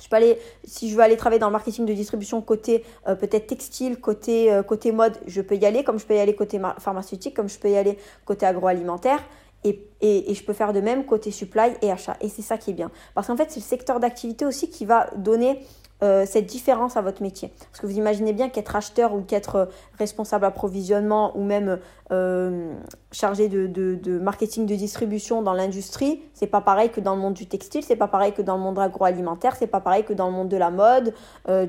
Je 0.00 0.08
peux 0.08 0.16
aller, 0.16 0.38
si 0.64 0.90
je 0.90 0.96
veux 0.96 1.02
aller 1.02 1.16
travailler 1.16 1.38
dans 1.38 1.46
le 1.46 1.52
marketing 1.52 1.86
de 1.86 1.92
distribution 1.92 2.40
côté 2.40 2.84
euh, 3.06 3.14
peut-être 3.14 3.46
textile, 3.46 4.00
côté, 4.00 4.52
euh, 4.52 4.62
côté 4.62 4.90
mode, 4.90 5.16
je 5.26 5.42
peux 5.42 5.54
y 5.54 5.64
aller, 5.64 5.84
comme 5.84 6.00
je 6.00 6.06
peux 6.06 6.14
y 6.14 6.18
aller 6.18 6.34
côté 6.34 6.60
pharmaceutique, 6.78 7.36
comme 7.36 7.48
je 7.48 7.58
peux 7.58 7.70
y 7.70 7.76
aller 7.76 7.98
côté 8.24 8.46
agroalimentaire. 8.46 9.20
Et, 9.64 10.34
je 10.34 10.42
peux 10.42 10.52
faire 10.52 10.72
de 10.72 10.80
même 10.80 11.04
côté 11.04 11.30
supply 11.30 11.72
et 11.80 11.90
achat. 11.90 12.16
Et 12.20 12.28
c'est 12.28 12.42
ça 12.42 12.58
qui 12.58 12.70
est 12.70 12.74
bien. 12.74 12.90
Parce 13.14 13.28
qu'en 13.28 13.36
fait, 13.36 13.50
c'est 13.50 13.60
le 13.60 13.64
secteur 13.64 14.00
d'activité 14.00 14.44
aussi 14.44 14.68
qui 14.68 14.84
va 14.84 15.08
donner 15.16 15.60
euh, 16.02 16.26
cette 16.26 16.46
différence 16.46 16.96
à 16.96 17.02
votre 17.02 17.22
métier. 17.22 17.52
Parce 17.70 17.80
que 17.80 17.86
vous 17.86 17.96
imaginez 17.96 18.32
bien 18.32 18.48
qu'être 18.48 18.74
acheteur 18.74 19.14
ou 19.14 19.20
qu'être 19.20 19.54
euh, 19.54 19.66
responsable 20.00 20.44
approvisionnement 20.44 21.36
ou 21.36 21.44
même 21.44 21.78
euh, 22.10 22.74
chargé 23.12 23.48
de, 23.48 24.18
marketing 24.18 24.66
de 24.66 24.74
distribution 24.74 25.42
dans 25.42 25.52
l'industrie, 25.52 26.20
c'est 26.34 26.48
pas 26.48 26.60
pareil 26.60 26.90
que 26.90 27.00
dans 27.00 27.14
le 27.14 27.20
monde 27.20 27.34
du 27.34 27.46
textile, 27.46 27.84
c'est 27.84 27.94
pas 27.94 28.08
pareil 28.08 28.32
que 28.32 28.42
dans 28.42 28.56
le 28.56 28.62
monde 28.62 28.80
agroalimentaire, 28.80 29.54
c'est 29.54 29.68
pas 29.68 29.80
pareil 29.80 30.02
que 30.02 30.12
dans 30.12 30.26
le 30.26 30.32
monde 30.32 30.48
de 30.48 30.56
la 30.56 30.70
mode, 30.70 31.14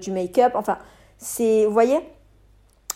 du 0.02 0.12
make-up. 0.12 0.54
Enfin, 0.56 0.80
c'est, 1.20 1.66
vous 1.66 1.74
voyez, 1.74 2.00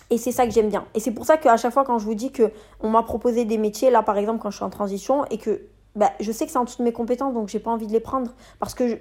et 0.09 0.17
c'est 0.17 0.31
ça 0.31 0.45
que 0.45 0.51
j'aime 0.53 0.69
bien. 0.69 0.85
Et 0.93 0.99
c'est 0.99 1.11
pour 1.11 1.25
ça 1.25 1.37
qu'à 1.37 1.57
chaque 1.57 1.73
fois, 1.73 1.83
quand 1.83 1.99
je 1.99 2.05
vous 2.05 2.15
dis 2.15 2.31
qu'on 2.31 2.89
m'a 2.89 3.03
proposé 3.03 3.45
des 3.45 3.57
métiers, 3.57 3.89
là 3.89 4.03
par 4.03 4.17
exemple, 4.17 4.39
quand 4.41 4.51
je 4.51 4.55
suis 4.55 4.65
en 4.65 4.69
transition, 4.69 5.25
et 5.25 5.37
que 5.37 5.61
bah, 5.95 6.11
je 6.19 6.31
sais 6.31 6.45
que 6.45 6.51
c'est 6.51 6.57
en 6.57 6.63
dessous 6.63 6.79
de 6.79 6.83
mes 6.83 6.93
compétences, 6.93 7.33
donc 7.33 7.49
j'ai 7.49 7.59
pas 7.59 7.71
envie 7.71 7.87
de 7.87 7.93
les 7.93 7.99
prendre. 7.99 8.31
Parce 8.59 8.73
que 8.73 8.99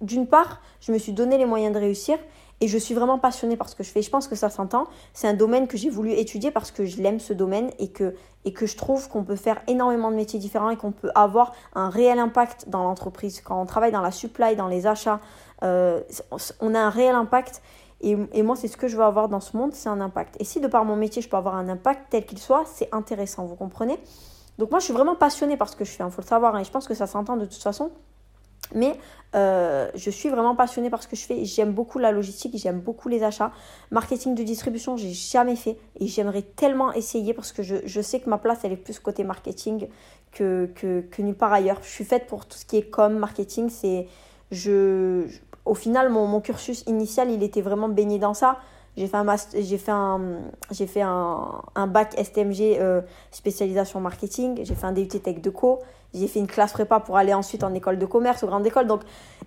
d'une 0.00 0.26
part, 0.26 0.60
je 0.80 0.92
me 0.92 0.98
suis 0.98 1.12
donné 1.12 1.38
les 1.38 1.46
moyens 1.46 1.74
de 1.74 1.78
réussir 1.78 2.18
et 2.60 2.68
je 2.68 2.78
suis 2.78 2.94
vraiment 2.94 3.18
passionnée 3.18 3.56
par 3.56 3.68
ce 3.68 3.76
que 3.76 3.84
je 3.84 3.90
fais. 3.90 4.02
Je 4.02 4.10
pense 4.10 4.26
que 4.26 4.34
ça 4.34 4.50
s'entend. 4.50 4.86
C'est 5.12 5.28
un 5.28 5.34
domaine 5.34 5.68
que 5.68 5.76
j'ai 5.76 5.90
voulu 5.90 6.12
étudier 6.12 6.50
parce 6.50 6.70
que 6.70 6.84
je 6.84 7.00
l'aime 7.00 7.20
ce 7.20 7.32
domaine 7.32 7.70
et 7.78 7.88
que, 7.88 8.14
et 8.44 8.52
que 8.52 8.66
je 8.66 8.76
trouve 8.76 9.08
qu'on 9.08 9.22
peut 9.22 9.36
faire 9.36 9.60
énormément 9.68 10.10
de 10.10 10.16
métiers 10.16 10.40
différents 10.40 10.70
et 10.70 10.76
qu'on 10.76 10.90
peut 10.90 11.10
avoir 11.14 11.52
un 11.74 11.88
réel 11.88 12.18
impact 12.18 12.68
dans 12.68 12.82
l'entreprise. 12.82 13.40
Quand 13.42 13.60
on 13.60 13.66
travaille 13.66 13.92
dans 13.92 14.00
la 14.00 14.10
supply, 14.10 14.56
dans 14.56 14.66
les 14.66 14.86
achats, 14.86 15.20
euh, 15.62 16.00
on 16.60 16.74
a 16.74 16.80
un 16.80 16.90
réel 16.90 17.14
impact 17.14 17.62
et, 18.00 18.16
et 18.32 18.42
moi, 18.42 18.56
c'est 18.56 18.68
ce 18.68 18.76
que 18.76 18.88
je 18.88 18.96
veux 18.96 19.02
avoir 19.02 19.28
dans 19.28 19.40
ce 19.40 19.56
monde, 19.56 19.72
c'est 19.74 19.88
un 19.88 20.00
impact. 20.00 20.36
Et 20.40 20.44
si 20.44 20.60
de 20.60 20.68
par 20.68 20.84
mon 20.84 20.96
métier, 20.96 21.20
je 21.22 21.28
peux 21.28 21.36
avoir 21.36 21.56
un 21.56 21.68
impact 21.68 22.06
tel 22.10 22.24
qu'il 22.24 22.38
soit, 22.38 22.64
c'est 22.66 22.88
intéressant, 22.92 23.44
vous 23.44 23.56
comprenez? 23.56 23.98
Donc 24.58 24.70
moi, 24.70 24.80
je 24.80 24.84
suis 24.84 24.94
vraiment 24.94 25.16
passionnée 25.16 25.56
par 25.56 25.68
ce 25.68 25.76
que 25.76 25.84
je 25.84 25.90
fais, 25.90 26.04
il 26.04 26.10
faut 26.10 26.22
le 26.22 26.26
savoir, 26.26 26.54
hein, 26.54 26.60
et 26.60 26.64
je 26.64 26.70
pense 26.70 26.86
que 26.86 26.94
ça 26.94 27.06
s'entend 27.06 27.36
de 27.36 27.44
toute 27.44 27.62
façon. 27.62 27.90
Mais 28.74 28.98
euh, 29.34 29.90
je 29.94 30.10
suis 30.10 30.28
vraiment 30.28 30.54
passionnée 30.54 30.90
par 30.90 31.02
ce 31.02 31.08
que 31.08 31.16
je 31.16 31.24
fais. 31.24 31.44
J'aime 31.44 31.72
beaucoup 31.72 31.98
la 31.98 32.12
logistique, 32.12 32.54
j'aime 32.56 32.80
beaucoup 32.80 33.08
les 33.08 33.22
achats. 33.22 33.50
Marketing 33.90 34.34
de 34.34 34.42
distribution, 34.42 34.96
j'ai 34.96 35.12
jamais 35.12 35.56
fait 35.56 35.78
et 35.98 36.06
j'aimerais 36.06 36.42
tellement 36.42 36.92
essayer 36.92 37.32
parce 37.32 37.52
que 37.52 37.62
je, 37.62 37.76
je, 37.84 38.00
sais 38.00 38.20
que 38.20 38.28
ma 38.28 38.36
place, 38.36 38.60
elle 38.64 38.72
est 38.72 38.76
plus 38.76 38.98
côté 38.98 39.24
marketing 39.24 39.88
que, 40.32 40.70
que, 40.74 41.00
que, 41.00 41.22
nulle 41.22 41.34
part 41.34 41.52
ailleurs. 41.52 41.78
Je 41.82 41.88
suis 41.88 42.04
faite 42.04 42.26
pour 42.26 42.44
tout 42.46 42.58
ce 42.58 42.66
qui 42.66 42.76
est 42.76 42.90
com, 42.90 43.16
marketing. 43.16 43.70
C'est, 43.70 44.06
je, 44.50 45.26
au 45.68 45.74
final, 45.74 46.08
mon, 46.08 46.40
cursus 46.40 46.82
initial, 46.86 47.30
il 47.30 47.42
était 47.42 47.60
vraiment 47.60 47.88
baigné 47.88 48.18
dans 48.18 48.34
ça. 48.34 48.58
J'ai 48.96 49.06
fait 49.06 49.16
un, 51.02 51.86
bac 51.86 52.14
STMG 52.20 52.78
euh, 52.80 53.00
spécialisation 53.30 54.00
marketing. 54.00 54.60
J'ai 54.64 54.74
fait 54.74 54.86
un 54.86 54.92
DUT 54.92 55.06
Tech 55.06 55.40
de 55.40 55.50
Co. 55.50 55.78
J'ai 56.14 56.26
fait 56.26 56.40
une 56.40 56.46
classe 56.46 56.72
prépa 56.72 57.00
pour 57.00 57.16
aller 57.16 57.34
ensuite 57.34 57.62
en 57.62 57.72
école 57.74 57.98
de 57.98 58.06
commerce, 58.06 58.42
aux 58.42 58.46
grandes 58.46 58.66
écoles. 58.66 58.86
Donc, 58.86 59.02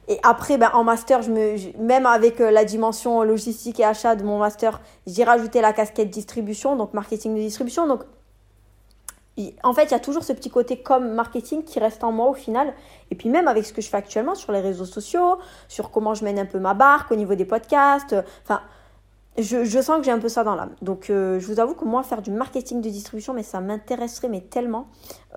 et 0.08 0.20
après, 0.24 0.58
ben, 0.58 0.70
en 0.74 0.84
master, 0.84 1.22
même 1.80 2.06
avec 2.06 2.40
euh, 2.40 2.52
la 2.52 2.64
dimension 2.64 3.24
logistique 3.24 3.80
et 3.80 3.84
achat 3.84 4.16
de 4.16 4.24
mon 4.24 4.38
master, 4.38 4.80
j'ai 5.08 5.24
rajouté 5.24 5.60
la 5.60 5.74
casquette 5.74 6.12
distribution, 6.12 6.76
donc 6.76 6.94
marketing 6.94 7.36
de 7.36 7.40
distribution. 7.40 7.88
Donc, 7.88 8.04
en 9.64 9.74
fait, 9.74 9.86
il 9.86 9.92
y 9.92 9.96
a 9.96 10.00
toujours 10.00 10.24
ce 10.24 10.34
petit 10.34 10.50
côté 10.50 10.78
comme 10.82 11.14
marketing 11.14 11.64
qui 11.64 11.80
reste 11.80 12.04
en 12.04 12.12
moi 12.12 12.30
au 12.30 12.34
final. 12.34 12.74
Et 13.10 13.16
puis 13.16 13.30
même 13.30 13.48
avec 13.48 13.66
ce 13.66 13.74
que 13.74 13.82
je 13.82 13.90
fais 13.90 13.98
actuellement 13.98 14.36
sur 14.36 14.52
les 14.52 14.60
réseaux 14.60 14.86
sociaux, 14.86 15.38
sur 15.68 15.92
comment 15.92 16.14
je 16.14 16.24
mène 16.24 16.40
un 16.40 16.46
peu 16.46 16.60
ma 16.60 16.74
barque 16.74 17.12
au 17.12 17.16
niveau 17.16 17.36
des 17.36 17.46
podcasts. 17.46 18.16
Enfin, 18.44 18.62
je, 19.38 19.64
je, 19.64 19.82
sens 19.82 19.98
que 20.00 20.04
j'ai 20.04 20.12
un 20.12 20.20
peu 20.20 20.30
ça 20.30 20.44
dans 20.44 20.56
l'âme. 20.56 20.76
Donc, 20.82 21.10
euh, 21.10 21.40
je 21.40 21.48
vous 21.48 21.60
avoue 21.60 21.74
que 21.74 21.86
moi, 21.86 22.04
faire 22.04 22.22
du 22.22 22.32
marketing 22.32 22.82
de 22.82 22.90
distribution, 22.90 23.34
mais 23.34 23.44
ça 23.44 23.62
m'intéresserait, 23.62 24.28
mais 24.28 24.42
tellement. 24.42 24.88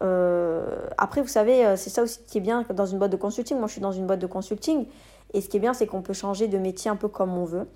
Euh, 0.03 0.65
après, 0.99 1.23
vous 1.23 1.29
savez, 1.29 1.65
euh, 1.65 1.77
c'est 1.77 1.91
ça 1.91 2.03
aussi 2.03 2.19
qui 2.27 2.39
est 2.39 2.41
bien 2.41 2.65
dans 2.75 2.87
une 2.87 2.99
boîte 2.99 3.13
de 3.13 3.17
consulting. 3.17 3.57
Moi, 3.59 3.69
je 3.69 3.73
suis 3.73 3.81
dans 3.81 3.93
une 3.93 4.07
boîte 4.07 4.19
de 4.19 4.27
consulting. 4.27 4.87
Et 5.33 5.41
ce 5.41 5.49
qui 5.49 5.57
est 5.57 5.61
bien, 5.61 5.75
c'est 5.75 5.87
qu'on 5.87 6.03
peut 6.03 6.13
changer 6.13 6.49
de 6.49 6.59
métier 6.59 6.91
un 6.91 6.97
peu 6.97 7.09
comme 7.09 7.37
on 7.37 7.45
veut. 7.45 7.69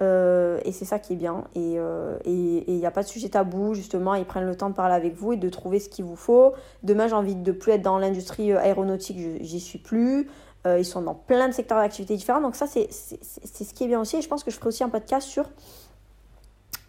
Et 0.00 0.72
c'est 0.72 0.84
ça 0.84 0.98
qui 0.98 1.12
est 1.14 1.16
bien. 1.16 1.44
Et 1.54 1.78
il 2.26 2.76
n'y 2.76 2.86
a 2.86 2.90
pas 2.90 3.02
de 3.02 3.08
sujet 3.08 3.28
tabou, 3.28 3.74
justement. 3.74 4.14
Ils 4.14 4.24
prennent 4.24 4.46
le 4.46 4.56
temps 4.56 4.70
de 4.70 4.74
parler 4.74 4.94
avec 4.94 5.14
vous 5.14 5.32
et 5.32 5.36
de 5.36 5.48
trouver 5.48 5.80
ce 5.80 5.88
qu'il 5.88 6.04
vous 6.04 6.16
faut. 6.16 6.54
Demain, 6.82 7.08
j'ai 7.08 7.14
envie 7.14 7.34
de 7.34 7.52
plus 7.52 7.72
être 7.72 7.82
dans 7.82 7.98
l'industrie 7.98 8.52
aéronautique, 8.52 9.18
j'y 9.42 9.60
suis 9.60 9.78
plus. 9.78 10.28
Euh, 10.66 10.78
ils 10.78 10.84
sont 10.84 11.00
dans 11.00 11.14
plein 11.14 11.48
de 11.48 11.54
secteurs 11.54 11.78
d'activité 11.78 12.16
différents. 12.16 12.40
Donc 12.40 12.54
ça, 12.54 12.66
c'est 12.66 12.90
ce 12.90 13.74
qui 13.74 13.84
est 13.84 13.88
bien 13.88 14.00
aussi. 14.00 14.16
Et 14.16 14.22
je 14.22 14.28
pense 14.28 14.44
que 14.44 14.50
je 14.50 14.56
ferai 14.56 14.68
aussi 14.68 14.84
un 14.84 14.90
podcast 14.90 15.26
sur 15.26 15.48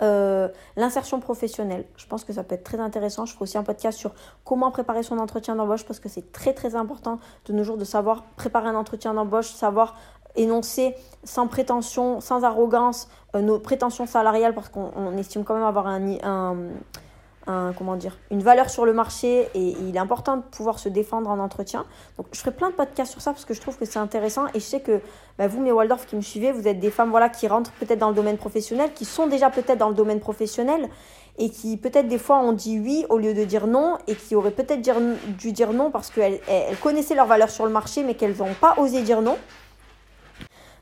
euh, 0.02 0.50
l'insertion 0.76 1.20
professionnelle. 1.20 1.86
Je 1.96 2.06
pense 2.08 2.26
que 2.26 2.34
ça 2.34 2.44
peut 2.44 2.56
être 2.56 2.64
très 2.64 2.80
intéressant. 2.80 3.26
Je 3.26 3.34
ferai 3.34 3.44
aussi 3.44 3.58
un 3.58 3.64
podcast 3.64 3.98
sur 3.98 4.14
comment 4.44 4.72
préparer 4.72 5.04
son 5.04 5.20
entretien 5.20 5.56
d'embauche 5.56 5.86
parce 5.86 6.00
que 6.00 6.10
c'est 6.10 6.34
très 6.34 6.54
très 6.54 6.76
important 6.76 7.20
de 7.46 7.54
nos 7.54 7.64
jours 7.64 7.78
de 7.78 7.86
savoir 7.86 8.24
préparer 8.36 8.68
un 8.68 8.76
entretien 8.76 9.14
d'embauche, 9.14 9.52
savoir 9.52 9.98
énoncer 10.36 10.96
sans 11.24 11.48
prétention, 11.48 12.22
sans 12.22 12.44
arrogance 12.44 13.08
euh, 13.36 13.42
nos 13.42 13.60
prétentions 13.60 14.06
salariales 14.06 14.54
parce 14.54 14.70
qu'on 14.70 15.18
estime 15.18 15.44
quand 15.44 15.54
même 15.54 15.64
avoir 15.64 15.88
un, 15.88 16.56
comment 17.78 17.96
dire, 17.96 18.18
une 18.30 18.42
valeur 18.42 18.70
sur 18.70 18.86
le 18.86 18.94
marché 18.94 19.50
et, 19.54 19.76
il 19.82 19.96
est 19.96 20.00
important 20.00 20.38
de 20.38 20.42
pouvoir 20.44 20.80
se 20.80 20.90
défendre 20.90 21.30
en 21.30 21.40
entretien. 21.40 21.86
Donc 22.18 22.28
je 22.32 22.40
ferai 22.40 22.52
plein 22.52 22.70
de 22.70 22.76
podcasts 22.76 23.12
sur 23.12 23.22
ça 23.22 23.32
parce 23.32 23.46
que 23.46 23.54
je 23.54 23.62
trouve 23.62 23.78
que 23.78 23.86
c'est 23.86 24.00
intéressant 24.00 24.48
et 24.54 24.60
je 24.60 24.66
sais 24.66 24.80
que 24.80 25.02
bah, 25.38 25.48
vous, 25.48 25.62
mes 25.62 25.72
Waldorf 25.72 26.06
qui 26.06 26.16
me 26.16 26.22
suivez, 26.22 26.52
vous 26.52 26.68
êtes 26.68 26.80
des 26.80 26.92
femmes 26.92 27.10
voilà, 27.10 27.30
qui 27.30 27.48
rentrent 27.48 27.72
peut-être 27.74 28.00
dans 28.00 28.10
le 28.10 28.16
domaine 28.16 28.38
professionnel, 28.38 28.94
qui 28.94 29.06
sont 29.06 29.28
déjà 29.28 29.50
peut-être 29.50 29.80
dans 29.80 29.90
le 29.90 29.96
domaine 29.96 30.20
professionnel 30.20 30.90
et 31.38 31.50
qui 31.50 31.78
peut-être 31.78 32.08
des 32.08 32.18
fois 32.18 32.38
ont 32.40 32.54
dit 32.54 32.80
oui 32.80 33.06
au 33.10 33.18
lieu 33.18 33.34
de 33.34 33.44
dire 33.44 33.68
non 33.68 33.98
et 34.08 34.16
qui 34.16 34.36
auraient 34.36 34.52
peut-être 34.52 34.82
dû 35.38 35.52
dire 35.52 35.72
non 35.74 35.90
parce 35.90 36.10
qu'elles 36.10 36.42
elles 36.48 36.78
connaissaient 36.78 37.16
leur 37.16 37.26
valeur 37.26 37.50
sur 37.50 37.66
le 37.66 37.72
marché 37.72 38.04
mais 38.04 38.16
qu'elles 38.16 38.38
n'ont 38.38 38.54
pas 38.60 38.76
osé 38.78 39.02
dire 39.02 39.22
non. 39.22 39.38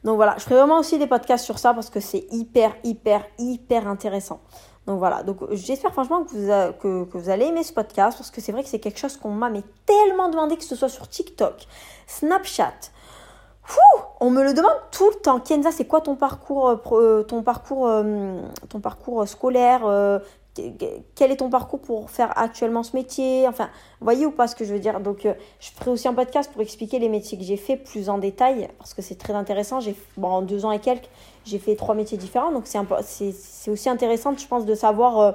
Donc 0.03 0.15
voilà, 0.15 0.35
je 0.37 0.43
ferai 0.43 0.55
vraiment 0.55 0.79
aussi 0.79 0.97
des 0.97 1.07
podcasts 1.07 1.45
sur 1.45 1.59
ça 1.59 1.73
parce 1.73 1.89
que 1.89 1.99
c'est 1.99 2.25
hyper, 2.31 2.73
hyper, 2.83 3.25
hyper 3.37 3.87
intéressant. 3.87 4.39
Donc 4.87 4.97
voilà, 4.97 5.23
donc 5.23 5.37
j'espère 5.51 5.91
franchement 5.91 6.23
que 6.23 7.03
vous, 7.11 7.29
allez 7.29 7.45
aimer 7.45 7.63
ce 7.63 7.73
podcast 7.73 8.17
parce 8.17 8.31
que 8.31 8.41
c'est 8.41 8.51
vrai 8.51 8.63
que 8.63 8.69
c'est 8.69 8.79
quelque 8.79 8.97
chose 8.97 9.17
qu'on 9.17 9.29
m'a 9.29 9.51
tellement 9.85 10.29
demandé 10.29 10.57
que 10.57 10.63
ce 10.63 10.75
soit 10.75 10.89
sur 10.89 11.07
TikTok, 11.07 11.67
Snapchat. 12.07 12.73
on 14.19 14.31
me 14.31 14.43
le 14.43 14.53
demande 14.53 14.73
tout 14.91 15.09
le 15.09 15.15
temps. 15.17 15.39
Kenza, 15.41 15.71
c'est 15.71 15.85
quoi 15.85 16.01
ton 16.01 16.15
parcours, 16.15 16.69
euh, 16.69 16.77
euh, 16.93 17.23
ton 17.23 17.43
parcours, 17.43 17.87
euh, 17.87 18.41
ton 18.69 18.79
parcours 18.79 19.27
scolaire 19.27 19.81
quel 21.15 21.31
est 21.31 21.37
ton 21.37 21.49
parcours 21.49 21.79
pour 21.79 22.09
faire 22.09 22.31
actuellement 22.37 22.83
ce 22.83 22.95
métier? 22.95 23.47
Enfin, 23.47 23.69
voyez 24.01 24.25
ou 24.25 24.31
pas 24.31 24.47
ce 24.47 24.55
que 24.55 24.65
je 24.65 24.73
veux 24.73 24.79
dire? 24.79 24.99
Donc, 24.99 25.25
euh, 25.25 25.33
je 25.59 25.69
ferai 25.71 25.91
aussi 25.91 26.07
un 26.07 26.13
podcast 26.13 26.51
pour 26.51 26.61
expliquer 26.61 26.99
les 26.99 27.09
métiers 27.09 27.37
que 27.37 27.43
j'ai 27.43 27.57
fait 27.57 27.75
plus 27.75 28.09
en 28.09 28.17
détail 28.17 28.69
parce 28.77 28.93
que 28.93 29.01
c'est 29.01 29.17
très 29.17 29.33
intéressant. 29.33 29.79
J'ai, 29.79 29.95
bon, 30.17 30.29
en 30.29 30.41
deux 30.41 30.65
ans 30.65 30.71
et 30.71 30.79
quelques, 30.79 31.09
j'ai 31.45 31.59
fait 31.59 31.75
trois 31.75 31.95
métiers 31.95 32.17
différents. 32.17 32.51
Donc, 32.51 32.65
c'est, 32.67 33.69
aussi 33.69 33.89
intéressant, 33.89 34.35
je 34.37 34.47
pense, 34.47 34.65
de 34.65 34.75
savoir 34.75 35.19
euh, 35.19 35.31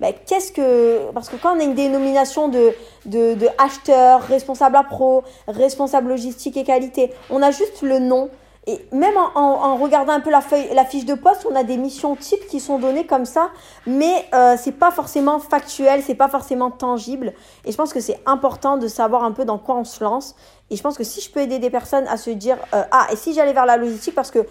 bah, 0.00 0.12
qu'est-ce 0.12 0.52
que. 0.52 1.10
Parce 1.12 1.28
que 1.28 1.36
quand 1.36 1.56
on 1.56 1.60
a 1.60 1.64
une 1.64 1.74
dénomination 1.74 2.48
de, 2.48 2.72
de, 3.06 3.34
de 3.34 3.48
acheteur, 3.58 4.22
responsable 4.22 4.76
à 4.76 4.84
pro, 4.84 5.24
responsable 5.48 6.08
logistique 6.08 6.56
et 6.56 6.64
qualité, 6.64 7.12
on 7.30 7.42
a 7.42 7.50
juste 7.50 7.82
le 7.82 7.98
nom. 7.98 8.30
Et 8.68 8.84
même 8.90 9.14
en, 9.16 9.76
regardant 9.76 10.12
un 10.12 10.18
peu 10.18 10.30
la, 10.30 10.40
feuille, 10.40 10.68
la 10.74 10.84
fiche 10.84 11.04
de 11.04 11.14
poste, 11.14 11.46
on 11.48 11.54
a 11.54 11.62
des 11.62 11.76
missions 11.76 12.16
types 12.16 12.44
qui 12.48 12.58
sont 12.58 12.80
données 12.80 13.06
comme 13.06 13.24
ça, 13.24 13.50
mais 13.86 14.26
euh, 14.34 14.56
c'est 14.58 14.72
pas 14.72 14.90
forcément 14.90 15.38
factuel, 15.38 16.02
c'est 16.02 16.16
pas 16.16 16.28
forcément 16.28 16.72
tangible. 16.72 17.32
Et 17.64 17.70
je 17.70 17.76
pense 17.76 17.92
que 17.92 18.00
c'est 18.00 18.18
important 18.26 18.76
de 18.76 18.88
savoir 18.88 19.22
un 19.22 19.30
peu 19.30 19.44
dans 19.44 19.58
quoi 19.58 19.76
on 19.76 19.84
se 19.84 20.02
lance. 20.02 20.34
Et 20.70 20.74
je 20.74 20.82
pense 20.82 20.98
que 20.98 21.04
si 21.04 21.20
je 21.20 21.30
peux 21.30 21.38
aider 21.38 21.60
des 21.60 21.70
personnes 21.70 22.08
à 22.08 22.16
se 22.16 22.30
dire 22.30 22.56
euh, 22.74 22.82
ah 22.90 23.06
et 23.12 23.14
si 23.14 23.34
j'allais 23.34 23.52
vers 23.52 23.66
la 23.66 23.76
logistique 23.76 24.16
parce 24.16 24.32
que 24.32 24.44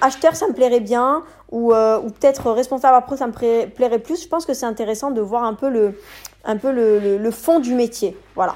acheteur 0.00 0.34
ça 0.34 0.48
me 0.48 0.54
plairait 0.54 0.80
bien 0.80 1.22
ou, 1.50 1.74
euh, 1.74 2.00
ou 2.00 2.08
peut-être 2.08 2.50
responsable 2.50 2.96
après 2.96 3.18
ça 3.18 3.26
me 3.26 3.66
plairait 3.66 3.98
plus, 3.98 4.22
je 4.22 4.28
pense 4.28 4.46
que 4.46 4.54
c'est 4.54 4.64
intéressant 4.64 5.10
de 5.10 5.20
voir 5.20 5.44
un 5.44 5.52
peu 5.52 5.68
le 5.68 6.00
un 6.46 6.56
peu 6.56 6.72
le, 6.72 7.18
le 7.18 7.30
fond 7.30 7.60
du 7.60 7.74
métier. 7.74 8.16
Voilà. 8.34 8.54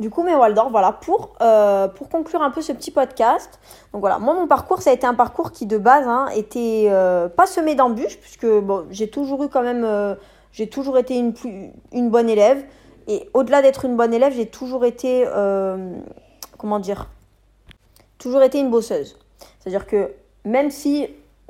Du 0.00 0.10
coup, 0.10 0.24
mes 0.24 0.34
Waldorf, 0.34 0.70
voilà, 0.70 0.90
pour, 0.90 1.34
euh, 1.40 1.86
pour 1.86 2.08
conclure 2.08 2.42
un 2.42 2.50
peu 2.50 2.62
ce 2.62 2.72
petit 2.72 2.90
podcast. 2.90 3.60
Donc 3.92 4.00
voilà, 4.00 4.18
moi, 4.18 4.34
mon 4.34 4.48
parcours, 4.48 4.82
ça 4.82 4.90
a 4.90 4.92
été 4.92 5.06
un 5.06 5.14
parcours 5.14 5.52
qui, 5.52 5.66
de 5.66 5.78
base, 5.78 6.06
hein, 6.08 6.26
était 6.34 6.86
euh, 6.88 7.28
pas 7.28 7.46
semé 7.46 7.76
d'embûches, 7.76 8.18
puisque 8.18 8.46
bon, 8.46 8.86
j'ai 8.90 9.08
toujours 9.08 9.44
eu 9.44 9.48
quand 9.48 9.62
même, 9.62 9.84
euh, 9.84 10.16
j'ai 10.50 10.68
toujours 10.68 10.98
été 10.98 11.16
une, 11.16 12.10
bonne 12.10 12.28
élève. 12.28 12.64
Et 13.06 13.28
au-delà 13.34 13.62
d'être 13.62 13.84
une 13.84 13.96
bonne 13.96 14.12
élève, 14.12 14.32
j'ai 14.34 14.46
toujours 14.46 14.84
été, 14.84 15.26
comment 16.58 16.80
dire, 16.80 17.10
toujours 18.18 18.42
été 18.42 18.58
une 18.58 18.70
bosseuse. 18.70 19.18
C'est-à-dire 19.60 19.86
que 19.86 20.10
même 20.44 20.70
si 20.70 21.06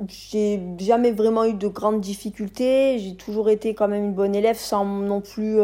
j'ai 0.07 0.61
jamais 0.77 1.11
vraiment 1.11 1.45
eu 1.45 1.53
de 1.53 1.69
grandes 1.69 2.01
difficultés, 2.01 2.99
j'ai 2.99 3.15
toujours 3.15 3.49
été 3.49 3.73
quand 3.73 3.87
même 3.87 4.03
une 4.03 4.13
bonne 4.13 4.35
élève 4.35 4.57
sans 4.57 4.83
non 4.83 5.21
plus 5.21 5.59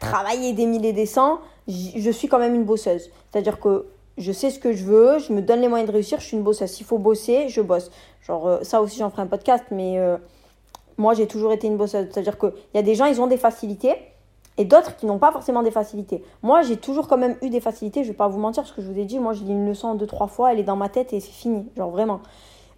travailler 0.00 0.52
des 0.52 0.66
milliers 0.66 0.90
et 0.90 0.92
des 0.92 1.06
cents, 1.06 1.40
je 1.70 2.10
suis 2.10 2.28
quand 2.28 2.38
même 2.38 2.54
une 2.54 2.64
bosseuse. 2.64 3.10
C'est-à-dire 3.30 3.60
que 3.60 3.86
je 4.18 4.32
sais 4.32 4.50
ce 4.50 4.58
que 4.58 4.72
je 4.72 4.84
veux, 4.84 5.18
je 5.18 5.32
me 5.32 5.40
donne 5.40 5.60
les 5.60 5.68
moyens 5.68 5.88
de 5.88 5.94
réussir, 5.94 6.20
je 6.20 6.26
suis 6.26 6.36
une 6.36 6.42
bosseuse. 6.42 6.70
S'il 6.70 6.86
faut 6.86 6.98
bosser, 6.98 7.48
je 7.48 7.60
bosse. 7.60 7.90
Genre, 8.22 8.46
euh, 8.46 8.58
ça 8.62 8.82
aussi, 8.82 8.98
j'en 8.98 9.10
ferai 9.10 9.22
un 9.22 9.26
podcast, 9.26 9.64
mais 9.70 9.98
euh, 9.98 10.16
moi, 10.98 11.14
j'ai 11.14 11.26
toujours 11.26 11.52
été 11.52 11.66
une 11.66 11.76
bosseuse. 11.76 12.08
C'est-à-dire 12.10 12.38
qu'il 12.38 12.52
y 12.74 12.78
a 12.78 12.82
des 12.82 12.94
gens, 12.94 13.06
ils 13.06 13.20
ont 13.20 13.26
des 13.26 13.38
facilités 13.38 13.94
et 14.58 14.64
d'autres 14.64 14.96
qui 14.96 15.06
n'ont 15.06 15.18
pas 15.18 15.32
forcément 15.32 15.62
des 15.62 15.70
facilités. 15.70 16.22
Moi, 16.42 16.62
j'ai 16.62 16.76
toujours 16.76 17.08
quand 17.08 17.16
même 17.16 17.36
eu 17.40 17.48
des 17.48 17.60
facilités, 17.60 18.04
je 18.04 18.08
vais 18.08 18.16
pas 18.16 18.28
vous 18.28 18.38
mentir, 18.38 18.66
ce 18.66 18.74
que 18.74 18.82
je 18.82 18.90
vous 18.90 18.98
ai 18.98 19.04
dit, 19.04 19.18
moi, 19.18 19.32
je 19.32 19.42
lis 19.42 19.52
une 19.52 19.66
leçon 19.66 19.94
deux, 19.94 20.06
trois 20.06 20.26
fois, 20.26 20.52
elle 20.52 20.58
est 20.58 20.64
dans 20.64 20.76
ma 20.76 20.90
tête 20.90 21.12
et 21.12 21.20
c'est 21.20 21.30
fini. 21.30 21.66
Genre, 21.76 21.90
vraiment. 21.90 22.20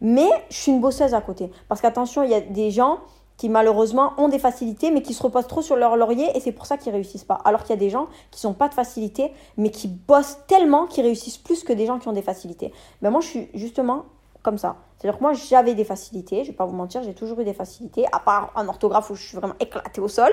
Mais 0.01 0.28
je 0.51 0.57
suis 0.57 0.72
une 0.72 0.80
bosseuse 0.80 1.14
à 1.14 1.20
côté. 1.20 1.51
Parce 1.68 1.80
qu'attention, 1.80 2.22
il 2.22 2.30
y 2.30 2.34
a 2.34 2.40
des 2.40 2.70
gens, 2.70 2.99
qui 3.37 3.49
malheureusement 3.49 4.12
ont 4.18 4.28
des 4.28 4.39
facilités 4.39 4.91
mais 4.91 5.03
qui 5.03 5.14
se 5.14 5.22
reposent 5.22 5.47
trop 5.47 5.62
sur 5.62 5.76
leur 5.76 5.97
laurier 5.97 6.26
et 6.37 6.41
c'est 6.41 6.53
pour 6.53 6.66
ça 6.66 6.76
qu'ils 6.76 6.93
réussissent 6.93 7.24
pas. 7.24 7.41
Alors 7.45 7.62
qu'il 7.62 7.70
y 7.70 7.78
a 7.78 7.80
des 7.80 7.91
gens 7.91 8.09
qui 8.30 8.47
n'ont 8.47 8.53
pas 8.53 8.68
de 8.68 8.74
facilité 8.74 9.33
mais 9.57 9.70
qui 9.70 9.89
bossent 9.89 10.39
tellement 10.47 10.87
qu'ils 10.87 11.05
réussissent 11.05 11.39
plus 11.39 11.64
que 11.64 11.72
des 11.72 11.87
gens 11.87 11.99
qui 11.99 12.09
ont 12.09 12.12
des 12.12 12.22
facilités. 12.22 12.72
Ben 13.01 13.11
moi 13.11 13.20
je 13.20 13.26
suis 13.26 13.49
justement 13.55 14.05
comme 14.43 14.59
ça. 14.59 14.76
C'est-à-dire 14.99 15.18
que 15.18 15.22
moi 15.22 15.33
j'avais 15.33 15.74
des 15.74 15.85
facilités, 15.85 16.45
je 16.45 16.51
vais 16.51 16.57
pas 16.57 16.66
vous 16.66 16.76
mentir, 16.76 17.03
j'ai 17.03 17.14
toujours 17.14 17.41
eu 17.41 17.45
des 17.45 17.55
facilités, 17.55 18.07
à 18.12 18.18
part 18.18 18.53
en 18.55 18.68
orthographe 18.68 19.11
où 19.11 19.14
je 19.14 19.22
suis 19.22 19.37
vraiment 19.37 19.55
éclatée 19.61 20.01
au 20.01 20.09
sol. 20.09 20.33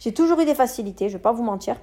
J'ai 0.00 0.12
toujours 0.12 0.40
eu 0.40 0.44
des 0.44 0.54
facilités, 0.54 1.08
je 1.08 1.14
vais 1.14 1.22
pas 1.22 1.32
vous 1.32 1.42
mentir. 1.42 1.76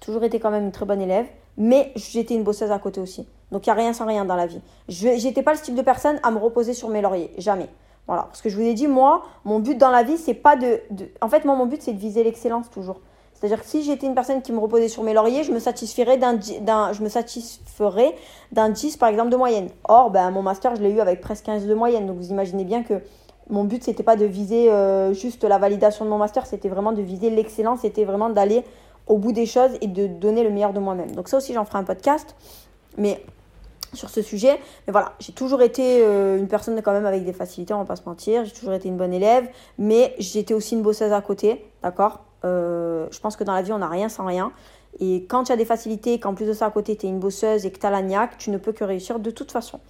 Toujours 0.00 0.22
été 0.24 0.38
quand 0.38 0.50
même 0.50 0.64
une 0.64 0.72
très 0.72 0.86
bonne 0.86 1.00
élève, 1.00 1.26
mais 1.56 1.92
j'étais 1.96 2.34
une 2.34 2.44
bosseuse 2.44 2.70
à 2.70 2.78
côté 2.78 3.00
aussi. 3.00 3.26
Donc 3.50 3.66
il 3.66 3.70
n'y 3.70 3.72
a 3.72 3.74
rien 3.74 3.92
sans 3.92 4.06
rien 4.06 4.24
dans 4.24 4.36
la 4.36 4.46
vie. 4.46 4.60
Je 4.88 5.08
n'étais 5.08 5.42
pas 5.42 5.52
le 5.52 5.58
style 5.58 5.74
de 5.74 5.82
personne 5.82 6.20
à 6.22 6.30
me 6.30 6.38
reposer 6.38 6.74
sur 6.74 6.88
mes 6.88 7.00
lauriers, 7.00 7.32
jamais. 7.38 7.68
Voilà, 8.06 8.22
parce 8.22 8.40
que 8.40 8.48
je 8.48 8.56
vous 8.56 8.62
ai 8.62 8.74
dit, 8.74 8.86
moi, 8.86 9.22
mon 9.44 9.58
but 9.58 9.76
dans 9.76 9.90
la 9.90 10.02
vie, 10.02 10.16
c'est 10.16 10.34
pas 10.34 10.56
de, 10.56 10.80
En 11.20 11.28
fait, 11.28 11.44
moi, 11.44 11.56
mon 11.56 11.66
but, 11.66 11.82
c'est 11.82 11.92
de 11.92 11.98
viser 11.98 12.22
l'excellence 12.22 12.70
toujours. 12.70 13.00
C'est-à-dire 13.34 13.60
que 13.60 13.66
si 13.66 13.82
j'étais 13.82 14.06
une 14.06 14.14
personne 14.14 14.40
qui 14.40 14.52
me 14.52 14.58
reposait 14.58 14.88
sur 14.88 15.02
mes 15.02 15.12
lauriers, 15.12 15.44
je 15.44 15.52
me 15.52 15.58
satisferais 15.58 16.16
d'un, 16.16 16.38
je 16.40 17.02
me 17.02 17.08
satisferais 17.08 18.14
d'un 18.52 18.70
10, 18.70 18.96
par 18.96 19.08
exemple, 19.10 19.30
de 19.30 19.36
moyenne. 19.36 19.68
Or, 19.84 20.10
ben, 20.10 20.30
mon 20.30 20.42
master, 20.42 20.74
je 20.76 20.82
l'ai 20.82 20.90
eu 20.90 21.00
avec 21.00 21.20
presque 21.20 21.44
15 21.44 21.66
de 21.66 21.74
moyenne. 21.74 22.06
Donc, 22.06 22.16
vous 22.16 22.30
imaginez 22.30 22.64
bien 22.64 22.82
que 22.82 23.02
mon 23.50 23.64
but, 23.64 23.82
c'était 23.84 24.02
pas 24.02 24.16
de 24.16 24.24
viser 24.24 24.70
euh, 24.70 25.12
juste 25.12 25.44
la 25.44 25.58
validation 25.58 26.04
de 26.04 26.10
mon 26.10 26.18
master, 26.18 26.46
c'était 26.46 26.68
vraiment 26.68 26.92
de 26.92 27.02
viser 27.02 27.28
l'excellence, 27.28 27.80
c'était 27.80 28.04
vraiment 28.04 28.30
d'aller 28.30 28.64
au 29.06 29.18
bout 29.18 29.32
des 29.32 29.46
choses 29.46 29.70
et 29.82 29.86
de 29.86 30.06
donner 30.06 30.42
le 30.42 30.50
meilleur 30.50 30.72
de 30.72 30.80
moi-même. 30.80 31.10
Donc, 31.10 31.28
ça 31.28 31.36
aussi, 31.36 31.52
j'en 31.52 31.64
ferai 31.64 31.78
un 31.78 31.84
podcast. 31.84 32.34
Mais 32.96 33.22
sur 33.96 34.10
ce 34.10 34.22
sujet. 34.22 34.60
Mais 34.86 34.92
voilà, 34.92 35.12
j'ai 35.18 35.32
toujours 35.32 35.62
été 35.62 36.00
euh, 36.02 36.38
une 36.38 36.48
personne 36.48 36.80
quand 36.82 36.92
même 36.92 37.06
avec 37.06 37.24
des 37.24 37.32
facilités, 37.32 37.74
on 37.74 37.78
va 37.78 37.84
pas 37.84 37.96
se 37.96 38.06
mentir. 38.06 38.44
J'ai 38.44 38.52
toujours 38.52 38.74
été 38.74 38.88
une 38.88 38.96
bonne 38.96 39.12
élève, 39.12 39.48
mais 39.78 40.14
j'étais 40.18 40.54
aussi 40.54 40.74
une 40.74 40.82
bosseuse 40.82 41.12
à 41.12 41.20
côté, 41.20 41.64
d'accord? 41.82 42.24
Euh, 42.44 43.06
Je 43.10 43.20
pense 43.20 43.36
que 43.36 43.44
dans 43.44 43.54
la 43.54 43.62
vie, 43.62 43.72
on 43.72 43.78
n'a 43.78 43.88
rien 43.88 44.08
sans 44.08 44.26
rien. 44.26 44.52
Et 44.98 45.26
quand 45.28 45.44
tu 45.44 45.52
as 45.52 45.56
des 45.56 45.64
facilités, 45.64 46.18
qu'en 46.18 46.34
plus 46.34 46.46
de 46.46 46.52
ça 46.52 46.66
à 46.66 46.70
côté, 46.70 46.96
tu 46.96 47.06
es 47.06 47.08
une 47.08 47.18
bosseuse 47.18 47.66
et 47.66 47.70
que 47.70 47.78
tu 47.78 47.86
as 47.86 47.90
la 47.90 48.02
niaque, 48.02 48.38
tu 48.38 48.50
ne 48.50 48.58
peux 48.58 48.72
que 48.72 48.84
réussir 48.84 49.18
de 49.18 49.30
toute 49.30 49.52
façon. 49.52 49.80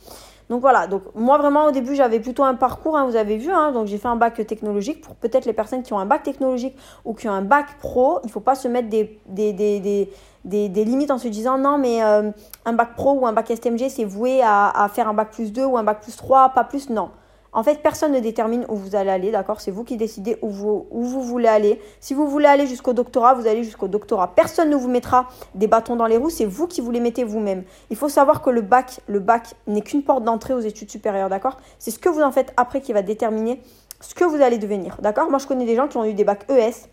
Donc 0.49 0.61
voilà, 0.61 0.87
donc 0.87 1.03
moi 1.17 1.39
vraiment 1.39 1.67
au 1.67 1.71
début 1.73 1.97
j'avais 1.97 2.21
plutôt 2.21 2.45
un 2.45 2.55
parcours, 2.55 2.97
hein, 2.97 3.05
vous 3.07 3.17
avez 3.17 3.37
vu, 3.37 3.51
hein, 3.51 3.73
donc 3.73 3.87
j'ai 3.87 3.99
fait 3.99 4.07
un 4.07 4.15
bac 4.15 4.35
technologique 4.47 5.01
pour 5.01 5.17
peut-être 5.17 5.45
les 5.45 5.53
personnes 5.53 5.83
qui 5.83 5.93
ont 5.93 5.99
un 5.99 6.07
bac 6.07 6.23
technologique 6.23 6.77
ou 7.05 7.15
qui 7.15 7.29
ont 7.29 7.33
un 7.33 7.43
bac 7.43 7.79
pro, 7.81 8.21
il 8.23 8.29
ne 8.29 8.33
faut 8.33 8.41
pas 8.41 8.55
se 8.55 8.69
mettre 8.69 8.89
des, 8.89 10.09
limites 10.45 11.11
en 11.11 11.19
se 11.19 11.27
disant 11.27 11.59
non 11.59 11.79
mais 11.79 12.01
euh, 12.05 12.31
un 12.65 12.73
bac 12.75 12.95
pro 12.95 13.15
ou 13.15 13.27
un 13.27 13.33
bac 13.33 13.49
STMG 13.49 13.89
c'est 13.89 14.05
voué 14.05 14.41
à, 14.41 14.69
à 14.69 14.89
faire 14.89 15.09
un 15.09 15.15
bac 15.15 15.33
plus 15.33 15.53
2 15.53 15.65
ou 15.65 15.77
un 15.77 15.83
bac 15.83 16.01
plus 16.01 16.17
3, 16.17 16.51
pas 16.51 16.63
plus, 16.63 16.91
non. 16.91 17.11
En 17.57 17.63
fait, 17.63 17.83
personne 17.83 18.13
ne 18.13 18.21
détermine 18.21 18.67
où 18.69 18.77
vous 18.77 18.97
allez 18.97 19.09
aller, 19.09 19.31
d'accord? 19.31 19.63
C'est 19.63 19.71
vous 19.71 19.83
qui 19.83 19.97
décidez 19.97 20.37
où 20.43 20.51
vous, 20.51 20.87
où 20.91 21.03
vous 21.05 21.23
voulez 21.23 21.49
aller. 21.49 21.81
Si 22.01 22.13
vous 22.13 22.29
voulez 22.29 22.45
aller 22.45 22.67
jusqu'au 22.67 22.93
doctorat, 22.93 23.33
vous 23.33 23.47
allez 23.47 23.65
jusqu'au 23.65 23.89
doctorat. 23.89 24.35
Personne 24.35 24.69
ne 24.69 24.77
vous 24.77 24.89
mettra 24.89 25.27
des 25.55 25.67
bâtons 25.67 25.97
dans 25.97 26.05
les 26.05 26.19
roues, 26.19 26.29
c'est 26.29 26.45
vous 26.45 26.67
qui 26.67 26.83
vous 26.83 26.91
les 26.91 27.01
mettez 27.01 27.25
vous-même. 27.25 27.65
Il 27.89 27.97
faut 27.97 28.11
savoir 28.11 28.43
que 28.43 28.51
le 28.51 28.61
bac, 28.61 29.01
le 29.07 29.21
bac 29.21 29.55
n'est 29.67 29.81
qu'une 29.81 30.03
porte 30.03 30.23
d'entrée 30.23 30.53
aux 30.53 30.61
études 30.61 30.91
supérieures, 30.91 31.31
d'accord? 31.31 31.57
C'est 31.79 31.91
ce 31.91 31.99
que 31.99 32.11
vous 32.11 32.21
en 32.21 32.31
faites 32.31 32.53
après 32.59 32.83
qui 32.83 32.93
va 32.93 33.01
déterminer 33.01 33.63
ce 34.03 34.15
que 34.15 34.25
vous 34.25 34.43
allez 34.43 34.59
devenir, 34.59 34.99
d'accord? 35.01 35.31
Moi, 35.31 35.39
je 35.39 35.47
connais 35.47 35.65
des 35.65 35.77
gens 35.77 35.89
qui 35.89 35.97
ont 35.97 36.05
eu 36.05 36.13
des 36.13 36.25
bacs 36.25 36.45
ES 36.51 36.91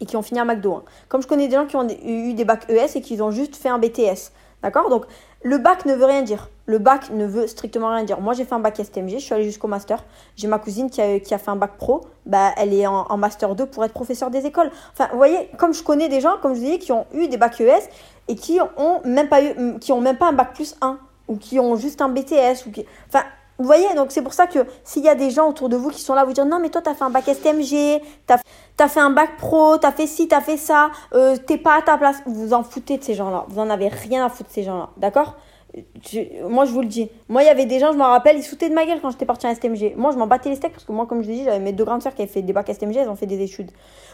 et 0.00 0.06
qui 0.06 0.16
ont 0.16 0.22
fini 0.22 0.40
un 0.40 0.46
McDo. 0.46 0.76
Hein. 0.76 0.84
Comme 1.10 1.20
je 1.20 1.28
connais 1.28 1.46
des 1.46 1.56
gens 1.56 1.66
qui 1.66 1.76
ont 1.76 1.86
eu 1.86 2.32
des 2.32 2.44
bacs 2.46 2.70
ES 2.70 2.96
et 2.96 3.02
qui 3.02 3.20
ont 3.20 3.30
juste 3.30 3.54
fait 3.54 3.68
un 3.68 3.78
BTS. 3.78 4.32
D'accord? 4.64 4.88
Donc, 4.88 5.04
le 5.42 5.58
bac 5.58 5.84
ne 5.84 5.94
veut 5.94 6.06
rien 6.06 6.22
dire. 6.22 6.48
Le 6.64 6.78
bac 6.78 7.10
ne 7.10 7.26
veut 7.26 7.46
strictement 7.46 7.90
rien 7.94 8.02
dire. 8.02 8.18
Moi, 8.22 8.32
j'ai 8.32 8.46
fait 8.46 8.54
un 8.54 8.60
bac 8.60 8.80
STMG, 8.82 9.10
je 9.10 9.18
suis 9.18 9.34
allée 9.34 9.44
jusqu'au 9.44 9.68
master. 9.68 10.02
J'ai 10.36 10.48
ma 10.48 10.58
cousine 10.58 10.88
qui 10.88 11.02
a, 11.02 11.18
fait 11.20 11.48
un 11.48 11.56
bac 11.56 11.72
pro. 11.76 12.00
Bah, 12.24 12.52
elle 12.56 12.72
est 12.72 12.86
en, 12.86 13.14
master 13.18 13.54
2 13.54 13.66
pour 13.66 13.84
être 13.84 13.92
professeur 13.92 14.30
des 14.30 14.46
écoles. 14.46 14.70
Enfin, 14.94 15.08
vous 15.12 15.18
voyez, 15.18 15.50
comme 15.58 15.74
je 15.74 15.82
connais 15.82 16.08
des 16.08 16.22
gens, 16.22 16.38
comme 16.40 16.54
je 16.54 16.60
vous 16.60 16.64
disais, 16.64 16.78
qui 16.78 16.92
ont 16.92 17.04
eu 17.12 17.28
des 17.28 17.36
bacs 17.36 17.60
ES 17.60 17.90
et 18.28 18.36
qui 18.36 18.58
ont 18.78 19.02
même 19.04 19.28
pas 19.28 19.42
eu, 19.42 19.54
un 19.54 20.32
bac 20.32 20.54
plus 20.54 20.76
1 20.80 20.98
ou 21.28 21.36
qui 21.36 21.60
ont 21.60 21.76
juste 21.76 22.00
un 22.00 22.08
BTS 22.08 22.66
ou 22.66 22.70
qui, 22.70 22.86
enfin, 23.08 23.24
vous 23.58 23.66
voyez, 23.66 23.86
donc 23.94 24.10
c'est 24.10 24.22
pour 24.22 24.34
ça 24.34 24.46
que 24.46 24.66
s'il 24.82 25.04
y 25.04 25.08
a 25.08 25.14
des 25.14 25.30
gens 25.30 25.48
autour 25.48 25.68
de 25.68 25.76
vous 25.76 25.90
qui 25.90 26.00
sont 26.00 26.14
là, 26.14 26.24
vous 26.24 26.32
dire 26.32 26.44
non, 26.44 26.58
mais 26.58 26.70
toi, 26.70 26.82
tu 26.82 26.90
as 26.90 26.94
fait 26.94 27.04
un 27.04 27.10
bac 27.10 27.24
STMG, 27.24 28.00
tu 28.26 28.34
as, 28.82 28.88
fait 28.88 29.00
un 29.00 29.10
bac 29.10 29.36
pro, 29.36 29.78
tu 29.78 29.86
as 29.86 29.92
fait 29.92 30.08
ci, 30.08 30.26
tu 30.26 30.34
as 30.34 30.40
fait 30.40 30.56
ça, 30.56 30.90
euh, 31.14 31.36
t'es 31.36 31.58
pas 31.58 31.78
à 31.78 31.82
ta 31.82 31.96
place. 31.96 32.16
Vous 32.26 32.48
vous 32.48 32.52
en 32.52 32.64
foutez 32.64 32.98
de 32.98 33.04
ces 33.04 33.14
gens-là. 33.14 33.46
Vous 33.48 33.60
en 33.60 33.70
avez 33.70 33.88
rien 33.88 34.26
à 34.26 34.28
foutre 34.28 34.48
de 34.48 34.54
ces 34.54 34.64
gens-là. 34.64 34.88
D'accord? 34.96 35.36
Moi, 36.48 36.64
je 36.64 36.72
vous 36.72 36.80
le 36.80 36.86
dis. 36.86 37.10
Moi, 37.28 37.42
il 37.42 37.46
y 37.46 37.48
avait 37.48 37.66
des 37.66 37.78
gens, 37.78 37.92
je 37.92 37.96
me 37.96 38.02
rappelle, 38.02 38.36
ils 38.36 38.42
sautaient 38.42 38.68
de 38.68 38.74
ma 38.74 38.86
gueule 38.86 39.00
quand 39.00 39.10
j'étais 39.10 39.24
partie 39.24 39.46
en 39.46 39.54
STMG. 39.54 39.94
Moi, 39.96 40.12
je 40.12 40.18
m'en 40.18 40.26
battais 40.26 40.48
les 40.48 40.56
steaks 40.56 40.72
parce 40.72 40.84
que 40.84 40.92
moi, 40.92 41.06
comme 41.06 41.22
je 41.22 41.28
vous 41.28 41.34
dis, 41.34 41.44
j'avais 41.44 41.58
mes 41.58 41.72
deux 41.72 41.84
grandes 41.84 42.02
sœurs 42.02 42.14
qui 42.14 42.22
avaient 42.22 42.30
fait 42.30 42.42
des 42.42 42.52
bacs 42.52 42.72
STMG, 42.72 42.96
elles 42.96 43.08
ont 43.08 43.16
fait 43.16 43.26
des 43.26 43.42
études. 43.42 43.70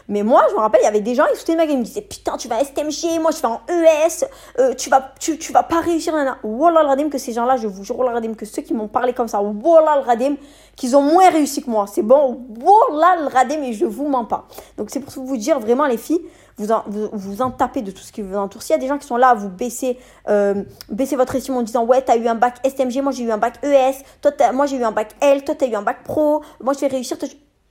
Mais 0.07 0.23
moi, 0.23 0.43
je 0.49 0.55
me 0.55 0.59
rappelle, 0.59 0.81
il 0.81 0.85
y 0.85 0.87
avait 0.87 1.01
des 1.01 1.13
gens, 1.13 1.25
ils 1.31 1.37
sautaient 1.37 1.53
de 1.53 1.57
ma 1.57 1.65
gueule. 1.65 1.75
Ils 1.75 1.79
me 1.79 1.83
disaient, 1.83 2.01
putain, 2.01 2.37
tu 2.37 2.47
vas 2.47 2.57
à 2.57 2.63
STMG, 2.63 3.19
moi, 3.21 3.31
je 3.31 3.41
vais 3.41 3.47
en 3.47 3.61
ES, 3.69 4.25
euh, 4.59 4.73
tu, 4.73 4.89
vas, 4.89 5.13
tu, 5.19 5.37
tu, 5.37 5.51
vas 5.51 5.63
pas 5.63 5.81
réussir. 5.81 6.13
Wallah, 6.43 6.81
le 6.81 6.87
radim, 6.87 7.09
que 7.09 7.17
ces 7.17 7.33
gens-là, 7.33 7.57
je 7.57 7.67
vous 7.67 7.83
jure, 7.83 7.97
wallah, 7.97 8.11
le 8.11 8.15
radim, 8.15 8.33
que 8.33 8.45
ceux 8.45 8.61
qui 8.61 8.73
m'ont 8.73 8.87
parlé 8.87 9.13
comme 9.13 9.27
ça, 9.27 9.41
wallah, 9.41 9.97
le 9.97 10.05
radim, 10.05 10.35
qu'ils 10.81 10.95
ont 10.95 11.03
moins 11.03 11.29
réussi 11.29 11.61
que 11.61 11.69
moi. 11.69 11.85
C'est 11.85 12.01
bon, 12.01 12.43
wallah, 12.59 13.21
le 13.21 13.27
radim, 13.27 13.61
et 13.61 13.71
je 13.71 13.85
vous 13.85 14.07
mens 14.07 14.25
pas. 14.25 14.47
Donc, 14.77 14.89
c'est 14.89 14.99
pour 14.99 15.23
vous 15.23 15.37
dire, 15.37 15.59
vraiment, 15.59 15.85
les 15.85 15.97
filles, 15.97 16.21
vous 16.57 16.71
en, 16.71 16.83
vous, 16.87 17.43
en 17.43 17.51
tapez 17.51 17.83
de 17.83 17.91
tout 17.91 18.01
ce 18.01 18.11
qui 18.11 18.23
vous 18.23 18.35
entoure. 18.35 18.63
S'il 18.63 18.73
y 18.73 18.79
a 18.79 18.81
des 18.81 18.87
gens 18.87 18.97
qui 18.97 19.05
sont 19.05 19.17
là 19.17 19.29
à 19.29 19.33
vous 19.35 19.49
baisser, 19.49 19.99
euh, 20.27 20.63
baisser 20.89 21.15
votre 21.15 21.35
estime 21.35 21.55
en 21.55 21.61
disant 21.61 21.85
Ouais, 21.85 22.01
t'as 22.01 22.17
eu 22.17 22.27
un 22.27 22.33
bac 22.33 22.55
STMG, 22.67 23.03
moi 23.03 23.11
j'ai 23.11 23.23
eu 23.23 23.31
un 23.31 23.37
bac 23.37 23.63
ES, 23.63 24.03
toi 24.21 24.31
moi 24.53 24.65
j'ai 24.65 24.77
eu 24.77 24.83
un 24.83 24.91
bac 24.91 25.15
L, 25.21 25.43
toi 25.43 25.53
t'as 25.53 25.67
eu 25.67 25.75
un 25.75 25.83
bac 25.83 26.03
pro, 26.03 26.41
moi 26.59 26.73
je 26.73 26.79
vais 26.79 26.87
réussir. 26.87 27.15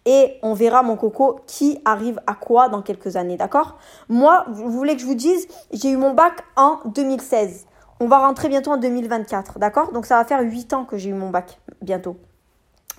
Et 0.06 0.38
on 0.42 0.54
verra, 0.54 0.84
mon 0.84 0.96
coco, 0.96 1.40
qui 1.48 1.80
arrive 1.84 2.20
à 2.28 2.34
quoi 2.34 2.68
dans 2.68 2.80
quelques 2.80 3.16
années, 3.16 3.36
d'accord? 3.36 3.76
Moi, 4.08 4.44
vous 4.48 4.70
voulez 4.70 4.94
que 4.94 5.02
je 5.02 5.06
vous 5.06 5.16
dise, 5.16 5.48
j'ai 5.72 5.90
eu 5.90 5.96
mon 5.96 6.12
bac 6.12 6.44
en 6.56 6.78
2016. 6.84 7.66
On 7.98 8.06
va 8.06 8.18
rentrer 8.18 8.48
bientôt 8.48 8.70
en 8.70 8.76
2024, 8.76 9.58
d'accord? 9.58 9.92
Donc 9.92 10.06
ça 10.06 10.16
va 10.16 10.24
faire 10.24 10.40
8 10.40 10.72
ans 10.74 10.84
que 10.84 10.96
j'ai 10.96 11.10
eu 11.10 11.14
mon 11.14 11.30
bac, 11.30 11.60
bientôt. 11.82 12.16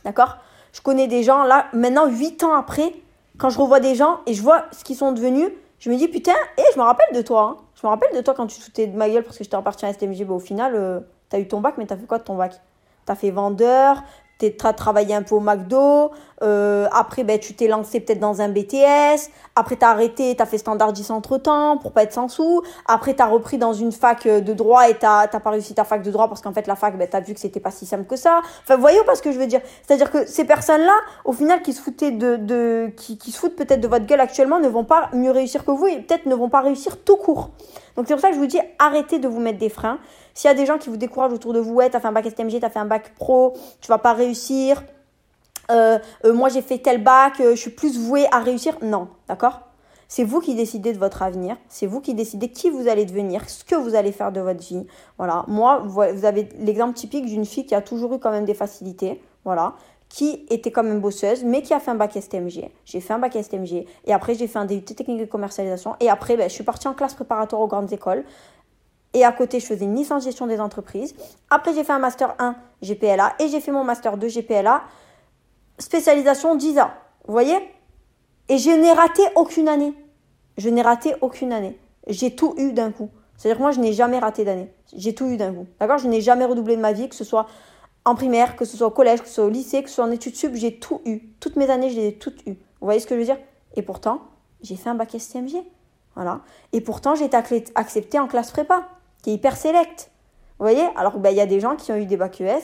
D'accord? 0.05 0.37
Je 0.73 0.81
connais 0.81 1.07
des 1.07 1.23
gens, 1.23 1.43
là, 1.43 1.67
maintenant, 1.73 2.07
8 2.07 2.43
ans 2.43 2.53
après, 2.53 2.93
quand 3.37 3.49
je 3.49 3.59
revois 3.59 3.79
des 3.79 3.95
gens 3.95 4.19
et 4.25 4.33
je 4.33 4.41
vois 4.41 4.65
ce 4.71 4.83
qu'ils 4.83 4.95
sont 4.95 5.11
devenus, 5.11 5.49
je 5.79 5.89
me 5.89 5.95
dis, 5.95 6.07
putain, 6.07 6.35
et 6.57 6.63
je 6.73 6.79
me 6.79 6.83
rappelle 6.83 7.13
de 7.15 7.21
toi. 7.21 7.57
Hein. 7.59 7.63
Je 7.75 7.85
me 7.85 7.89
rappelle 7.89 8.15
de 8.15 8.21
toi 8.21 8.33
quand 8.35 8.47
tu 8.47 8.59
te 8.59 8.63
foutais 8.63 8.87
de 8.87 8.95
ma 8.95 9.09
gueule 9.09 9.23
parce 9.23 9.37
que 9.37 9.43
j'étais 9.43 9.55
en 9.55 9.63
STMG. 9.63 10.25
Bah, 10.25 10.35
au 10.35 10.39
final, 10.39 10.75
euh, 10.75 10.99
t'as 11.29 11.39
eu 11.39 11.47
ton 11.47 11.59
bac, 11.59 11.75
mais 11.77 11.87
t'as 11.87 11.97
fait 11.97 12.05
quoi 12.05 12.19
de 12.19 12.23
ton 12.23 12.35
bac? 12.35 12.61
T'as 13.05 13.15
fait 13.15 13.31
vendeur, 13.31 14.03
tu 14.49 14.65
as 14.65 14.73
travaillé 14.73 15.15
un 15.15 15.23
peu 15.23 15.35
au 15.35 15.39
McDo, 15.39 16.11
euh, 16.43 16.87
après 16.91 17.23
ben, 17.23 17.39
tu 17.39 17.53
t'es 17.53 17.67
lancé 17.67 17.99
peut-être 17.99 18.19
dans 18.19 18.41
un 18.41 18.49
BTS, 18.49 19.29
après 19.55 19.77
tu 19.77 19.85
as 19.85 19.89
arrêté, 19.89 20.35
tu 20.35 20.41
as 20.41 20.45
fait 20.45 20.57
standardiste 20.57 21.11
entre-temps 21.11 21.77
pour 21.77 21.91
pas 21.91 22.03
être 22.03 22.13
sans 22.13 22.27
sous, 22.27 22.61
après 22.87 23.15
tu 23.15 23.21
as 23.21 23.27
repris 23.27 23.57
dans 23.57 23.73
une 23.73 23.91
fac 23.91 24.27
de 24.27 24.53
droit 24.53 24.89
et 24.89 24.93
tu 24.95 25.05
n'as 25.05 25.27
pas 25.27 25.49
réussi 25.49 25.73
ta 25.73 25.83
fac 25.83 26.01
de 26.01 26.11
droit 26.11 26.27
parce 26.27 26.41
qu'en 26.41 26.53
fait 26.53 26.67
la 26.67 26.75
fac, 26.75 26.97
ben, 26.97 27.07
tu 27.07 27.15
as 27.15 27.19
vu 27.19 27.33
que 27.33 27.39
c'était 27.39 27.59
pas 27.59 27.71
si 27.71 27.85
simple 27.85 28.05
que 28.05 28.15
ça. 28.15 28.41
Enfin, 28.63 28.75
vous 28.75 28.81
voyez 28.81 29.03
pas 29.03 29.15
ce 29.15 29.21
que 29.21 29.31
je 29.31 29.39
veux 29.39 29.47
dire 29.47 29.61
C'est-à-dire 29.85 30.11
que 30.11 30.25
ces 30.25 30.45
personnes-là, 30.45 30.95
au 31.25 31.33
final, 31.33 31.61
qui 31.61 31.73
se 31.73 31.81
foutaient 31.81 32.11
de, 32.11 32.35
de 32.37 32.91
qui, 32.97 33.17
qui 33.17 33.31
se 33.31 33.37
foutent 33.37 33.55
peut-être 33.55 33.81
de 33.81 33.87
votre 33.87 34.05
gueule 34.05 34.21
actuellement, 34.21 34.59
ne 34.59 34.69
vont 34.69 34.85
pas 34.85 35.09
mieux 35.13 35.31
réussir 35.31 35.65
que 35.65 35.71
vous 35.71 35.87
et 35.87 35.99
peut-être 35.99 36.25
ne 36.25 36.35
vont 36.35 36.49
pas 36.49 36.61
réussir 36.61 37.03
tout 37.03 37.17
court. 37.17 37.51
Donc 37.95 38.05
c'est 38.07 38.13
pour 38.13 38.21
ça 38.21 38.29
que 38.29 38.35
je 38.35 38.39
vous 38.39 38.47
dis, 38.47 38.59
arrêtez 38.79 39.19
de 39.19 39.27
vous 39.27 39.39
mettre 39.39 39.59
des 39.59 39.69
freins. 39.69 39.99
S'il 40.33 40.47
y 40.47 40.51
a 40.51 40.55
des 40.55 40.65
gens 40.65 40.77
qui 40.77 40.89
vous 40.89 40.97
découragent 40.97 41.33
autour 41.33 41.53
de 41.53 41.59
vous, 41.59 41.73
ouais, 41.73 41.89
t'as 41.89 41.99
fait 41.99 42.07
un 42.07 42.11
bac 42.11 42.29
STMG, 42.29 42.59
t'as 42.59 42.69
fait 42.69 42.79
un 42.79 42.85
bac 42.85 43.13
pro, 43.15 43.53
tu 43.81 43.87
vas 43.87 43.97
pas 43.97 44.13
réussir. 44.13 44.81
Euh, 45.69 45.99
euh, 46.25 46.33
moi 46.33 46.49
j'ai 46.49 46.61
fait 46.61 46.79
tel 46.79 47.03
bac, 47.03 47.39
euh, 47.39 47.55
je 47.55 47.61
suis 47.61 47.71
plus 47.71 47.97
vouée 47.99 48.27
à 48.31 48.39
réussir. 48.39 48.77
Non, 48.81 49.07
d'accord? 49.27 49.61
C'est 50.07 50.25
vous 50.25 50.41
qui 50.41 50.55
décidez 50.55 50.91
de 50.91 50.99
votre 50.99 51.21
avenir, 51.21 51.55
c'est 51.69 51.85
vous 51.85 52.01
qui 52.01 52.13
décidez 52.13 52.49
qui 52.49 52.69
vous 52.69 52.89
allez 52.89 53.05
devenir, 53.05 53.49
ce 53.49 53.63
que 53.63 53.75
vous 53.75 53.95
allez 53.95 54.11
faire 54.11 54.33
de 54.33 54.41
votre 54.41 54.59
vie. 54.59 54.85
Voilà, 55.17 55.45
moi, 55.47 55.77
vous 55.85 56.01
avez 56.25 56.49
l'exemple 56.59 56.95
typique 56.95 57.25
d'une 57.25 57.45
fille 57.45 57.65
qui 57.65 57.75
a 57.75 57.81
toujours 57.81 58.13
eu 58.13 58.19
quand 58.19 58.31
même 58.31 58.43
des 58.43 58.53
facilités, 58.53 59.21
voilà, 59.45 59.75
qui 60.09 60.45
était 60.49 60.69
quand 60.69 60.83
même 60.83 60.99
bosseuse, 60.99 61.45
mais 61.45 61.61
qui 61.61 61.73
a 61.73 61.79
fait 61.79 61.91
un 61.91 61.95
bac 61.95 62.11
STMG. 62.19 62.69
J'ai 62.83 62.99
fait 62.99 63.13
un 63.13 63.19
bac 63.19 63.37
STMG, 63.41 63.85
et 64.05 64.11
après 64.11 64.35
j'ai 64.35 64.47
fait 64.47 64.59
un 64.59 64.65
DUT 64.65 64.81
technique 64.81 65.21
de 65.21 65.25
commercialisation, 65.25 65.95
et 66.01 66.09
après 66.09 66.35
ben, 66.35 66.49
je 66.49 66.53
suis 66.53 66.65
partie 66.65 66.89
en 66.89 66.93
classe 66.93 67.13
préparatoire 67.13 67.61
aux 67.61 67.67
grandes 67.67 67.93
écoles. 67.93 68.25
Et 69.13 69.25
à 69.25 69.31
côté, 69.31 69.59
je 69.59 69.65
faisais 69.65 69.85
une 69.85 69.95
licence 69.95 70.23
gestion 70.23 70.47
des 70.47 70.59
entreprises. 70.59 71.15
Après, 71.49 71.73
j'ai 71.73 71.83
fait 71.83 71.93
un 71.93 71.99
master 71.99 72.35
1 72.39 72.55
GPLA 72.81 73.33
et 73.39 73.47
j'ai 73.49 73.59
fait 73.59 73.71
mon 73.71 73.83
master 73.83 74.17
2 74.17 74.27
GPLA, 74.27 74.83
spécialisation 75.79 76.55
10 76.55 76.79
ans. 76.79 76.91
Vous 77.27 77.33
voyez? 77.33 77.57
Et 78.47 78.57
je 78.57 78.69
n'ai 78.69 78.93
raté 78.93 79.21
aucune 79.35 79.67
année. 79.67 79.93
Je 80.57 80.69
n'ai 80.69 80.81
raté 80.81 81.15
aucune 81.21 81.51
année. 81.51 81.77
J'ai 82.07 82.35
tout 82.35 82.53
eu 82.57 82.73
d'un 82.73 82.91
coup. 82.91 83.09
C'est-à-dire 83.37 83.57
que 83.57 83.63
moi, 83.63 83.71
je 83.71 83.79
n'ai 83.79 83.93
jamais 83.93 84.19
raté 84.19 84.45
d'année. 84.45 84.71
J'ai 84.93 85.13
tout 85.13 85.27
eu 85.27 85.37
d'un 85.37 85.53
coup. 85.53 85.67
D'accord? 85.79 85.97
Je 85.97 86.07
n'ai 86.07 86.21
jamais 86.21 86.45
redoublé 86.45 86.75
de 86.75 86.81
ma 86.81 86.93
vie, 86.93 87.09
que 87.09 87.15
ce 87.15 87.23
soit 87.23 87.47
en 88.05 88.15
primaire, 88.15 88.55
que 88.55 88.65
ce 88.65 88.77
soit 88.77 88.87
au 88.87 88.91
collège, 88.91 89.21
que 89.21 89.27
ce 89.27 89.35
soit 89.35 89.45
au 89.45 89.49
lycée, 89.49 89.83
que 89.83 89.89
ce 89.89 89.95
soit 89.95 90.05
en 90.05 90.11
études 90.11 90.35
sup, 90.35 90.53
j'ai 90.55 90.79
tout 90.79 91.01
eu. 91.05 91.19
Toutes 91.39 91.55
mes 91.55 91.69
années, 91.69 91.89
je 91.89 91.97
les 91.97 92.07
ai 92.07 92.17
toutes 92.17 92.41
eues. 92.47 92.53
Vous 92.53 92.85
voyez 92.85 92.99
ce 92.99 93.07
que 93.07 93.15
je 93.15 93.19
veux 93.19 93.25
dire? 93.25 93.37
Et 93.75 93.81
pourtant, 93.81 94.21
j'ai 94.61 94.75
fait 94.75 94.89
un 94.89 94.95
bac 94.95 95.15
STMG. 95.17 95.63
Voilà. 96.15 96.41
Et 96.73 96.81
pourtant, 96.81 97.15
j'ai 97.15 97.25
été 97.25 97.37
acceptée 97.75 98.19
en 98.19 98.27
classe 98.27 98.51
prépa 98.51 98.87
qui 99.21 99.31
est 99.31 99.33
hyper 99.33 99.57
select. 99.57 100.11
Vous 100.59 100.65
voyez? 100.65 100.87
Alors, 100.95 101.17
ben, 101.17 101.31
il 101.31 101.37
y 101.37 101.41
a 101.41 101.45
des 101.45 101.59
gens 101.59 101.75
qui 101.75 101.91
ont 101.91 101.95
eu 101.95 102.05
des 102.05 102.17
bacs 102.17 102.41
ES 102.41 102.61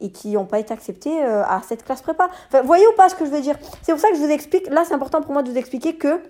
et 0.00 0.10
qui 0.10 0.32
n'ont 0.32 0.44
pas 0.44 0.58
été 0.58 0.72
acceptés 0.72 1.22
euh, 1.22 1.44
à 1.44 1.62
cette 1.62 1.84
classe 1.84 2.02
prépa. 2.02 2.28
Enfin, 2.48 2.62
voyez 2.62 2.86
ou 2.86 2.92
pas 2.96 3.08
ce 3.08 3.14
que 3.14 3.24
je 3.24 3.30
veux 3.30 3.40
dire? 3.40 3.56
C'est 3.82 3.92
pour 3.92 4.00
ça 4.00 4.10
que 4.10 4.16
je 4.16 4.20
vous 4.20 4.30
explique, 4.30 4.68
là 4.68 4.84
c'est 4.84 4.94
important 4.94 5.22
pour 5.22 5.32
moi 5.32 5.42
de 5.42 5.50
vous 5.50 5.56
expliquer 5.56 5.96
que 5.96 6.20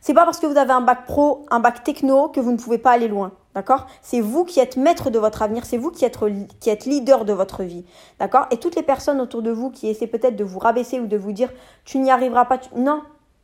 c'est 0.00 0.14
pas 0.14 0.24
parce 0.24 0.40
que 0.40 0.46
vous 0.46 0.56
avez 0.56 0.72
un 0.72 0.80
bac 0.80 1.06
pro, 1.06 1.46
un 1.50 1.60
bac 1.60 1.84
techno 1.84 2.28
que 2.28 2.40
vous 2.40 2.52
ne 2.52 2.56
pouvez 2.56 2.78
pas 2.78 2.90
aller 2.90 3.08
loin. 3.08 3.32
D'accord? 3.54 3.86
C'est 4.00 4.20
vous 4.20 4.44
qui 4.44 4.60
êtes 4.60 4.76
maître 4.76 5.10
de 5.10 5.18
votre 5.18 5.42
avenir, 5.42 5.64
c'est 5.64 5.76
vous 5.76 5.90
qui 5.90 6.04
êtes, 6.04 6.18
qui 6.58 6.70
êtes 6.70 6.86
leader 6.86 7.24
de 7.24 7.32
votre 7.32 7.62
vie. 7.62 7.84
D'accord? 8.18 8.46
Et 8.50 8.56
toutes 8.56 8.74
les 8.74 8.82
personnes 8.82 9.20
autour 9.20 9.42
de 9.42 9.50
vous 9.50 9.70
qui 9.70 9.88
essaient 9.88 10.06
peut-être 10.06 10.36
de 10.36 10.42
vous 10.42 10.58
rabaisser 10.58 10.98
ou 10.98 11.06
de 11.06 11.16
vous 11.16 11.32
dire 11.32 11.50
tu 11.84 11.98
n'y 11.98 12.10
arriveras 12.10 12.46
pas, 12.46 12.58
non, 12.74 13.02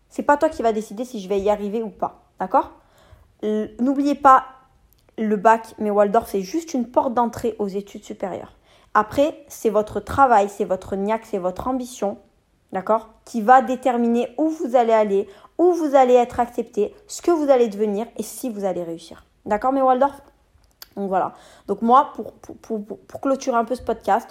c'est 0.08 0.22
pas 0.22 0.36
toi 0.36 0.48
qui 0.48 0.62
vas 0.62 0.72
décider 0.72 1.04
si 1.04 1.20
je 1.20 1.28
vais 1.28 1.38
y 1.38 1.50
arriver 1.50 1.82
ou 1.82 1.90
pas. 1.90 2.22
D'accord? 2.40 2.72
N'oubliez 3.42 4.16
pas, 4.16 4.46
le 5.18 5.36
bac, 5.36 5.74
mais 5.78 5.90
Waldorf, 5.90 6.28
c'est 6.28 6.42
juste 6.42 6.74
une 6.74 6.86
porte 6.86 7.14
d'entrée 7.14 7.56
aux 7.58 7.68
études 7.68 8.04
supérieures. 8.04 8.54
Après, 8.94 9.44
c'est 9.48 9.70
votre 9.70 10.00
travail, 10.00 10.48
c'est 10.48 10.64
votre 10.64 10.96
niaque, 10.96 11.26
c'est 11.26 11.38
votre 11.38 11.68
ambition, 11.68 12.18
d'accord, 12.72 13.10
qui 13.24 13.42
va 13.42 13.62
déterminer 13.62 14.34
où 14.38 14.48
vous 14.48 14.76
allez 14.76 14.92
aller, 14.92 15.28
où 15.58 15.72
vous 15.72 15.94
allez 15.94 16.14
être 16.14 16.40
accepté, 16.40 16.94
ce 17.06 17.22
que 17.22 17.30
vous 17.30 17.50
allez 17.50 17.68
devenir 17.68 18.06
et 18.16 18.22
si 18.22 18.48
vous 18.48 18.64
allez 18.64 18.82
réussir. 18.82 19.24
D'accord, 19.44 19.72
mais 19.72 19.82
Waldorf 19.82 20.20
Donc 20.96 21.08
voilà. 21.08 21.34
Donc 21.66 21.82
moi, 21.82 22.12
pour, 22.14 23.20
clôturer 23.20 23.56
un 23.56 23.64
peu 23.64 23.74
ce 23.74 23.82
podcast, 23.82 24.28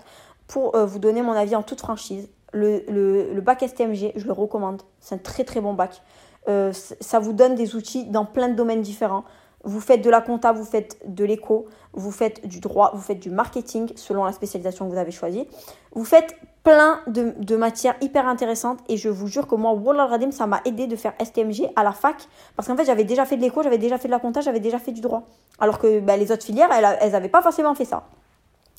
pour 0.48 0.76
euh, 0.76 0.86
vous 0.86 1.00
donner 1.00 1.22
mon 1.22 1.34
avis 1.34 1.56
en 1.56 1.64
toute 1.64 1.80
franchise, 1.80 2.30
le, 2.54 2.84
le, 2.88 3.42
bac 3.42 3.64
STMG, 3.68 4.14
je 4.16 4.26
le 4.26 4.32
recommande. 4.32 4.82
C'est 5.00 5.16
un 5.16 5.20
très 5.20 5.44
très 5.44 5.60
bon 5.60 5.74
bac. 5.74 6.02
Euh, 6.48 6.72
ça 6.74 7.20
vous 7.20 7.34
donne 7.34 7.56
des 7.56 7.76
outils 7.76 8.06
dans 8.06 8.26
plein 8.26 8.48
de 8.48 8.56
domaines 8.56 8.82
différents. 8.82 9.26
Vous 9.64 9.82
faites 9.82 10.02
de 10.02 10.10
la 10.10 10.22
compta, 10.22 10.52
vous 10.52 10.64
faites 10.64 10.98
de 11.06 11.26
l'éco, 11.26 11.66
vous 11.94 12.12
faites 12.12 12.46
du 12.46 12.60
droit, 12.60 12.92
vous 12.94 13.02
faites 13.02 13.20
du 13.20 13.30
marketing 13.30 13.92
selon 13.96 14.24
la 14.24 14.32
spécialisation 14.32 14.86
que 14.86 14.92
vous 14.92 15.00
avez 15.00 15.12
choisie. 15.12 15.48
Vous 15.94 16.06
faites 16.06 16.36
plein 16.64 17.00
de, 17.08 17.56
matières 17.56 17.96
hyper 18.02 18.28
intéressantes 18.28 18.80
et 18.88 18.98
je 18.98 19.10
vous 19.10 19.28
jure 19.28 19.48
que 19.48 19.56
moi, 19.56 19.72
Wallah 19.74 20.06
Radim, 20.06 20.32
ça 20.32 20.48
m'a 20.48 20.62
aidé 20.66 20.86
de 20.86 20.96
faire 20.96 21.14
STMG 21.24 21.70
à 21.76 21.84
la 21.84 21.92
fac 21.92 22.28
parce 22.56 22.68
qu'en 22.68 22.76
fait, 22.76 22.86
j'avais 22.86 23.04
déjà 23.04 23.26
fait 23.26 23.38
de 23.38 23.42
l'éco, 23.42 23.64
j'avais 23.64 23.78
déjà 23.78 23.98
fait 23.98 24.08
de 24.08 24.14
la 24.14 24.20
compta, 24.20 24.42
j'avais 24.42 24.60
déjà 24.60 24.78
fait 24.78 24.92
du 24.92 25.02
droit. 25.02 25.24
Alors 25.60 25.80
que 25.80 26.00
bah, 26.02 26.18
les 26.18 26.32
autres 26.32 26.44
filières, 26.44 26.70
elles 26.72 27.12
n'avaient 27.12 27.30
pas 27.30 27.42
forcément 27.42 27.74
fait 27.74 27.86
ça. 27.86 28.04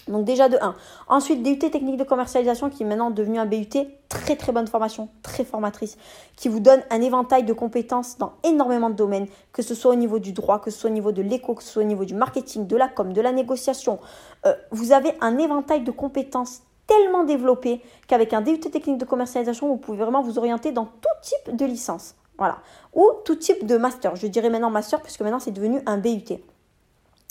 Donc 0.08 0.24
déjà 0.24 0.48
de 0.48 0.56
1. 0.60 0.74
Ensuite, 1.08 1.42
DUT 1.42 1.58
technique 1.58 1.96
de 1.96 2.04
commercialisation 2.04 2.70
qui 2.70 2.82
est 2.82 2.86
maintenant 2.86 3.10
devenu 3.10 3.38
un 3.38 3.46
BUT. 3.46 3.66
Très 4.08 4.36
très 4.36 4.52
bonne 4.52 4.66
formation, 4.66 5.08
très 5.22 5.44
formatrice, 5.44 5.98
qui 6.36 6.48
vous 6.48 6.60
donne 6.60 6.82
un 6.90 7.02
éventail 7.02 7.44
de 7.44 7.52
compétences 7.52 8.16
dans 8.16 8.32
énormément 8.42 8.88
de 8.88 8.94
domaines, 8.94 9.26
que 9.52 9.62
ce 9.62 9.74
soit 9.74 9.92
au 9.92 9.96
niveau 9.96 10.18
du 10.18 10.32
droit, 10.32 10.60
que 10.60 10.70
ce 10.70 10.78
soit 10.78 10.90
au 10.90 10.92
niveau 10.92 11.12
de 11.12 11.20
l'éco, 11.20 11.54
que 11.54 11.62
ce 11.62 11.70
soit 11.70 11.82
au 11.82 11.86
niveau 11.86 12.06
du 12.06 12.14
marketing, 12.14 12.66
de 12.66 12.76
la 12.76 12.88
com, 12.88 13.12
de 13.12 13.20
la 13.20 13.32
négociation. 13.32 13.98
Euh, 14.46 14.54
vous 14.70 14.92
avez 14.92 15.12
un 15.20 15.36
éventail 15.36 15.82
de 15.82 15.90
compétences 15.90 16.62
tellement 16.86 17.24
développé 17.24 17.82
qu'avec 18.06 18.32
un 18.32 18.40
DUT 18.40 18.58
technique 18.58 18.98
de 18.98 19.04
commercialisation, 19.04 19.68
vous 19.68 19.76
pouvez 19.76 19.98
vraiment 19.98 20.22
vous 20.22 20.38
orienter 20.38 20.72
dans 20.72 20.86
tout 20.86 21.08
type 21.22 21.54
de 21.54 21.66
licence. 21.66 22.14
Voilà. 22.38 22.58
Ou 22.94 23.10
tout 23.24 23.34
type 23.34 23.66
de 23.66 23.76
master. 23.76 24.16
Je 24.16 24.26
dirais 24.26 24.48
maintenant 24.48 24.70
master 24.70 25.02
puisque 25.02 25.20
maintenant 25.20 25.40
c'est 25.40 25.50
devenu 25.50 25.80
un 25.86 25.98
BUT. 25.98 26.38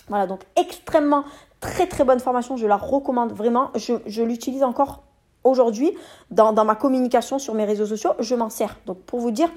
Voilà, 0.10 0.26
donc 0.26 0.42
extrêmement 0.56 1.26
très 1.60 1.88
très 1.88 2.04
bonne 2.04 2.20
formation, 2.20 2.58
je 2.58 2.68
la 2.68 2.78
recommande 2.78 3.34
vraiment. 3.34 3.72
Je, 3.76 4.22
l'utilise 4.22 4.64
encore 4.64 5.04
aujourd'hui 5.44 5.92
dans, 6.32 6.54
ma 6.66 6.76
communication 6.76 7.40
sur 7.40 7.54
mes 7.54 7.66
réseaux 7.66 7.86
sociaux, 7.86 8.12
je 8.20 8.36
m'en 8.36 8.50
sers. 8.50 8.78
Donc 8.86 9.00
pour 9.02 9.20
vous 9.20 9.32
dire, 9.32 9.50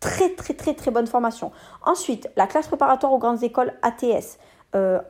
très 0.00 0.30
très 0.30 0.54
très 0.54 0.74
très 0.74 0.90
bonne 0.90 1.06
formation. 1.06 1.52
Ensuite, 1.84 2.28
la 2.36 2.46
classe 2.46 2.68
préparatoire 2.68 3.12
aux 3.12 3.18
grandes 3.18 3.42
écoles 3.42 3.72
ATS. 3.82 4.38
Euh, 4.74 5.00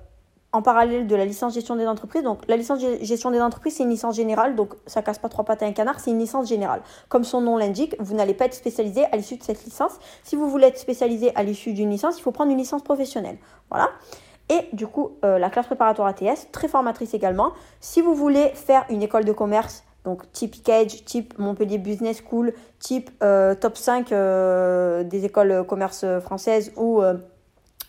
en 0.52 0.62
parallèle 0.62 1.06
de 1.06 1.14
la 1.14 1.26
licence 1.26 1.54
gestion 1.54 1.76
des 1.76 1.86
entreprises. 1.86 2.22
Donc 2.22 2.40
la 2.48 2.56
licence 2.56 2.80
gestion 3.02 3.30
des 3.30 3.40
entreprises, 3.40 3.76
c'est 3.76 3.82
une 3.82 3.90
licence 3.90 4.16
générale, 4.16 4.56
donc 4.56 4.74
ça 4.86 5.02
casse 5.02 5.18
pas 5.18 5.28
trois 5.28 5.44
pattes 5.44 5.62
à 5.62 5.66
un 5.66 5.72
canard, 5.72 6.00
c'est 6.00 6.10
une 6.10 6.18
licence 6.18 6.48
générale. 6.48 6.80
Comme 7.08 7.24
son 7.24 7.40
nom 7.40 7.56
l'indique, 7.56 7.94
vous 7.98 8.14
n'allez 8.14 8.34
pas 8.34 8.46
être 8.46 8.54
spécialisé 8.54 9.04
à 9.12 9.16
l'issue 9.16 9.36
de 9.36 9.42
cette 9.42 9.64
licence. 9.64 9.92
Si 10.22 10.36
vous 10.36 10.48
voulez 10.48 10.68
être 10.68 10.78
spécialisé 10.78 11.32
à 11.34 11.42
l'issue 11.42 11.74
d'une 11.74 11.90
licence, 11.90 12.18
il 12.18 12.22
faut 12.22 12.32
prendre 12.32 12.50
une 12.50 12.58
licence 12.58 12.82
professionnelle. 12.82 13.36
Voilà. 13.70 13.90
Et 14.48 14.68
du 14.72 14.86
coup, 14.86 15.16
euh, 15.24 15.38
la 15.38 15.50
classe 15.50 15.66
préparatoire 15.66 16.08
ATS, 16.08 16.50
très 16.52 16.68
formatrice 16.68 17.14
également. 17.14 17.52
Si 17.80 18.00
vous 18.00 18.14
voulez 18.14 18.48
faire 18.54 18.84
une 18.88 19.02
école 19.02 19.24
de 19.24 19.32
commerce, 19.32 19.84
donc 20.04 20.30
type 20.32 20.62
Cage, 20.62 21.04
type 21.04 21.38
Montpellier 21.38 21.78
Business 21.78 22.22
School, 22.26 22.54
type 22.78 23.10
euh, 23.22 23.54
top 23.54 23.76
5 23.76 24.10
euh, 24.10 25.02
des 25.04 25.26
écoles 25.26 25.64
commerce 25.68 26.04
françaises 26.20 26.72
ou 26.76 27.02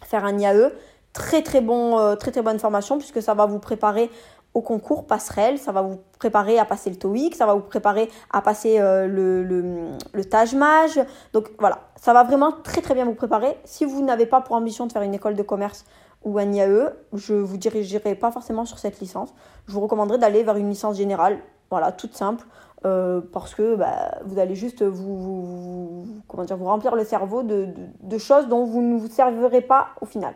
faire 0.04 0.26
un 0.26 0.38
IAE, 0.38 0.72
très 1.14 1.42
très, 1.44 1.62
bon, 1.62 2.16
très 2.18 2.32
très 2.32 2.42
bonne 2.42 2.60
formation 2.60 2.98
puisque 2.98 3.22
ça 3.22 3.34
va 3.34 3.46
vous 3.46 3.60
préparer 3.60 4.10
au 4.56 4.62
concours 4.62 5.06
passerelle, 5.06 5.60
ça 5.60 5.72
va 5.72 5.82
vous 5.82 6.00
préparer 6.18 6.58
à 6.58 6.66
passer 6.66 6.90
le 6.90 6.96
TOEIC, 6.96 7.36
ça 7.36 7.46
va 7.46 7.54
vous 7.54 7.62
préparer 7.62 8.10
à 8.32 8.42
passer 8.42 8.80
le, 8.80 9.44
le, 9.44 9.62
le. 9.62 11.32
Donc 11.32 11.52
voilà, 11.60 11.80
ça 11.96 12.12
va 12.12 12.24
vraiment 12.24 12.52
très 12.52 12.82
très 12.82 12.96
bien 12.96 13.06
vous 13.06 13.14
préparer. 13.14 13.56
Si 13.64 13.86
vous 13.86 14.04
n'avez 14.04 14.26
pas 14.26 14.42
pour 14.42 14.56
ambition 14.56 14.88
de 14.88 14.92
faire 14.92 15.04
une 15.04 15.14
école 15.14 15.36
de 15.36 15.44
commerce, 15.44 15.86
ou 16.24 16.38
un 16.38 16.52
IAE, 16.52 16.92
je 17.14 17.34
vous 17.34 17.58
dirigerai 17.58 18.16
pas 18.16 18.32
forcément 18.32 18.66
sur 18.66 18.80
cette 18.80 19.00
licence. 19.00 19.34
Je 19.68 19.74
vous 19.74 19.82
recommanderais 19.82 20.18
d'aller 20.18 20.44
vers 20.44 20.58
une 20.58 20.70
licence 20.70 20.98
générale, 20.98 21.40
voilà, 21.70 21.92
toute 21.92 22.16
simple, 22.16 22.46
euh, 22.86 23.22
parce 23.34 23.56
que 23.56 23.76
bah, 23.76 24.20
vous 24.26 24.40
allez 24.40 24.56
juste 24.56 24.84
vous, 24.84 26.06
remplir 26.30 26.96
le 26.96 27.04
cerveau 27.04 27.44
de, 27.44 28.18
choses 28.18 28.48
dont 28.48 28.66
vous 28.66 28.82
ne 28.82 28.98
vous 28.98 29.08
servirez 29.08 29.62
pas 29.62 29.90
au 30.02 30.06
final. 30.06 30.34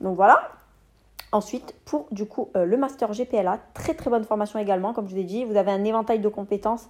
Donc 0.00 0.16
voilà. 0.16 0.40
Ensuite, 1.30 1.74
pour 1.84 2.06
du 2.10 2.24
coup 2.24 2.48
euh, 2.56 2.64
le 2.64 2.78
master 2.78 3.12
GPLA, 3.12 3.58
très 3.74 3.92
très 3.92 4.08
bonne 4.08 4.24
formation 4.24 4.58
également, 4.58 4.94
comme 4.94 5.08
je 5.08 5.14
vous 5.14 5.20
ai 5.20 5.24
dit, 5.24 5.44
vous 5.44 5.56
avez 5.56 5.70
un 5.70 5.84
éventail 5.84 6.20
de 6.20 6.28
compétences 6.28 6.88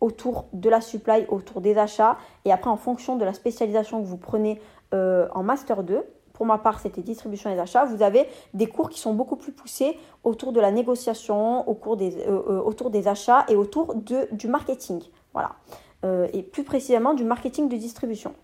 autour 0.00 0.46
de 0.52 0.68
la 0.68 0.82
supply, 0.82 1.24
autour 1.28 1.62
des 1.62 1.78
achats, 1.78 2.18
et 2.44 2.52
après 2.52 2.68
en 2.70 2.76
fonction 2.76 3.16
de 3.16 3.24
la 3.24 3.32
spécialisation 3.32 4.02
que 4.02 4.06
vous 4.06 4.18
prenez 4.18 4.60
euh, 4.94 5.26
en 5.32 5.42
master 5.42 5.82
2, 5.82 6.04
pour 6.38 6.46
ma 6.46 6.58
part, 6.58 6.78
c'était 6.78 7.02
distribution 7.02 7.50
et 7.50 7.58
achats. 7.58 7.84
Vous 7.84 8.00
avez 8.00 8.28
des 8.54 8.68
cours 8.68 8.90
qui 8.90 9.00
sont 9.00 9.12
beaucoup 9.12 9.34
plus 9.34 9.50
poussés 9.50 9.98
autour 10.22 10.52
de 10.52 10.60
la 10.60 10.70
négociation, 10.70 11.64
euh, 11.68 12.10
euh, 12.28 12.60
autour 12.60 12.90
des 12.90 13.08
achats 13.08 13.44
et 13.48 13.56
autour 13.56 13.96
du 13.96 14.46
marketing. 14.46 15.02
Voilà. 15.32 15.56
Euh, 16.04 16.28
et 16.32 16.44
plus 16.44 16.62
précisément 16.62 17.14
du 17.14 17.24
marketing 17.24 17.68
de 17.68 17.76
distribution. 17.76 18.34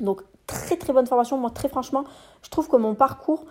Donc, 0.00 0.22
très 0.46 0.78
très 0.78 0.94
bonne 0.94 1.06
formation. 1.06 1.36
Moi, 1.36 1.50
très 1.50 1.68
franchement, 1.68 2.04
je 2.40 2.48
trouve 2.48 2.68
que 2.68 2.76
mon 2.76 2.94
parcours 2.94 3.44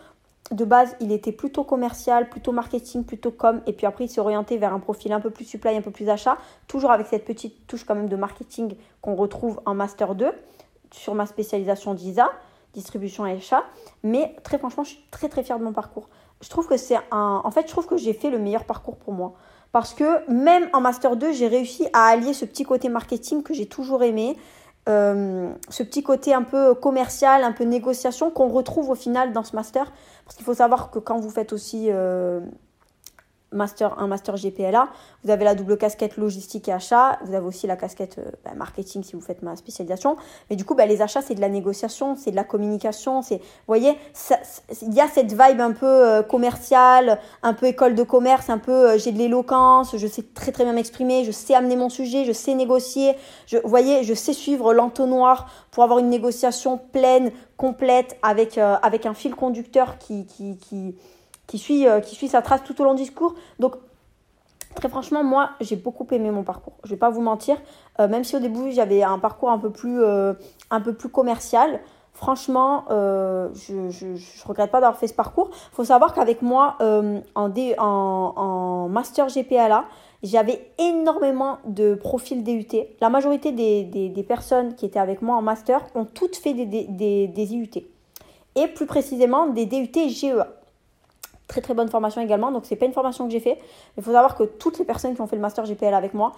de 0.50 0.66
base, 0.66 0.96
il 1.00 1.12
était 1.12 1.32
plutôt 1.32 1.64
commercial, 1.64 2.30
plutôt 2.30 2.54
marketing, 2.54 3.04
plutôt 3.04 3.30
com. 3.30 3.62
Et 3.68 3.74
puis 3.74 3.86
après, 3.86 4.06
il 4.06 4.10
s'est 4.10 4.20
orienté 4.20 4.58
vers 4.58 4.74
un 4.74 4.80
profil 4.80 5.14
un 5.14 5.20
peu 5.20 5.30
plus 5.30 5.46
supply, 5.46 5.78
un 5.78 5.84
peu 5.84 5.92
plus 5.92 6.10
achat. 6.10 6.40
Toujours 6.68 6.90
avec 6.90 7.06
cette 7.06 7.26
petite 7.26 7.68
touche 7.68 7.84
quand 7.84 7.94
même 7.94 8.10
de 8.10 8.16
marketing 8.16 8.74
qu'on 9.04 9.14
retrouve 9.14 9.62
en 9.68 9.76
Master 9.76 10.16
2 10.16 10.32
sur 10.90 11.14
ma 11.14 11.28
spécialisation 11.28 11.94
d'ISA 11.94 12.32
distribution 12.74 13.26
et 13.26 13.34
achat. 13.34 13.64
Mais 14.04 14.36
très 14.44 14.58
franchement, 14.58 14.84
je 14.84 14.90
suis 14.90 15.06
très 15.12 15.30
très 15.30 15.44
fière 15.44 15.60
de 15.60 15.64
mon 15.64 15.74
parcours. 15.74 16.10
Je 16.42 16.50
trouve 16.50 16.68
que 16.68 16.78
c'est 16.78 16.98
un. 17.12 17.42
En 17.44 17.52
fait, 17.52 17.68
je 17.68 17.72
trouve 17.72 17.88
que 17.88 17.98
j'ai 17.98 18.14
fait 18.14 18.30
le 18.30 18.40
meilleur 18.40 18.66
parcours 18.66 18.98
pour 18.98 19.14
moi. 19.14 19.34
Parce 19.72 19.94
que 19.94 20.30
même 20.32 20.70
en 20.74 20.82
Master 20.82 21.16
2, 21.16 21.32
j'ai 21.32 21.48
réussi 21.48 21.88
à 21.94 22.06
allier 22.06 22.34
ce 22.34 22.46
petit 22.46 22.64
côté 22.64 22.90
marketing 22.90 23.42
que 23.42 23.54
j'ai 23.54 23.66
toujours 23.66 24.04
aimé. 24.04 24.38
Euh, 24.90 25.52
ce 25.70 25.82
petit 25.82 26.04
côté 26.04 26.34
un 26.34 26.44
peu 26.44 26.76
commercial, 26.76 27.44
un 27.44 27.54
peu 27.54 27.64
négociation 27.64 28.30
qu'on 28.30 28.50
retrouve 28.50 28.90
au 28.90 28.96
final 28.96 29.32
dans 29.32 29.44
ce 29.44 29.56
master. 29.56 29.92
Parce 30.26 30.36
qu'il 30.36 30.46
faut 30.46 30.54
savoir 30.54 30.92
que 30.92 31.00
quand 31.00 31.18
vous 31.20 31.30
faites 31.30 31.54
aussi 31.54 31.88
euh, 31.90 32.42
master, 33.54 33.98
un 34.00 34.08
master 34.08 34.36
GPLA. 34.36 34.90
Vous 35.24 35.32
avez 35.32 35.46
la 35.46 35.56
double 35.56 35.78
casquette 35.78 36.18
logistique 36.18 36.68
et 36.68 36.74
achat. 36.74 37.20
Vous 37.24 37.34
avez 37.34 37.46
aussi 37.46 37.68
la 37.68 37.76
casquette 37.76 38.18
euh, 38.20 38.32
bah, 38.44 38.52
marketing 38.56 39.04
si 39.04 39.14
vous 39.14 39.22
faites 39.22 39.42
ma 39.42 39.56
spécialisation. 39.56 40.18
Mais 40.50 40.56
du 40.56 40.66
coup, 40.66 40.76
bah, 40.76 40.86
les 40.86 41.02
achats, 41.02 41.22
c'est 41.22 41.36
de 41.36 41.42
la 41.42 41.50
négociation, 41.50 42.16
c'est 42.16 42.32
de 42.32 42.36
la 42.36 42.44
communication. 42.44 43.22
Vous 43.22 43.38
voyez, 43.68 43.98
il 44.82 44.94
y 44.94 45.02
a 45.02 45.08
cette 45.08 45.32
vibe 45.32 45.62
un 45.62 45.72
peu 45.72 45.86
euh, 45.86 46.24
commerciale, 46.24 47.20
un 47.42 47.54
peu 47.54 47.68
école 47.68 47.96
de 47.96 48.04
commerce, 48.04 48.50
un 48.50 48.58
peu 48.58 48.72
euh, 48.92 48.98
j'ai 48.98 49.12
de 49.12 49.18
l'éloquence, 49.18 49.96
je 49.96 50.08
sais 50.08 50.24
très 50.34 50.52
très 50.52 50.64
bien 50.64 50.74
m'exprimer, 50.74 51.24
je 51.24 51.32
sais 51.32 51.56
amener 51.56 51.76
mon 51.76 51.90
sujet, 51.90 52.26
je 52.26 52.32
sais 52.32 52.54
négocier. 52.56 53.16
Je, 53.48 53.58
vous 53.58 53.70
voyez, 53.70 54.04
je 54.04 54.14
sais 54.14 54.34
suivre 54.34 54.74
l'entonnoir 54.74 55.50
pour 55.72 55.84
avoir 55.84 56.00
une 56.00 56.10
négociation 56.10 56.80
pleine, 56.92 57.32
complète, 57.58 58.18
avec, 58.24 58.58
avec 58.58 59.06
un 59.06 59.14
fil 59.14 59.36
conducteur 59.36 59.98
qui, 59.98 60.26
qui, 60.26 60.58
qui 60.58 60.96
qui 61.54 61.60
suit, 61.60 61.88
euh, 61.88 62.00
qui 62.00 62.16
suit 62.16 62.30
sa 62.30 62.42
trace 62.42 62.64
tout 62.64 62.82
au 62.82 62.84
long 62.84 62.96
du 62.96 63.04
discours. 63.04 63.36
Donc, 63.60 63.76
très 64.74 64.90
franchement, 64.90 65.24
moi, 65.24 65.52
j'ai 65.62 65.76
beaucoup 65.76 66.08
aimé 66.10 66.32
mon 66.32 66.42
parcours. 66.42 66.74
Je 66.84 66.90
vais 66.90 66.98
pas 66.98 67.12
vous 67.12 67.22
mentir. 67.22 67.58
Euh, 68.00 68.08
même 68.08 68.24
si 68.24 68.36
au 68.36 68.40
début, 68.40 68.72
j'avais 68.72 69.04
un 69.04 69.20
parcours 69.20 69.52
un 69.52 69.60
peu 69.60 69.70
plus, 69.70 70.02
euh, 70.02 70.34
un 70.72 70.82
peu 70.82 70.94
plus 70.94 71.10
commercial. 71.10 71.80
Franchement, 72.12 72.86
je, 72.90 73.74
ne 73.74 74.48
regrette 74.48 74.72
pas 74.72 74.82
d'avoir 74.82 74.98
fait 74.98 75.08
ce 75.08 75.14
parcours. 75.14 75.52
Il 75.52 75.76
faut 75.76 75.84
savoir 75.84 76.14
qu'avec 76.16 76.42
moi, 76.42 76.76
en, 76.80 77.22
en, 77.36 78.34
en, 78.36 78.88
Master 78.88 79.28
GPLA, 79.28 79.86
j'avais 80.24 80.72
énormément 80.80 81.58
de 81.66 81.94
profils 81.94 82.44
DUT. 82.44 82.68
La 83.00 83.10
majorité 83.10 83.52
des, 83.52 83.84
des, 83.84 84.10
des, 84.10 84.24
personnes 84.24 84.74
qui 84.76 84.86
étaient 84.86 85.00
avec 85.00 85.22
moi 85.22 85.36
en 85.36 85.42
Master 85.44 85.82
ont 85.94 86.06
toutes 86.06 86.36
fait 86.36 86.54
des, 86.54 86.66
des, 86.66 87.28
des 87.28 87.54
IUT. 87.54 87.84
Et 88.56 88.68
plus 88.68 88.86
précisément, 88.86 89.48
des 89.48 89.66
DUT 89.66 90.10
GEA 90.10 90.48
très 91.48 91.62
très 91.62 91.74
bonne 91.74 91.90
formation 91.90 92.22
également. 92.22 92.52
Donc 92.52 92.66
c'est 92.66 92.76
pas 92.76 92.86
une 92.86 92.94
formation 92.94 93.26
que 93.26 93.32
j'ai 93.32 93.40
fait. 93.40 93.60
Il 93.98 94.04
faut 94.04 94.12
savoir 94.12 94.36
que 94.36 94.44
toutes 94.44 94.80
les 94.80 94.86
personnes 94.86 95.16
qui 95.16 95.22
ont 95.22 95.28
fait 95.28 95.36
le 95.36 95.42
master 95.42 95.66
GPL 95.66 95.94
avec 95.94 96.14
moi, 96.14 96.34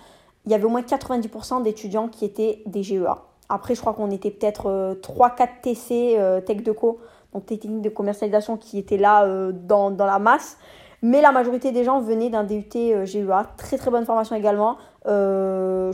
il 0.46 0.52
y 0.52 0.56
avait 0.56 0.66
au 0.66 0.70
moins 0.70 0.82
90% 0.82 1.64
d'étudiants 1.64 2.08
qui 2.08 2.26
étaient 2.26 2.62
des 2.66 2.84
GEA. 2.84 3.18
Après, 3.50 3.76
je 3.76 3.82
crois 3.82 3.94
qu'on 3.94 4.12
était 4.12 4.32
peut-être 4.32 4.98
3-4 5.02 5.42
euh, 5.42 5.46
TC 5.62 6.16
euh, 6.18 6.42
Tech 6.42 6.64
Deco, 6.64 7.00
donc 7.34 7.46
technique 7.46 7.82
de 7.82 7.90
commercialisation 7.90 8.58
qui 8.58 8.78
étaient 8.78 8.98
là 8.98 9.26
euh, 9.26 9.52
dans, 9.52 9.90
la 9.98 10.20
masse. 10.20 10.58
Mais 11.02 11.22
la 11.22 11.32
majorité 11.32 11.72
des 11.72 11.84
gens 11.84 12.00
venaient 12.00 12.30
d'un 12.30 12.44
DUT 12.44 12.72
GEA. 13.04 13.46
Très 13.58 13.78
très 13.78 13.92
bonne 13.92 14.06
formation 14.06 14.36
également. 14.36 14.78
je 15.06 15.12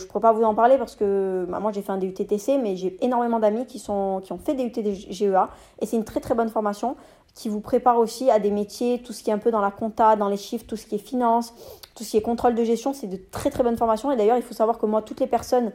ne 0.02 0.08
pourrais 0.08 0.22
pas 0.22 0.32
vous 0.32 0.44
en 0.44 0.56
parler 0.56 0.78
parce 0.78 0.96
que 0.96 1.46
bah, 1.50 1.60
moi 1.60 1.74
j'ai 1.74 1.82
fait 1.82 1.92
un 1.92 1.98
DUT 1.98 2.14
TC, 2.14 2.60
mais 2.62 2.78
j'ai 2.78 2.96
énormément 3.04 3.40
d'amis 3.40 3.66
qui, 3.66 3.82
qui 3.82 3.90
ont 3.90 4.40
fait 4.42 4.54
DUT 4.54 4.72
GEA. 5.10 5.50
Et 5.82 5.86
c'est 5.86 5.98
une 5.98 6.06
très 6.06 6.22
très 6.22 6.36
bonne 6.36 6.50
formation 6.50 6.96
qui 7.34 7.50
vous 7.50 7.62
prépare 7.62 7.98
aussi 7.98 8.30
à 8.30 8.40
des 8.40 8.52
métiers, 8.52 9.02
tout 9.02 9.14
ce 9.14 9.24
qui 9.24 9.30
est 9.30 9.34
un 9.34 9.38
peu 9.38 9.52
dans 9.52 9.62
la 9.62 9.72
compta, 9.72 10.16
dans 10.16 10.30
les 10.30 10.38
chiffres, 10.38 10.66
tout 10.68 10.76
ce 10.76 10.86
qui 10.86 10.96
est 10.96 11.00
finance, 11.00 11.54
tout 11.96 12.04
ce 12.04 12.12
qui 12.12 12.18
est 12.18 12.22
contrôle 12.22 12.56
de 12.56 12.64
gestion. 12.64 12.94
C'est 12.94 13.08
de 13.08 13.20
très 13.32 13.50
très 13.50 13.64
bonnes 13.64 13.78
formations. 13.78 14.12
Et 14.12 14.18
d'ailleurs, 14.18 14.38
il 14.38 14.44
faut 14.44 14.54
savoir 14.54 14.78
que 14.78 14.86
moi, 14.86 15.02
toutes 15.02 15.20
les 15.20 15.28
personnes 15.28 15.72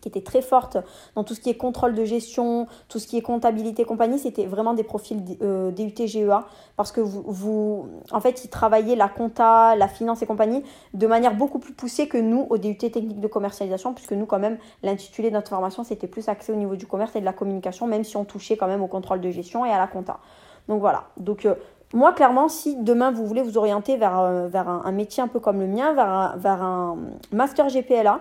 qui 0.00 0.08
étaient 0.08 0.22
très 0.22 0.42
fortes 0.42 0.78
dans 1.14 1.24
tout 1.24 1.34
ce 1.34 1.40
qui 1.40 1.50
est 1.50 1.56
contrôle 1.56 1.94
de 1.94 2.04
gestion, 2.04 2.66
tout 2.88 2.98
ce 2.98 3.06
qui 3.06 3.18
est 3.18 3.22
comptabilité 3.22 3.84
compagnie, 3.84 4.18
c'était 4.18 4.46
vraiment 4.46 4.74
des 4.74 4.84
profils 4.84 5.22
euh, 5.42 5.70
DUT 5.70 5.94
GEA 6.06 6.46
parce 6.76 6.92
que 6.92 7.00
vous, 7.00 7.24
vous, 7.26 7.88
en 8.12 8.20
fait, 8.20 8.44
ils 8.44 8.48
travaillaient 8.48 8.96
la 8.96 9.08
compta, 9.08 9.74
la 9.76 9.88
finance 9.88 10.22
et 10.22 10.26
compagnie 10.26 10.62
de 10.94 11.06
manière 11.06 11.34
beaucoup 11.34 11.58
plus 11.58 11.72
poussée 11.72 12.08
que 12.08 12.18
nous 12.18 12.46
au 12.50 12.58
DUT 12.58 12.76
technique 12.76 13.20
de 13.20 13.26
commercialisation, 13.26 13.92
puisque 13.92 14.12
nous, 14.12 14.26
quand 14.26 14.38
même, 14.38 14.58
l'intitulé 14.82 15.30
de 15.30 15.34
notre 15.34 15.48
formation, 15.48 15.84
c'était 15.84 16.06
plus 16.06 16.28
axé 16.28 16.52
au 16.52 16.56
niveau 16.56 16.76
du 16.76 16.86
commerce 16.86 17.16
et 17.16 17.20
de 17.20 17.24
la 17.24 17.32
communication, 17.32 17.86
même 17.86 18.04
si 18.04 18.16
on 18.16 18.24
touchait 18.24 18.56
quand 18.56 18.68
même 18.68 18.82
au 18.82 18.88
contrôle 18.88 19.20
de 19.20 19.30
gestion 19.30 19.64
et 19.64 19.70
à 19.70 19.78
la 19.78 19.86
compta. 19.86 20.20
Donc 20.68 20.80
voilà. 20.80 21.04
Donc 21.16 21.46
euh, 21.46 21.54
moi, 21.94 22.12
clairement, 22.12 22.48
si 22.48 22.76
demain 22.76 23.10
vous 23.10 23.26
voulez 23.26 23.42
vous 23.42 23.58
orienter 23.58 23.96
vers, 23.96 24.18
euh, 24.20 24.48
un, 24.52 24.92
métier 24.92 25.22
un 25.22 25.28
peu 25.28 25.40
comme 25.40 25.60
le 25.60 25.66
mien, 25.66 25.94
vers 25.94 26.62
un, 26.62 26.96
un 27.32 27.36
master 27.36 27.68
GPLA, 27.68 28.20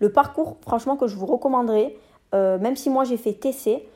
le 0.00 0.12
parcours, 0.12 0.58
franchement, 0.60 0.96
que 0.96 1.06
je 1.06 1.16
vous 1.16 1.26
recommanderais, 1.26 1.96
euh, 2.34 2.58
même 2.58 2.76
si 2.76 2.90
moi 2.90 3.04
j'ai 3.04 3.16
fait 3.16 3.32
TC, 3.32 3.88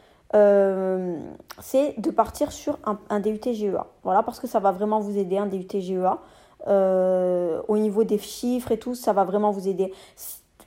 c'est 1.61 2.01
de 2.01 2.11
partir 2.11 2.53
sur 2.53 2.79
un, 2.85 3.21
DUT 3.21 3.53
GEA. 3.53 3.87
Voilà, 4.03 4.23
parce 4.23 4.41
que 4.41 4.47
ça 4.47 4.61
va 4.61 4.73
vraiment 4.73 4.99
vous 4.99 5.19
aider, 5.19 5.37
un 5.37 5.47
DUT 5.47 5.69
GEA. 5.79 6.19
au 6.67 7.77
niveau 7.77 8.05
des 8.05 8.19
chiffres 8.19 8.73
et 8.73 8.79
tout, 8.79 8.95
ça 8.95 9.13
va 9.13 9.25
vraiment 9.25 9.51
vous 9.51 9.69
aider 9.69 9.93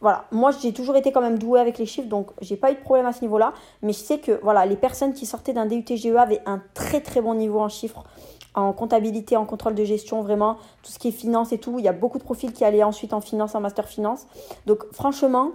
voilà, 0.05 0.25
moi 0.29 0.51
j'ai 0.61 0.71
toujours 0.71 0.95
été 0.95 1.11
quand 1.11 1.21
même 1.21 1.39
douée 1.39 1.59
avec 1.59 1.79
les 1.79 1.87
chiffres, 1.87 2.07
donc 2.07 2.27
j'ai 2.39 2.57
pas 2.57 2.71
eu 2.71 2.75
de 2.75 2.79
problème 2.79 3.07
à 3.07 3.11
ce 3.11 3.21
niveau-là. 3.21 3.53
Mais 3.81 3.91
je 3.91 3.97
sais 3.97 4.19
que 4.19 4.39
voilà, 4.43 4.63
les 4.67 4.75
personnes 4.75 5.13
qui 5.13 5.25
sortaient 5.25 5.51
d'un 5.51 5.65
DUT 5.65 5.83
GEA 5.87 6.21
avaient 6.21 6.43
un 6.45 6.61
très 6.75 7.01
très 7.01 7.21
bon 7.21 7.33
niveau 7.33 7.59
en 7.59 7.69
chiffres, 7.69 8.03
en 8.53 8.71
comptabilité, 8.71 9.35
en 9.35 9.45
contrôle 9.45 9.73
de 9.73 9.83
gestion, 9.83 10.21
vraiment, 10.21 10.57
tout 10.83 10.91
ce 10.91 10.99
qui 10.99 11.07
est 11.07 11.11
finance 11.11 11.53
et 11.53 11.57
tout. 11.57 11.79
Il 11.79 11.85
y 11.85 11.87
a 11.87 11.91
beaucoup 11.91 12.19
de 12.19 12.23
profils 12.23 12.53
qui 12.53 12.63
allaient 12.63 12.83
ensuite 12.83 13.13
en 13.13 13.19
finance, 13.19 13.55
en 13.55 13.61
master 13.61 13.87
finance. 13.87 14.27
Donc 14.67 14.85
franchement, 14.91 15.53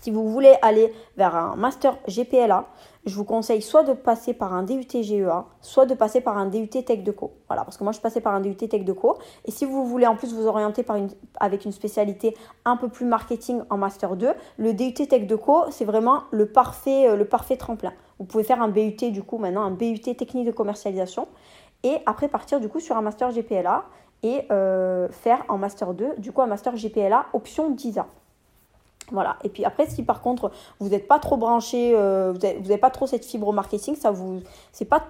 si 0.00 0.10
vous 0.10 0.28
voulez 0.28 0.56
aller 0.60 0.92
vers 1.16 1.36
un 1.36 1.54
master 1.54 1.96
GPLA, 2.08 2.66
je 3.04 3.16
vous 3.16 3.24
conseille 3.24 3.62
soit 3.62 3.82
de 3.82 3.92
passer 3.92 4.32
par 4.32 4.54
un 4.54 4.62
DUT 4.62 4.86
GEA, 4.90 5.44
soit 5.60 5.86
de 5.86 5.94
passer 5.94 6.20
par 6.20 6.38
un 6.38 6.46
DUT 6.46 6.68
Tech 6.68 7.02
de 7.02 7.10
Co. 7.10 7.32
Voilà, 7.48 7.64
parce 7.64 7.76
que 7.76 7.84
moi 7.84 7.92
je 7.92 8.00
passais 8.00 8.20
par 8.20 8.34
un 8.34 8.40
DUT 8.40 8.54
Tech 8.54 8.84
de 8.84 8.92
Co. 8.92 9.18
Et 9.44 9.50
si 9.50 9.64
vous 9.64 9.84
voulez 9.84 10.06
en 10.06 10.14
plus 10.14 10.32
vous 10.32 10.46
orienter 10.46 10.84
avec 11.40 11.64
une 11.64 11.72
spécialité 11.72 12.36
un 12.64 12.76
peu 12.76 12.88
plus 12.88 13.06
marketing 13.06 13.62
en 13.70 13.76
Master 13.76 14.16
2, 14.16 14.32
le 14.58 14.72
DUT 14.72 14.92
Tech 14.92 15.26
de 15.26 15.36
Co, 15.36 15.64
c'est 15.70 15.84
vraiment 15.84 16.22
le 16.30 16.46
parfait, 16.46 17.08
euh, 17.08 17.16
le 17.16 17.24
parfait 17.24 17.56
tremplin. 17.56 17.92
Vous 18.18 18.24
pouvez 18.24 18.44
faire 18.44 18.62
un 18.62 18.68
BUT 18.68 19.10
du 19.10 19.22
coup 19.22 19.38
maintenant, 19.38 19.62
un 19.62 19.72
BUT 19.72 19.98
technique 20.16 20.46
de 20.46 20.52
commercialisation. 20.52 21.26
Et 21.82 21.98
après 22.06 22.28
partir 22.28 22.60
du 22.60 22.68
coup 22.68 22.78
sur 22.78 22.96
un 22.96 23.02
Master 23.02 23.32
GPLA 23.32 23.84
et 24.22 24.42
euh, 24.52 25.08
faire 25.10 25.44
en 25.48 25.58
Master 25.58 25.94
2, 25.94 26.14
du 26.18 26.30
coup 26.30 26.42
un 26.42 26.46
Master 26.46 26.76
GPLA 26.76 27.26
option 27.32 27.70
10 27.70 27.98
ans. 27.98 28.06
Voilà. 29.12 29.36
Et 29.44 29.48
puis 29.48 29.64
après, 29.64 29.86
si 29.86 30.02
par 30.02 30.20
contre 30.20 30.50
vous 30.80 30.88
n'êtes 30.88 31.06
pas 31.06 31.18
trop 31.18 31.36
branché, 31.36 31.92
euh, 31.94 32.32
vous 32.32 32.40
n'avez 32.40 32.78
pas 32.78 32.90
trop 32.90 33.06
cette 33.06 33.24
fibre 33.24 33.52
marketing, 33.52 33.94
ça 33.94 34.10
vous, 34.10 34.40
c'est 34.72 34.86
pas 34.86 35.02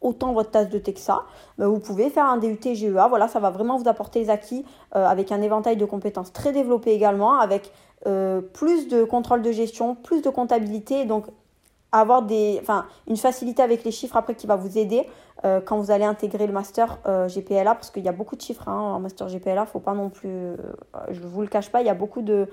autant 0.00 0.32
votre 0.32 0.50
tasse 0.50 0.68
de 0.68 0.78
thé 0.78 0.92
que 0.92 1.00
ça, 1.00 1.22
vous 1.58 1.78
pouvez 1.78 2.10
faire 2.10 2.24
un 2.24 2.36
DUT 2.36 2.58
GEA. 2.60 3.06
Voilà, 3.08 3.28
ça 3.28 3.38
va 3.38 3.50
vraiment 3.50 3.78
vous 3.78 3.88
apporter 3.88 4.18
les 4.20 4.30
acquis 4.30 4.64
euh, 4.96 5.06
avec 5.06 5.30
un 5.30 5.40
éventail 5.42 5.76
de 5.76 5.84
compétences 5.84 6.32
très 6.32 6.50
développé 6.50 6.90
également, 6.90 7.38
avec 7.38 7.70
euh, 8.06 8.40
plus 8.40 8.88
de 8.88 9.04
contrôle 9.04 9.42
de 9.42 9.52
gestion, 9.52 9.94
plus 9.94 10.20
de 10.22 10.28
comptabilité, 10.28 11.04
donc 11.04 11.26
avoir 11.92 12.22
des, 12.22 12.58
enfin, 12.60 12.86
une 13.06 13.16
facilité 13.16 13.62
avec 13.62 13.84
les 13.84 13.92
chiffres 13.92 14.16
après 14.16 14.34
qui 14.34 14.46
va 14.46 14.56
vous 14.56 14.78
aider 14.78 15.06
quand 15.64 15.76
vous 15.76 15.90
allez 15.90 16.04
intégrer 16.04 16.46
le 16.46 16.52
master 16.52 16.98
GPLA, 17.04 17.74
parce 17.74 17.90
qu'il 17.90 18.04
y 18.04 18.08
a 18.08 18.12
beaucoup 18.12 18.36
de 18.36 18.40
chiffres 18.40 18.68
hein, 18.68 18.78
en 18.78 19.00
master 19.00 19.26
GPLA, 19.26 19.66
faut 19.66 19.80
pas 19.80 19.92
non 19.92 20.08
plus, 20.08 20.54
je 21.10 21.20
vous 21.20 21.42
le 21.42 21.48
cache 21.48 21.68
pas, 21.68 21.80
il 21.80 21.86
y 21.88 21.90
a 21.90 21.94
beaucoup 21.94 22.22
de 22.22 22.46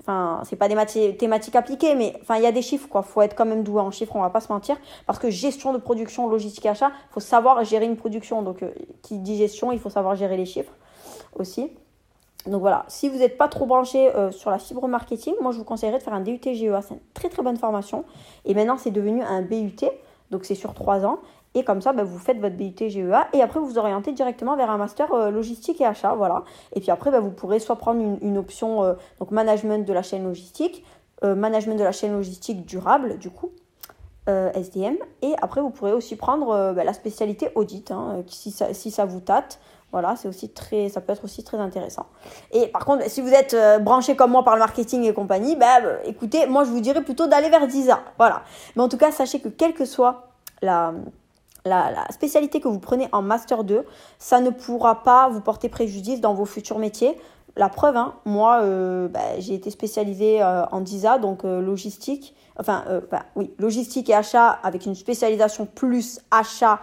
Enfin, 0.00 0.40
c'est 0.44 0.56
pas 0.56 0.68
des 0.68 1.16
thématiques 1.16 1.56
appliquées, 1.56 1.94
mais 1.94 2.14
enfin, 2.22 2.36
il 2.36 2.42
y 2.42 2.46
a 2.46 2.52
des 2.52 2.62
chiffres, 2.62 2.88
quoi. 2.88 3.02
Faut 3.02 3.20
être 3.20 3.36
quand 3.36 3.44
même 3.44 3.62
doué 3.62 3.80
en 3.80 3.90
chiffres, 3.90 4.16
on 4.16 4.20
va 4.20 4.30
pas 4.30 4.40
se 4.40 4.50
mentir. 4.50 4.76
Parce 5.06 5.18
que 5.18 5.28
gestion 5.28 5.72
de 5.72 5.78
production, 5.78 6.28
logistique, 6.28 6.64
achat, 6.66 6.90
faut 7.10 7.20
savoir 7.20 7.62
gérer 7.64 7.84
une 7.84 7.96
production. 7.96 8.42
Donc, 8.42 8.62
euh, 8.62 8.70
qui 9.02 9.18
dit 9.18 9.36
gestion, 9.36 9.72
il 9.72 9.78
faut 9.78 9.90
savoir 9.90 10.16
gérer 10.16 10.38
les 10.38 10.46
chiffres 10.46 10.72
aussi. 11.34 11.70
Donc 12.46 12.62
voilà, 12.62 12.84
si 12.88 13.08
vous 13.08 13.18
n'êtes 13.18 13.36
pas 13.36 13.48
trop 13.48 13.66
branché 13.66 14.14
euh, 14.14 14.30
sur 14.30 14.50
la 14.50 14.58
fibre 14.58 14.88
marketing, 14.88 15.34
moi 15.42 15.52
je 15.52 15.58
vous 15.58 15.64
conseillerais 15.64 15.98
de 15.98 16.02
faire 16.02 16.14
un 16.14 16.20
DUT 16.20 16.40
GEA. 16.42 16.80
C'est 16.80 16.94
une 16.94 17.00
très 17.12 17.28
très 17.28 17.42
bonne 17.42 17.58
formation. 17.58 18.04
Et 18.46 18.54
maintenant, 18.54 18.78
c'est 18.78 18.90
devenu 18.90 19.22
un 19.22 19.42
BUT, 19.42 19.84
donc 20.30 20.44
c'est 20.46 20.54
sur 20.54 20.72
3 20.72 21.04
ans. 21.04 21.18
Et 21.54 21.64
comme 21.64 21.80
ça, 21.80 21.92
bah, 21.92 22.04
vous 22.04 22.18
faites 22.18 22.38
votre 22.38 22.56
BUT 22.56 22.74
GEA 22.78 23.28
et 23.32 23.42
après 23.42 23.58
vous 23.58 23.66
vous 23.66 23.78
orientez 23.78 24.12
directement 24.12 24.56
vers 24.56 24.70
un 24.70 24.78
master 24.78 25.12
euh, 25.12 25.30
logistique 25.30 25.80
et 25.80 25.86
achat. 25.86 26.14
Voilà. 26.14 26.44
Et 26.74 26.80
puis 26.80 26.90
après, 26.90 27.10
bah, 27.10 27.20
vous 27.20 27.30
pourrez 27.30 27.58
soit 27.58 27.76
prendre 27.76 28.18
une, 28.22 28.38
option 28.38 28.84
euh, 28.84 28.94
donc 29.18 29.32
management 29.32 29.86
de 29.86 29.92
la 29.92 30.02
chaîne 30.02 30.24
logistique, 30.24 30.84
euh, 31.24 31.34
management 31.34 31.76
de 31.76 31.84
la 31.84 31.92
chaîne 31.92 32.12
logistique 32.12 32.64
durable, 32.64 33.18
du 33.18 33.30
coup, 33.30 33.50
SDM. 34.28 34.94
Et 35.22 35.34
après, 35.42 35.60
vous 35.60 35.70
pourrez 35.70 35.92
aussi 35.92 36.14
prendre 36.14 36.72
bah, 36.72 36.84
la 36.84 36.92
spécialité 36.92 37.50
audit, 37.56 37.90
hein, 37.90 38.22
si, 38.28 38.52
ça, 38.52 38.72
si 38.72 38.92
ça 38.92 39.04
vous 39.04 39.18
tâte. 39.18 39.58
Voilà, 39.90 40.14
c'est 40.14 40.28
aussi 40.28 40.50
très, 40.50 40.88
ça 40.88 41.00
peut 41.00 41.12
être 41.12 41.24
aussi 41.24 41.42
très 41.42 41.56
intéressant. 41.56 42.06
Et 42.52 42.68
par 42.68 42.84
contre, 42.84 43.10
si 43.10 43.20
vous 43.20 43.32
êtes 43.32 43.56
branché 43.82 44.14
comme 44.14 44.30
moi 44.30 44.44
par 44.44 44.54
le 44.54 44.60
marketing 44.60 45.02
et 45.02 45.12
compagnie, 45.12 45.58
écoutez, 46.04 46.46
moi 46.46 46.62
je 46.62 46.70
vous 46.70 46.80
dirais 46.80 47.02
plutôt 47.02 47.26
d'aller 47.26 47.50
vers 47.50 47.66
10 47.66 47.90
Voilà. 48.18 48.42
Mais 48.76 48.82
en 48.84 48.88
tout 48.88 48.98
cas, 48.98 49.10
sachez 49.10 49.40
que 49.40 49.48
quelle 49.48 49.74
que 49.74 49.84
soit 49.84 50.28
la, 50.62 50.94
la, 51.64 52.06
spécialité 52.10 52.60
que 52.60 52.68
vous 52.68 52.78
prenez 52.78 53.08
en 53.12 53.22
Master 53.22 53.64
2, 53.64 53.84
ça 54.18 54.40
ne 54.40 54.50
pourra 54.50 55.02
pas 55.02 55.28
vous 55.28 55.40
porter 55.40 55.68
préjudice 55.68 56.20
dans 56.20 56.34
vos 56.34 56.44
futurs 56.44 56.78
métiers. 56.78 57.16
La 57.56 57.68
preuve, 57.68 57.96
hein, 57.96 58.14
moi, 58.24 58.60
euh, 58.62 59.08
bah, 59.08 59.38
j'ai 59.38 59.54
été 59.54 59.70
spécialisée 59.70 60.42
euh, 60.42 60.64
en 60.66 60.80
DISA, 60.80 61.18
donc 61.18 61.44
euh, 61.44 61.60
logistique, 61.60 62.34
enfin, 62.58 62.84
bah, 63.10 63.24
oui, 63.34 63.52
logistique 63.58 64.08
et 64.08 64.14
achat 64.14 64.48
avec 64.48 64.86
une 64.86 64.94
spécialisation 64.94 65.66
plus 65.66 66.20
achat 66.30 66.80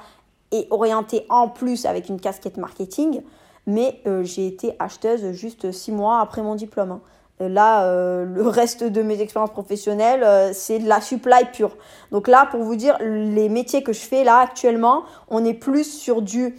et 0.51 0.67
orientée 0.69 1.25
en 1.29 1.47
plus 1.49 1.85
avec 1.85 2.09
une 2.09 2.19
casquette 2.19 2.57
marketing. 2.57 3.21
Mais 3.69 4.01
j'ai 4.23 4.47
été 4.47 4.75
acheteuse 4.79 5.33
juste 5.33 5.73
six 5.73 5.91
mois 5.91 6.21
après 6.21 6.41
mon 6.41 6.55
diplôme. 6.55 6.91
Hein. 6.91 7.01
Là, 7.39 7.83
euh, 7.83 8.25
le 8.25 8.47
reste 8.47 8.83
de 8.83 9.03
mes 9.03 9.21
expériences 9.21 9.51
professionnelles, 9.51 10.23
euh, 10.23 10.51
c'est 10.53 10.79
de 10.79 10.87
la 10.87 11.01
supply 11.01 11.45
pure. 11.53 11.77
Donc 12.11 12.27
là, 12.27 12.47
pour 12.49 12.63
vous 12.63 12.75
dire, 12.75 12.97
les 12.99 13.47
métiers 13.47 13.83
que 13.83 13.93
je 13.93 13.99
fais 13.99 14.23
là 14.23 14.39
actuellement, 14.39 15.03
on 15.29 15.45
est 15.45 15.53
plus 15.53 15.83
sur 15.83 16.23
du 16.23 16.55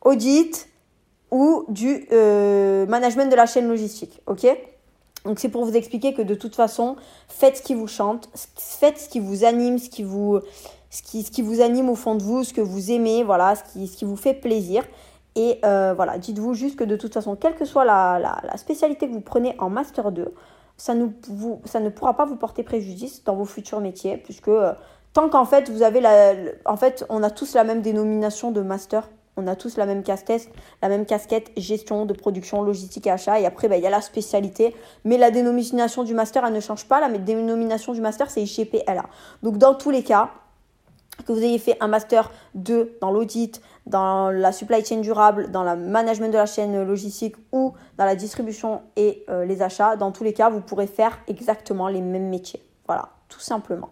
audit 0.00 0.68
ou 1.30 1.64
du 1.68 2.06
euh, 2.12 2.86
management 2.86 3.30
de 3.30 3.36
la 3.36 3.44
chaîne 3.44 3.68
logistique. 3.68 4.22
Ok? 4.26 4.46
Donc 5.26 5.38
c'est 5.38 5.50
pour 5.50 5.66
vous 5.66 5.76
expliquer 5.76 6.14
que 6.14 6.22
de 6.22 6.34
toute 6.34 6.56
façon, 6.56 6.96
faites 7.28 7.58
ce 7.58 7.62
qui 7.62 7.74
vous 7.74 7.86
chante, 7.86 8.30
faites 8.56 8.98
ce 8.98 9.08
qui 9.10 9.20
vous 9.20 9.44
anime, 9.44 9.78
ce 9.78 9.90
qui 9.90 10.02
vous, 10.02 10.40
ce 10.90 11.02
qui, 11.02 11.22
ce 11.22 11.30
qui 11.30 11.42
vous 11.42 11.60
anime 11.60 11.90
au 11.90 11.94
fond 11.94 12.14
de 12.14 12.22
vous, 12.22 12.42
ce 12.42 12.54
que 12.54 12.62
vous 12.62 12.90
aimez, 12.90 13.22
voilà, 13.22 13.54
ce 13.54 13.72
qui, 13.72 13.86
ce 13.86 13.96
qui 13.98 14.06
vous 14.06 14.16
fait 14.16 14.34
plaisir. 14.34 14.82
Et 15.34 15.60
euh, 15.64 15.94
voilà, 15.94 16.18
dites-vous 16.18 16.54
juste 16.54 16.76
que 16.76 16.84
de 16.84 16.96
toute 16.96 17.14
façon, 17.14 17.36
quelle 17.36 17.54
que 17.54 17.64
soit 17.64 17.84
la, 17.84 18.42
spécialité 18.56 19.08
que 19.08 19.12
vous 19.12 19.20
prenez 19.20 19.54
en 19.58 19.70
Master 19.70 20.12
2, 20.12 20.32
ça, 20.76 20.94
ne 20.94 21.88
pourra 21.88 22.14
pas 22.14 22.24
vous 22.24 22.36
porter 22.36 22.62
préjudice 22.62 23.24
dans 23.24 23.36
vos 23.36 23.44
futurs 23.44 23.80
métiers, 23.80 24.18
puisque 24.18 24.48
euh, 24.48 24.72
tant 25.12 25.28
qu'en 25.28 25.44
fait, 25.44 25.70
en 26.64 26.76
fait, 26.76 27.06
on 27.08 27.22
a 27.22 27.30
tous 27.30 27.54
la 27.54 27.64
même 27.64 27.82
dénomination 27.82 28.50
de 28.50 28.60
Master. 28.60 29.08
On 29.38 29.46
a 29.46 29.56
tous 29.56 29.78
la 29.78 29.86
même 29.86 30.02
casquette, 30.02 30.50
la 30.82 30.90
même 30.90 31.06
casquette 31.06 31.52
gestion 31.56 32.04
de 32.04 32.12
production, 32.12 32.60
logistique 32.60 33.06
et 33.06 33.10
achat. 33.10 33.40
Et 33.40 33.46
après, 33.46 33.66
bah, 33.66 33.78
il 33.78 33.82
y 33.82 33.86
a 33.86 33.90
la 33.90 34.02
spécialité. 34.02 34.76
Mais 35.04 35.16
la 35.16 35.30
dénomination 35.30 36.04
du 36.04 36.12
master, 36.12 36.44
elle 36.44 36.52
ne 36.52 36.60
change 36.60 36.86
pas. 36.86 37.00
La 37.00 37.08
dénomination 37.16 37.94
du 37.94 38.02
master, 38.02 38.30
c'est 38.30 38.42
IGPLA. 38.42 39.06
Donc, 39.42 39.56
dans 39.56 39.74
tous 39.74 39.88
les 39.88 40.02
cas, 40.02 40.28
que 41.24 41.32
vous 41.32 41.42
ayez 41.42 41.58
fait 41.58 41.76
un 41.80 41.88
master 41.88 42.30
2 42.54 42.98
dans 43.00 43.10
l'audit, 43.10 43.60
dans 43.86 44.30
la 44.30 44.52
supply 44.52 44.84
chain 44.84 44.98
durable, 45.00 45.50
dans 45.50 45.64
le 45.64 45.76
management 45.76 46.28
de 46.28 46.38
la 46.38 46.46
chaîne 46.46 46.82
logistique 46.84 47.36
ou 47.52 47.72
dans 47.98 48.04
la 48.04 48.14
distribution 48.14 48.82
et 48.96 49.24
euh, 49.28 49.44
les 49.44 49.62
achats, 49.62 49.96
dans 49.96 50.12
tous 50.12 50.24
les 50.24 50.32
cas, 50.32 50.50
vous 50.50 50.60
pourrez 50.60 50.86
faire 50.86 51.18
exactement 51.28 51.88
les 51.88 52.00
mêmes 52.00 52.28
métiers. 52.28 52.62
Voilà, 52.86 53.08
tout 53.28 53.40
simplement. 53.40 53.90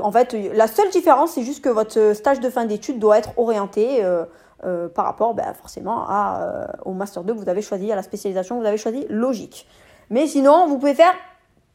En 0.00 0.12
fait, 0.12 0.32
la 0.32 0.68
seule 0.68 0.90
différence, 0.90 1.32
c'est 1.32 1.42
juste 1.42 1.64
que 1.64 1.68
votre 1.68 2.14
stage 2.14 2.38
de 2.38 2.48
fin 2.50 2.66
d'études 2.66 3.00
doit 3.00 3.18
être 3.18 3.36
orienté 3.36 4.04
euh, 4.04 4.24
euh, 4.64 4.88
par 4.88 5.04
rapport 5.04 5.34
ben, 5.34 5.52
forcément 5.54 6.04
à, 6.08 6.68
au 6.84 6.92
master 6.92 7.24
2 7.24 7.34
que 7.34 7.38
vous 7.38 7.48
avez 7.48 7.62
choisi, 7.62 7.90
à 7.90 7.96
la 7.96 8.02
spécialisation 8.02 8.56
que 8.56 8.60
vous 8.60 8.66
avez 8.68 8.78
choisi, 8.78 9.06
logique. 9.08 9.66
Mais 10.08 10.28
sinon, 10.28 10.68
vous 10.68 10.78
pouvez 10.78 10.94
faire 10.94 11.14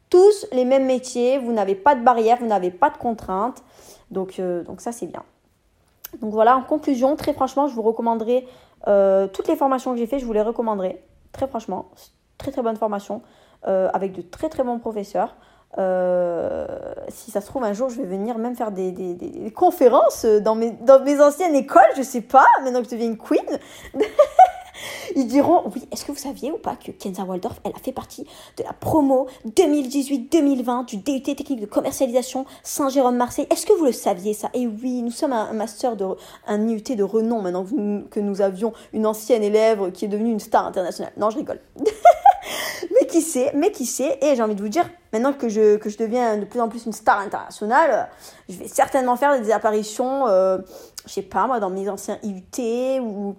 tous 0.10 0.48
les 0.54 0.66
mêmes 0.66 0.86
métiers, 0.86 1.38
vous 1.38 1.52
n'avez 1.52 1.76
pas 1.76 1.96
de 1.96 2.04
barrière, 2.04 2.38
vous 2.40 2.48
n'avez 2.48 2.72
pas 2.72 2.90
de 2.90 2.98
contraintes. 2.98 3.64
Donc, 4.12 4.40
euh, 4.40 4.64
donc 4.64 4.82
ça, 4.82 4.92
c'est 4.92 5.08
bien. 5.08 5.24
Donc 6.22 6.34
voilà, 6.34 6.58
en 6.58 6.64
conclusion, 6.64 7.16
très 7.16 7.34
franchement, 7.34 7.68
je 7.68 7.74
vous 7.74 7.82
recommanderai 7.82 8.48
euh, 8.88 9.28
toutes 9.28 9.48
les 9.48 9.56
formations 9.56 9.92
que 9.92 9.98
j'ai 9.98 10.08
faites, 10.08 10.20
je 10.20 10.26
vous 10.26 10.34
les 10.34 10.42
recommanderai. 10.42 11.04
Très 11.32 11.48
franchement, 11.48 11.90
très 12.38 12.52
très 12.52 12.62
bonne 12.62 12.78
formation 12.78 13.22
euh, 13.68 13.90
avec 13.94 14.14
de 14.14 14.22
très 14.22 14.50
très 14.50 14.64
bons 14.64 14.80
professeurs. 14.80 15.36
si 17.10 17.32
ça 17.32 17.42
se 17.42 17.48
trouve, 17.48 17.64
un 17.64 17.74
jour, 17.74 17.90
je 17.90 18.02
vais 18.02 18.08
venir 18.08 18.38
même 18.38 18.56
faire 18.56 18.72
des, 18.72 18.92
des, 18.92 19.14
des 19.14 19.52
conférences 19.52 20.26
dans 20.26 20.56
mes, 20.56 20.72
dans 20.72 21.04
mes 21.04 21.22
anciennes 21.22 21.56
écoles, 21.56 21.92
je 21.98 22.02
sais 22.02 22.22
pas, 22.22 22.46
maintenant 22.64 22.80
que 22.80 22.86
je 22.86 22.92
deviens 22.92 23.08
une 23.08 23.18
queen. 23.18 23.60
Ils 25.16 25.28
diront, 25.28 25.64
oui, 25.74 25.88
est-ce 25.92 26.06
que 26.06 26.12
vous 26.12 26.18
saviez 26.18 26.52
ou 26.52 26.58
pas 26.58 26.76
que 26.76 26.92
Kenza 26.92 27.24
Waldorf, 27.24 27.60
elle 27.64 27.74
a 27.76 27.80
fait 27.80 27.92
partie 27.92 28.26
de 28.58 28.64
la 28.64 28.74
promo 28.74 29.28
2018-2020 29.48 30.86
du 30.86 30.98
DUT 30.98 31.22
technique 31.22 31.62
de 31.62 31.66
commercialisation 31.66 32.46
Saint-Jérôme-Marseille 32.64 33.48
Est-ce 33.50 33.66
que 33.66 33.74
vous 33.74 33.86
le 33.86 33.92
saviez 33.92 34.34
ça? 34.34 34.50
Et 34.54 34.68
oui, 34.68 35.02
nous 35.02 35.12
sommes 35.12 35.34
un, 35.34 35.54
master 35.54 35.96
de, 35.96 36.06
un 36.48 36.68
IUT 36.68 36.96
de 36.96 37.04
renom 37.04 37.42
maintenant 37.42 37.66
que 38.10 38.20
nous 38.20 38.42
avions 38.42 38.74
une 38.94 39.06
ancienne 39.06 39.44
élève 39.44 39.92
qui 39.92 40.06
est 40.06 40.08
devenue 40.08 40.32
une 40.32 40.40
star 40.40 40.66
internationale. 40.66 41.14
Non, 41.18 41.30
je 41.30 41.38
rigole. 41.38 41.60
mais 42.92 43.08
qui 43.08 43.22
sait, 43.22 43.52
mais 43.56 43.72
qui 43.72 43.86
sait, 43.86 44.18
et 44.22 44.36
j'ai 44.36 44.42
envie 44.42 44.56
de 44.56 44.62
vous 44.62 44.70
dire, 44.70 44.90
maintenant 45.14 45.34
que 45.34 45.50
je, 45.50 45.78
que 45.78 45.90
je 45.90 45.98
deviens 45.98 46.38
de 46.38 46.46
plus 46.46 46.60
en 46.60 46.70
plus 46.70 46.86
une 46.86 46.94
star 46.94 47.20
internationale, 47.20 48.10
je 48.50 48.56
vais 48.58 48.68
certainement 48.68 49.16
faire 49.16 49.40
des 49.40 49.52
apparitions, 49.52 50.28
euh, 50.28 50.60
je 51.06 51.14
sais 51.14 51.22
pas 51.22 51.48
moi, 51.48 51.60
dans 51.60 51.70
mes 51.70 51.90
anciens 51.90 52.18
IUT 52.24 53.02
ou 53.02 53.36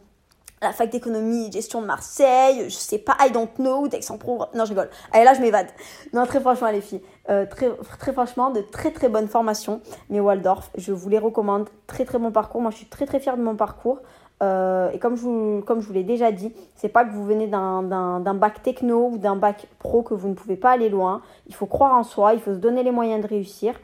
la 0.63 0.73
fac 0.73 0.91
d'économie 0.91 1.49
et 1.49 1.53
gestion 1.53 1.81
de 1.81 1.87
Marseille, 1.87 2.65
je 2.69 2.75
sais 2.75 2.99
pas, 2.99 3.17
I 3.21 3.31
don't 3.31 3.49
know, 3.59 3.89
d'Aix-en-Provence. 3.89 4.49
Non, 4.55 4.65
je 4.65 4.71
rigole. 4.71 4.91
Allez, 5.13 5.25
là, 5.25 5.35
je 5.35 5.41
m'évade. 5.41 5.69
Non, 6.13 6.27
très 6.27 6.41
franchement, 6.41 6.71
les 6.71 6.81
filles, 6.81 7.03
euh, 7.31 7.47
très, 7.47 7.71
très 7.99 8.13
franchement, 8.13 8.51
de 8.51 8.61
très 8.61 8.91
très 8.91 9.09
bonnes 9.09 9.29
formations. 9.29 9.81
Mais 10.11 10.21
Waldorf, 10.21 10.71
je 10.77 10.93
vous 10.93 11.09
les 11.09 11.19
recommande. 11.19 11.69
Très 11.87 12.05
très 12.05 12.19
bon 12.19 12.31
parcours. 12.31 12.61
Moi, 12.61 12.71
je 12.71 12.77
suis 12.77 12.87
très 12.87 13.07
très 13.07 13.21
fière 13.21 13.37
de 13.37 13.43
mon 13.43 13.57
parcours. 13.57 14.01
Euh, 14.41 14.91
et 14.93 14.99
comme 14.99 15.17
je 15.17 15.23
vous, 15.23 15.63
comme 15.67 15.81
je 15.81 15.87
vous 15.87 15.93
l'ai 15.93 16.05
déjà 16.05 16.31
dit, 16.31 16.53
c'est 16.77 16.89
pas 16.89 17.05
que 17.05 17.11
vous 17.11 17.25
venez 17.25 17.49
d'un 17.49 18.35
bac 18.35 18.63
techno 18.63 19.09
ou 19.09 19.19
d'un 19.19 19.35
bac 19.35 19.67
pro 19.81 20.03
que 20.03 20.15
vous 20.15 20.29
ne 20.29 20.35
pouvez 20.35 20.57
pas 20.57 20.71
aller 20.71 20.89
loin. 20.89 21.23
Il 21.49 21.55
faut 21.55 21.67
croire 21.67 21.95
en 21.95 22.05
soi, 22.05 22.35
il 22.35 22.41
faut 22.41 22.53
se 22.53 22.59
donner 22.59 22.83
les 22.83 22.93
moyens 22.93 23.23
de 23.23 23.29
réussir. 23.29 23.75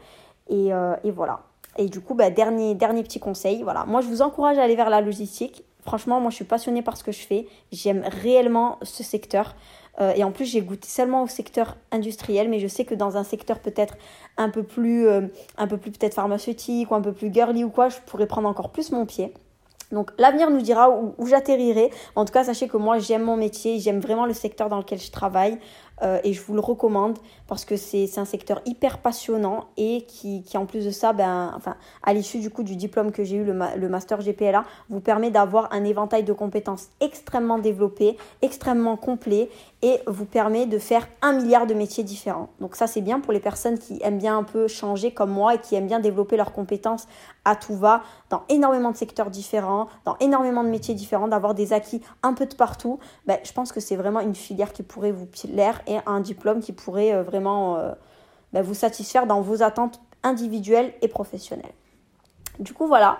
Et, 0.49 0.73
euh, 0.73 0.95
et 1.03 1.11
voilà. 1.11 1.41
Et 1.77 1.87
du 1.89 2.01
coup, 2.01 2.15
bah, 2.15 2.31
dernier, 2.31 2.75
dernier 2.75 3.03
petit 3.03 3.19
conseil. 3.19 3.63
Voilà. 3.63 3.85
Moi, 3.85 4.01
je 4.01 4.07
vous 4.07 4.23
encourage 4.23 4.59
à 4.59 4.63
aller 4.63 4.77
vers 4.77 4.91
la 4.91 5.01
logistique. 5.01 5.65
Franchement, 5.85 6.21
moi, 6.21 6.31
je 6.31 6.37
suis 6.37 6.45
passionnée 6.45 6.83
par 6.83 6.97
ce 6.97 7.05
que 7.05 7.13
je 7.13 7.21
fais. 7.21 7.47
J'aime 7.73 8.05
réellement 8.23 8.79
ce 8.83 9.03
secteur. 9.03 9.55
Euh, 10.01 10.13
et 10.17 10.25
en 10.25 10.33
plus, 10.33 10.47
j'ai 10.47 10.61
goûté 10.61 10.89
seulement 10.89 11.23
au 11.23 11.27
secteur 11.27 11.77
industriel, 11.93 12.49
mais 12.49 12.59
je 12.59 12.67
sais 12.67 12.85
que 12.85 12.95
dans 12.95 13.17
un 13.17 13.25
secteur 13.25 13.61
peut-être 13.61 13.97
un 14.37 14.49
peu 14.49 14.63
plus, 14.63 15.07
un 15.57 15.67
peu 15.69 15.77
plus 15.77 15.93
peut-être 15.93 16.15
pharmaceutique 16.15 16.91
ou 16.91 16.95
un 16.95 17.01
peu 17.01 17.13
plus 17.13 17.33
girly 17.33 17.63
ou 17.63 17.71
quoi, 17.71 17.89
je 17.89 17.99
pourrais 18.07 18.27
prendre 18.27 18.49
encore 18.49 18.71
plus 18.71 18.91
mon 18.91 19.07
pied. 19.07 19.33
Donc 19.95 20.11
l'avenir 20.19 20.51
nous 20.51 20.61
dira 20.61 20.91
où, 20.91 21.27
j'atterrirai. 21.27 21.91
En 22.17 22.25
tout 22.25 22.33
cas, 22.33 22.45
sachez 22.45 22.69
que 22.69 22.77
moi 22.77 22.99
j'aime 22.99 23.23
mon 23.23 23.37
métier, 23.37 23.79
j'aime 23.79 24.01
vraiment 24.01 24.27
le 24.27 24.35
secteur 24.35 24.69
dans 24.69 24.79
lequel 24.79 25.01
je 25.01 25.11
travaille 25.11 25.59
euh, 26.03 26.19
et 26.25 26.33
je 26.33 26.43
vous 26.43 26.55
le 26.55 26.61
recommande 26.61 27.19
parce 27.47 27.65
que 27.65 27.77
c'est 27.77 28.19
un 28.19 28.25
secteur 28.25 28.61
hyper 28.67 28.99
passionnant 28.99 29.67
et 29.77 30.05
qui, 30.07 30.43
qui 30.43 30.59
en 30.59 30.67
plus 30.67 30.85
de 30.85 30.91
ça, 30.91 31.13
ben, 31.13 31.53
enfin, 31.57 31.77
à 32.03 32.13
l'issue 32.13 32.41
du 32.41 32.51
coup 32.51 32.63
du 32.63 32.77
diplôme 32.77 33.13
que 33.13 33.23
j'ai 33.23 33.37
eu, 33.37 33.45
le, 33.45 33.59
le, 33.77 33.89
master 33.89 34.19
GPLA, 34.19 34.65
vous 34.91 35.01
permet 35.01 35.31
d'avoir 35.31 35.73
un 35.73 35.85
éventail 35.85 36.25
de 36.25 36.33
compétences 36.33 36.89
extrêmement 37.01 37.59
développé, 37.59 38.17
extrêmement 38.43 38.97
complet 38.97 39.49
et 39.83 40.01
vous 40.07 40.25
permet 40.25 40.67
de 40.67 40.79
faire 40.79 41.07
un 41.23 41.35
milliard 41.35 41.67
de 41.67 41.75
métiers 41.75 42.05
différents. 42.05 42.49
Donc 42.61 42.75
ça 42.75 42.87
c'est 42.87 43.03
bien 43.03 43.21
pour 43.21 43.33
les 43.33 43.41
personnes 43.41 43.79
qui 43.79 44.01
aiment 44.03 44.19
bien 44.19 44.37
un 44.37 44.43
peu 44.43 44.67
changer 44.67 45.13
comme 45.13 45.31
moi 45.31 45.55
et 45.55 45.59
qui 45.59 45.75
aiment 45.75 45.87
bien 45.87 46.01
développer 46.01 46.37
leurs 46.37 46.53
compétences 46.53 47.07
à 47.45 47.55
tout 47.55 47.77
va 47.77 48.03
dans 48.31 48.43
énormément 48.49 48.91
de 48.91 48.97
secteurs 48.97 49.31
différents, 49.31 49.89
dans 50.05 50.17
énormément 50.19 50.65
de 50.65 50.69
métiers 50.69 50.95
différents, 50.95 51.29
d'avoir 51.29 51.55
des 51.55 51.73
acquis 51.73 52.01
un 52.23 52.33
peu 52.33 52.47
de 52.47 52.55
partout. 52.55 52.99
Ben, 53.27 53.39
je 53.45 53.53
pense 53.53 53.73
que 53.73 53.81
c'est 53.81 53.97
vraiment 53.97 54.21
une 54.21 54.35
filière 54.35 54.73
qui 54.73 54.83
pourrait 54.83 55.13
vous 55.13 55.27
plaire 55.27 55.83
et 55.87 55.99
un 56.07 56.21
diplôme 56.21 56.61
qui 56.61 56.73
pourrait 56.73 57.15
euh, 57.15 57.23
vraiment 57.23 57.77
euh, 57.77 57.93
ben, 58.53 58.63
vous 58.63 58.75
satisfaire 58.75 59.27
dans 59.27 59.41
vos 59.41 59.63
attentes 59.63 60.01
individuelles 60.23 60.95
et 61.03 61.09
professionnelles. 61.09 61.75
Du 62.59 62.73
coup, 62.73 62.87
voilà. 62.87 63.19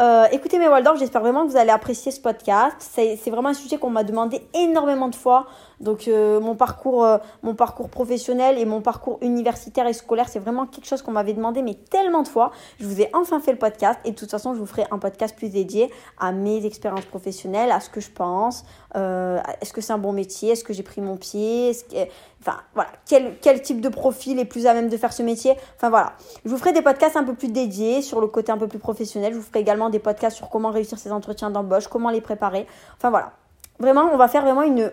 Euh, 0.00 0.26
écoutez 0.32 0.58
mes 0.58 0.66
Waldorf, 0.66 0.98
j'espère 0.98 1.20
vraiment 1.20 1.46
que 1.46 1.52
vous 1.52 1.56
allez 1.56 1.70
apprécier 1.70 2.10
ce 2.10 2.20
podcast. 2.20 2.76
C'est 2.80 3.30
vraiment 3.30 3.50
un 3.50 3.54
sujet 3.54 3.78
qu'on 3.78 3.90
m'a 3.90 4.02
demandé 4.02 4.42
énormément 4.52 5.08
de 5.08 5.14
fois. 5.14 5.46
Donc 5.78 6.08
euh, 6.08 6.40
mon 6.40 6.56
parcours, 6.56 7.04
euh, 7.04 7.18
mon 7.44 7.54
parcours 7.54 7.88
professionnel 7.88 8.58
et 8.58 8.64
mon 8.64 8.80
parcours 8.80 9.18
universitaire 9.20 9.86
et 9.86 9.92
scolaire, 9.92 10.28
c'est 10.28 10.40
vraiment 10.40 10.66
quelque 10.66 10.86
chose 10.86 11.02
qu'on 11.02 11.12
m'avait 11.12 11.32
demandé 11.32 11.62
mais 11.62 11.74
tellement 11.74 12.22
de 12.22 12.28
fois. 12.28 12.50
Je 12.80 12.86
vous 12.86 13.00
ai 13.00 13.08
enfin 13.12 13.38
fait 13.38 13.52
le 13.52 13.58
podcast 13.58 14.00
et 14.04 14.10
de 14.10 14.16
toute 14.16 14.30
façon, 14.30 14.52
je 14.54 14.58
vous 14.58 14.66
ferai 14.66 14.84
un 14.90 14.98
podcast 14.98 15.36
plus 15.36 15.50
dédié 15.50 15.92
à 16.18 16.32
mes 16.32 16.66
expériences 16.66 17.04
professionnelles, 17.04 17.70
à 17.70 17.78
ce 17.78 17.88
que 17.88 18.00
je 18.00 18.10
pense. 18.10 18.64
Est-ce 18.94 19.72
que 19.72 19.80
c'est 19.80 19.92
un 19.92 19.98
bon 19.98 20.12
métier 20.12 20.52
Est-ce 20.52 20.64
que 20.64 20.72
j'ai 20.72 20.84
pris 20.84 21.00
mon 21.00 21.16
pied 21.16 21.72
Enfin 22.40 22.58
voilà, 22.74 22.90
quel, 23.06 23.36
quel 23.40 23.62
type 23.62 23.80
de 23.80 23.88
profil 23.88 24.38
est 24.38 24.44
plus 24.44 24.66
à 24.66 24.74
même 24.74 24.90
de 24.90 24.96
faire 24.98 25.14
ce 25.14 25.22
métier 25.22 25.54
Enfin 25.76 25.88
voilà, 25.88 26.12
je 26.44 26.50
vous 26.50 26.58
ferai 26.58 26.72
des 26.72 26.82
podcasts 26.82 27.16
un 27.16 27.24
peu 27.24 27.34
plus 27.34 27.48
dédiés 27.48 28.02
sur 28.02 28.20
le 28.20 28.26
côté 28.26 28.52
un 28.52 28.58
peu 28.58 28.68
plus 28.68 28.78
professionnel. 28.78 29.32
Je 29.32 29.38
vous 29.38 29.44
ferai 29.44 29.60
également 29.60 29.83
des 29.90 29.98
podcasts 29.98 30.36
sur 30.36 30.48
comment 30.48 30.70
réussir 30.70 30.98
ses 30.98 31.12
entretiens 31.12 31.50
d'embauche, 31.50 31.88
comment 31.88 32.10
les 32.10 32.20
préparer. 32.20 32.66
Enfin 32.96 33.10
voilà. 33.10 33.32
Vraiment, 33.78 34.08
on 34.12 34.16
va 34.16 34.28
faire 34.28 34.42
vraiment 34.42 34.62
une, 34.62 34.92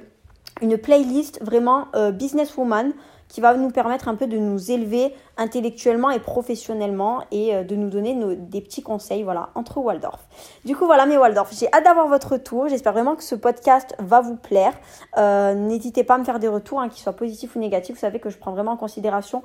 une 0.61 0.77
playlist 0.77 1.39
vraiment 1.43 1.85
euh, 1.95 2.11
businesswoman 2.11 2.93
qui 3.31 3.39
va 3.39 3.55
nous 3.55 3.69
permettre 3.69 4.09
un 4.09 4.15
peu 4.15 4.27
de 4.27 4.37
nous 4.37 4.71
élever 4.71 5.15
intellectuellement 5.37 6.09
et 6.09 6.19
professionnellement 6.19 7.23
et 7.31 7.55
euh, 7.55 7.63
de 7.63 7.77
nous 7.77 7.89
donner 7.89 8.13
des 8.35 8.59
petits 8.59 8.81
conseils 8.81 9.23
voilà, 9.23 9.51
entre 9.55 9.77
Waldorf. 9.77 10.19
Du 10.65 10.75
coup, 10.75 10.85
voilà 10.85 11.05
mes 11.05 11.17
Waldorf. 11.17 11.49
J'ai 11.57 11.71
hâte 11.71 11.85
d'avoir 11.85 12.07
votre 12.07 12.33
retour. 12.33 12.67
J'espère 12.67 12.91
vraiment 12.91 13.15
que 13.15 13.23
ce 13.23 13.35
podcast 13.35 13.95
va 13.99 14.19
vous 14.19 14.35
plaire. 14.35 14.73
Euh, 15.17 15.53
n'hésitez 15.53 16.03
pas 16.03 16.15
à 16.15 16.17
me 16.17 16.25
faire 16.25 16.39
des 16.39 16.49
retours, 16.49 16.81
hein, 16.81 16.89
qu'ils 16.89 17.01
soient 17.01 17.13
positifs 17.13 17.55
ou 17.55 17.59
négatifs. 17.59 17.95
Vous 17.95 18.01
savez 18.01 18.19
que 18.19 18.29
je 18.29 18.37
prends 18.37 18.51
vraiment 18.51 18.73
en 18.73 18.77
considération 18.77 19.43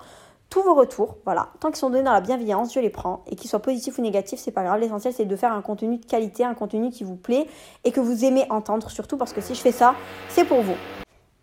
tous 0.50 0.62
vos 0.62 0.74
retours, 0.74 1.16
voilà, 1.24 1.48
tant 1.60 1.68
qu'ils 1.68 1.78
sont 1.78 1.90
donnés 1.90 2.04
dans 2.04 2.12
la 2.12 2.20
bienveillance, 2.20 2.72
je 2.72 2.80
les 2.80 2.90
prends. 2.90 3.24
Et 3.26 3.36
qu'ils 3.36 3.50
soient 3.50 3.60
positifs 3.60 3.98
ou 3.98 4.02
négatifs, 4.02 4.38
c'est 4.38 4.52
pas 4.52 4.62
grave. 4.62 4.80
L'essentiel, 4.80 5.12
c'est 5.12 5.24
de 5.24 5.36
faire 5.36 5.52
un 5.52 5.60
contenu 5.60 5.98
de 5.98 6.06
qualité, 6.06 6.44
un 6.44 6.54
contenu 6.54 6.90
qui 6.90 7.04
vous 7.04 7.16
plaît 7.16 7.46
et 7.84 7.92
que 7.92 8.00
vous 8.00 8.24
aimez 8.24 8.46
entendre, 8.50 8.90
surtout 8.90 9.16
parce 9.16 9.32
que 9.32 9.40
si 9.40 9.54
je 9.54 9.60
fais 9.60 9.72
ça, 9.72 9.94
c'est 10.28 10.44
pour 10.44 10.62
vous. 10.62 10.76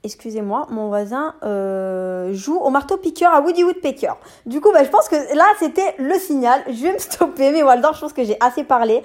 Excusez-moi, 0.06 0.68
mon 0.70 0.90
voisin 0.90 1.36
euh, 1.44 2.34
joue 2.34 2.58
au 2.58 2.70
marteau 2.70 2.98
piqueur 2.98 3.34
à 3.34 3.40
Woody 3.40 3.64
Woodpecker. 3.64 4.14
Du 4.46 4.60
coup, 4.60 4.72
bah, 4.74 4.84
je 4.84 4.90
pense 4.90 5.08
que 5.08 5.16
là, 5.36 5.46
c'était 5.60 5.96
le 5.98 6.16
signal. 6.16 6.62
Je 6.68 6.84
vais 6.84 6.94
me 6.94 6.98
stopper. 7.00 7.52
Mais 7.52 7.64
Waldorf, 7.64 7.96
je 7.96 8.02
pense 8.02 8.14
que 8.14 8.24
j'ai 8.26 8.38
assez 8.42 8.66
parlé. 8.66 9.02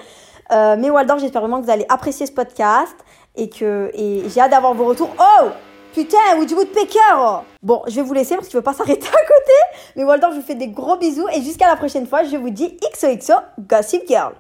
Euh, 0.51 0.77
mais 0.77 0.91
Waldorf, 0.91 1.21
j'espère 1.21 1.43
vraiment 1.43 1.61
que 1.61 1.67
vous 1.67 1.71
allez 1.71 1.87
apprécier 1.89 2.27
ce 2.27 2.33
podcast 2.33 2.97
et 3.37 3.49
que 3.49 3.93
j'ai 3.95 4.41
hâte 4.41 4.51
d'avoir 4.51 4.75
vos 4.75 4.87
retours. 4.87 5.11
Oh 5.21 5.49
Putain, 5.95 6.37
Woody 6.37 6.55
Woodpecker 6.55 7.43
Bon, 7.63 7.83
je 7.87 7.95
vais 7.97 8.03
vous 8.03 8.13
laisser 8.15 8.37
parce 8.37 8.49
qu'il 8.49 8.57
ne 8.57 8.61
veut 8.61 8.65
pas 8.65 8.75
s'arrêter 8.75 9.07
à 9.09 9.11
côté. 9.11 9.81
Mais 9.97 10.05
Waldorf, 10.05 10.35
je 10.35 10.41
vous 10.41 10.47
fais 10.47 10.55
des 10.55 10.69
gros 10.69 10.97
bisous 10.97 11.29
et 11.33 11.43
jusqu'à 11.43 11.67
la 11.67 11.77
prochaine 11.77 12.07
fois, 12.07 12.25
je 12.25 12.37
vous 12.37 12.51
dis 12.51 12.77
XOXO 12.93 13.35
Gossip 13.59 14.07
Girl. 14.07 14.35